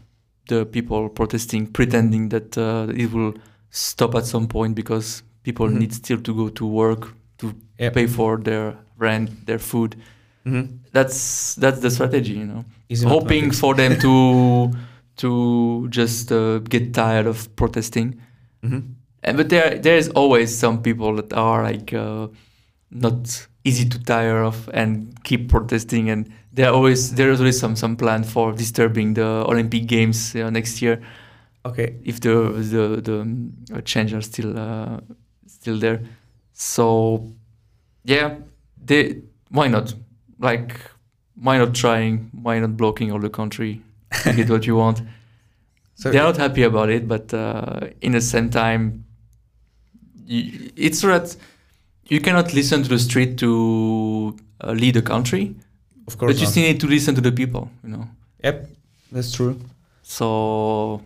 the 0.47 0.65
people 0.65 1.09
protesting, 1.09 1.67
pretending 1.71 2.29
that 2.29 2.57
uh, 2.57 2.87
it 3.03 3.11
will 3.13 3.33
stop 3.69 4.15
at 4.15 4.25
some 4.25 4.47
point 4.47 4.73
because 4.75 5.23
people 5.43 5.67
Mhm. 5.69 5.79
need 5.79 5.93
still 5.93 6.19
to 6.21 6.33
go 6.33 6.49
to 6.49 6.65
work 6.65 7.13
Yep. 7.79 7.93
pay 7.93 8.07
for 8.07 8.37
their 8.37 8.77
rent, 8.97 9.45
their 9.45 9.59
food. 9.59 9.95
hmm 10.45 10.63
That's 10.91 11.55
that's 11.55 11.79
the 11.79 11.89
strategy, 11.91 12.33
you 12.33 12.45
know. 12.45 12.65
Easy 12.89 13.07
Hoping 13.07 13.51
for 13.51 13.75
them 13.75 13.99
to 13.99 14.71
to 15.17 15.87
just 15.89 16.31
uh, 16.31 16.59
get 16.59 16.93
tired 16.93 17.27
of 17.27 17.47
protesting. 17.55 18.19
Mhm. 18.63 18.95
And 19.23 19.37
but 19.37 19.49
there 19.49 19.77
there 19.79 19.97
is 19.97 20.09
always 20.09 20.57
some 20.57 20.81
people 20.81 21.15
that 21.15 21.33
are 21.33 21.63
like 21.63 21.93
uh, 21.93 22.27
not 22.91 23.47
easy 23.63 23.87
to 23.89 24.03
tire 24.03 24.41
of 24.43 24.69
and 24.73 25.13
keep 25.23 25.49
protesting 25.49 26.09
and 26.09 26.29
there 26.53 26.71
always 26.71 27.13
there 27.15 27.29
is 27.31 27.39
always 27.39 27.59
some 27.59 27.75
some 27.75 27.95
plan 27.95 28.23
for 28.23 28.53
disturbing 28.53 29.13
the 29.13 29.45
Olympic 29.47 29.85
Games 29.87 30.35
uh, 30.35 30.49
next 30.49 30.81
year 30.81 31.01
Okay, 31.65 31.95
if 32.05 32.21
the 32.21 32.51
the 32.71 33.01
the 33.01 33.19
um, 33.21 33.51
change 33.83 34.13
are 34.13 34.21
still 34.21 34.57
uh, 34.57 34.99
still 35.45 35.77
there. 35.77 35.99
So 36.53 37.33
yeah, 38.03 38.35
they 38.83 39.21
why 39.49 39.67
not 39.67 39.93
like 40.39 40.75
why 41.41 41.57
not 41.57 41.73
trying 41.73 42.29
why 42.41 42.59
not 42.59 42.77
blocking 42.77 43.11
all 43.11 43.19
the 43.19 43.29
country 43.29 43.81
to 44.23 44.33
get 44.33 44.49
what 44.49 44.65
you 44.65 44.75
want. 44.75 45.01
so 45.95 46.11
They're 46.11 46.23
not 46.23 46.37
happy 46.37 46.63
about 46.63 46.89
it, 46.89 47.07
but 47.07 47.33
uh, 47.33 47.87
in 48.01 48.13
the 48.13 48.21
same 48.21 48.49
time, 48.49 49.05
y 50.27 50.71
it's 50.75 51.01
that 51.01 51.35
you 52.07 52.19
cannot 52.21 52.53
listen 52.53 52.83
to 52.83 52.89
the 52.89 52.99
street 52.99 53.37
to 53.37 54.35
uh, 54.63 54.71
lead 54.71 54.97
a 54.97 55.01
country, 55.01 55.55
of 56.07 56.17
course, 56.17 56.33
but 56.33 56.35
you 56.39 56.45
not. 56.45 56.51
still 56.51 56.63
need 56.63 56.79
to 56.79 56.87
listen 56.87 57.15
to 57.15 57.21
the 57.21 57.31
people, 57.31 57.69
you 57.83 57.89
know. 57.89 58.07
yep, 58.43 58.67
that's 59.11 59.31
true. 59.31 59.59
So 60.03 61.01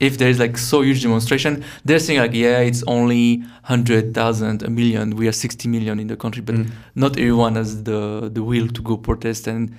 if 0.00 0.16
there 0.18 0.28
is 0.30 0.38
like 0.38 0.56
so 0.58 0.80
huge 0.80 1.02
demonstration, 1.02 1.62
they're 1.84 1.98
saying 2.00 2.20
like, 2.20 2.32
yeah, 2.34 2.58
it's 2.60 2.82
only 2.86 3.42
hundred 3.64 4.14
thousand, 4.14 4.62
a 4.62 4.70
million. 4.70 5.14
We 5.16 5.28
are 5.28 5.32
sixty 5.32 5.68
million 5.68 6.00
in 6.00 6.06
the 6.08 6.16
country, 6.16 6.42
but 6.42 6.54
Mm. 6.56 6.70
not 6.94 7.12
everyone 7.18 7.54
has 7.56 7.82
the 7.84 8.30
the 8.32 8.42
will 8.42 8.68
to 8.68 8.80
go 8.82 8.96
protest, 8.96 9.46
and 9.46 9.70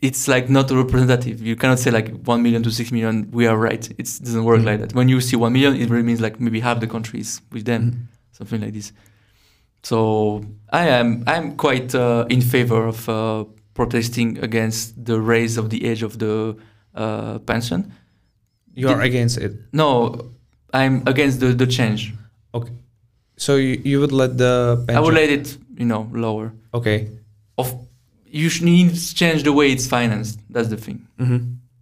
it's 0.00 0.28
like 0.28 0.48
not 0.48 0.70
representative. 0.70 1.42
You 1.42 1.56
cannot 1.56 1.78
say 1.80 1.90
like 1.90 2.08
one 2.24 2.40
million 2.42 2.62
to 2.62 2.70
six 2.70 2.92
million. 2.92 3.28
We 3.32 3.46
are 3.50 3.58
right. 3.58 3.84
It 3.98 4.06
doesn't 4.24 4.44
work 4.44 4.60
Mm. 4.60 4.66
like 4.70 4.78
that. 4.82 4.94
When 4.94 5.08
you 5.08 5.20
see 5.20 5.36
one 5.36 5.52
million, 5.52 5.74
it 5.82 5.90
really 5.90 6.04
means 6.10 6.20
like 6.20 6.38
maybe 6.40 6.60
half 6.60 6.78
the 6.80 6.86
country 6.86 7.18
is 7.20 7.40
with 7.52 7.64
them, 7.64 7.82
Mhm. 7.82 7.96
something 8.38 8.60
like 8.64 8.72
this. 8.78 8.92
So 9.82 10.42
I 10.72 10.88
am 10.88 11.24
I'm 11.26 11.56
quite 11.56 11.94
uh, 11.94 12.26
in 12.28 12.40
favor 12.40 12.86
of 12.86 13.08
uh, 13.08 13.44
protesting 13.74 14.38
against 14.38 15.04
the 15.04 15.20
raise 15.20 15.56
of 15.60 15.70
the 15.70 15.84
age 15.90 16.02
of 16.04 16.18
the 16.18 16.56
uh, 16.94 17.38
pension. 17.40 17.92
You 18.78 18.88
are 18.88 19.00
against 19.00 19.38
it. 19.38 19.52
No, 19.72 20.30
I'm 20.72 21.02
against 21.06 21.40
the, 21.40 21.48
the 21.48 21.66
change. 21.66 22.14
Okay. 22.54 22.72
So 23.36 23.56
you, 23.56 23.80
you 23.84 24.00
would 24.00 24.12
let 24.12 24.38
the 24.38 24.76
pension. 24.86 24.96
I 24.96 25.00
would 25.00 25.14
let 25.14 25.30
it, 25.30 25.56
you 25.76 25.86
know, 25.86 26.08
lower. 26.12 26.52
Okay. 26.72 27.08
Of 27.56 27.74
you 28.26 28.48
need 28.62 28.94
to 28.94 29.14
change 29.14 29.42
the 29.42 29.52
way 29.52 29.72
it's 29.72 29.86
financed. 29.86 30.38
That's 30.50 30.68
the 30.68 30.76
thing. 30.76 31.06
Mm-hmm. 31.18 31.38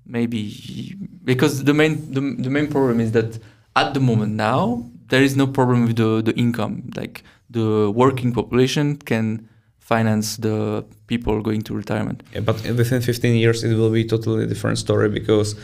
Maybe 0.07 0.95
because 1.25 1.65
the 1.65 1.75
main 1.75 2.13
the, 2.13 2.21
the 2.45 2.51
main 2.51 2.69
problem 2.69 3.01
is 3.01 3.13
that 3.13 3.39
at 3.75 3.93
the 3.93 4.01
moment 4.01 4.33
now 4.35 4.85
there 5.09 5.23
is 5.23 5.37
no 5.37 5.47
problem 5.47 5.87
with 5.87 5.97
the, 5.97 6.23
the 6.23 6.35
income. 6.37 6.91
Like 6.97 7.25
the 7.51 7.91
working 7.91 8.33
population 8.33 8.97
can 8.97 9.49
finance 9.81 10.37
the 10.37 10.85
people 11.07 11.41
going 11.43 11.63
to 11.63 11.75
retirement. 11.75 12.23
Yeah, 12.33 12.41
but 12.41 12.57
within 12.65 13.01
15 13.01 13.37
years, 13.37 13.63
it 13.63 13.75
will 13.75 13.91
be 13.91 14.05
totally 14.05 14.47
different 14.47 14.79
story 14.79 15.09
because 15.09 15.55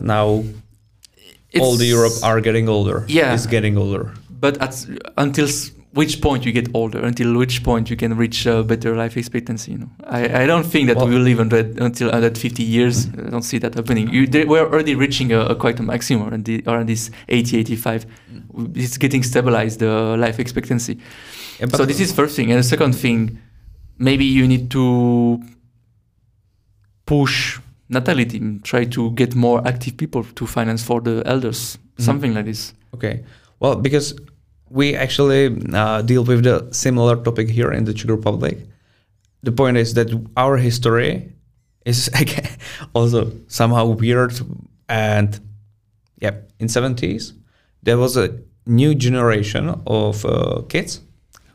now 0.00 0.44
all 1.60 1.76
the 1.76 1.86
Europe 1.86 2.12
are 2.22 2.40
getting 2.40 2.68
older. 2.68 3.04
Yeah. 3.08 3.34
It's 3.34 3.46
getting 3.46 3.76
older. 3.76 4.12
but 4.40 4.56
at 4.60 4.74
until 5.16 5.44
s- 5.46 5.70
which 5.94 6.20
point 6.22 6.46
you 6.46 6.52
get 6.52 6.68
older? 6.74 7.00
Until 7.04 7.36
which 7.36 7.62
point 7.62 7.90
you 7.90 7.96
can 7.96 8.16
reach 8.16 8.46
a 8.46 8.62
better 8.62 8.96
life 8.96 9.14
expectancy 9.18 9.72
you 9.72 9.78
know? 9.78 9.90
I, 10.06 10.42
I 10.42 10.46
don't 10.46 10.64
think 10.64 10.88
that 10.88 10.96
Well- 10.96 11.08
we 11.08 11.14
will 11.14 11.22
live 11.22 11.38
under, 11.40 11.58
until 11.58 12.08
150 12.08 12.62
years. 12.62 13.06
Mm. 13.06 13.26
I 13.26 13.30
don't 13.30 13.42
see 13.42 13.58
that 13.58 13.74
happening. 13.74 14.08
You, 14.08 14.26
they, 14.26 14.44
we're 14.46 14.66
already 14.66 14.94
reaching 14.94 15.32
a, 15.32 15.40
a 15.40 15.54
quite 15.54 15.78
a 15.78 15.82
maximum 15.82 16.32
and 16.32 16.44
the, 16.46 16.62
around 16.66 16.88
this 16.88 17.10
80 17.28 17.58
85 17.58 18.06
mm. 18.32 18.76
it's 18.76 18.96
getting 18.96 19.22
stabilized 19.22 19.80
the 19.80 20.16
life 20.16 20.38
expectancy. 20.40 20.98
Yeah, 21.60 21.66
so 21.68 21.84
this 21.84 22.00
is 22.00 22.10
first 22.12 22.36
thing. 22.36 22.50
And 22.50 22.58
the 22.58 22.68
second 22.76 22.94
thing 22.94 23.38
maybe 23.98 24.24
you 24.24 24.48
need 24.48 24.70
to 24.70 25.38
push 27.06 27.60
natality, 27.92 28.40
try 28.62 28.84
to 28.86 29.10
get 29.12 29.34
more 29.34 29.66
active 29.66 29.96
people 29.96 30.24
to 30.34 30.46
finance 30.46 30.82
for 30.82 31.00
the 31.00 31.22
elders, 31.26 31.78
Mhm. 31.98 32.04
something 32.04 32.34
like 32.34 32.46
this. 32.46 32.74
Okay. 32.94 33.22
Well, 33.60 33.76
because 33.76 34.14
we 34.70 34.94
actually 34.96 35.44
uh, 35.74 36.02
deal 36.02 36.24
with 36.24 36.42
the 36.44 36.66
similar 36.72 37.16
topic 37.16 37.48
here 37.50 37.70
in 37.72 37.84
the 37.84 37.92
Czech 37.94 38.10
Republic. 38.10 38.56
The 39.42 39.52
point 39.52 39.76
is 39.76 39.94
that 39.94 40.08
our 40.36 40.56
history 40.56 41.28
is 41.84 42.08
again 42.20 42.48
also 42.94 43.30
somehow 43.48 43.86
weird, 43.86 44.32
and 44.88 45.28
yeah, 46.20 46.34
in 46.58 46.68
seventies 46.68 47.34
there 47.82 47.98
was 47.98 48.16
a 48.16 48.28
new 48.66 48.94
generation 48.94 49.74
of 49.86 50.24
uh, 50.24 50.62
kids 50.68 51.00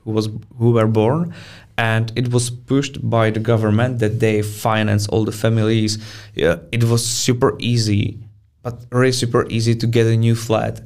who 0.04 0.12
was 0.12 0.30
who 0.60 0.72
were 0.72 0.88
born, 0.88 1.34
and 1.78 2.12
it 2.16 2.28
was 2.32 2.50
pushed 2.50 2.98
by 3.10 3.32
the 3.32 3.40
government 3.40 4.00
that 4.00 4.20
they 4.20 4.42
finance 4.42 5.08
all 5.10 5.26
the 5.26 5.32
families. 5.32 5.98
Yeah, 6.36 6.58
it 6.72 6.84
was 6.84 7.06
super 7.06 7.56
easy, 7.60 8.18
but 8.64 8.74
really 8.92 9.12
super 9.12 9.46
easy 9.50 9.76
to 9.76 9.88
get 9.88 10.08
a 10.08 10.16
new 10.18 10.36
flat 10.36 10.82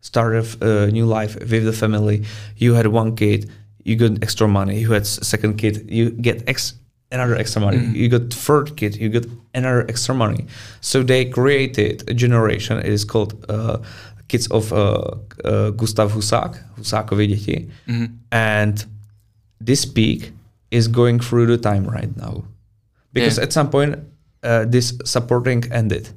start 0.00 0.34
a 0.36 0.38
uh, 0.62 0.86
new 0.90 1.04
life 1.06 1.36
with 1.50 1.64
the 1.64 1.72
family. 1.72 2.22
You 2.56 2.74
had 2.74 2.86
one 2.86 3.14
kid, 3.16 3.50
you 3.84 3.96
got 3.96 4.22
extra 4.22 4.46
money. 4.48 4.80
You 4.80 4.92
had 4.92 5.06
second 5.06 5.56
kid, 5.58 5.90
you 5.90 6.10
get 6.10 6.42
ex 6.48 6.74
another 7.10 7.34
extra 7.36 7.60
money. 7.60 7.78
Mhm. 7.78 7.94
You 7.94 8.08
got 8.08 8.32
third 8.32 8.76
kid, 8.76 8.96
you 8.96 9.08
get 9.10 9.26
another 9.54 9.84
extra 9.88 10.14
money. 10.14 10.46
So 10.80 11.02
they 11.02 11.24
created 11.24 12.04
a 12.08 12.14
generation. 12.14 12.78
It 12.78 12.92
is 12.92 13.04
called 13.04 13.32
uh, 13.48 13.78
kids 14.28 14.46
of 14.50 14.72
uh, 14.72 15.16
uh, 15.44 15.70
Gustav 15.70 16.12
Husák, 16.12 16.56
Husákovi 16.78 17.26
děti, 17.26 17.68
Mhm. 17.88 18.06
and 18.30 18.86
this 19.60 19.84
peak 19.84 20.32
is 20.70 20.88
going 20.88 21.20
through 21.20 21.46
the 21.46 21.58
time 21.58 21.84
right 21.86 22.14
now, 22.16 22.44
because 23.12 23.36
Yeah. 23.38 23.44
at 23.44 23.52
some 23.52 23.70
point 23.70 23.98
uh, 24.42 24.64
this 24.66 24.92
supporting 25.04 25.64
ended. 25.72 26.08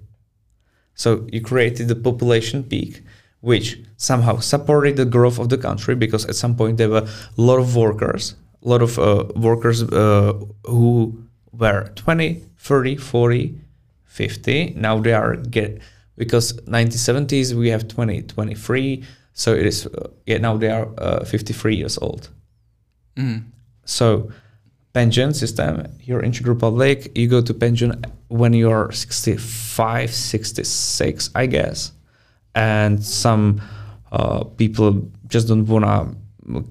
So 0.95 1.26
you 1.31 1.41
created 1.41 1.88
the 1.88 1.95
population 1.95 2.63
peak, 2.63 3.01
which 3.39 3.80
somehow 3.97 4.39
supported 4.39 4.95
the 4.97 5.05
growth 5.05 5.39
of 5.39 5.49
the 5.49 5.57
country 5.57 5.95
because 5.95 6.26
at 6.26 6.35
some 6.35 6.55
point 6.55 6.77
there 6.77 6.89
were 6.89 7.07
a 7.38 7.41
lot 7.41 7.59
of 7.59 7.76
workers, 7.76 8.35
a 8.63 8.69
lot 8.69 8.81
of 8.81 8.99
uh, 8.99 9.26
workers 9.35 9.81
uh, 9.84 10.34
who 10.65 11.18
were 11.51 11.89
20, 11.95 12.43
30, 12.57 12.95
40, 12.97 13.55
50. 14.05 14.73
Now 14.77 14.99
they 14.99 15.13
are 15.13 15.35
get 15.38 15.81
because 16.18 16.53
1970s 16.68 17.53
we 17.53 17.69
have 17.69 17.88
20, 17.88 18.22
23. 18.23 19.03
So 19.34 19.53
it 19.53 19.65
is 19.65 19.88
uh, 19.88 20.09
yeah 20.27 20.38
now 20.38 20.57
they 20.57 20.69
are 20.69 20.88
uh, 20.99 21.23
53 21.26 21.76
years 21.76 21.97
old. 21.97 22.30
Mhm. 23.17 23.43
So 23.85 24.31
pension 24.93 25.33
system 25.33 25.85
here 25.99 26.19
in 26.19 26.31
Czech 26.31 26.47
Republic, 26.47 27.11
you 27.15 27.27
go 27.27 27.41
to 27.41 27.53
pension 27.53 27.93
when 28.29 28.53
you're 28.53 28.91
65, 28.91 30.13
66, 30.13 31.29
I 31.35 31.45
guess. 31.47 31.91
And 32.55 33.03
some 33.03 33.61
uh, 34.11 34.43
people 34.57 35.01
just 35.27 35.47
don't 35.47 35.65
wanna 35.65 36.13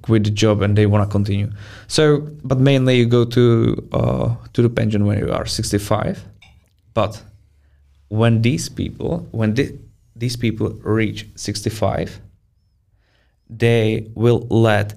quit 0.02 0.24
the 0.24 0.30
job 0.30 0.60
and 0.62 0.76
they 0.76 0.86
wanna 0.86 1.06
continue. 1.06 1.50
So, 1.86 2.20
but 2.44 2.58
mainly 2.58 2.96
you 2.98 3.06
go 3.06 3.24
to 3.24 3.88
uh, 3.92 4.34
to 4.52 4.62
the 4.62 4.68
pension 4.68 5.06
when 5.06 5.18
you 5.18 5.32
are 5.32 5.46
65. 5.46 6.22
But 6.94 7.22
when 8.08 8.42
these 8.42 8.68
people, 8.68 9.26
when 9.30 9.54
thi- 9.54 9.78
these 10.16 10.36
people 10.36 10.70
reach 10.82 11.26
65, 11.36 12.20
they 13.48 14.10
will 14.14 14.46
let 14.50 14.94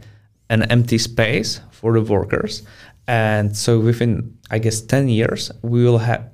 an 0.54 0.64
empty 0.72 0.98
space 0.98 1.60
for 1.72 1.94
the 1.94 2.02
workers. 2.02 2.64
And 3.08 3.58
so 3.58 3.80
within, 3.80 4.38
I 4.52 4.60
guess, 4.60 4.82
10 4.82 5.10
years, 5.10 5.52
we 5.62 5.84
will 5.84 5.98
have 5.98 6.30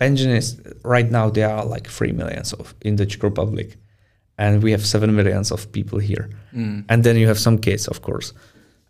pensionists. 0.00 0.56
Right 0.82 1.10
now, 1.10 1.30
there 1.30 1.50
are 1.50 1.64
like 1.64 1.86
3 1.86 2.12
millions 2.12 2.52
of 2.54 2.74
in 2.80 2.96
the 2.96 3.06
Czech 3.06 3.22
Republic. 3.22 3.76
And 4.38 4.62
we 4.62 4.70
have 4.70 4.84
7 4.86 5.14
millions 5.14 5.52
of 5.52 5.70
people 5.72 5.98
here. 5.98 6.30
Mm. 6.54 6.84
And 6.88 7.04
then 7.04 7.16
you 7.16 7.26
have 7.26 7.38
some 7.38 7.58
kids, 7.58 7.88
of 7.88 8.02
course. 8.02 8.32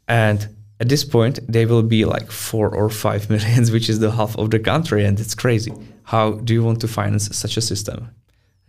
And 0.06 0.48
at 0.80 0.88
this 0.88 1.04
point, 1.04 1.40
they 1.48 1.66
will 1.66 1.82
be 1.82 2.04
like 2.04 2.30
4 2.30 2.68
or 2.74 2.88
5 2.88 3.30
millions, 3.34 3.70
which 3.70 3.88
is 3.88 3.98
the 3.98 4.12
half 4.12 4.36
of 4.36 4.50
the 4.50 4.58
country. 4.58 5.04
And 5.04 5.18
it's 5.18 5.34
crazy. 5.34 5.72
How 6.04 6.32
do 6.32 6.54
you 6.54 6.62
want 6.62 6.80
to 6.80 6.88
finance 6.88 7.36
such 7.36 7.56
a 7.56 7.60
system? 7.60 8.10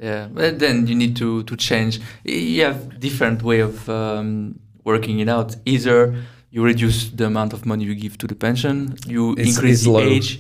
Yeah, 0.02 0.28
but 0.32 0.60
then 0.60 0.88
you 0.88 0.96
need 0.96 1.18
to 1.18 1.44
to 1.44 1.58
change. 1.58 2.00
You 2.24 2.64
have 2.64 3.00
different 3.02 3.44
way 3.44 3.60
of 3.60 3.90
um, 3.90 4.60
working 4.84 5.20
it 5.20 5.30
out. 5.30 5.56
Either 5.66 6.16
you 6.52 6.64
reduce 6.64 7.10
the 7.10 7.26
amount 7.26 7.54
of 7.54 7.66
money 7.66 7.84
you 7.86 7.96
give 7.96 8.18
to 8.18 8.28
the 8.28 8.36
pension, 8.36 8.96
you 9.08 9.34
It's- 9.34 9.48
increase 9.48 9.74
it's 9.80 9.84
the 9.84 9.92
low. 9.92 10.00
age. 10.02 10.40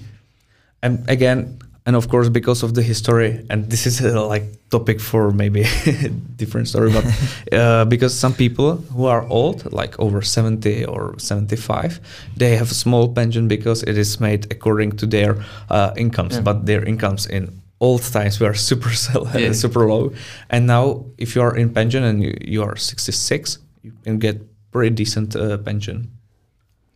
and 0.81 1.03
again 1.09 1.57
and 1.85 1.95
of 1.95 2.07
course 2.07 2.29
because 2.29 2.63
of 2.65 2.71
the 2.73 2.81
history 2.81 3.31
and 3.49 3.69
this 3.69 3.85
is 3.85 3.99
a 4.01 4.21
like 4.33 4.45
topic 4.69 4.99
for 5.01 5.31
maybe 5.31 5.63
different 6.37 6.67
story 6.67 6.89
but 6.91 7.03
uh, 7.59 7.83
because 7.85 8.13
some 8.17 8.33
people 8.33 8.75
who 8.95 9.05
are 9.05 9.23
old 9.29 9.59
like 9.73 9.93
over 9.99 10.21
70 10.21 10.85
or 10.85 11.15
75 11.19 11.99
they 12.37 12.55
have 12.55 12.71
a 12.71 12.73
small 12.73 13.07
pension 13.13 13.47
because 13.47 13.83
it 13.83 13.97
is 13.97 14.19
made 14.19 14.47
according 14.51 14.91
to 14.97 15.05
their 15.05 15.35
uh, 15.69 15.91
incomes 15.97 16.35
Yeah. 16.35 16.43
but 16.43 16.65
their 16.65 16.83
incomes 16.87 17.25
in 17.27 17.49
old 17.81 18.01
times 18.13 18.39
were 18.39 18.53
super 18.69 18.91
Yeah. 19.37 19.53
super 19.53 19.83
low 19.89 20.11
and 20.49 20.65
now 20.65 21.03
if 21.17 21.35
you 21.35 21.41
are 21.43 21.55
in 21.57 21.69
pension 21.73 22.03
and 22.03 22.23
you, 22.23 22.33
you 22.53 22.63
are 22.63 22.75
66 22.77 23.57
you 23.89 24.03
can 24.03 24.19
get 24.19 24.35
pretty 24.71 24.95
decent 25.03 25.35
uh, 25.35 25.57
pension 25.57 25.97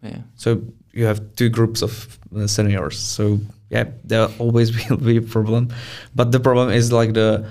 Yeah. 0.03 0.21
so 0.35 0.61
you 0.93 1.05
have 1.07 1.19
two 1.35 1.49
groups 1.49 1.81
of 1.81 1.91
uh, 2.35 2.45
seniors. 2.47 2.97
So 2.99 3.39
yeah, 3.71 3.85
there 4.09 4.27
always 4.39 4.69
will 4.89 4.97
be 4.97 5.17
a 5.17 5.21
problem, 5.21 5.67
but 6.15 6.31
the 6.31 6.39
problem 6.39 6.69
is 6.69 6.91
like 6.91 7.13
the 7.13 7.45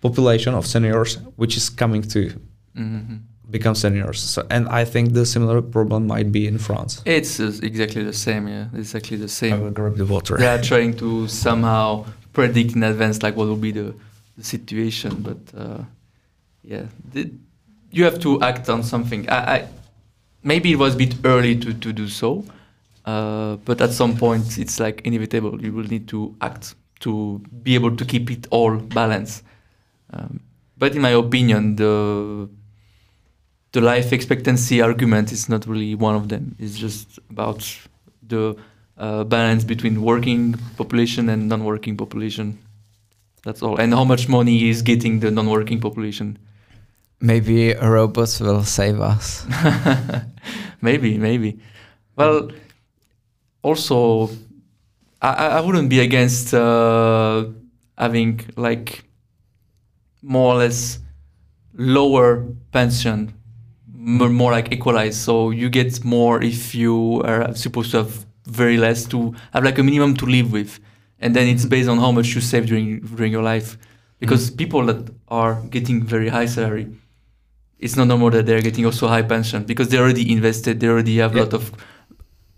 population 0.00 0.54
of 0.54 0.66
seniors 0.66 1.18
which 1.36 1.56
is 1.56 1.70
coming 1.70 2.02
to 2.14 2.20
hmm 2.74 3.16
become 3.50 3.74
seniors. 3.74 4.20
So 4.20 4.40
and 4.50 4.68
I 4.68 4.84
think 4.84 5.12
the 5.14 5.24
similar 5.24 5.62
problem 5.62 6.06
might 6.06 6.30
be 6.32 6.46
in 6.48 6.58
France. 6.58 7.00
It's 7.04 7.38
uh, 7.40 7.52
exactly 7.62 8.02
the 8.04 8.12
same. 8.12 8.48
Yeah, 8.48 8.66
exactly 8.74 9.16
the 9.16 9.28
same. 9.28 9.52
I 9.54 9.58
will 9.58 9.70
grab 9.70 9.96
the 9.96 10.04
water. 10.04 10.36
they 10.36 10.48
are 10.48 10.60
trying 10.62 10.96
to 10.98 11.28
somehow 11.28 12.04
predict 12.32 12.74
in 12.76 12.82
advance 12.82 13.22
like 13.22 13.36
what 13.38 13.46
will 13.48 13.62
be 13.68 13.72
the, 13.72 13.94
the 14.38 14.44
situation 14.44 15.10
but 15.22 15.38
uh, 15.56 15.78
yeah 16.64 16.84
the, 17.12 17.30
you 17.90 18.04
have 18.04 18.18
to 18.20 18.40
act 18.42 18.68
on 18.68 18.82
something 18.82 19.28
I, 19.28 19.54
I 19.54 19.68
maybe 20.42 20.72
it 20.72 20.78
was 20.78 20.94
a 20.94 20.98
bit 20.98 21.14
early 21.24 21.56
to, 21.56 21.74
to 21.74 21.92
do 21.92 22.08
so 22.08 22.44
uh, 23.04 23.56
but 23.64 23.80
at 23.80 23.92
some 23.92 24.16
point 24.16 24.58
it's 24.58 24.80
like 24.80 25.02
inevitable 25.06 25.60
you 25.62 25.72
will 25.72 25.84
need 25.84 26.08
to 26.08 26.34
act 26.40 26.74
to 27.00 27.40
be 27.62 27.74
able 27.74 27.94
to 27.96 28.04
keep 28.04 28.30
it 28.30 28.46
all 28.50 28.76
balanced 28.76 29.44
um, 30.12 30.40
but 30.78 30.94
in 30.94 31.02
my 31.02 31.10
opinion 31.10 31.76
the 31.76 32.48
the 33.72 33.80
life 33.80 34.12
expectancy 34.12 34.80
argument 34.80 35.32
is 35.32 35.48
not 35.48 35.66
really 35.66 35.94
one 35.94 36.14
of 36.14 36.28
them 36.28 36.56
it's 36.58 36.76
just 36.76 37.18
about 37.30 37.62
the 38.28 38.56
uh, 38.98 39.24
balance 39.24 39.64
between 39.64 40.02
working 40.02 40.54
population 40.76 41.28
and 41.28 41.48
non-working 41.48 41.96
population. 41.96 42.58
That's 43.44 43.62
all. 43.62 43.76
And 43.76 43.92
how 43.92 44.04
much 44.04 44.28
money 44.28 44.68
is 44.68 44.82
getting 44.82 45.20
the 45.20 45.30
non-working 45.30 45.80
population? 45.80 46.38
Maybe 47.20 47.74
robots 47.74 48.40
will 48.40 48.62
save 48.64 49.00
us. 49.00 49.46
maybe, 50.82 51.16
maybe. 51.18 51.58
Well, 52.14 52.50
also, 53.62 54.30
I, 55.22 55.58
I 55.58 55.60
wouldn't 55.60 55.88
be 55.88 56.00
against 56.00 56.52
uh, 56.54 57.46
having 57.96 58.40
like 58.56 59.04
more 60.22 60.54
or 60.54 60.58
less 60.58 60.98
lower 61.74 62.44
pension, 62.72 63.32
m- 63.94 64.32
more 64.34 64.52
like 64.52 64.72
equalized. 64.72 65.18
So 65.18 65.50
you 65.50 65.68
get 65.70 66.04
more 66.04 66.42
if 66.42 66.74
you 66.74 67.22
are 67.24 67.54
supposed 67.54 67.90
to 67.92 67.98
have 67.98 68.26
very 68.46 68.76
less 68.76 69.04
to 69.06 69.34
have 69.52 69.64
like 69.64 69.78
a 69.78 69.82
minimum 69.82 70.14
to 70.16 70.26
live 70.26 70.52
with, 70.52 70.78
and 71.20 71.34
then 71.34 71.48
it's 71.48 71.64
based 71.64 71.88
on 71.88 71.98
how 71.98 72.12
much 72.12 72.34
you 72.34 72.40
save 72.40 72.66
during 72.66 73.00
during 73.00 73.32
your 73.32 73.42
life. 73.42 73.78
Because 74.18 74.50
people 74.50 74.84
that 74.86 75.10
are 75.28 75.60
getting 75.70 76.02
very 76.02 76.28
high 76.28 76.46
salary, 76.46 76.88
it's 77.78 77.96
not 77.96 78.06
normal 78.08 78.30
that 78.30 78.46
they're 78.46 78.62
getting 78.62 78.86
also 78.86 79.06
high 79.08 79.22
pension 79.22 79.64
because 79.64 79.88
they 79.88 79.98
already 79.98 80.32
invested, 80.32 80.80
they 80.80 80.88
already 80.88 81.16
have 81.18 81.32
a 81.34 81.36
Yeah. 81.38 81.42
lot 81.44 81.54
of 81.54 81.72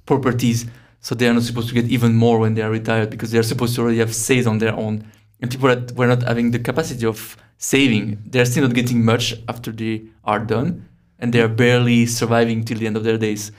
properties, 0.07 0.67
so 1.01 1.15
they 1.15 1.29
are 1.29 1.35
not 1.35 1.43
supposed 1.43 1.69
to 1.69 1.75
get 1.75 1.87
even 1.87 2.15
more 2.15 2.39
when 2.39 2.55
they 2.55 2.63
are 2.63 2.71
retired 2.71 3.11
because 3.11 3.31
they 3.31 3.39
are 3.39 3.43
supposed 3.43 3.75
to 3.75 3.83
already 3.83 3.99
have 3.99 4.15
saved 4.15 4.47
on 4.47 4.59
their 4.59 4.75
own. 4.75 5.05
And 5.41 5.51
people 5.51 5.69
that 5.69 5.93
were 5.97 6.07
not 6.07 6.23
having 6.23 6.51
the 6.51 6.59
capacity 6.59 7.07
of 7.07 7.37
saving, 7.59 8.19
they're 8.27 8.45
still 8.47 8.65
not 8.67 8.75
getting 8.75 9.05
much 9.05 9.35
after 9.49 9.71
they 9.73 10.03
are 10.25 10.39
done, 10.41 10.85
and 11.19 11.33
they 11.33 11.41
are 11.41 11.49
barely 11.49 12.07
surviving 12.07 12.65
till 12.65 12.79
the 12.79 12.87
end 12.87 12.97
of 12.97 13.05
their 13.05 13.19
days. 13.19 13.53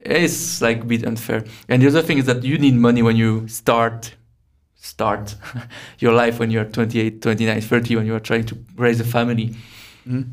It's 0.00 0.60
like 0.60 0.82
a 0.82 0.84
bit 0.84 1.04
unfair. 1.06 1.44
And 1.68 1.80
the 1.82 1.86
other 1.88 2.02
thing 2.02 2.18
is 2.18 2.26
that 2.26 2.44
you 2.44 2.58
need 2.58 2.74
money 2.74 3.02
when 3.02 3.16
you 3.16 3.48
start 3.48 4.14
start 4.76 5.34
your 5.98 6.12
life 6.12 6.38
when 6.38 6.50
you're 6.50 6.66
28, 6.66 7.22
29, 7.22 7.60
30, 7.62 7.96
when 7.96 8.04
you 8.06 8.14
are 8.14 8.20
trying 8.20 8.44
to 8.44 8.54
raise 8.76 9.00
a 9.00 9.04
family. 9.04 9.54
Mhm. 10.06 10.24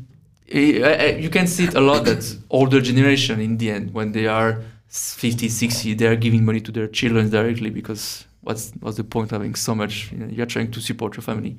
Eh, 0.52 0.80
eh, 0.82 1.16
You 1.18 1.30
can 1.30 1.46
see 1.46 1.64
it 1.64 1.74
a 1.74 1.80
lot 1.80 2.04
that 2.04 2.22
older 2.50 2.80
generation 2.80 3.40
in 3.40 3.56
the 3.58 3.70
end, 3.70 3.92
when 3.94 4.12
they 4.12 4.26
are 4.26 4.58
50, 4.88 5.48
60, 5.48 5.94
they 5.94 6.06
are 6.06 6.16
giving 6.16 6.44
money 6.44 6.60
to 6.60 6.70
their 6.72 6.86
children 6.88 7.30
directly 7.30 7.70
because 7.70 8.24
what's 8.42 8.72
what's 8.80 8.96
the 8.96 9.04
point 9.04 9.32
of 9.32 9.38
having 9.40 9.54
so 9.56 9.74
much? 9.74 10.10
You 10.12 10.18
know, 10.18 10.26
you're 10.30 10.46
trying 10.46 10.70
to 10.72 10.80
support 10.80 11.16
your 11.16 11.22
family. 11.22 11.56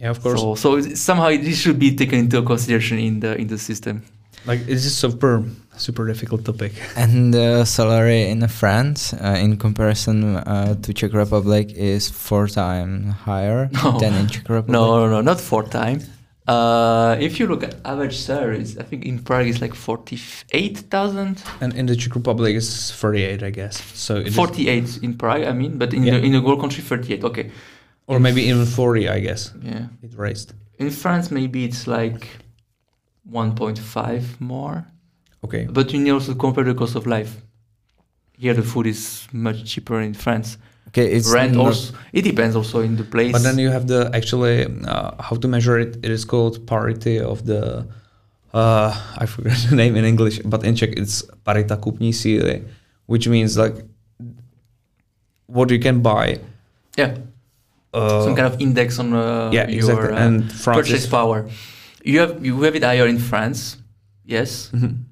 Yeah, 0.00 0.10
of 0.10 0.20
course. 0.22 0.40
So, 0.40 0.54
so 0.56 0.80
somehow 0.94 1.28
this 1.28 1.58
should 1.60 1.78
be 1.78 1.94
taken 1.94 2.18
into 2.18 2.42
consideration 2.42 2.98
in 2.98 3.20
the 3.20 3.36
in 3.40 3.46
the 3.46 3.58
system. 3.58 4.02
like 4.46 4.60
it's 4.68 4.84
a 4.86 4.90
super 4.90 5.42
super 5.76 6.06
difficult 6.06 6.44
topic. 6.44 6.72
And 6.96 7.32
the 7.34 7.64
salary 7.64 8.28
in 8.30 8.46
France, 8.48 9.12
uh, 9.14 9.36
in 9.44 9.56
comparison 9.56 10.36
uh, 10.36 10.74
to 10.82 10.92
Czech 10.92 11.12
Republic, 11.14 11.72
is 11.76 12.10
four 12.10 12.46
times 12.48 13.14
higher 13.26 13.68
No. 13.84 13.98
than 13.98 14.14
in 14.14 14.26
Czech 14.28 14.48
Republic. 14.48 14.72
No, 14.72 14.98
no, 15.00 15.06
no, 15.10 15.20
not 15.22 15.40
four 15.40 15.62
time. 15.64 16.00
Uh, 16.48 17.16
if 17.20 17.40
you 17.40 17.46
look 17.48 17.62
at 17.64 17.74
average 17.84 18.16
salaries, 18.16 18.78
I 18.78 18.84
think 18.84 19.04
in 19.04 19.18
Prague 19.18 19.48
it's 19.48 19.60
like 19.60 19.74
forty-eight 19.74 20.78
thousand. 20.90 21.42
And 21.60 21.74
in 21.74 21.86
the 21.86 21.96
Czech 21.96 22.14
Republic 22.14 22.54
it's 22.54 22.92
38, 22.92 23.42
I 23.42 23.50
guess. 23.50 23.82
So 23.94 24.16
it 24.16 24.28
is- 24.28 24.34
48 24.36 24.98
in 25.02 25.14
Prague, 25.18 25.42
I 25.44 25.52
mean, 25.52 25.76
but 25.78 25.92
in 25.92 26.04
Yeah. 26.04 26.18
the 26.18 26.24
in 26.26 26.32
the 26.32 26.40
whole 26.40 26.56
country, 26.56 26.82
38. 26.84 27.24
Okay, 27.24 27.50
or 28.06 28.20
maybe 28.20 28.42
even 28.42 28.64
40, 28.66 29.08
I 29.08 29.20
guess. 29.20 29.52
yeah. 29.62 29.86
It 30.02 30.14
raised. 30.16 30.52
In 30.78 30.90
France, 30.90 31.30
maybe 31.32 31.64
it's 31.64 31.86
like 31.86 32.28
1.5 33.32 34.40
more. 34.40 34.84
Okay. 35.44 35.66
But 35.70 35.92
you 35.92 35.98
need 36.00 36.10
also 36.12 36.32
to 36.32 36.38
compare 36.38 36.64
the 36.64 36.74
cost 36.74 36.94
of 36.96 37.06
life. 37.06 37.42
Here, 38.38 38.54
the 38.54 38.62
food 38.62 38.86
is 38.86 39.26
much 39.32 39.64
cheaper 39.64 40.00
in 40.00 40.14
France. 40.14 40.58
Okay, 40.88 41.12
it's 41.12 41.28
Rent 41.32 41.56
also. 41.56 41.94
It 42.12 42.22
depends 42.22 42.56
also 42.56 42.80
in 42.80 42.96
the 42.96 43.04
place. 43.04 43.32
But 43.32 43.42
then 43.42 43.58
you 43.58 43.70
have 43.70 43.86
the 43.86 44.10
actually 44.14 44.64
uh, 44.86 45.10
how 45.20 45.36
to 45.36 45.48
measure 45.48 45.78
it. 45.78 45.96
It 46.02 46.10
is 46.10 46.24
called 46.24 46.66
parity 46.66 47.20
of 47.20 47.44
the. 47.44 47.86
Uh, 48.54 48.94
I 49.18 49.26
forgot 49.26 49.56
the 49.68 49.76
name 49.76 49.96
in 49.96 50.04
English, 50.04 50.40
but 50.44 50.64
in 50.64 50.74
Czech 50.74 50.90
it's 50.96 51.22
parita 51.44 51.76
kupní 51.76 52.12
síly, 52.14 52.62
which 53.06 53.28
means 53.28 53.56
like 53.58 53.84
what 55.46 55.70
you 55.70 55.78
can 55.78 56.00
buy. 56.02 56.38
yeah, 56.96 57.14
Uh, 57.94 58.24
some 58.24 58.34
kind 58.36 58.46
of 58.46 58.60
index 58.60 58.98
on 58.98 59.12
uh, 59.14 59.48
yeah, 59.52 59.68
your 59.68 59.78
exactly. 59.90 60.12
uh, 60.12 60.26
and 60.26 60.52
France 60.52 60.76
purchase 60.88 61.06
power. 61.06 61.48
You 62.04 62.20
have 62.20 62.44
you 62.44 62.60
have 62.62 62.76
it 62.76 62.84
higher 62.84 63.06
in 63.08 63.18
France. 63.18 63.76
Yes, 64.24 64.70
Mhm. 64.72 65.04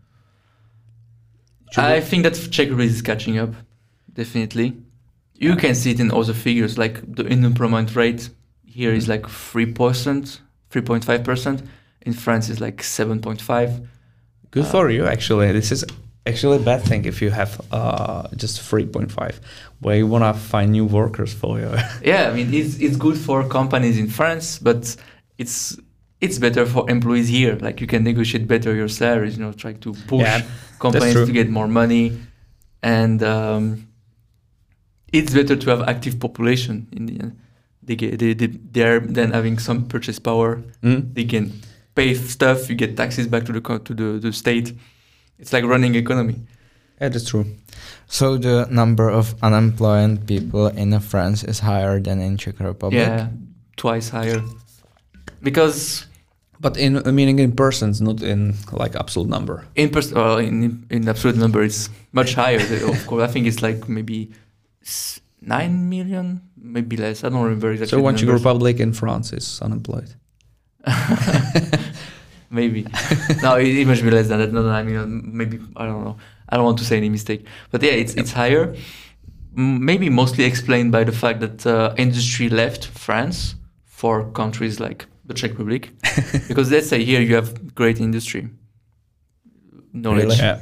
I 1.76 2.00
think 2.00 2.22
that 2.24 2.34
Czech 2.50 2.68
is 2.78 3.02
catching 3.02 3.38
up. 3.38 3.54
Definitely, 4.12 4.74
you 5.34 5.56
can 5.56 5.74
see 5.74 5.90
it 5.90 6.00
in 6.00 6.10
other 6.12 6.34
figures. 6.34 6.78
Like 6.78 7.00
the 7.16 7.26
unemployment 7.26 7.94
rate 7.96 8.30
here 8.64 8.92
is 8.92 9.08
like 9.08 9.28
three 9.28 9.66
percent, 9.66 10.40
three 10.70 10.82
point 10.82 11.04
five 11.04 11.24
percent. 11.24 11.62
In 12.02 12.12
France, 12.12 12.48
is 12.50 12.60
like 12.60 12.82
seven 12.82 13.20
point 13.20 13.40
five. 13.40 13.80
Good 14.50 14.64
Uh, 14.64 14.70
for 14.70 14.90
you, 14.90 15.06
actually. 15.06 15.52
This 15.52 15.72
is 15.72 15.84
actually 16.26 16.56
a 16.56 16.60
bad 16.60 16.82
thing 16.82 17.04
if 17.04 17.20
you 17.22 17.30
have 17.30 17.60
uh, 17.72 18.28
just 18.36 18.60
3.5, 18.60 19.34
where 19.80 19.96
you 19.96 20.06
want 20.06 20.24
to 20.24 20.32
find 20.40 20.72
new 20.72 20.84
workers 20.86 21.32
for 21.34 21.58
you. 21.60 21.70
Yeah, 22.02 22.28
I 22.30 22.34
mean 22.34 22.52
it's 22.54 22.78
it's 22.78 22.96
good 22.96 23.16
for 23.18 23.44
companies 23.48 23.98
in 23.98 24.08
France, 24.08 24.58
but 24.58 24.96
it's 25.38 25.76
it's 26.20 26.38
better 26.38 26.64
for 26.66 26.88
employees 26.90 27.28
here. 27.28 27.56
Like 27.60 27.80
you 27.80 27.86
can 27.86 28.04
negotiate 28.04 28.46
better 28.46 28.74
your 28.74 28.88
salaries. 28.88 29.36
You 29.36 29.44
know, 29.44 29.52
try 29.52 29.72
to 29.74 29.94
push 30.06 30.20
Yeah, 30.20 30.42
companies 30.78 31.14
to 31.26 31.32
get 31.32 31.48
more 31.50 31.68
money, 31.68 32.20
and 32.82 33.22
um, 33.22 33.88
it's 35.14 35.32
better 35.32 35.56
to 35.56 35.70
have 35.70 35.82
active 35.88 36.18
population 36.18 36.86
in 36.92 37.06
the 37.06 37.14
end. 37.22 37.32
They 37.86 37.96
get 37.96 38.18
they, 38.18 38.34
they 38.34 38.48
they're 38.72 39.00
then 39.00 39.30
having 39.32 39.58
some 39.60 39.86
purchase 39.88 40.18
power. 40.18 40.62
Mm? 40.82 41.14
They 41.14 41.24
can 41.24 41.52
pay 41.94 42.14
stuff. 42.14 42.68
You 42.68 42.74
get 42.76 42.96
taxes 42.96 43.26
back 43.28 43.44
to 43.46 43.52
the 43.52 43.60
to 43.60 43.94
the, 43.94 44.18
the 44.20 44.32
state. 44.32 44.72
It's 45.38 45.52
like 45.52 45.64
running 45.64 45.94
economy. 45.94 46.36
Yeah, 47.00 47.10
that's 47.10 47.28
true. 47.28 47.44
So 48.06 48.38
the 48.38 48.66
number 48.70 49.10
of 49.10 49.34
unemployed 49.42 50.26
people 50.26 50.68
in 50.68 50.98
France 51.00 51.44
is 51.44 51.60
higher 51.60 52.00
than 52.00 52.20
in 52.20 52.36
Czech 52.36 52.60
Republic. 52.60 53.00
Yeah, 53.02 53.28
twice 53.76 54.08
higher. 54.10 54.40
Because 55.42 56.06
But 56.60 56.76
in 56.78 57.02
meaning 57.14 57.38
in 57.40 57.52
persons, 57.52 58.00
not 58.00 58.22
in 58.22 58.54
like 58.72 58.94
absolute 58.96 59.28
number. 59.28 59.64
in 59.74 59.90
pers- 59.90 60.12
well, 60.14 60.38
in 60.38 60.86
in 60.90 61.08
absolute 61.08 61.36
number, 61.38 61.62
it's 61.62 61.90
much 62.12 62.34
higher. 62.34 62.60
of 62.88 63.06
course, 63.06 63.28
I 63.28 63.32
think 63.32 63.46
it's 63.46 63.60
like 63.60 63.88
maybe 63.88 64.30
s- 64.30 64.30
nine 65.40 65.88
million, 65.88 66.42
maybe 66.56 66.96
less. 66.96 67.24
I 67.24 67.28
don't 67.28 67.42
remember 67.42 67.72
exactly. 67.72 67.98
So 67.98 68.02
one 68.02 68.16
Czech. 68.16 68.28
Republic 68.28 68.80
in 68.80 68.92
France 68.92 69.32
is 69.32 69.60
unemployed. 69.62 70.14
maybe 72.50 72.86
no, 73.42 73.56
it, 73.56 73.68
it 73.68 73.86
must 73.86 74.02
be 74.02 74.10
less 74.10 74.28
than 74.28 74.38
that. 74.38 74.52
No, 74.52 74.62
no, 74.62 74.68
I 74.70 74.82
mean 74.82 75.36
maybe 75.36 75.58
I 75.76 75.86
don't 75.86 76.04
know. 76.04 76.16
I 76.48 76.56
don't 76.56 76.64
want 76.64 76.78
to 76.78 76.84
say 76.84 76.96
any 76.98 77.08
mistake, 77.08 77.46
but 77.70 77.82
yeah, 77.82 77.92
it's 77.92 78.14
it's 78.14 78.32
higher. 78.32 78.74
Maybe 79.56 80.10
mostly 80.10 80.44
explained 80.44 80.92
by 80.92 81.04
the 81.04 81.12
fact 81.12 81.40
that 81.40 81.66
uh, 81.66 81.94
industry 81.96 82.48
left 82.48 82.86
France 82.86 83.54
for 83.84 84.30
countries 84.32 84.80
like 84.80 85.06
the 85.24 85.34
Czech 85.34 85.52
Republic, 85.52 85.90
because 86.48 86.70
let's 86.70 86.88
say 86.88 87.04
here 87.04 87.20
you 87.20 87.34
have 87.34 87.74
great 87.74 88.00
industry, 88.00 88.48
knowledge. 89.92 90.24
Really? 90.24 90.36
Yeah. 90.36 90.58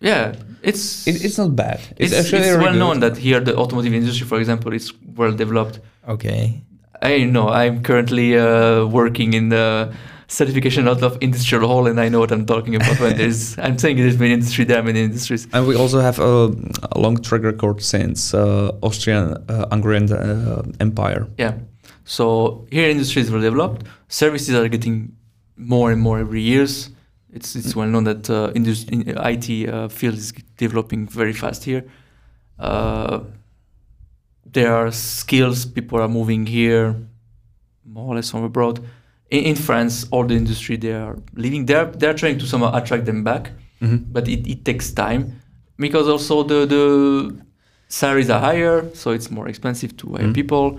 Yeah, 0.00 0.34
it's 0.68 1.06
It, 1.06 1.24
it's 1.24 1.38
not 1.38 1.54
bad. 1.56 1.80
it's, 1.96 2.12
It's, 2.12 2.14
actually 2.20 2.48
it's 2.48 2.56
well 2.62 2.72
good. 2.72 2.78
known 2.78 3.00
that 3.00 3.16
here 3.16 3.40
the 3.40 3.54
automotive 3.56 3.94
industry, 3.94 4.26
for 4.26 4.38
example, 4.38 4.72
is 4.72 4.92
well 5.16 5.32
developed. 5.32 5.80
Okay. 6.08 6.62
I 7.02 7.24
know 7.24 7.48
I'm 7.50 7.82
currently 7.82 8.36
uh, 8.38 8.86
working 8.86 9.34
in 9.34 9.50
the 9.50 9.92
certification 10.26 10.88
out 10.88 11.02
of 11.02 11.18
industrial 11.20 11.68
hall, 11.68 11.86
and 11.86 12.00
I 12.00 12.08
know 12.08 12.18
what 12.20 12.32
I'm 12.32 12.46
talking 12.46 12.74
about 12.76 12.98
when 13.00 13.16
there's. 13.16 13.58
I'm 13.64 13.76
saying 13.78 13.96
there's 13.98 14.18
many 14.18 14.32
industry, 14.32 14.64
there 14.64 14.78
are 14.78 14.82
many 14.82 15.02
industries. 15.02 15.46
And 15.52 15.66
we 15.66 15.76
also 15.76 16.00
have 16.00 16.18
a, 16.18 16.50
a 16.92 16.98
long 16.98 17.16
track 17.22 17.42
record 17.42 17.82
since 17.82 18.32
uh, 18.34 18.70
Austrian 18.82 19.34
uh, 19.48 19.66
Hungarian 19.70 20.10
uh, 20.12 20.62
Empire. 20.80 21.26
Yeah. 21.38 21.54
So 22.04 22.66
here 22.70 22.88
industries 22.88 23.30
were 23.30 23.40
developed. 23.40 23.86
Services 24.08 24.54
are 24.54 24.68
getting 24.68 25.12
more 25.56 25.92
and 25.92 26.00
more 26.00 26.18
every 26.20 26.40
years. 26.42 26.90
It's 27.34 27.56
it's 27.56 27.74
well 27.74 27.88
known 27.88 28.04
that 28.04 28.30
uh, 28.30 28.52
indus- 28.54 28.84
in 28.88 29.00
IT 29.08 29.68
uh, 29.68 29.88
field 29.88 30.14
is 30.16 30.32
developing 30.56 31.08
very 31.08 31.32
fast 31.32 31.64
here. 31.64 31.82
Uh, 32.58 33.20
there 34.46 34.72
are 34.74 34.90
skills 34.92 35.66
people 35.66 36.00
are 36.00 36.08
moving 36.08 36.46
here, 36.46 36.94
more 37.84 38.12
or 38.12 38.14
less 38.14 38.30
from 38.30 38.44
abroad. 38.44 38.78
In, 39.30 39.44
in 39.50 39.56
France, 39.56 40.06
all 40.12 40.24
the 40.24 40.36
industry 40.36 40.76
they 40.76 40.92
are 40.92 41.16
leaving. 41.34 41.66
They're 41.66 41.86
they're 41.86 42.14
trying 42.14 42.38
to 42.38 42.46
somehow 42.46 42.72
attract 42.74 43.04
them 43.04 43.24
back, 43.24 43.50
Mhm. 43.80 44.04
but 44.12 44.28
it, 44.28 44.46
it 44.46 44.64
takes 44.64 44.92
time 44.92 45.40
because 45.76 46.08
also 46.08 46.44
the 46.44 46.66
the 46.66 46.84
salaries 47.88 48.30
are 48.30 48.40
higher, 48.40 48.88
so 48.94 49.10
it's 49.10 49.28
more 49.30 49.48
expensive 49.48 49.96
to 49.96 50.12
hire 50.14 50.28
Mhm. 50.28 50.34
people. 50.34 50.78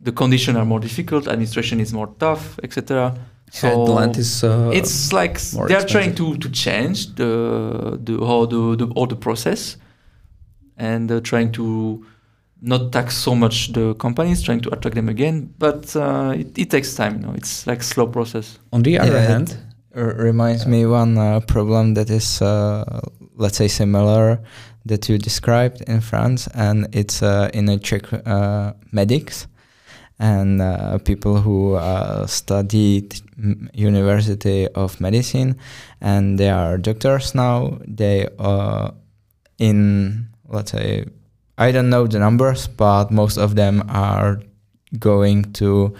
The 0.00 0.12
conditions 0.12 0.56
are 0.56 0.64
more 0.64 0.80
difficult. 0.80 1.26
Administration 1.28 1.80
is 1.80 1.92
more 1.92 2.08
tough, 2.18 2.58
etc. 2.64 3.14
So 3.50 3.66
Yeah, 3.68 3.74
the 3.74 3.92
land 3.92 4.16
is. 4.18 4.44
Uh, 4.44 4.70
it's 4.72 5.12
like 5.12 5.40
they 5.68 5.74
are 5.74 5.86
trying 5.86 6.14
to 6.16 6.36
to 6.36 6.48
change 6.50 7.14
the 7.14 7.98
the 8.02 8.18
how 8.26 8.46
the, 8.46 8.76
the 8.76 8.86
all 8.94 9.06
the 9.06 9.16
process, 9.16 9.76
and 10.76 11.10
uh, 11.10 11.20
trying 11.20 11.52
to 11.52 12.04
not 12.60 12.92
tax 12.92 13.16
so 13.16 13.34
much 13.34 13.72
the 13.72 13.94
companies, 13.94 14.42
trying 14.42 14.60
to 14.60 14.68
attract 14.74 14.94
them 14.96 15.08
again. 15.08 15.54
But 15.58 15.94
uh, 15.96 16.34
it, 16.36 16.58
it 16.58 16.70
takes 16.70 16.94
time. 16.94 17.16
You 17.20 17.26
know, 17.26 17.34
it's 17.34 17.66
like 17.66 17.82
slow 17.82 18.06
process. 18.06 18.58
on 18.72 18.82
the 18.82 18.98
other 18.98 19.12
Yeah, 19.12 19.28
hand, 19.28 19.56
R- 19.94 20.14
reminds 20.24 20.66
me 20.66 20.84
one 20.86 21.16
uh, 21.18 21.40
problem 21.40 21.94
that 21.94 22.10
is, 22.10 22.42
uh, 22.42 23.00
let's 23.36 23.56
say, 23.56 23.68
similar 23.68 24.40
that 24.86 25.08
you 25.08 25.18
described 25.18 25.82
in 25.88 26.00
France, 26.00 26.48
and 26.54 26.86
it's 26.92 27.22
uh, 27.22 27.48
in 27.54 27.68
a 27.68 27.78
Czech 27.78 28.12
uh, 28.26 28.72
medics 28.92 29.46
and 30.18 30.60
uh, 30.60 30.98
people 30.98 31.40
who 31.40 31.74
uh, 31.74 32.26
studied 32.26 33.20
University 33.72 34.66
of 34.68 35.00
Medicine, 35.00 35.56
and 36.00 36.38
they 36.38 36.50
are 36.50 36.76
doctors 36.78 37.34
now. 37.34 37.78
They 37.86 38.28
uh, 38.38 38.90
in 39.58 40.28
let's 40.48 40.72
say 40.72 41.06
I 41.58 41.72
don't 41.72 41.90
know 41.90 42.06
the 42.06 42.18
numbers, 42.18 42.68
but 42.68 43.10
most 43.10 43.36
of 43.36 43.54
them 43.54 43.84
are 43.88 44.40
going 44.98 45.52
to 45.54 45.94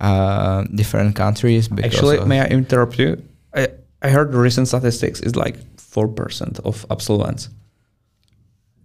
uh, 0.00 0.64
different 0.74 1.16
countries. 1.16 1.68
Because 1.68 1.94
actually, 1.94 2.24
may 2.26 2.40
I 2.40 2.46
interrupt 2.46 2.98
you? 2.98 3.22
I, 3.54 3.68
I 4.02 4.08
heard 4.08 4.34
recent 4.34 4.68
statistics 4.68 5.20
is 5.20 5.36
like 5.36 5.56
4% 5.76 6.60
of 6.60 6.84
absolvents. 6.90 7.48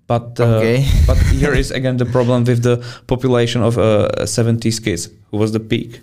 But 0.10 0.40
uh, 0.40 0.58
Okay. 0.58 0.86
but 1.08 1.18
here 1.18 1.54
is 1.54 1.70
again 1.72 1.98
the 1.98 2.06
problem 2.06 2.44
with 2.44 2.64
the 2.64 2.78
population 3.06 3.62
of 3.62 3.78
uh, 3.78 4.10
70s 4.26 4.84
kids, 4.84 5.10
who 5.30 5.38
was 5.38 5.52
the 5.52 5.60
peak. 5.60 6.02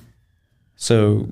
So 0.77 1.27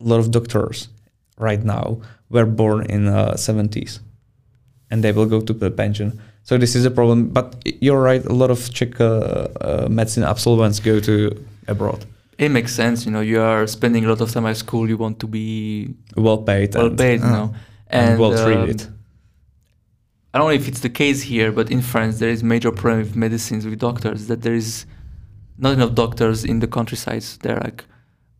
a 0.00 0.04
lot 0.04 0.20
of 0.20 0.30
doctors 0.30 0.88
right 1.36 1.62
now 1.62 2.00
were 2.30 2.46
born 2.46 2.86
in 2.86 3.06
uh, 3.06 3.34
70s, 3.34 4.00
and 4.90 5.04
they 5.04 5.12
will 5.12 5.26
go 5.26 5.40
to 5.42 5.52
the 5.52 5.70
pension. 5.70 6.18
So 6.42 6.56
this 6.56 6.74
is 6.74 6.86
a 6.86 6.90
problem. 6.90 7.28
But 7.28 7.56
you're 7.82 8.00
right. 8.00 8.24
A 8.24 8.32
lot 8.32 8.50
of 8.50 8.72
Czech 8.72 8.98
uh, 9.00 9.04
uh, 9.60 9.88
medicine 9.90 10.24
absolvents 10.24 10.80
go 10.80 11.00
to 11.00 11.30
abroad, 11.66 12.06
It 12.38 12.50
makes 12.50 12.72
sense. 12.72 13.04
You 13.04 13.12
know, 13.12 13.20
you 13.20 13.42
are 13.42 13.66
spending 13.66 14.06
a 14.06 14.08
lot 14.08 14.20
of 14.22 14.30
time 14.32 14.46
at 14.46 14.56
school. 14.56 14.88
You 14.88 14.96
want 14.96 15.18
to 15.18 15.26
be 15.26 15.90
well 16.16 16.38
paid, 16.38 16.74
well 16.74 16.86
and, 16.86 16.96
paid. 16.96 17.20
You 17.20 17.26
uh, 17.26 17.30
know, 17.30 17.54
and, 17.88 18.18
well 18.18 18.32
um, 18.32 18.44
treated. 18.44 18.86
I 20.38 20.40
don't 20.40 20.50
know 20.50 20.54
if 20.54 20.68
it's 20.68 20.78
the 20.88 20.88
case 20.88 21.22
here, 21.22 21.50
but 21.50 21.68
in 21.68 21.82
France 21.82 22.20
there 22.20 22.28
is 22.28 22.44
major 22.44 22.70
problem 22.70 23.00
with 23.00 23.16
medicines 23.16 23.64
with 23.66 23.80
doctors 23.80 24.28
that 24.28 24.42
there 24.42 24.54
is 24.54 24.86
not 25.58 25.72
enough 25.72 25.94
doctors 25.94 26.44
in 26.44 26.60
the 26.60 26.68
countrysides. 26.68 27.38
They're 27.38 27.56
like 27.58 27.84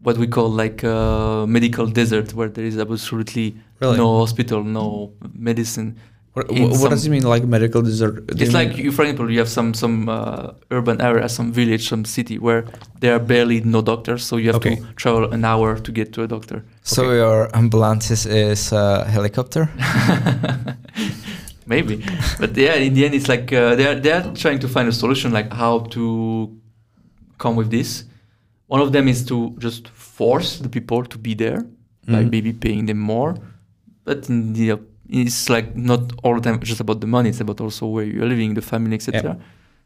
what 0.01 0.16
we 0.16 0.29
call 0.29 0.49
like 0.49 0.85
a 0.85 1.45
medical 1.49 1.87
desert 1.89 2.35
where 2.35 2.49
there 2.49 2.65
is 2.65 2.79
absolutely 2.79 3.57
Really? 3.81 3.97
no 3.97 4.19
hospital, 4.20 4.62
no 4.62 5.12
medicine. 5.35 5.97
What, 6.35 6.47
what 6.53 6.91
does 6.91 7.05
it 7.05 7.11
mean, 7.11 7.25
like 7.25 7.43
medical 7.47 7.83
desert? 7.83 8.25
Do 8.29 8.45
It's 8.45 8.55
like 8.55 8.77
you, 8.79 8.93
for 8.93 9.03
example, 9.03 9.29
you 9.29 9.41
have 9.41 9.49
some 9.49 9.75
some 9.75 10.09
uh, 10.09 10.53
urban 10.70 11.01
area, 11.01 11.29
some 11.29 11.51
village, 11.53 11.89
some 11.89 12.05
city 12.05 12.39
where 12.39 12.62
there 13.01 13.12
are 13.16 13.19
barely 13.19 13.61
no 13.61 13.83
doctors, 13.83 14.25
so 14.25 14.37
you 14.37 14.47
have 14.53 14.57
Okay. 14.57 14.77
to 14.77 14.83
travel 14.95 15.33
an 15.33 15.45
hour 15.45 15.77
to 15.81 15.91
get 15.93 16.12
to 16.12 16.23
a 16.23 16.29
doctor. 16.29 16.62
So 16.83 17.03
Okay. 17.03 17.16
your 17.16 17.49
ambulance 17.57 18.12
is, 18.12 18.25
is 18.27 18.73
a 18.73 19.05
helicopter? 19.05 19.69
Maybe, 21.69 21.95
but 22.40 22.57
yeah, 22.57 22.74
in 22.86 22.95
the 22.95 23.05
end, 23.05 23.15
it's 23.15 23.28
like 23.28 23.53
uh, 23.53 23.74
they 23.78 23.86
are 23.90 23.95
they 24.05 24.12
are 24.12 24.24
trying 24.35 24.59
to 24.65 24.69
find 24.69 24.86
a 24.89 24.93
solution, 24.93 25.32
like 25.39 25.53
how 25.53 25.81
to 25.97 26.03
come 27.39 27.55
with 27.57 27.70
this. 27.70 28.05
One 28.66 28.81
of 28.86 28.90
them 28.93 29.07
is 29.09 29.24
to 29.27 29.36
just 29.59 29.89
force 29.89 30.51
the 30.65 30.69
people 30.69 31.05
to 31.12 31.19
be 31.19 31.35
there 31.35 31.61
by 32.07 32.23
Mhm. 32.24 32.31
maybe 32.35 32.53
paying 32.53 32.86
them 32.86 32.99
more, 32.99 33.31
but 34.05 34.28
in 34.31 34.53
the 34.55 34.66
it's 35.11 35.49
like 35.49 35.69
not 35.77 36.01
all 36.23 36.35
the 36.39 36.40
time 36.47 36.59
just 36.61 36.81
about 36.81 36.99
the 37.01 37.07
money. 37.07 37.28
It's 37.31 37.40
about 37.40 37.61
also 37.61 37.86
where 37.95 38.05
you're 38.05 38.28
living, 38.35 38.55
the 38.55 38.62
family, 38.73 38.95
etc. 39.01 39.36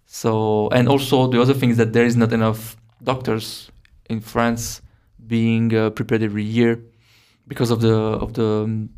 So 0.07 0.69
and 0.77 0.89
also 0.89 1.17
the 1.33 1.41
other 1.41 1.55
thing 1.55 1.71
is 1.71 1.77
that 1.77 1.93
there 1.93 2.07
is 2.07 2.17
not 2.17 2.33
enough 2.33 2.77
doctors 3.03 3.71
in 4.11 4.21
France 4.21 4.83
being 5.35 5.75
uh, 5.75 5.91
prepared 5.91 6.23
every 6.23 6.45
year 6.59 6.73
because 7.49 7.71
of 7.75 7.81
the 7.81 7.95
of 8.25 8.31
the 8.39 8.49
um, 8.67 8.89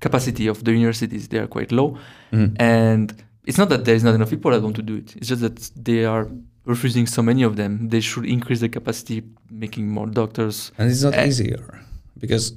capacity 0.00 0.46
of 0.48 0.64
the 0.64 0.72
universities. 0.72 1.28
They 1.28 1.38
are 1.38 1.46
quite 1.46 1.70
low, 1.72 1.96
Mhm. 2.32 2.56
and 2.58 3.12
it's 3.48 3.58
not 3.58 3.68
that 3.68 3.84
there 3.84 3.94
is 3.94 4.04
not 4.04 4.14
enough 4.14 4.30
people 4.30 4.50
that 4.52 4.62
want 4.62 4.76
to 4.76 4.82
do 4.82 4.96
it. 4.96 5.14
It's 5.16 5.28
just 5.28 5.42
that 5.42 5.58
they 5.76 6.04
are 6.04 6.26
refusing 6.66 7.06
so 7.06 7.22
many 7.22 7.42
of 7.42 7.56
them. 7.56 7.88
They 7.88 8.00
should 8.00 8.24
increase 8.26 8.60
the 8.60 8.68
capacity, 8.68 9.22
making 9.50 9.88
more 9.88 10.06
doctors. 10.06 10.72
and 10.78 10.90
it's 10.90 11.02
not 11.02 11.14
Uh, 11.16 11.26
easier 11.28 11.80
because 12.18 12.54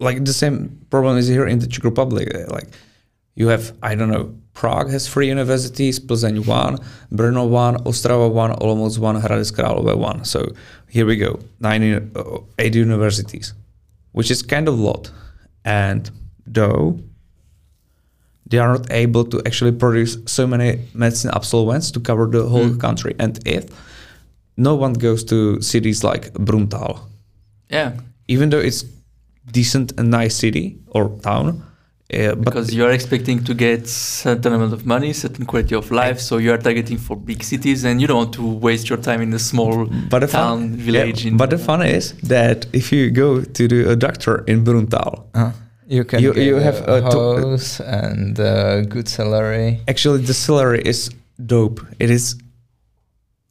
like 0.00 0.24
the 0.24 0.32
same 0.32 0.56
problem 0.90 1.16
is 1.18 1.26
here 1.28 1.46
in 1.46 1.58
the 1.60 1.66
Czech 1.66 1.84
Republic. 1.84 2.26
uh, 2.34 2.52
Like 2.56 2.68
you 3.36 3.48
have, 3.48 3.72
I 3.82 3.94
don't 3.94 4.10
know, 4.10 4.26
Prague 4.52 4.90
has 4.90 5.08
three 5.08 5.28
universities, 5.28 5.98
Plzeň 5.98 6.46
one, 6.46 6.78
Brno 7.12 7.48
one, 7.48 7.76
Ostrava 7.84 8.28
one, 8.30 8.52
Olomouc 8.62 8.98
one, 8.98 9.16
Hradec 9.20 9.52
Králové 9.56 9.96
one. 9.96 10.24
So 10.24 10.38
here 10.88 11.06
we 11.06 11.16
go, 11.16 11.40
nine, 11.60 11.82
uh, 12.14 12.38
eight 12.58 12.74
universities, 12.74 13.54
which 14.12 14.30
is 14.30 14.42
kind 14.42 14.68
of 14.68 14.78
a 14.78 14.82
lot. 14.82 15.10
And 15.64 16.10
though 16.46 16.98
they 18.50 18.58
are 18.58 18.72
not 18.78 18.86
able 18.90 19.24
to 19.24 19.40
actually 19.46 19.72
produce 19.72 20.18
so 20.26 20.46
many 20.46 20.78
medicine 20.94 21.30
absolvents 21.34 21.90
to 21.90 22.00
cover 22.00 22.26
the 22.26 22.42
whole 22.48 22.68
Mm. 22.70 22.78
country, 22.80 23.14
and 23.18 23.38
if 23.46 23.64
no 24.56 24.74
one 24.74 24.92
goes 24.92 25.24
to 25.24 25.60
cities 25.60 26.04
like 26.04 26.32
Bruntál, 26.34 26.98
Yeah, 27.70 27.92
even 28.28 28.50
though 28.50 28.60
it's 28.60 28.84
decent 29.52 29.92
and 29.98 30.10
nice 30.10 30.34
city 30.36 30.76
or 30.86 31.08
town, 31.22 31.62
uh, 32.12 32.34
because 32.34 32.72
you 32.74 32.84
are 32.84 32.92
expecting 32.92 33.42
to 33.44 33.54
get 33.54 33.88
certain 33.88 34.52
amount 34.52 34.72
of 34.74 34.84
money, 34.86 35.12
certain 35.12 35.46
quality 35.46 35.74
of 35.74 35.90
life. 35.90 36.20
So 36.20 36.36
you 36.38 36.52
are 36.52 36.58
targeting 36.58 36.98
for 36.98 37.16
big 37.16 37.42
cities, 37.42 37.84
and 37.84 38.00
you 38.00 38.06
don't 38.06 38.18
want 38.18 38.34
to 38.34 38.46
waste 38.46 38.88
your 38.90 38.98
time 39.00 39.22
in 39.22 39.32
a 39.32 39.38
small 39.38 39.86
but 40.10 40.20
the 40.20 40.26
town 40.28 40.58
fun, 40.58 40.76
village. 40.76 41.24
yeah, 41.24 41.32
but 41.36 41.48
the 41.50 41.58
fun 41.58 41.80
is 41.82 42.12
that 42.28 42.66
if 42.72 42.92
you 42.92 43.10
go 43.10 43.40
to 43.40 43.66
the 43.68 43.90
a 43.90 43.96
doctor 43.96 44.44
in 44.46 44.62
Bruntál, 44.64 45.24
Uh, 45.34 45.50
you 45.86 46.04
can 46.04 46.22
You- 46.22 46.34
you 46.34 46.56
have, 46.56 46.76
a 46.88 47.04
uh, 47.04 47.10
to- 47.10 47.40
house 47.50 47.80
and 47.80 48.38
uh, 48.40 48.82
good 48.82 49.08
salary. 49.08 49.80
actually 49.88 50.22
the 50.24 50.34
salary 50.34 50.82
is 50.84 51.10
dope. 51.46 51.80
It 51.98 52.10
is 52.10 52.36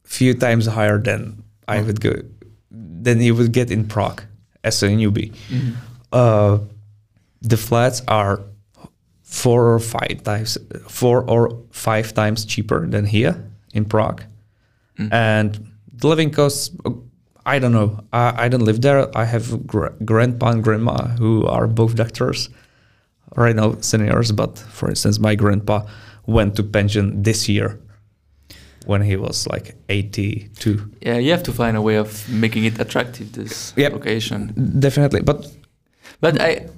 few 0.04 0.34
times 0.34 0.66
higher 0.66 0.98
than 0.98 1.42
I 1.68 1.80
would 1.82 2.00
go 2.00 2.12
than 3.04 3.20
you 3.20 3.34
would 3.34 3.52
get 3.52 3.70
in 3.70 3.84
Prague 3.86 4.22
as 4.64 4.82
a 4.82 4.88
newbie. 4.88 5.32
Mhm. 5.50 5.72
uh, 6.12 6.58
the 7.42 7.56
flats 7.56 8.02
are 8.08 8.40
four 9.22 9.74
or 9.74 9.78
five 9.80 10.22
times 10.24 10.58
four 10.88 11.22
or 11.28 11.50
five 11.70 12.14
times 12.14 12.44
cheaper 12.44 12.86
than 12.86 13.04
here 13.06 13.34
in 13.74 13.84
Prague, 13.84 14.22
Mm. 14.98 15.08
and 15.12 15.50
the 16.00 16.06
living 16.08 16.30
costs. 16.30 16.70
I 17.46 17.58
don't 17.58 17.72
know. 17.72 18.00
I, 18.12 18.44
I 18.46 18.48
don't 18.48 18.64
live 18.64 18.80
there. 18.80 19.06
I 19.16 19.24
have 19.24 19.66
gr- 19.66 19.92
grandpa 20.04 20.50
and 20.50 20.62
grandma 20.64 20.96
who 21.18 21.46
are 21.46 21.66
both 21.66 21.94
doctors, 21.94 22.48
right 23.36 23.54
now 23.56 23.76
seniors. 23.80 24.32
But 24.32 24.58
for 24.58 24.88
instance, 24.88 25.18
my 25.18 25.34
grandpa 25.34 25.86
went 26.26 26.56
to 26.56 26.62
pension 26.62 27.22
this 27.22 27.48
year 27.48 27.78
when 28.86 29.02
he 29.02 29.16
was 29.16 29.46
like 29.46 29.74
eighty-two. 29.88 30.90
Yeah, 31.02 31.18
you 31.18 31.30
have 31.32 31.42
to 31.42 31.52
find 31.52 31.76
a 31.76 31.82
way 31.82 31.96
of 31.96 32.28
making 32.28 32.64
it 32.64 32.80
attractive. 32.80 33.32
This 33.32 33.72
Yep. 33.76 33.92
location. 33.92 34.52
Definitely, 34.80 35.20
but 35.22 35.46
But 36.20 36.40
I, 36.40 36.68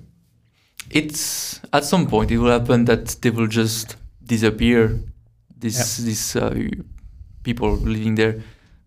it's 0.90 1.60
at 1.72 1.84
some 1.84 2.06
point 2.06 2.30
it 2.30 2.38
will 2.38 2.50
happen 2.50 2.84
that 2.86 3.16
they 3.22 3.30
will 3.30 3.46
just 3.48 3.96
disappear. 4.24 4.98
This 5.58 5.96
this 5.98 6.36
uh, 6.36 6.54
people 7.42 7.76
living 7.76 8.16
there, 8.16 8.42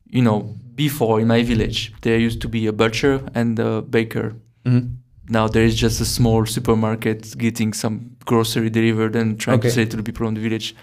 you 0.10 0.22
know. 0.22 0.56
Before 0.76 1.20
in 1.20 1.28
my 1.28 1.44
village, 1.44 1.92
there 2.04 2.18
used 2.18 2.40
to 2.42 2.48
be 2.48 2.66
a 2.68 2.72
butcher 2.72 3.22
and 3.36 3.60
a 3.60 3.82
baker. 3.82 4.36
mhm. 4.66 4.96
Now 5.30 5.48
there 5.50 5.66
is 5.66 5.76
just 5.76 6.00
a 6.02 6.06
small 6.06 6.46
supermarket 6.46 7.38
getting 7.38 7.74
some 7.74 8.00
grocery 8.26 8.70
delivered 8.70 9.16
and 9.16 9.38
trying 9.40 9.60
Okay. 9.60 9.68
to 9.70 9.74
sell 9.76 9.84
it 9.84 9.92
to 9.92 9.98
the 9.98 10.04
people 10.04 10.28
in 10.28 10.34
the 10.36 10.42
village. 10.42 10.74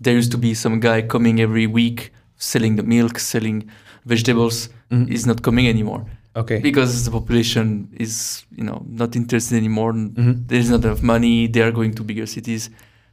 There 0.00 0.14
used 0.16 0.32
to 0.32 0.38
be 0.38 0.54
some 0.54 0.80
guy 0.80 1.02
coming 1.02 1.38
every 1.40 1.66
week 1.66 2.12
selling 2.38 2.76
the 2.76 2.82
milk, 2.82 3.18
selling 3.18 3.64
vegetables. 4.06 4.68
Mhm. 4.90 5.08
Is 5.12 5.26
not 5.26 5.42
coming 5.42 5.66
anymore 5.68 6.02
okay. 6.36 6.58
because 6.60 7.04
the 7.04 7.10
population 7.10 7.88
is 8.04 8.44
you 8.58 8.64
know 8.64 8.78
not 9.02 9.16
interested 9.16 9.56
anymore 9.56 9.92
Mhm. 9.94 10.34
there 10.48 10.60
is 10.64 10.70
not 10.70 10.84
enough 10.84 11.02
money 11.02 11.46
they 11.52 11.62
are 11.66 11.72
going 11.72 11.92
to 11.98 12.02
bigger 12.04 12.26
cities 12.26 12.68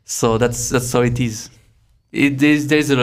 so 0.05 0.37
that's 0.37 0.69
that's 0.73 0.91
how 0.93 1.01
it 1.11 1.19
is 1.27 1.49
it 2.11 2.37
there's 2.41 2.67
there's 2.67 2.89
a 2.91 3.01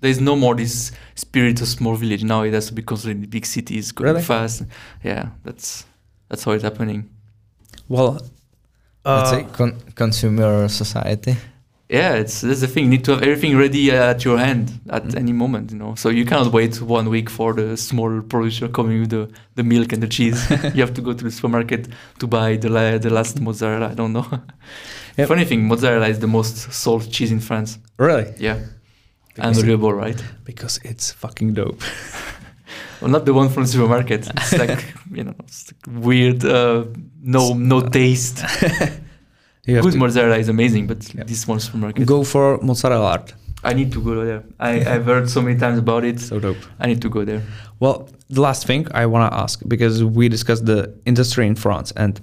there's 0.00 0.20
no 0.20 0.36
more 0.36 0.54
this 0.54 0.92
spirit 1.14 1.60
of 1.60 1.68
small 1.68 1.94
village. 1.96 2.22
Now 2.24 2.42
it 2.42 2.52
has 2.54 2.66
to 2.68 2.74
be 2.74 2.82
constantly 2.82 3.26
big 3.26 3.46
cities 3.46 3.92
going 3.92 4.10
Really? 4.10 4.22
fast. 4.22 4.62
Yeah 5.02 5.28
that's 5.44 5.84
that's 6.28 6.44
how 6.44 6.52
it's 6.52 6.64
happening. 6.64 7.08
Well, 7.88 8.12
Let's 9.04 9.30
uh, 9.32 9.36
say 9.36 9.46
con- 9.52 9.80
consumer 9.94 10.68
society. 10.68 11.36
yeah 11.88 12.14
it's 12.14 12.40
that's 12.40 12.60
the 12.60 12.66
thing. 12.66 12.84
You 12.86 12.90
need 12.90 13.04
to 13.04 13.12
have 13.12 13.22
everything 13.22 13.56
ready 13.56 13.90
at 13.92 14.24
your 14.24 14.38
hand 14.38 14.72
at 14.90 15.04
Mm. 15.04 15.16
any 15.22 15.32
moment 15.32 15.70
you 15.72 15.78
know? 15.78 15.94
So 15.94 16.08
you 16.08 16.24
cannot 16.24 16.52
wait 16.52 16.80
one 16.82 17.08
week 17.08 17.30
for 17.30 17.54
the 17.54 17.76
small 17.76 18.20
producer 18.22 18.66
coming 18.68 19.00
with 19.02 19.10
the, 19.10 19.30
the 19.54 19.62
milk 19.62 19.92
and 19.92 20.02
the 20.02 20.08
cheese. 20.08 20.38
You 20.74 20.80
have 20.84 20.94
to 20.94 21.00
go 21.02 21.12
to 21.12 21.24
the 21.24 21.30
supermarket 21.30 21.88
to 22.18 22.26
buy 22.26 22.56
the 22.56 22.68
la- 22.68 22.98
the 22.98 23.10
last 23.10 23.40
mozzarella. 23.40 23.90
I 23.90 23.94
don't 23.94 24.12
know. 24.12 24.26
Yep. 25.16 25.28
funny 25.28 25.44
thing 25.44 25.66
mozzarella 25.68 26.08
is 26.08 26.18
the 26.18 26.26
most 26.26 26.56
sold 26.72 27.10
cheese 27.12 27.30
in 27.32 27.40
france. 27.40 27.78
Really? 27.98 28.26
yeah. 28.38 28.54
Because- 28.54 28.75
unbelievable 29.38 29.92
right 29.92 30.22
because 30.44 30.78
it's 30.84 31.12
fucking 31.12 31.54
dope. 31.54 31.82
well 33.00 33.10
not 33.10 33.24
the 33.26 33.32
one 33.34 33.48
from 33.48 33.62
the 33.64 33.68
supermarket 33.68 34.28
it's 34.36 34.52
like 34.58 34.84
you 35.12 35.24
know 35.24 35.34
it's 35.40 35.70
like 35.70 36.04
weird 36.04 36.44
uh, 36.44 36.84
no 37.22 37.52
no 37.54 37.80
taste 37.80 38.42
You 39.68 39.74
have 39.76 39.84
good 39.84 39.96
mozzarella 39.96 40.36
is 40.38 40.48
amazing 40.48 40.86
but 40.86 40.98
Yeah. 41.14 41.24
this 41.24 41.46
one 41.48 41.58
supermarket 41.60 42.06
go 42.06 42.22
for 42.24 42.58
mozzarella 42.62 43.04
art. 43.16 43.34
i 43.64 43.72
need 43.74 43.90
to 43.92 44.00
go 44.00 44.24
there 44.24 44.42
I, 44.60 44.70
i've 44.94 45.04
heard 45.06 45.28
so 45.28 45.40
many 45.42 45.58
times 45.58 45.78
about 45.78 46.04
it 46.04 46.20
So 46.20 46.38
dope. 46.38 46.62
i 46.82 46.86
need 46.86 47.00
to 47.02 47.08
go 47.10 47.24
there 47.24 47.42
Well, 47.80 48.08
the 48.30 48.40
last 48.40 48.66
thing 48.66 48.86
I 49.02 49.04
want 49.06 49.22
to 49.30 49.38
ask 49.44 49.60
because 49.68 50.02
we 50.18 50.28
discussed 50.28 50.64
the 50.66 50.80
industry 51.04 51.44
in 51.46 51.54
France, 51.56 51.92
and 51.96 52.14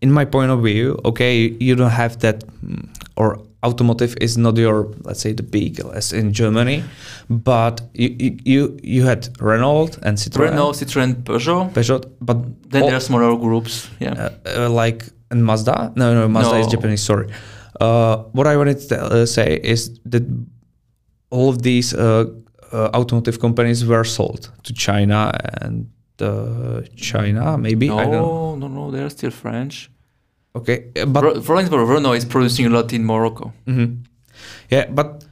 in 0.00 0.10
my 0.12 0.24
point 0.24 0.50
of 0.52 0.62
view, 0.62 0.86
okay, 1.04 1.34
you 1.66 1.74
don't 1.74 1.90
have 2.02 2.12
that, 2.20 2.36
mm, 2.64 2.86
or 3.16 3.28
automotive 3.64 4.16
is 4.20 4.36
not 4.36 4.56
your, 4.56 4.88
let's 5.04 5.20
say, 5.20 5.32
the 5.32 5.42
big 5.42 5.80
as 5.94 6.12
in 6.12 6.32
Germany, 6.32 6.82
but 7.28 7.80
you 7.94 8.36
you 8.44 8.78
you, 8.82 9.04
had 9.04 9.28
Renault 9.40 9.98
and 10.02 10.18
Citroën, 10.18 10.50
Renault, 10.50 10.72
Citroën, 10.72 11.14
Peugeot. 11.24 11.70
Peugeot, 11.72 12.04
but 12.20 12.36
Then 12.70 12.82
all- 12.82 12.88
there 12.88 12.96
are 12.96 13.00
smaller 13.00 13.36
groups. 13.36 13.88
Yeah. 14.00 14.30
uh, 14.46 14.66
uh, 14.66 14.70
like 14.70 15.04
and 15.30 15.44
Mazda. 15.44 15.92
No, 15.96 16.14
no, 16.14 16.28
Mazda 16.28 16.56
is 16.56 16.66
Japanese. 16.66 17.02
Sorry. 17.02 17.26
Uh, 17.80 18.16
what 18.32 18.46
I 18.46 18.56
wanted 18.56 18.78
to 18.88 18.96
uh, 19.00 19.26
say 19.26 19.60
is 19.62 19.98
that 20.04 20.22
all 21.30 21.48
of 21.48 21.62
these 21.62 21.94
uh, 21.94 22.26
uh, 22.72 22.90
automotive 22.94 23.38
companies 23.40 23.84
were 23.84 24.04
sold 24.04 24.50
to 24.64 24.72
China 24.72 25.32
and 25.62 25.88
uh, 26.20 26.82
China, 26.96 27.58
maybe 27.58 27.88
no, 27.88 28.56
no, 28.56 28.68
no. 28.68 28.90
They 28.90 29.02
are 29.02 29.10
still 29.10 29.30
French. 29.30 29.90
Okay, 30.54 30.90
but 31.06 31.42
For 31.44 31.56
example, 31.56 31.84
Renault 31.86 32.12
is 32.16 32.24
producing 32.24 32.66
a 32.66 32.70
lot 32.70 32.92
in 32.92 33.04
Morocco. 33.04 33.52
mhm. 33.66 34.04
yeah, 34.70 34.86
but 34.90 35.24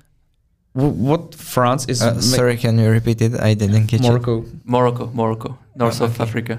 w- 0.75 0.95
what 1.09 1.35
France 1.35 1.85
is 1.93 2.01
Uh, 2.03 2.15
ma- 2.15 2.21
sorry, 2.21 2.57
can 2.57 2.79
you 2.79 2.89
repeat 2.91 3.21
it? 3.21 3.33
I 3.41 3.55
didn't 3.55 3.87
catch 3.87 4.01
Morocco. 4.03 4.45
Morocco, 4.65 5.11
Morocco, 5.15 5.59
North 5.77 6.01
Ah, 6.01 6.05
of 6.05 6.11
okay. 6.15 6.23
Africa. 6.25 6.59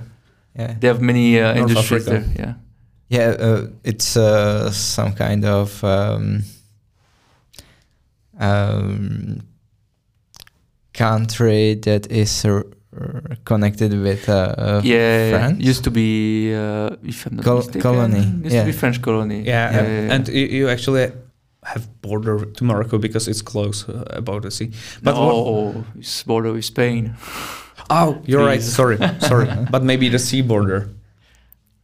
Yeah. 0.60 0.76
They 0.80 0.88
have 0.88 1.02
many 1.02 1.40
uh, 1.42 1.56
industries 1.58 2.08
Africa. 2.08 2.10
there. 2.36 2.46
Yeah. 2.46 2.54
Yeah, 3.10 3.30
uh, 3.40 3.68
it's 3.84 4.16
uh, 4.16 4.72
some 4.72 5.12
kind 5.14 5.44
of 5.46 5.84
um, 5.84 6.44
um, 8.40 9.42
country 10.94 11.76
that 11.76 12.08
is 12.12 12.46
uh, 12.46 12.62
connected 13.46 13.94
with 13.94 14.28
uh, 14.30 14.34
uh, 14.58 14.82
yeah, 14.84 15.30
France. 15.30 15.60
used 15.64 15.84
to 15.84 15.92
be, 15.92 16.54
uh, 16.54 16.96
if 17.04 17.26
I'm 17.26 17.36
not 17.38 17.46
Col- 17.46 17.58
mistaken, 17.58 17.82
colony, 17.82 18.20
Used 18.44 18.54
yeah. 18.56 18.62
to 18.62 18.66
be 18.66 18.72
French 18.72 19.02
colony. 19.02 19.44
Yeah, 19.44 19.72
yeah, 19.72 19.80
and, 19.80 20.12
and 20.12 20.28
you, 20.28 20.46
you 20.48 20.70
actually 20.70 21.12
have 21.64 21.88
border 22.02 22.44
to 22.46 22.64
Morocco 22.64 22.98
because 22.98 23.28
it's 23.28 23.42
close 23.42 23.88
uh, 23.88 24.04
about 24.10 24.42
the 24.44 24.52
sea. 24.52 24.72
But 25.04 25.16
no, 25.16 25.26
what- 25.74 25.86
it's 26.00 26.24
border 26.24 26.52
with 26.52 26.66
Spain. 26.66 27.16
oh, 27.90 28.22
you're 28.26 28.46
right. 28.46 28.62
Sorry, 28.62 28.98
sorry. 29.20 29.48
but 29.72 29.84
maybe 29.84 30.10
the 30.10 30.20
sea 30.20 30.42
border. 30.42 30.90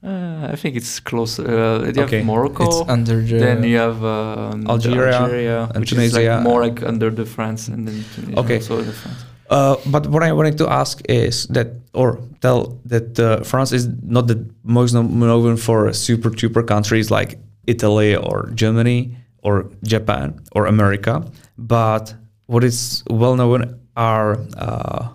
Uh, 0.03 0.49
I 0.53 0.55
think 0.55 0.75
it's 0.75 0.99
close. 0.99 1.39
Uh, 1.39 1.91
you 1.95 2.03
Okay. 2.03 2.17
have 2.17 2.25
Morocco. 2.25 2.65
It's 2.65 2.89
under 2.89 3.19
the. 3.21 3.39
then 3.39 3.63
you 3.63 3.77
have 3.77 4.03
um, 4.03 4.67
Algeria 4.67 5.13
Algeria 5.13 5.63
and 5.73 5.79
which 5.79 5.91
is 5.93 6.13
like 6.13 6.43
more 6.43 6.61
like 6.61 6.83
under 6.83 7.09
the 7.09 7.25
France, 7.25 7.67
and 7.67 7.87
then 7.87 8.03
Tunisia 8.13 8.39
Okay. 8.39 8.55
also 8.57 8.81
the 8.81 8.91
France. 8.93 9.25
Uh, 9.49 9.77
but 9.85 10.07
what 10.07 10.23
I 10.23 10.31
wanted 10.33 10.57
to 10.57 10.69
ask 10.69 11.01
is 11.07 11.47
that, 11.47 11.67
or 11.93 12.19
tell 12.41 12.79
that 12.85 13.19
uh, 13.19 13.43
France 13.43 13.71
is 13.71 13.87
not 14.03 14.27
the 14.27 14.45
most 14.63 14.93
known 14.93 15.57
for 15.57 15.93
super 15.93 16.35
super 16.37 16.63
countries 16.63 17.09
like 17.09 17.39
Italy 17.65 18.15
or 18.15 18.49
Germany 18.53 19.15
or 19.43 19.69
Japan 19.83 20.41
or 20.51 20.65
America, 20.65 21.25
but 21.57 22.13
what 22.47 22.63
is 22.63 23.03
well 23.09 23.35
known 23.35 23.79
are 23.95 24.37
uh, 24.57 25.09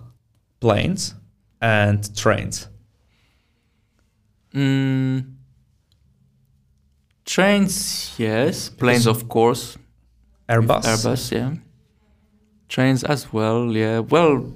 planes 0.59 1.13
and 1.61 2.15
trains. 2.15 2.67
Mm, 4.53 5.33
trains, 7.25 8.13
yes. 8.17 8.69
Planes, 8.69 9.07
of 9.07 9.27
course. 9.27 9.77
Airbus. 10.47 10.83
Airbus, 10.83 11.31
yeah. 11.31 11.53
Trains 12.73 13.03
as 13.03 13.31
well, 13.31 13.71
yeah. 13.71 13.99
Well, 13.99 14.51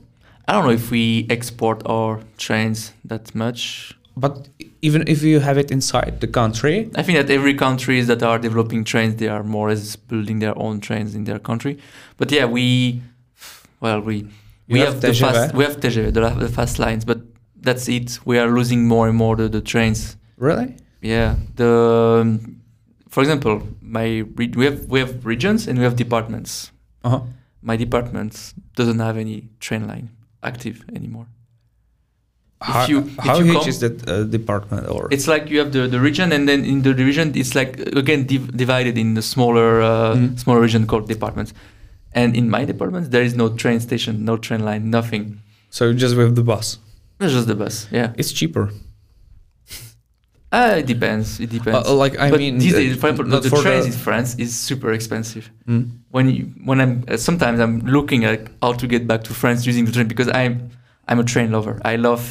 I 0.48 0.54
don't 0.54 0.66
know 0.66 0.72
if 0.72 0.90
we 0.90 1.28
export 1.30 1.84
our 1.86 2.22
trains 2.40 2.92
that 3.06 3.36
much. 3.36 3.96
But 4.16 4.50
even 4.82 5.08
if 5.08 5.22
you 5.22 5.40
have 5.40 5.60
it 5.60 5.70
inside 5.70 6.20
the 6.20 6.26
country, 6.26 6.90
I 6.96 7.04
think 7.04 7.20
that 7.20 7.30
every 7.32 7.54
countries 7.54 8.08
that 8.08 8.24
are 8.24 8.40
developing 8.40 8.84
trains, 8.84 9.18
they 9.18 9.28
are 9.28 9.44
more 9.44 9.68
or 9.68 9.70
less 9.70 9.96
building 9.96 10.40
their 10.40 10.58
own 10.58 10.80
trains 10.80 11.14
in 11.14 11.26
their 11.26 11.38
country. 11.38 11.78
But 12.18 12.32
yeah, 12.32 12.46
we, 12.46 13.04
well, 13.82 14.00
we 14.00 14.28
we 14.68 14.80
have, 14.80 14.94
have 14.94 15.02
the 15.02 15.14
fast 15.14 15.54
we 15.54 15.64
have 15.64 15.78
TGV, 15.78 16.12
the, 16.12 16.22
the 16.30 16.50
fast 16.50 16.80
lines, 16.80 17.06
but 17.06 17.20
that's 17.62 17.88
it. 17.88 18.18
We 18.26 18.40
are 18.40 18.50
losing 18.50 18.88
more 18.88 19.08
and 19.08 19.16
more 19.16 19.36
the, 19.36 19.48
the 19.48 19.62
trains. 19.62 20.18
really? 20.38 20.76
Yeah, 21.02 21.36
the 21.56 22.22
um, 22.22 22.62
for 23.10 23.22
example, 23.22 23.62
my 23.80 24.26
we 24.36 24.66
have 24.66 24.86
we 24.90 25.02
have 25.02 25.24
regions 25.24 25.68
and 25.68 25.78
we 25.78 25.84
have 25.84 25.96
departments. 25.96 26.72
Uh-huh. 27.04 27.22
My 27.70 27.76
department 27.86 28.32
doesn't 28.80 29.00
have 29.08 29.18
any 29.26 29.38
train 29.66 29.84
line 29.92 30.08
active 30.52 30.78
anymore. 31.00 31.28
How, 32.62 32.88
you- 32.88 33.06
if 33.08 33.18
how 33.28 33.38
you 33.40 33.46
huge 33.46 33.58
come- 33.60 33.70
is 33.74 33.80
that 33.86 33.96
uh, 34.10 34.24
department? 34.38 34.84
Or 34.96 35.02
It's 35.16 35.28
like 35.34 35.44
you 35.52 35.60
have 35.64 35.72
the, 35.78 35.84
the 35.96 36.00
region, 36.00 36.32
and 36.36 36.44
then 36.50 36.60
in 36.66 36.82
the 36.82 36.94
region, 37.10 37.28
it's 37.36 37.54
like 37.60 37.72
again 38.04 38.22
div- 38.32 38.52
divided 38.64 38.96
in 38.98 39.14
the 39.18 39.22
smaller 39.34 39.70
uh, 39.82 40.16
Mhm. 40.16 40.40
smaller 40.44 40.62
region 40.68 40.84
called 40.90 41.06
departments. 41.16 41.52
And 42.22 42.36
in 42.36 42.46
my 42.50 42.64
department, 42.66 43.12
there 43.12 43.22
is 43.30 43.34
no 43.36 43.48
train 43.64 43.80
station, 43.80 44.14
no 44.32 44.36
train 44.38 44.62
line, 44.70 44.84
nothing. 45.00 45.24
so 45.70 45.84
just 46.04 46.14
with 46.20 46.32
the 46.40 46.44
bus, 46.52 46.68
It's 47.20 47.34
just 47.38 47.48
the 47.48 47.56
bus. 47.64 47.76
Yeah, 47.92 48.10
it's 48.20 48.32
cheaper. 48.40 48.66
Uh, 50.52 50.76
it 50.80 50.86
depends. 50.86 51.40
It 51.40 51.50
depends. 51.50 51.88
Uh, 51.88 51.94
like 51.96 52.18
I 52.20 52.30
but 52.30 52.40
mean, 52.40 52.58
these 52.58 52.74
uh, 52.74 52.78
days, 52.78 52.96
for 52.98 53.10
example, 53.10 53.40
the 53.40 53.50
trains 53.50 53.86
the- 53.86 53.92
in 53.92 53.98
France 53.98 54.36
is 54.38 54.56
super 54.56 54.92
expensive. 54.94 55.50
Mm. 55.68 55.90
when 56.12 56.30
you 56.30 56.44
when 56.64 56.80
I'm 56.82 57.04
uh, 57.08 57.18
sometimes 57.18 57.60
I'm 57.60 57.80
looking 57.82 58.24
at 58.26 58.40
how 58.62 58.74
to 58.74 58.88
get 58.88 59.08
back 59.08 59.24
to 59.26 59.34
France 59.34 59.66
using 59.68 59.86
the 59.86 59.92
train 59.92 60.08
because 60.08 60.30
I'm 60.30 60.70
I'm 61.08 61.20
a 61.20 61.24
train 61.24 61.52
lover. 61.52 61.80
I 61.84 61.96
love 61.98 62.24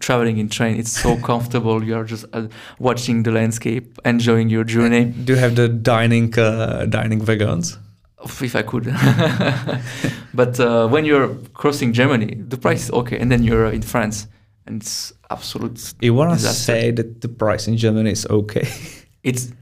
traveling 0.00 0.38
in 0.38 0.48
train. 0.48 0.76
It's 0.76 0.92
so 1.02 1.16
comfortable. 1.30 1.82
You 1.82 1.96
are 1.96 2.04
just 2.04 2.24
uh, 2.32 2.48
watching 2.78 3.22
the 3.22 3.30
landscape, 3.32 3.98
enjoying 4.04 4.48
your 4.50 4.64
journey. 4.64 5.04
Do 5.06 5.32
you 5.34 5.38
have 5.38 5.54
the 5.56 5.68
dining 5.68 6.38
uh, 6.38 6.86
dining 6.86 7.24
wagons? 7.24 7.78
If 8.42 8.56
I 8.56 8.62
could, 8.62 8.84
but 10.34 10.58
uh, 10.58 10.88
when 10.88 11.04
you're 11.04 11.28
crossing 11.54 11.92
Germany, 11.92 12.34
the 12.48 12.56
price 12.56 12.84
is 12.84 12.90
okay, 12.90 13.18
and 13.18 13.30
then 13.30 13.42
you're 13.42 13.70
in 13.72 13.82
France, 13.82 14.26
and 14.66 14.82
it's 14.82 15.12
absolute. 15.30 15.94
You 16.00 16.14
want 16.14 16.38
to 16.38 16.46
say 16.46 16.90
that 16.92 17.20
the 17.20 17.28
price 17.28 17.68
in 17.68 17.76
Germany 17.76 18.10
is 18.10 18.26
okay? 18.26 18.68
It's 19.22 19.52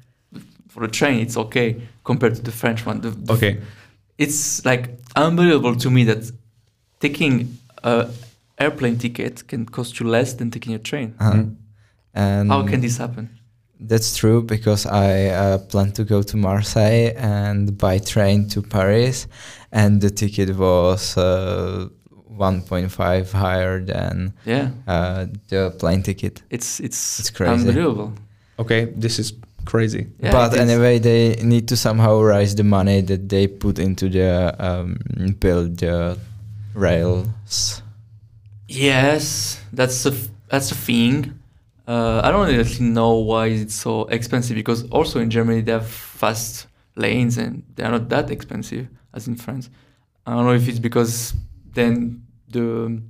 for 0.68 0.86
the 0.86 0.92
train. 0.92 1.20
It's 1.20 1.36
okay 1.36 1.76
compared 2.04 2.34
to 2.34 2.42
the 2.42 2.52
French 2.52 2.84
one. 2.84 3.00
The, 3.00 3.10
the 3.10 3.32
okay. 3.32 3.60
it's 4.18 4.62
like 4.64 4.90
unbelievable 5.16 5.74
to 5.76 5.90
me 5.90 6.04
that 6.04 6.30
taking 7.00 7.56
a 7.82 8.08
airplane 8.58 8.98
ticket 8.98 9.46
can 9.48 9.64
cost 9.66 9.98
you 10.00 10.06
less 10.06 10.34
than 10.34 10.50
taking 10.50 10.74
a 10.74 10.78
train. 10.78 11.14
Uh, 11.20 11.32
Mm. 11.32 11.56
and 12.14 12.50
How 12.50 12.62
can 12.66 12.80
this 12.80 12.98
happen? 12.98 13.28
That's 13.80 14.16
true 14.16 14.42
because 14.42 14.86
I 14.86 15.26
uh, 15.28 15.58
plan 15.58 15.92
to 15.92 16.04
go 16.04 16.22
to 16.22 16.36
Marseille 16.36 17.12
and 17.16 17.76
by 17.76 17.98
train 17.98 18.48
to 18.50 18.62
Paris, 18.62 19.26
and 19.72 20.00
the 20.00 20.10
ticket 20.10 20.56
was 20.56 21.16
uh, 21.16 21.88
1.5 22.38 23.32
higher 23.32 23.80
than 23.84 24.32
Yeah, 24.44 24.70
uh, 24.86 25.26
the 25.48 25.70
plane 25.78 26.02
ticket. 26.02 26.42
it's 26.50 26.80
it's, 26.80 27.20
It's 27.20 27.30
crazy. 27.30 27.52
unbelievable. 27.68 28.12
Okay, 28.58 28.86
this 28.96 29.18
is 29.18 29.32
crazy. 29.64 30.06
Yeah, 30.20 30.32
but 30.32 30.54
anyway, 30.58 30.98
they 30.98 31.36
need 31.42 31.66
to 31.68 31.76
somehow 31.76 32.20
raise 32.20 32.54
the 32.54 32.64
money 32.64 33.00
that 33.02 33.28
they 33.28 33.46
put 33.48 33.78
into 33.78 34.08
the 34.08 34.54
um, 34.58 34.96
build 35.40 35.78
the 35.78 36.18
rails. 36.74 37.82
Yes, 38.68 39.60
that's 39.72 40.06
a 40.06 40.10
f- 40.12 40.28
that's 40.48 40.70
a 40.72 40.74
thing. 40.74 41.38
Uh, 41.86 42.20
I 42.24 42.30
don't 42.30 42.46
really 42.48 42.80
know 42.80 43.14
why 43.16 43.46
it's 43.48 43.74
so 43.74 44.04
expensive 44.06 44.56
because 44.56 44.84
also 44.90 45.20
in 45.20 45.28
Germany 45.30 45.60
they 45.60 45.72
have 45.72 45.86
fast 45.86 46.66
lanes 46.96 47.36
and 47.36 47.62
they 47.76 47.84
are 47.84 47.90
not 47.90 48.08
that 48.08 48.30
expensive 48.30 48.88
as 49.12 49.28
in 49.28 49.36
France. 49.36 49.68
I 50.26 50.32
don't 50.32 50.44
know 50.46 50.54
if 50.54 50.66
it's 50.68 50.78
because 50.78 51.34
then 51.74 52.23
the 52.50 53.00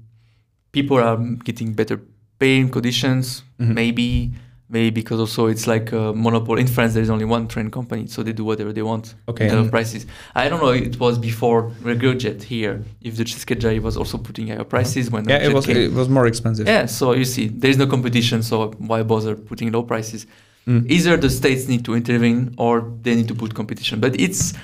people 0.72 0.98
are 0.98 1.16
getting 1.44 1.72
better 1.72 2.00
paying 2.38 2.68
conditions, 2.68 3.42
Mhm. 3.60 3.74
maybe. 3.74 4.32
Maybe 4.70 4.90
because 4.90 5.20
also 5.20 5.46
it's 5.46 5.66
like 5.66 5.92
a 5.92 6.12
monopoly. 6.14 6.62
In 6.62 6.66
France, 6.66 6.94
there 6.94 7.02
is 7.02 7.10
only 7.10 7.26
one 7.26 7.46
train 7.46 7.70
company, 7.70 8.06
so 8.06 8.22
they 8.22 8.32
do 8.32 8.44
whatever 8.44 8.72
they 8.72 8.82
want 8.82 9.14
Okay. 9.28 9.44
in 9.44 9.50
terms 9.50 9.66
of 9.66 9.70
prices. 9.70 10.06
I 10.34 10.48
don't 10.48 10.60
know. 10.60 10.70
It 10.70 10.98
was 10.98 11.18
before 11.18 11.70
Regiojet 11.84 12.42
here. 12.42 12.82
If 13.02 13.16
the 13.16 13.24
Cesarei 13.24 13.78
was 13.80 13.96
also 13.96 14.16
putting 14.18 14.48
higher 14.48 14.64
prices 14.64 15.10
when 15.10 15.28
yeah, 15.28 15.36
it 15.46 15.52
was 15.52 15.66
came. 15.66 15.76
it 15.76 15.92
was 15.92 16.08
more 16.08 16.26
expensive. 16.26 16.66
Yeah, 16.66 16.86
so 16.86 17.12
you 17.12 17.26
see, 17.26 17.48
there 17.48 17.70
is 17.70 17.76
no 17.76 17.86
competition, 17.86 18.42
so 18.42 18.72
why 18.78 19.02
bother 19.02 19.36
putting 19.36 19.70
low 19.70 19.82
prices? 19.82 20.26
Mm. 20.66 20.90
Either 20.90 21.18
the 21.18 21.28
states 21.30 21.68
need 21.68 21.84
to 21.84 21.94
intervene 21.94 22.54
or 22.56 22.90
they 23.02 23.14
need 23.14 23.28
to 23.28 23.34
put 23.34 23.54
competition. 23.54 24.00
But 24.00 24.18
it's 24.18 24.54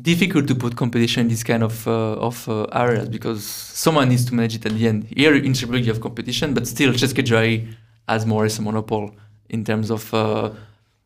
difficult 0.00 0.46
to 0.48 0.54
put 0.54 0.76
competition 0.76 1.22
in 1.22 1.28
this 1.28 1.42
kind 1.42 1.62
of 1.62 1.86
uh, 1.88 2.14
of 2.28 2.48
uh, 2.48 2.64
areas 2.72 3.08
because 3.08 3.44
someone 3.44 4.08
needs 4.08 4.24
to 4.26 4.34
manage 4.34 4.54
it 4.56 4.66
at 4.66 4.72
the 4.72 4.86
end. 4.88 5.04
Here 5.16 5.34
in 5.34 5.54
Cherbourg 5.54 5.80
you 5.84 5.92
have 5.92 6.00
competition, 6.00 6.54
but 6.54 6.66
still 6.66 6.92
Cesarei 6.92 7.66
has 8.08 8.26
more 8.26 8.44
as 8.44 8.58
a 8.58 8.62
monopoly 8.62 9.12
in 9.48 9.64
terms 9.64 9.90
of 9.90 10.12
uh, 10.14 10.50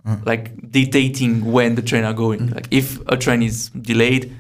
Mm. 0.07 0.25
like 0.25 0.71
dictating 0.71 1.45
when 1.53 1.75
the 1.75 1.83
train 1.83 2.05
are 2.05 2.15
going. 2.15 2.41
Mm. 2.49 2.55
Like 2.55 2.69
if 2.71 2.99
a 3.07 3.19
train 3.19 3.43
is 3.43 3.69
delayed, 3.69 4.33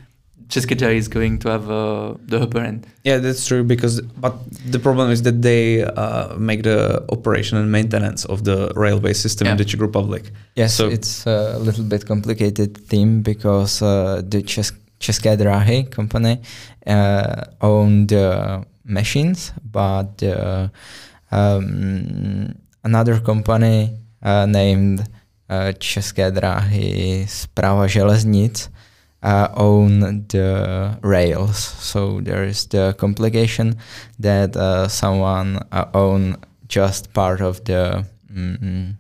Cesarei 0.51 0.97
is 0.97 1.09
going 1.09 1.39
to 1.39 1.49
have 1.49 1.71
uh, 1.71 2.15
the 2.27 2.41
upper 2.43 2.59
end. 2.61 2.87
Yeah, 3.05 3.19
that's 3.23 3.47
true. 3.47 3.63
Because 3.65 4.03
but 4.21 4.35
the 4.71 4.79
problem 4.79 5.11
is 5.11 5.23
that 5.23 5.43
they 5.43 5.83
uh, 5.85 6.37
make 6.39 6.63
the 6.63 7.03
operation 7.09 7.59
and 7.59 7.71
maintenance 7.71 8.25
of 8.27 8.43
the 8.45 8.73
railway 8.77 9.13
system 9.15 9.47
in 9.47 9.57
the 9.57 9.65
Czech 9.65 9.81
Republic. 9.81 10.33
Yes, 10.57 10.75
So- 10.75 10.89
it's 10.91 11.27
a 11.27 11.59
little 11.59 11.85
bit 11.85 12.05
complicated 12.07 12.77
theme 12.89 13.23
because 13.23 13.83
uh, 13.83 14.23
the 14.29 14.43
Czech 14.43 14.75
České 15.01 15.37
dráhy 15.37 15.85
company 15.89 16.39
uh, 16.87 17.43
own 17.63 18.07
the 18.07 18.61
machines, 18.85 19.53
but 19.65 20.23
uh, 20.23 20.69
um, 21.33 22.53
another 22.85 23.21
company 23.21 23.97
uh, 24.23 24.47
named 24.47 25.01
uh, 25.49 25.73
České 25.79 26.31
dráhy 26.31 27.25
Správa 27.29 27.87
železnic 27.87 28.69
uh, 29.23 29.49
own 29.55 30.27
the 30.29 30.99
rails. 31.03 31.59
So 31.59 32.21
there 32.21 32.45
is 32.45 32.67
the 32.67 32.95
complication 32.99 33.77
that 34.19 34.57
uh, 34.57 34.89
someone 34.89 35.67
uh, 35.73 35.87
own 35.95 36.37
just 36.69 37.13
part 37.13 37.41
of 37.41 37.65
the 37.65 38.05
mm, 38.33 38.95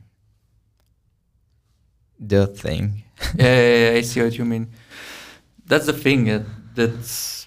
the 2.18 2.46
thing. 2.46 3.04
yeah, 3.36 3.44
yeah, 3.44 3.90
yeah, 3.90 3.98
I 3.98 4.00
see 4.02 4.22
what 4.22 4.36
you 4.36 4.44
mean. 4.44 4.68
That's 5.66 5.86
the 5.86 5.92
thing. 5.92 6.30
Uh, 6.30 6.44
that's 6.74 7.46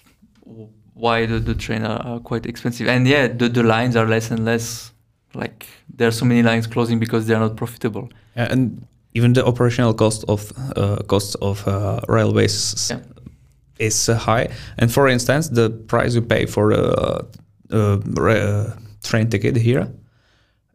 why 0.94 1.26
the, 1.26 1.38
the 1.40 1.54
train 1.54 1.84
are, 1.84 2.00
are 2.00 2.20
quite 2.20 2.46
expensive. 2.46 2.88
And 2.88 3.06
yeah, 3.06 3.28
the, 3.28 3.48
the 3.48 3.62
lines 3.62 3.96
are 3.96 4.06
less 4.06 4.30
and 4.30 4.44
less 4.44 4.92
like 5.34 5.66
there 5.92 6.08
are 6.08 6.12
so 6.12 6.24
many 6.24 6.42
lines 6.42 6.66
closing 6.66 6.98
because 6.98 7.26
they 7.26 7.34
are 7.34 7.40
not 7.40 7.56
profitable. 7.56 8.08
and 8.36 8.86
even 9.14 9.32
the 9.32 9.44
operational 9.46 9.94
cost 9.94 10.24
of 10.28 10.52
uh, 10.76 10.96
costs 11.06 11.34
of 11.40 11.66
uh, 11.68 12.00
railways 12.08 12.90
Yeah. 12.90 13.00
is 13.78 14.08
uh, 14.08 14.14
high. 14.16 14.48
And 14.78 14.90
for 14.92 15.08
instance, 15.08 15.48
the 15.50 15.70
price 15.70 16.14
you 16.14 16.22
pay 16.22 16.46
for 16.46 16.72
a 16.72 17.24
ra- 18.16 18.72
train 19.02 19.28
ticket 19.30 19.56
here, 19.56 19.86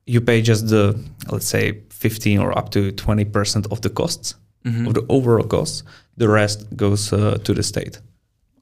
you 0.06 0.22
pay 0.22 0.42
just 0.42 0.68
the 0.70 0.96
let's 1.32 1.46
say 1.48 1.82
15 1.90 2.40
or 2.40 2.58
up 2.58 2.70
to 2.72 2.92
20 2.92 3.26
percent 3.26 3.68
of 3.72 3.82
the 3.82 3.90
costs 3.90 4.36
Mhm. 4.66 4.88
of 4.88 4.94
the 4.94 5.06
overall 5.10 5.48
costs. 5.48 5.84
The 6.18 6.28
rest 6.28 6.66
goes 6.76 7.14
uh, 7.14 7.38
to 7.44 7.54
the 7.54 7.64
state. 7.64 8.02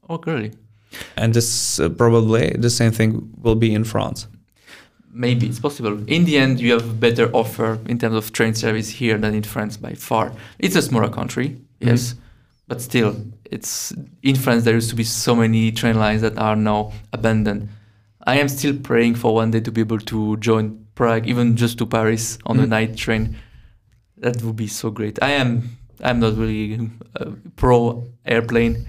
Oh, 0.08 0.20
really? 0.26 0.52
And 1.16 1.34
this 1.34 1.80
uh, 1.80 1.88
probably 1.88 2.50
the 2.58 2.70
same 2.70 2.92
thing 2.92 3.28
will 3.42 3.56
be 3.56 3.74
in 3.74 3.84
France. 3.84 4.26
Maybe 5.18 5.46
it's 5.48 5.58
possible. 5.58 5.94
In 6.06 6.24
the 6.24 6.38
end, 6.38 6.60
you 6.60 6.72
have 6.74 6.88
a 6.88 6.92
better 6.94 7.28
offer 7.32 7.78
in 7.86 7.98
terms 7.98 8.14
of 8.14 8.32
train 8.32 8.54
service 8.54 8.88
here 8.88 9.18
than 9.18 9.34
in 9.34 9.42
France 9.42 9.76
by 9.76 9.94
far. 9.94 10.32
It's 10.60 10.76
a 10.76 10.82
smaller 10.82 11.08
country, 11.10 11.56
yes, 11.80 12.14
but 12.68 12.80
still, 12.80 13.16
it's 13.50 13.92
in 14.22 14.36
France. 14.36 14.62
There 14.64 14.74
used 14.74 14.90
to 14.90 14.96
be 14.96 15.02
so 15.02 15.34
many 15.34 15.72
train 15.72 15.96
lines 15.98 16.22
that 16.22 16.38
are 16.38 16.54
now 16.54 16.92
abandoned. 17.12 17.68
I 18.26 18.38
am 18.38 18.48
still 18.48 18.76
praying 18.90 19.16
for 19.16 19.34
one 19.34 19.50
day 19.50 19.60
to 19.60 19.72
be 19.72 19.80
able 19.80 19.98
to 20.12 20.36
join 20.36 20.86
Prague, 20.94 21.26
even 21.26 21.56
just 21.56 21.78
to 21.78 21.86
Paris 21.86 22.38
on 22.46 22.60
a 22.60 22.62
Mhm. 22.64 22.68
night 22.68 22.96
train. 22.96 23.34
That 24.18 24.40
would 24.44 24.56
be 24.56 24.68
so 24.68 24.90
great. 24.90 25.18
I 25.20 25.30
am. 25.42 25.50
I'm 26.00 26.20
not 26.20 26.36
really 26.36 26.78
uh, 27.18 27.32
pro 27.56 28.04
airplane. 28.24 28.86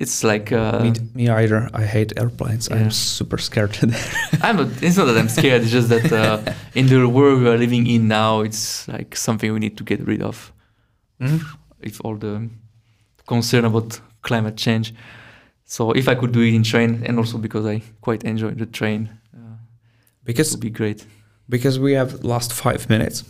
It's 0.00 0.24
like 0.24 0.50
uh, 0.50 0.80
me, 0.82 0.92
me 1.14 1.28
either. 1.28 1.68
I 1.74 1.84
hate 1.84 2.12
airplanes. 2.16 2.68
Yeah. 2.68 2.76
I'm 2.78 2.90
super 2.90 3.38
scared. 3.38 3.76
I'm 4.42 4.56
not. 4.56 4.82
It's 4.82 4.96
not 4.96 5.04
that 5.06 5.18
I'm 5.18 5.28
scared. 5.28 5.62
It's 5.62 5.70
just 5.70 5.88
that 5.90 6.10
uh, 6.12 6.38
in 6.74 6.86
the 6.86 7.06
world 7.06 7.40
we 7.42 7.48
are 7.48 7.58
living 7.58 7.86
in 7.86 8.08
now, 8.08 8.40
it's 8.40 8.88
like 8.88 9.14
something 9.16 9.52
we 9.52 9.58
need 9.58 9.76
to 9.76 9.84
get 9.84 10.00
rid 10.06 10.22
of. 10.22 10.52
Mhm. 11.20 11.40
If 11.80 12.00
all 12.04 12.16
the 12.18 12.48
concern 13.26 13.64
about 13.64 14.00
climate 14.22 14.56
change. 14.56 14.94
So 15.64 15.92
if 15.92 16.08
I 16.08 16.14
could 16.14 16.32
do 16.32 16.40
it 16.40 16.54
in 16.54 16.62
train, 16.62 17.02
and 17.06 17.18
also 17.18 17.38
because 17.38 17.66
I 17.66 17.82
quite 18.00 18.24
enjoy 18.24 18.50
the 18.54 18.66
train, 18.66 19.08
uh, 19.34 19.54
it 19.54 20.24
Because 20.24 20.50
would 20.52 20.60
be 20.62 20.70
great. 20.70 21.06
because 21.48 21.78
we 21.78 21.92
have 21.96 22.24
last 22.24 22.52
five 22.52 22.88
minutes. 22.88 23.24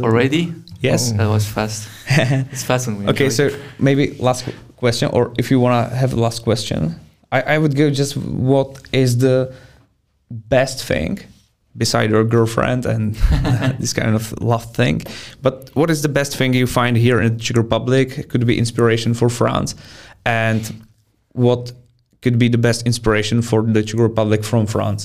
Already? 0.00 0.54
Yes. 0.80 1.10
Oh. 1.12 1.16
That 1.16 1.28
was 1.28 1.44
fast. 1.46 1.88
It's 2.52 2.62
fast 2.64 2.86
when 2.86 2.98
we 2.98 3.06
okay, 3.10 3.30
so 3.30 3.50
maybe 3.78 4.16
last 4.18 4.44
question, 4.82 5.08
or 5.16 5.22
if 5.38 5.46
you 5.50 5.58
want 5.64 5.74
to 5.78 5.96
have 6.02 6.10
the 6.16 6.22
last 6.26 6.40
question, 6.48 6.78
I, 7.36 7.40
I 7.54 7.56
would 7.62 7.74
go 7.82 7.86
just 8.02 8.16
what 8.16 8.68
is 8.92 9.10
the 9.26 9.54
best 10.30 10.76
thing 10.90 11.12
beside 11.82 12.10
your 12.10 12.24
girlfriend 12.24 12.84
and 12.84 13.14
this 13.82 13.92
kind 14.00 14.14
of 14.20 14.24
love 14.52 14.66
thing, 14.80 14.96
but 15.40 15.54
what 15.78 15.88
is 15.94 16.00
the 16.06 16.12
best 16.18 16.36
thing 16.38 16.52
you 16.62 16.66
find 16.66 16.94
here 16.96 17.18
in 17.20 17.28
the 17.36 17.42
Czech 17.44 17.56
Republic? 17.56 18.06
Could 18.30 18.44
be 18.52 18.56
inspiration 18.64 19.14
for 19.14 19.28
France, 19.40 19.70
and 20.42 20.62
what 21.46 21.72
could 22.22 22.36
be 22.44 22.48
the 22.56 22.62
best 22.68 22.80
inspiration 22.90 23.40
for 23.42 23.62
the 23.76 23.82
Czech 23.88 24.00
Republic 24.10 24.42
from 24.50 24.66
France? 24.66 25.02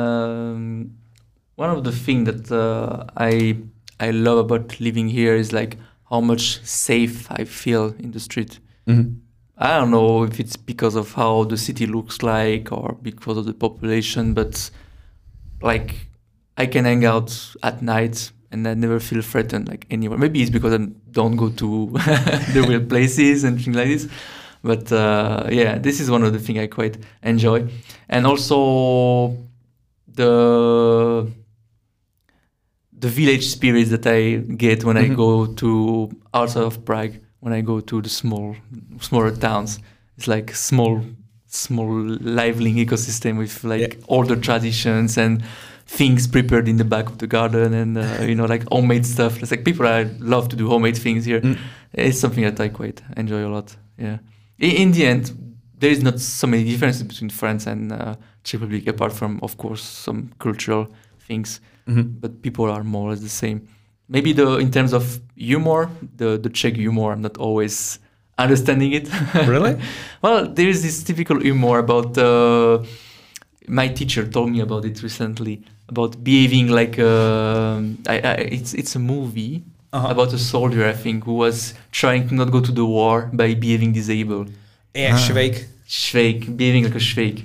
Um, 0.00 0.90
one 1.54 1.70
of 1.76 1.84
the 1.88 1.92
things 2.04 2.24
that 2.30 2.44
uh, 2.64 3.06
I 3.16 3.32
I 4.06 4.08
love 4.26 4.38
about 4.46 4.80
living 4.80 5.08
here 5.18 5.34
is 5.42 5.52
like 5.52 5.72
how 6.10 6.20
much 6.20 6.60
safe 6.64 7.30
I 7.30 7.44
feel 7.44 7.94
in 7.98 8.10
the 8.12 8.20
street. 8.20 8.58
Mhm. 8.86 9.16
I 9.56 9.78
don't 9.78 9.90
know 9.90 10.24
if 10.24 10.40
it's 10.40 10.56
because 10.56 10.94
of 10.96 11.12
how 11.14 11.44
the 11.44 11.56
city 11.56 11.86
looks 11.86 12.22
like 12.22 12.72
or 12.72 12.96
because 13.02 13.36
of 13.36 13.44
the 13.44 13.52
population, 13.52 14.32
but 14.34 14.70
like 15.62 16.08
I 16.56 16.66
can 16.66 16.84
hang 16.86 17.04
out 17.04 17.54
at 17.62 17.82
night 17.82 18.32
and 18.50 18.66
I 18.66 18.74
never 18.74 18.98
feel 18.98 19.22
threatened 19.22 19.68
like 19.68 19.86
anywhere. 19.90 20.18
Maybe 20.18 20.40
it's 20.42 20.50
because 20.50 20.72
I 20.74 20.86
don't 21.10 21.36
go 21.36 21.50
to 21.50 21.86
the 22.54 22.64
real 22.66 22.84
places 22.84 23.44
and 23.44 23.60
things 23.62 23.76
like 23.76 23.88
this. 23.88 24.08
But 24.62 24.90
uh, 24.92 25.46
yeah, 25.50 25.78
this 25.78 26.00
is 26.00 26.10
one 26.10 26.22
of 26.24 26.32
the 26.32 26.38
things 26.38 26.58
I 26.58 26.66
quite 26.66 26.98
enjoy, 27.22 27.68
and 28.08 28.26
also 28.26 29.36
the 30.12 31.30
the 33.00 33.08
village 33.08 33.46
spirit 33.46 33.88
that 33.90 34.06
I 34.06 34.36
get 34.56 34.84
when 34.84 34.96
I 34.96 35.08
Mhm. 35.08 35.16
go 35.16 35.46
to 35.46 36.10
outside 36.34 36.64
of 36.64 36.84
Prague, 36.84 37.12
when 37.40 37.52
I 37.52 37.62
go 37.62 37.80
to 37.80 38.00
the 38.02 38.08
small 38.08 38.54
smaller 39.00 39.30
towns. 39.36 39.78
It's 40.16 40.26
like 40.28 40.54
small 40.54 41.00
small 41.46 41.90
lively 42.20 42.72
ecosystem 42.74 43.36
with 43.38 43.64
like 43.64 43.80
Yeah. 43.80 44.04
older 44.08 44.36
traditions 44.36 45.18
and 45.18 45.42
things 45.86 46.28
prepared 46.28 46.68
in 46.68 46.76
the 46.76 46.84
back 46.84 47.08
of 47.08 47.16
the 47.18 47.26
garden 47.26 47.72
and 47.74 47.98
uh, 47.98 48.22
you 48.28 48.34
know 48.34 48.46
like 48.46 48.64
homemade 48.70 49.04
stuff. 49.04 49.42
It's 49.42 49.50
like 49.50 49.64
people 49.64 49.86
I 49.86 50.06
love 50.20 50.48
to 50.48 50.56
do 50.56 50.68
homemade 50.68 50.96
things 50.96 51.24
here. 51.24 51.40
Mm. 51.40 51.56
It's 51.92 52.20
something 52.20 52.44
that 52.44 52.60
I 52.60 52.68
quite 52.68 53.02
enjoy 53.16 53.44
a 53.44 53.48
lot. 53.50 53.76
Yeah. 53.98 54.18
In, 54.58 54.70
in 54.70 54.92
the 54.92 55.06
end, 55.06 55.32
there 55.80 55.90
is 55.90 56.02
not 56.02 56.20
so 56.20 56.46
many 56.46 56.62
differences 56.64 57.02
between 57.02 57.30
France 57.30 57.66
and 57.66 57.90
uh, 57.92 58.14
Czech 58.44 58.60
Republic, 58.60 58.86
apart 58.88 59.12
from, 59.12 59.38
of 59.42 59.56
course, 59.56 59.82
some 59.82 60.28
cultural 60.38 60.86
things. 61.26 61.60
Mhm. 61.90 62.04
But 62.22 62.32
people 62.42 62.66
are 62.74 62.84
more 62.84 63.04
or 63.08 63.10
less 63.12 63.20
the 63.20 63.28
same. 63.44 63.58
Maybe 64.08 64.32
the 64.32 64.46
in 64.64 64.70
terms 64.70 64.92
of 64.92 65.04
humor, 65.36 65.82
the 66.20 66.28
the 66.44 66.50
Czech 66.58 66.74
humor, 66.76 67.08
I'm 67.12 67.22
not 67.28 67.36
always 67.46 67.98
understanding 68.38 68.92
it. 68.98 69.06
Really? 69.54 69.74
well, 70.22 70.38
there 70.56 70.68
is 70.74 70.80
this 70.82 71.02
typical 71.04 71.38
humor 71.40 71.78
about. 71.86 72.16
Uh, 72.18 72.82
my 73.68 73.88
teacher 73.98 74.24
told 74.26 74.48
me 74.50 74.60
about 74.60 74.84
it 74.84 74.96
recently 75.02 75.54
about 75.88 76.12
behaving 76.24 76.68
like 76.80 76.98
uh, 76.98 77.78
I, 78.14 78.16
I, 78.32 78.34
it's 78.58 78.72
it's 78.80 78.96
a 78.96 78.98
movie 79.14 79.54
Uh-huh. 79.92 80.08
about 80.14 80.32
a 80.32 80.38
soldier 80.38 80.82
I 80.94 80.96
think 81.04 81.24
who 81.28 81.34
was 81.46 81.74
trying 82.00 82.22
to 82.28 82.34
not 82.40 82.48
go 82.56 82.60
to 82.68 82.72
the 82.72 82.84
war 82.84 83.16
by 83.32 83.48
behaving 83.64 83.92
disabled. 84.00 84.48
Yeah, 84.94 85.14
Ah. 85.14 85.18
Schweik. 85.26 85.56
Schweik, 85.88 86.40
behaving 86.60 86.84
like 86.86 86.96
a 87.02 87.04
Schweik. 87.10 87.38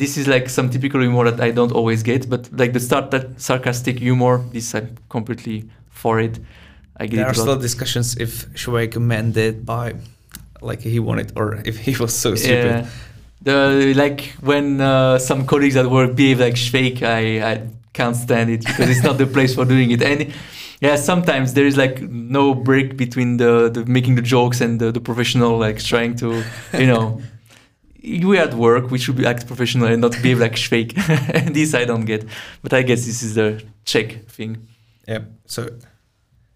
This 0.00 0.16
is 0.16 0.26
like 0.26 0.48
some 0.48 0.70
typical 0.70 1.00
humor 1.00 1.30
that 1.30 1.40
I 1.48 1.50
don't 1.50 1.72
always 1.72 2.02
get, 2.02 2.30
but 2.32 2.42
like 2.60 2.72
the 2.72 2.80
start 2.80 3.10
that 3.10 3.38
sarcastic 3.38 3.98
humor, 3.98 4.34
this 4.50 4.74
I'm 4.74 4.96
completely 5.10 5.68
for 5.90 6.18
it. 6.26 6.38
I 6.96 7.06
get 7.06 7.16
There 7.16 7.26
are 7.26 7.34
still 7.34 7.58
discussions 7.58 8.16
if 8.16 8.32
Schweik 8.54 8.96
meant 8.96 9.36
it 9.36 9.66
by 9.66 9.94
like 10.62 10.80
he 10.80 11.00
wanted 11.00 11.32
or 11.36 11.46
if 11.70 11.76
he 11.86 11.92
was 12.02 12.14
so 12.14 12.34
stupid. 12.34 12.64
Yeah. 12.64 12.86
The 13.42 13.94
like 13.94 14.20
when 14.40 14.80
uh, 14.80 15.18
some 15.18 15.46
colleagues 15.46 15.76
at 15.76 15.86
work 15.90 16.16
behave 16.16 16.40
like 16.40 16.56
Schweik, 16.56 17.02
I, 17.02 17.52
I 17.52 17.54
can't 17.92 18.16
stand 18.16 18.48
it 18.50 18.64
because 18.64 18.88
it's 18.88 19.02
not 19.02 19.18
the 19.18 19.26
place 19.36 19.54
for 19.54 19.66
doing 19.66 19.90
it. 19.90 20.02
And 20.02 20.32
yeah, 20.80 20.96
sometimes 20.96 21.52
there 21.52 21.66
is 21.66 21.76
like 21.76 22.00
no 22.00 22.54
break 22.54 22.96
between 22.96 23.36
the, 23.36 23.68
the 23.68 23.84
making 23.84 24.14
the 24.14 24.22
jokes 24.22 24.62
and 24.62 24.80
the, 24.80 24.90
the 24.92 25.00
professional 25.00 25.58
like 25.58 25.78
trying 25.82 26.16
to, 26.16 26.42
you 26.72 26.86
know, 26.86 27.20
we 28.02 28.38
at 28.38 28.54
work 28.54 28.90
we 28.90 28.98
should 28.98 29.16
be 29.16 29.26
act 29.26 29.46
professional 29.46 29.88
and 29.88 30.00
not 30.00 30.12
behave 30.22 30.40
like 30.40 30.56
Schweik. 30.64 30.96
and 31.34 31.54
this 31.54 31.74
I 31.74 31.84
don't 31.84 32.04
get, 32.04 32.24
but 32.62 32.72
I 32.72 32.82
guess 32.82 33.04
this 33.06 33.22
is 33.22 33.34
the 33.34 33.62
Czech 33.84 34.26
thing. 34.28 34.68
Yeah. 35.06 35.20
So, 35.46 35.68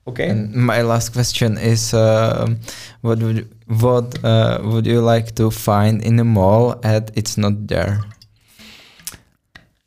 okay. 0.06 0.28
And 0.28 0.54
my 0.54 0.82
last 0.82 1.12
question 1.12 1.58
is, 1.58 1.92
um, 1.94 2.60
what 3.00 3.18
would 3.18 3.48
what 3.66 4.24
uh, 4.24 4.60
would 4.62 4.86
you 4.86 5.00
like 5.00 5.34
to 5.36 5.50
find 5.50 6.02
in 6.02 6.18
a 6.20 6.24
mall 6.24 6.80
and 6.82 7.10
it's 7.14 7.36
not 7.36 7.66
there? 7.66 8.00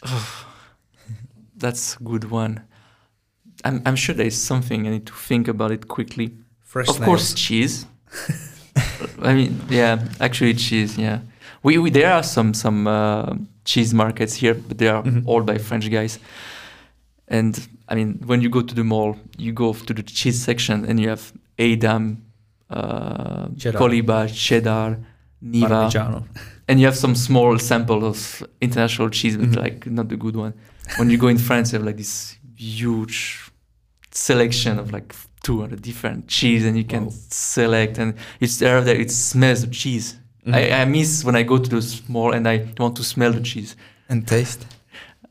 That's 1.57 1.95
a 1.95 2.03
good 2.03 2.29
one. 2.29 2.61
I'm, 3.65 3.81
I'm 3.85 3.95
sure 3.95 4.13
there 4.13 4.27
is 4.27 4.39
something 4.39 4.85
I 4.87 4.91
need 4.91 5.07
to 5.07 5.13
think 5.13 5.47
about 5.47 5.71
it 5.71 5.87
quickly. 5.87 6.35
Fresh 6.63 6.89
of 6.89 7.01
course, 7.01 7.33
cheese. 7.33 7.87
I 9.21 9.33
mean, 9.33 9.61
yeah, 9.69 10.03
actually 10.19 10.53
cheese. 10.53 10.97
Yeah, 10.97 11.21
we, 11.63 11.77
we 11.77 11.89
there 11.89 12.13
are 12.13 12.23
some 12.23 12.53
some 12.53 12.87
uh, 12.87 13.33
cheese 13.65 13.93
markets 13.93 14.33
here, 14.35 14.53
but 14.53 14.77
they 14.77 14.87
are 14.87 15.03
Mhm. 15.03 15.23
all 15.25 15.41
by 15.43 15.57
French 15.57 15.89
guys. 15.91 16.19
And 17.27 17.67
I 17.89 17.95
mean, 17.95 18.19
when 18.25 18.41
you 18.41 18.49
go 18.49 18.61
to 18.61 18.73
the 18.75 18.83
mall, 18.83 19.15
you 19.37 19.51
go 19.53 19.73
to 19.73 19.93
the 19.93 20.03
cheese 20.03 20.41
section 20.43 20.85
and 20.85 20.99
you 20.99 21.09
have 21.09 21.33
Edam, 21.57 22.17
uh, 22.69 23.47
Cheddar. 23.57 23.77
Coliba, 23.79 24.27
Cheddar, 24.33 24.97
Niva, 25.43 25.67
Parmigiano. 25.69 26.23
and 26.67 26.79
you 26.79 26.85
have 26.85 26.95
some 26.97 27.15
small 27.15 27.59
sample 27.59 28.05
of 28.05 28.43
international 28.61 29.09
cheese, 29.09 29.35
but 29.37 29.49
Mhm. 29.49 29.57
like 29.63 29.87
not 29.91 30.07
the 30.09 30.17
good 30.17 30.35
one. 30.35 30.53
When 30.97 31.09
you 31.09 31.17
go 31.17 31.27
in 31.27 31.37
France, 31.37 31.73
you 31.73 31.79
have 31.79 31.85
like 31.85 31.97
this 31.97 32.37
huge 32.55 33.51
selection 34.11 34.79
of 34.79 34.91
like 34.91 35.13
200 35.43 35.81
different 35.81 36.27
cheese, 36.27 36.65
and 36.65 36.77
you 36.77 36.83
can 36.85 37.05
Wow. 37.05 37.13
select, 37.29 37.97
and 37.99 38.13
it's 38.39 38.57
there. 38.57 38.81
There, 38.83 38.99
it 38.99 39.11
smells 39.11 39.63
of 39.63 39.71
cheese. 39.71 40.15
Mhm. 40.47 40.55
I, 40.55 40.81
I 40.81 40.85
miss 40.85 41.23
when 41.25 41.35
I 41.35 41.43
go 41.43 41.57
to 41.57 41.69
the 41.69 42.01
mall 42.07 42.33
and 42.33 42.47
I 42.47 42.65
want 42.77 42.95
to 42.97 43.03
smell 43.03 43.31
the 43.33 43.41
cheese. 43.41 43.75
And 44.09 44.25
taste? 44.27 44.65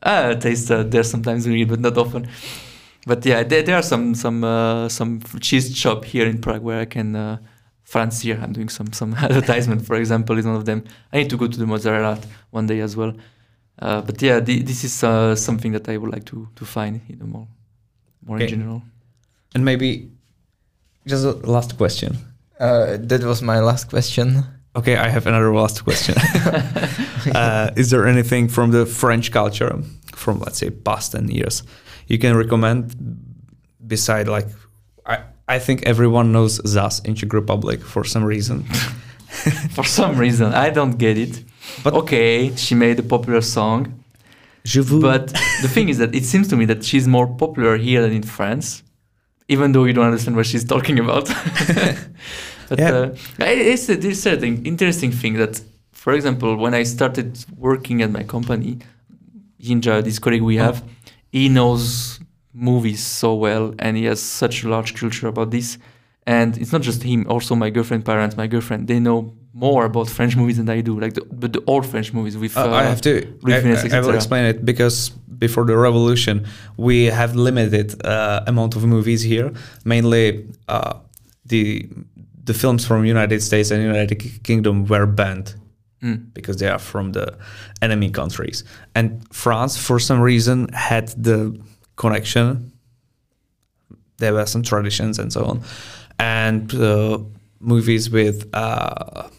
Ah, 0.03 0.33
taste 0.35 0.69
uh, 0.71 0.83
there 0.83 1.03
sometimes 1.03 1.45
it, 1.47 1.67
but 1.67 1.79
not 1.79 1.97
often. 1.97 2.27
But 3.07 3.25
yeah, 3.25 3.43
there, 3.43 3.63
there 3.63 3.75
are 3.77 3.81
some 3.83 4.13
some 4.15 4.43
uh, 4.43 4.89
some 4.89 5.19
cheese 5.41 5.75
shop 5.75 6.05
here 6.05 6.27
in 6.27 6.39
Prague 6.41 6.61
where 6.61 6.81
I 6.81 6.85
can. 6.85 7.15
Uh, 7.15 7.37
France 7.83 8.19
here, 8.19 8.37
I'm 8.43 8.51
doing 8.51 8.69
some 8.69 8.91
some 8.93 9.13
advertisement. 9.27 9.85
For 9.87 9.95
example, 9.95 10.37
is 10.37 10.45
one 10.45 10.55
of 10.57 10.65
them. 10.65 10.83
I 11.13 11.17
need 11.19 11.29
to 11.29 11.37
go 11.37 11.47
to 11.47 11.57
the 11.57 11.65
mozzarella 11.65 12.19
one 12.51 12.67
day 12.67 12.81
as 12.81 12.95
well. 12.97 13.13
Uh, 13.79 14.01
but 14.01 14.21
yeah, 14.21 14.41
thi- 14.41 14.61
this 14.61 14.83
is 14.83 15.03
uh, 15.03 15.35
something 15.35 15.71
that 15.71 15.87
I 15.87 15.95
would 15.97 16.11
like 16.11 16.25
to 16.25 16.47
to 16.55 16.65
find 16.65 16.99
you 17.07 17.15
know 17.15 17.25
more 17.27 17.47
more 18.27 18.35
Okay. 18.37 18.43
in 18.53 18.59
general. 18.59 18.81
And 19.55 19.63
maybe 19.63 20.11
just 21.07 21.23
a 21.25 21.31
last 21.51 21.77
question. 21.77 22.17
Uh, 22.59 22.97
that 22.99 23.23
was 23.23 23.41
my 23.41 23.59
last 23.61 23.89
question. 23.89 24.43
Okay, 24.77 24.95
I 24.95 25.09
have 25.09 25.25
another 25.27 25.53
last 25.53 25.83
question. 25.83 26.15
uh, 27.35 27.71
is 27.75 27.89
there 27.89 28.07
anything 28.07 28.47
from 28.47 28.71
the 28.71 28.85
French 28.85 29.31
culture, 29.31 29.81
from 30.15 30.39
let's 30.39 30.59
say 30.59 30.69
past 30.69 31.11
10 31.13 31.29
years, 31.29 31.63
you 32.07 32.17
can 32.19 32.35
recommend 32.35 32.95
beside 33.87 34.27
like, 34.27 34.47
I, 35.05 35.19
I 35.47 35.59
think 35.59 35.83
everyone 35.85 36.31
knows 36.31 36.59
Zaz 36.61 37.03
in 37.05 37.15
Czech 37.15 37.33
Republic 37.33 37.81
for 37.81 38.03
some 38.03 38.23
reason. 38.23 38.63
For 39.71 39.83
some 39.83 40.17
reason, 40.17 40.53
I 40.53 40.69
don't 40.69 40.97
get 40.97 41.17
it. 41.17 41.43
But- 41.83 41.91
But 41.91 41.93
okay, 42.03 42.55
she 42.55 42.75
made 42.75 42.97
a 42.99 43.03
popular 43.03 43.41
song. 43.41 43.93
Je 44.63 44.81
vous... 44.81 44.99
But 45.01 45.27
the 45.61 45.67
thing 45.67 45.89
is 45.89 45.97
that 45.97 46.15
it 46.15 46.25
seems 46.25 46.47
to 46.47 46.55
me 46.55 46.65
that 46.65 46.83
she's 46.83 47.07
more 47.07 47.27
popular 47.27 47.77
here 47.77 48.01
than 48.01 48.13
in 48.13 48.23
France, 48.23 48.83
even 49.47 49.73
though 49.73 49.85
you 49.85 49.93
don't 49.93 50.05
understand 50.05 50.35
what 50.37 50.45
she's 50.45 50.63
talking 50.63 50.97
about. 50.99 51.29
But 52.69 52.79
Yeah. 52.79 52.91
uh, 52.91 53.15
it's 53.73 53.89
a, 53.89 53.97
is 53.97 54.25
an 54.25 54.65
interesting 54.65 55.11
thing 55.11 55.33
that, 55.35 55.61
for 55.91 56.13
example, 56.13 56.55
when 56.57 56.73
I 56.73 56.83
started 56.83 57.27
working 57.57 58.01
at 58.01 58.11
my 58.11 58.23
company, 58.23 58.77
Yinja, 59.61 60.03
this 60.03 60.19
colleague 60.19 60.43
we 60.43 60.57
have, 60.57 60.83
he 61.31 61.49
knows 61.49 62.19
movies 62.53 63.03
so 63.05 63.33
well 63.35 63.73
and 63.79 63.97
he 63.97 64.05
has 64.05 64.21
such 64.21 64.63
a 64.63 64.69
large 64.69 64.95
culture 64.95 65.27
about 65.27 65.51
this. 65.51 65.77
And 66.25 66.57
it's 66.57 66.71
not 66.73 66.81
just 66.81 67.03
him, 67.03 67.25
also 67.29 67.55
my 67.55 67.69
girlfriend, 67.69 68.03
parents, 68.05 68.35
my 68.35 68.47
girlfriend, 68.47 68.87
they 68.87 68.99
know 68.99 69.33
more 69.53 69.85
about 69.85 70.07
French 70.09 70.35
movies 70.35 70.57
than 70.57 70.69
I 70.69 70.81
do, 70.81 70.99
like 70.99 71.13
the, 71.13 71.21
but 71.31 71.53
the 71.53 71.63
old 71.67 71.85
French 71.85 72.13
movies 72.13 72.37
with. 72.37 72.55
Uh, 72.57 72.69
I 72.71 72.83
have 72.83 73.01
to. 73.01 73.11
I, 73.45 73.53
I- 73.53 73.97
I 73.97 74.01
will 74.01 74.13
explain 74.13 74.45
it 74.45 74.63
because 74.65 75.09
before 75.45 75.65
the 75.65 75.77
revolution, 75.77 76.45
we 76.75 77.05
have 77.05 77.35
limited 77.35 78.05
uh, 78.05 78.43
amount 78.45 78.75
of 78.75 78.83
movies 78.85 79.21
here. 79.23 79.51
Mainly, 79.85 80.45
uh, 80.67 80.95
the 81.45 81.87
the 82.47 82.53
films 82.53 82.85
from 82.87 83.05
United 83.05 83.41
States 83.43 83.71
and 83.71 83.83
United 83.83 84.15
Kingdom 84.43 84.85
were 84.87 85.05
banned 85.05 85.53
Mm. 86.03 86.31
because 86.33 86.57
they 86.57 86.67
are 86.69 86.77
from 86.79 87.11
the 87.13 87.27
enemy 87.81 88.09
countries. 88.11 88.63
And 88.93 89.09
France, 89.33 89.77
for 89.87 89.99
some 89.99 90.19
reason, 90.21 90.67
had 90.73 91.07
the 91.23 91.59
connection. 91.95 92.71
There 94.17 94.33
were 94.33 94.45
some 94.45 94.61
traditions 94.63 95.17
and 95.19 95.31
so 95.33 95.41
on, 95.45 95.61
and 96.19 96.73
uh, 96.75 97.17
movies 97.59 98.09
with. 98.11 98.47
Uh, 98.53 99.29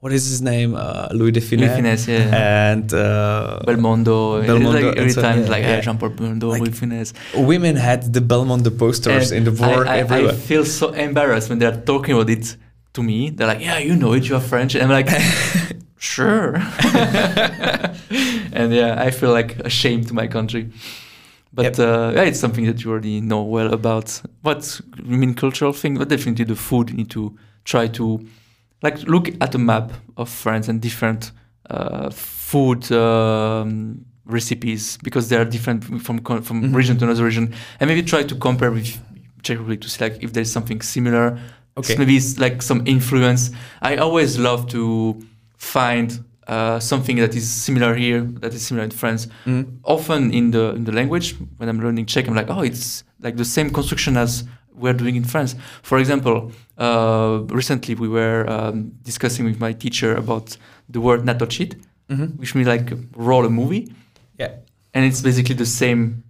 what 0.00 0.12
is 0.12 0.28
his 0.28 0.40
name? 0.42 0.74
Uh, 0.74 1.08
Louis 1.12 1.32
de 1.32 1.40
Funès. 1.40 1.80
Louis 1.82 2.08
yeah. 2.08 2.70
And 2.70 2.92
uh, 2.92 3.60
Belmondo. 3.66 4.44
Belmondo 4.44 4.72
like 4.74 4.96
every 4.96 5.10
so- 5.10 5.22
time 5.22 5.42
yeah, 5.42 5.48
like 5.48 5.62
yeah. 5.62 5.76
"Hey, 5.76 5.80
Jean-Paul 5.82 6.10
Belmondo, 6.10 6.50
Like- 6.50 6.60
Louis 6.60 6.70
Funès. 6.80 7.12
women 7.34 7.76
had 7.76 8.12
the 8.12 8.20
Belmondo 8.20 8.70
posters 8.78 9.32
in 9.32 9.44
the 9.44 9.50
board 9.50 9.86
I, 9.88 9.94
I, 9.94 9.98
everywhere. 9.98 10.32
I 10.32 10.34
feel 10.36 10.64
so 10.64 10.90
embarrassed 10.92 11.48
when 11.48 11.58
they're 11.58 11.80
talking 11.80 12.14
about 12.14 12.30
it 12.30 12.56
to 12.94 13.02
me. 13.02 13.30
They're 13.30 13.46
like, 13.48 13.60
"Yeah, 13.60 13.78
you 13.78 13.96
know 13.96 14.12
it. 14.12 14.28
You're 14.28 14.40
French." 14.40 14.74
And 14.74 14.84
I'm 14.84 14.90
like, 14.90 15.08
"Sure." 15.98 16.56
and 18.52 18.72
yeah, 18.72 18.96
I 19.06 19.10
feel 19.10 19.32
like 19.32 19.58
ashamed 19.60 20.08
to 20.08 20.14
my 20.14 20.26
country. 20.26 20.70
But 21.52 21.78
uh, 21.78 22.12
yeah, 22.14 22.22
it's 22.24 22.38
something 22.38 22.66
that 22.66 22.84
you 22.84 22.90
already 22.90 23.20
know 23.20 23.42
well 23.42 23.72
about. 23.72 24.20
What 24.42 24.80
you 25.02 25.16
mean 25.16 25.34
cultural 25.34 25.72
thing? 25.72 25.96
But 25.96 26.08
definitely 26.08 26.44
the 26.44 26.54
food. 26.56 26.90
You 26.90 26.96
need 26.96 27.10
to 27.10 27.34
try 27.64 27.88
to 27.88 28.20
like 28.82 29.02
look 29.04 29.30
at 29.40 29.54
a 29.54 29.58
map 29.58 29.92
of 30.16 30.28
France 30.28 30.68
and 30.68 30.80
different 30.80 31.32
uh, 31.70 32.10
food 32.10 32.90
um, 32.92 34.04
recipes 34.24 34.98
because 35.02 35.28
they 35.28 35.36
are 35.36 35.44
different 35.44 35.84
from 35.84 36.18
from 36.42 36.62
Mhm. 36.62 36.74
region 36.74 36.96
to 36.98 37.04
another 37.04 37.24
region, 37.24 37.52
and 37.80 37.88
maybe 37.88 38.02
try 38.02 38.22
to 38.22 38.34
compare 38.34 38.70
with 38.70 38.98
Czech 39.42 39.58
Republic 39.58 39.80
to 39.80 39.88
see 39.88 40.04
like 40.04 40.18
if 40.22 40.32
there's 40.32 40.50
something 40.52 40.80
similar. 40.82 41.38
Okay. 41.78 41.96
Maybe 41.98 42.16
it's 42.16 42.38
like 42.38 42.62
some 42.62 42.82
influence. 42.86 43.50
I 43.82 43.96
always 43.96 44.38
love 44.38 44.66
to 44.68 45.16
find 45.58 46.24
uh, 46.48 46.78
something 46.80 47.16
that 47.18 47.34
is 47.34 47.46
similar 47.50 47.94
here, 47.94 48.22
that 48.40 48.54
is 48.54 48.64
similar 48.66 48.84
in 48.84 48.90
France. 48.92 49.28
Mm. 49.46 49.64
Often 49.84 50.30
in 50.32 50.52
the 50.52 50.74
in 50.74 50.84
the 50.84 50.92
language, 50.92 51.34
when 51.58 51.68
I'm 51.68 51.80
learning 51.80 52.06
Czech, 52.06 52.28
I'm 52.28 52.34
like, 52.34 52.48
oh, 52.50 52.62
it's 52.62 53.04
like 53.20 53.36
the 53.36 53.44
same 53.44 53.70
construction 53.70 54.16
as 54.16 54.44
we're 54.76 54.92
doing 54.92 55.16
in 55.16 55.24
France. 55.24 55.54
For 55.82 55.98
example, 55.98 56.52
uh, 56.78 57.40
recently 57.48 57.94
we 57.94 58.08
were 58.08 58.48
um, 58.48 58.92
discussing 59.02 59.44
with 59.44 59.58
my 59.60 59.72
teacher 59.72 60.14
about 60.14 60.56
the 60.88 61.00
word 61.00 61.20
natočit, 61.24 61.74
Mhm. 62.10 62.36
which 62.38 62.54
means 62.54 62.68
like 62.68 62.92
roll 63.16 63.44
a 63.46 63.50
movie, 63.50 63.92
Yeah. 64.38 64.50
and 64.94 65.04
it's 65.04 65.20
basically 65.22 65.56
the 65.56 65.66
same, 65.66 66.22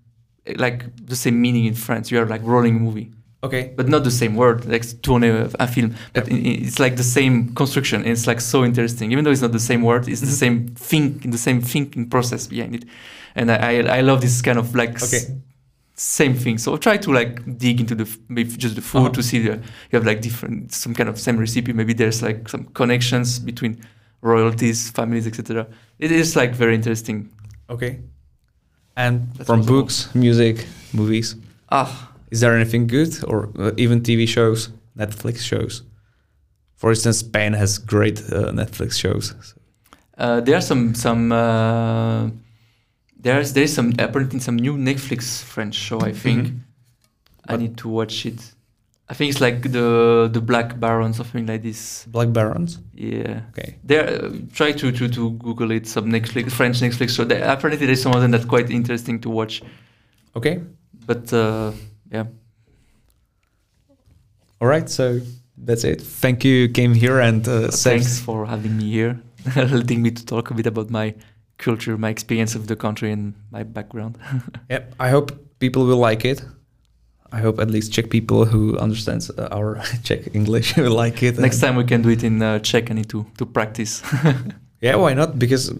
like 0.56 0.84
the 1.06 1.16
same 1.16 1.40
meaning 1.40 1.64
in 1.66 1.74
France. 1.74 2.10
You 2.10 2.18
are 2.20 2.26
like 2.26 2.40
rolling 2.44 2.76
a 2.76 2.80
movie 2.80 3.10
Okay. 3.42 3.72
but 3.76 3.86
not 3.88 4.02
the 4.04 4.10
same 4.10 4.34
word, 4.36 4.64
like 4.64 4.84
tourner 5.02 5.48
a 5.60 5.66
film. 5.66 5.94
But 6.14 6.28
Yep. 6.30 6.38
it's 6.64 6.78
like 6.78 6.96
the 6.96 7.02
same 7.18 7.52
construction. 7.54 7.98
And 8.02 8.10
it's 8.12 8.26
like 8.26 8.40
so 8.40 8.64
interesting, 8.64 9.12
even 9.12 9.24
though 9.24 9.32
it's 9.32 9.42
not 9.42 9.52
the 9.52 9.66
same 9.70 9.82
word. 9.82 10.08
It's 10.08 10.20
the 10.20 10.26
Mhm. 10.28 10.38
same 10.44 10.68
think, 10.90 11.30
the 11.30 11.38
same 11.38 11.60
thinking 11.60 12.08
process 12.08 12.46
behind 12.46 12.74
it. 12.76 12.84
And 13.34 13.50
I, 13.50 13.56
I, 13.56 13.98
I 13.98 14.00
love 14.00 14.20
this 14.22 14.40
kind 14.40 14.58
of 14.58 14.74
like 14.74 14.94
s- 14.94 15.12
Okay. 15.12 15.24
Same 15.96 16.34
thing. 16.34 16.58
So 16.58 16.74
I 16.74 16.76
try 16.78 16.96
to 16.98 17.12
like 17.12 17.58
dig 17.58 17.80
into 17.80 17.94
the 17.94 18.06
maybe 18.28 18.50
just 18.56 18.74
the 18.74 18.82
food 18.82 18.98
Uh-huh. 19.00 19.12
to 19.14 19.22
see 19.22 19.38
the 19.38 19.54
you 19.90 19.92
have 19.98 20.04
like 20.06 20.20
different 20.20 20.72
some 20.72 20.94
kind 20.94 21.08
of 21.08 21.18
same 21.18 21.38
recipe. 21.38 21.72
Maybe 21.72 21.94
there's 21.94 22.22
like 22.22 22.48
some 22.48 22.64
connections 22.74 23.38
between 23.38 23.78
royalties, 24.22 24.90
families, 24.90 25.26
etc. 25.26 25.66
It 25.98 26.10
is 26.12 26.36
like 26.36 26.54
very 26.54 26.74
interesting. 26.74 27.28
Okay. 27.68 28.00
And 28.96 29.28
That's 29.36 29.46
from 29.46 29.60
also 29.60 29.68
cool. 29.72 29.82
books, 29.82 30.14
music, 30.14 30.66
movies, 30.92 31.36
Ah, 31.70 32.12
is 32.30 32.40
there 32.40 32.54
anything 32.54 32.86
good 32.86 33.12
or 33.24 33.48
uh, 33.58 33.72
even 33.76 34.00
TV 34.02 34.26
shows, 34.26 34.70
Netflix 34.96 35.40
shows? 35.40 35.82
For 36.76 36.90
instance, 36.90 37.18
Spain 37.18 37.52
has 37.54 37.78
great 37.78 38.20
uh, 38.32 38.52
Netflix 38.52 38.98
shows. 38.98 39.34
Uh, 40.18 40.40
there 40.40 40.56
are 40.56 40.62
some 40.62 40.94
some 40.94 41.32
uh, 41.32 42.30
there's 43.20 43.52
there's 43.52 43.72
some 43.72 43.92
apparently 43.98 44.40
some 44.40 44.56
new 44.56 44.76
Netflix 44.76 45.42
French 45.42 45.74
show 45.74 46.00
I 46.00 46.12
think 46.12 46.46
Mhm. 46.48 46.58
I 47.48 47.52
What- 47.52 47.60
need 47.60 47.76
to 47.78 47.88
watch 47.88 48.26
it. 48.26 48.52
I 49.08 49.14
think 49.14 49.30
it's 49.30 49.40
like 49.40 49.62
the 49.70 50.28
the 50.32 50.40
Black 50.40 50.80
Baron 50.80 51.12
something 51.14 51.46
like 51.46 51.62
this. 51.62 52.04
Black 52.10 52.32
Barons. 52.32 52.80
Yeah, 52.92 53.42
Okay. 53.50 53.76
there. 53.84 54.04
Uh, 54.24 54.30
try 54.52 54.72
to, 54.72 54.90
to 54.90 55.08
to 55.08 55.30
Google 55.38 55.70
it. 55.70 55.86
Some 55.86 56.10
Netflix 56.10 56.50
French 56.50 56.80
Netflix 56.80 57.10
show. 57.14 57.24
There, 57.24 57.42
apparently 57.44 57.86
there's 57.86 58.02
some 58.02 58.14
of 58.16 58.20
them 58.20 58.32
that's 58.32 58.44
quite 58.46 58.68
interesting 58.70 59.20
to 59.20 59.30
watch. 59.30 59.62
Okay. 60.34 60.60
But 61.06 61.32
uh, 61.32 61.70
yeah, 62.10 62.24
All 64.60 64.68
right. 64.68 64.88
So 64.88 65.20
that's 65.56 65.84
it. 65.84 66.00
Thank 66.02 66.44
you. 66.44 66.52
you 66.52 66.68
Came 66.68 66.94
here 66.94 67.20
and 67.20 67.46
uh, 67.46 67.68
thanks 67.68 68.18
for 68.18 68.46
having 68.46 68.76
me 68.76 68.90
here, 68.90 69.20
letting 69.56 70.02
me 70.02 70.10
to 70.10 70.24
talk 70.26 70.50
a 70.50 70.54
bit 70.54 70.66
about 70.66 70.90
my 70.90 71.14
culture, 71.58 71.96
my 71.96 72.10
experience 72.10 72.54
of 72.54 72.66
the 72.66 72.76
country, 72.76 73.12
and 73.12 73.34
my 73.50 73.62
background. 73.62 74.18
Yep. 74.70 74.94
I 75.00 75.10
hope 75.10 75.32
people 75.58 75.86
will 75.86 76.00
like 76.10 76.24
it. 76.24 76.44
I 77.32 77.40
hope 77.40 77.58
at 77.60 77.70
least 77.70 77.92
Czech 77.92 78.10
people 78.10 78.44
who 78.44 78.78
understands 78.78 79.30
uh, 79.30 79.48
our 79.50 79.82
Czech 80.02 80.34
English 80.34 80.76
will 80.76 80.94
like 80.94 81.22
it. 81.22 81.38
Next 81.38 81.60
time 81.60 81.76
we 81.76 81.84
can 81.84 82.02
do 82.02 82.10
it 82.10 82.22
in 82.22 82.42
uh, 82.42 82.58
Czech. 82.60 82.90
I 82.90 82.94
need 82.94 83.08
to 83.08 83.26
to 83.38 83.46
practice. 83.46 84.02
Yeah, 84.80 84.96
why 84.96 85.14
not? 85.14 85.38
Because 85.38 85.72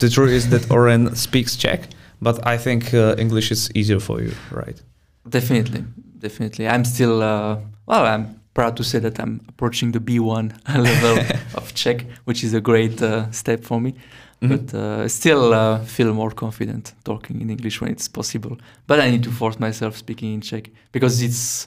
the 0.00 0.08
truth 0.08 0.30
is 0.30 0.48
that 0.50 0.70
Oren 0.70 1.14
speaks 1.14 1.56
Czech, 1.56 1.88
but 2.20 2.44
I 2.46 2.58
think 2.58 2.92
uh, 2.92 3.14
English 3.18 3.50
is 3.50 3.70
easier 3.74 4.00
for 4.00 4.20
you, 4.20 4.32
right? 4.50 4.82
Definitely, 5.28 5.84
definitely. 6.18 6.66
I'm 6.66 6.84
still 6.84 7.22
uh, 7.22 7.56
well. 7.86 8.06
I'm 8.06 8.40
proud 8.54 8.76
to 8.76 8.82
say 8.82 8.98
that 9.00 9.18
I'm 9.18 9.40
approaching 9.48 9.92
the 9.92 10.00
B1 10.00 10.52
level 10.68 11.18
of 11.54 11.72
Czech, 11.74 12.04
which 12.24 12.42
is 12.44 12.54
a 12.54 12.60
great 12.60 13.00
uh, 13.02 13.30
step 13.30 13.64
for 13.64 13.80
me. 13.80 13.94
Mhm. 14.40 14.48
But 14.48 14.74
uh, 14.74 15.08
still 15.08 15.52
uh, 15.52 15.78
feel 15.84 16.14
more 16.14 16.30
confident 16.34 16.94
talking 17.04 17.40
in 17.40 17.50
English 17.50 17.80
when 17.80 17.90
it's 17.90 18.08
possible. 18.08 18.56
But 18.86 18.98
I 19.00 19.10
need 19.10 19.22
to 19.24 19.30
force 19.30 19.58
myself 19.60 19.96
speaking 19.96 20.34
in 20.34 20.40
Czech 20.40 20.70
because 20.92 21.22
it's 21.24 21.66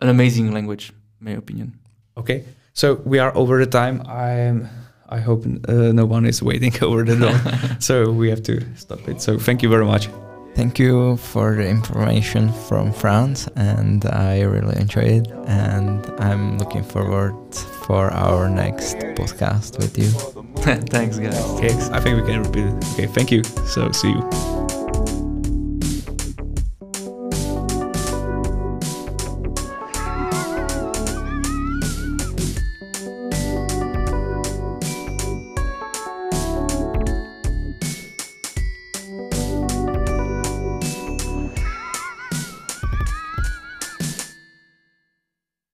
an 0.00 0.08
amazing 0.08 0.52
language, 0.52 0.92
in 1.20 1.24
my 1.26 1.36
opinion. 1.36 1.72
Okay, 2.16 2.42
so 2.72 3.00
we 3.04 3.20
are 3.20 3.32
over 3.36 3.58
the 3.64 3.70
time. 3.70 4.02
I'm. 4.06 4.68
I 5.10 5.20
hope 5.20 5.46
uh, 5.46 5.92
no 5.92 6.04
one 6.04 6.28
is 6.28 6.42
waiting 6.42 6.72
over 6.82 7.02
the 7.04 7.16
door, 7.16 7.38
so 7.78 8.10
we 8.12 8.28
have 8.30 8.42
to 8.42 8.60
stop 8.76 9.08
it. 9.08 9.22
So 9.22 9.38
thank 9.38 9.62
you 9.62 9.70
very 9.70 9.84
much. 9.86 10.08
Thank 10.54 10.78
you 10.78 11.16
for 11.16 11.54
the 11.54 11.66
information 11.68 12.52
from 12.68 12.92
France, 12.92 13.48
and 13.56 14.04
I 14.04 14.42
really 14.42 14.76
enjoyed 14.80 15.06
it. 15.06 15.28
And 15.46 16.04
I'm 16.18 16.58
looking 16.58 16.82
forward 16.82 17.34
for 17.86 18.10
our 18.12 18.48
next 18.50 18.96
podcast 19.14 19.78
with 19.78 19.96
you. 19.96 20.37
Thanks, 20.90 21.18
guys. 21.18 21.38
Okay, 21.52 21.72
I 21.92 22.00
think 22.00 22.20
we 22.20 22.26
can 22.26 22.42
repeat 22.42 22.66
it. 22.66 22.92
Okay, 22.92 23.06
thank 23.06 23.30
you. 23.30 23.44
So 23.44 23.90
see 23.92 24.10
you. 24.10 24.77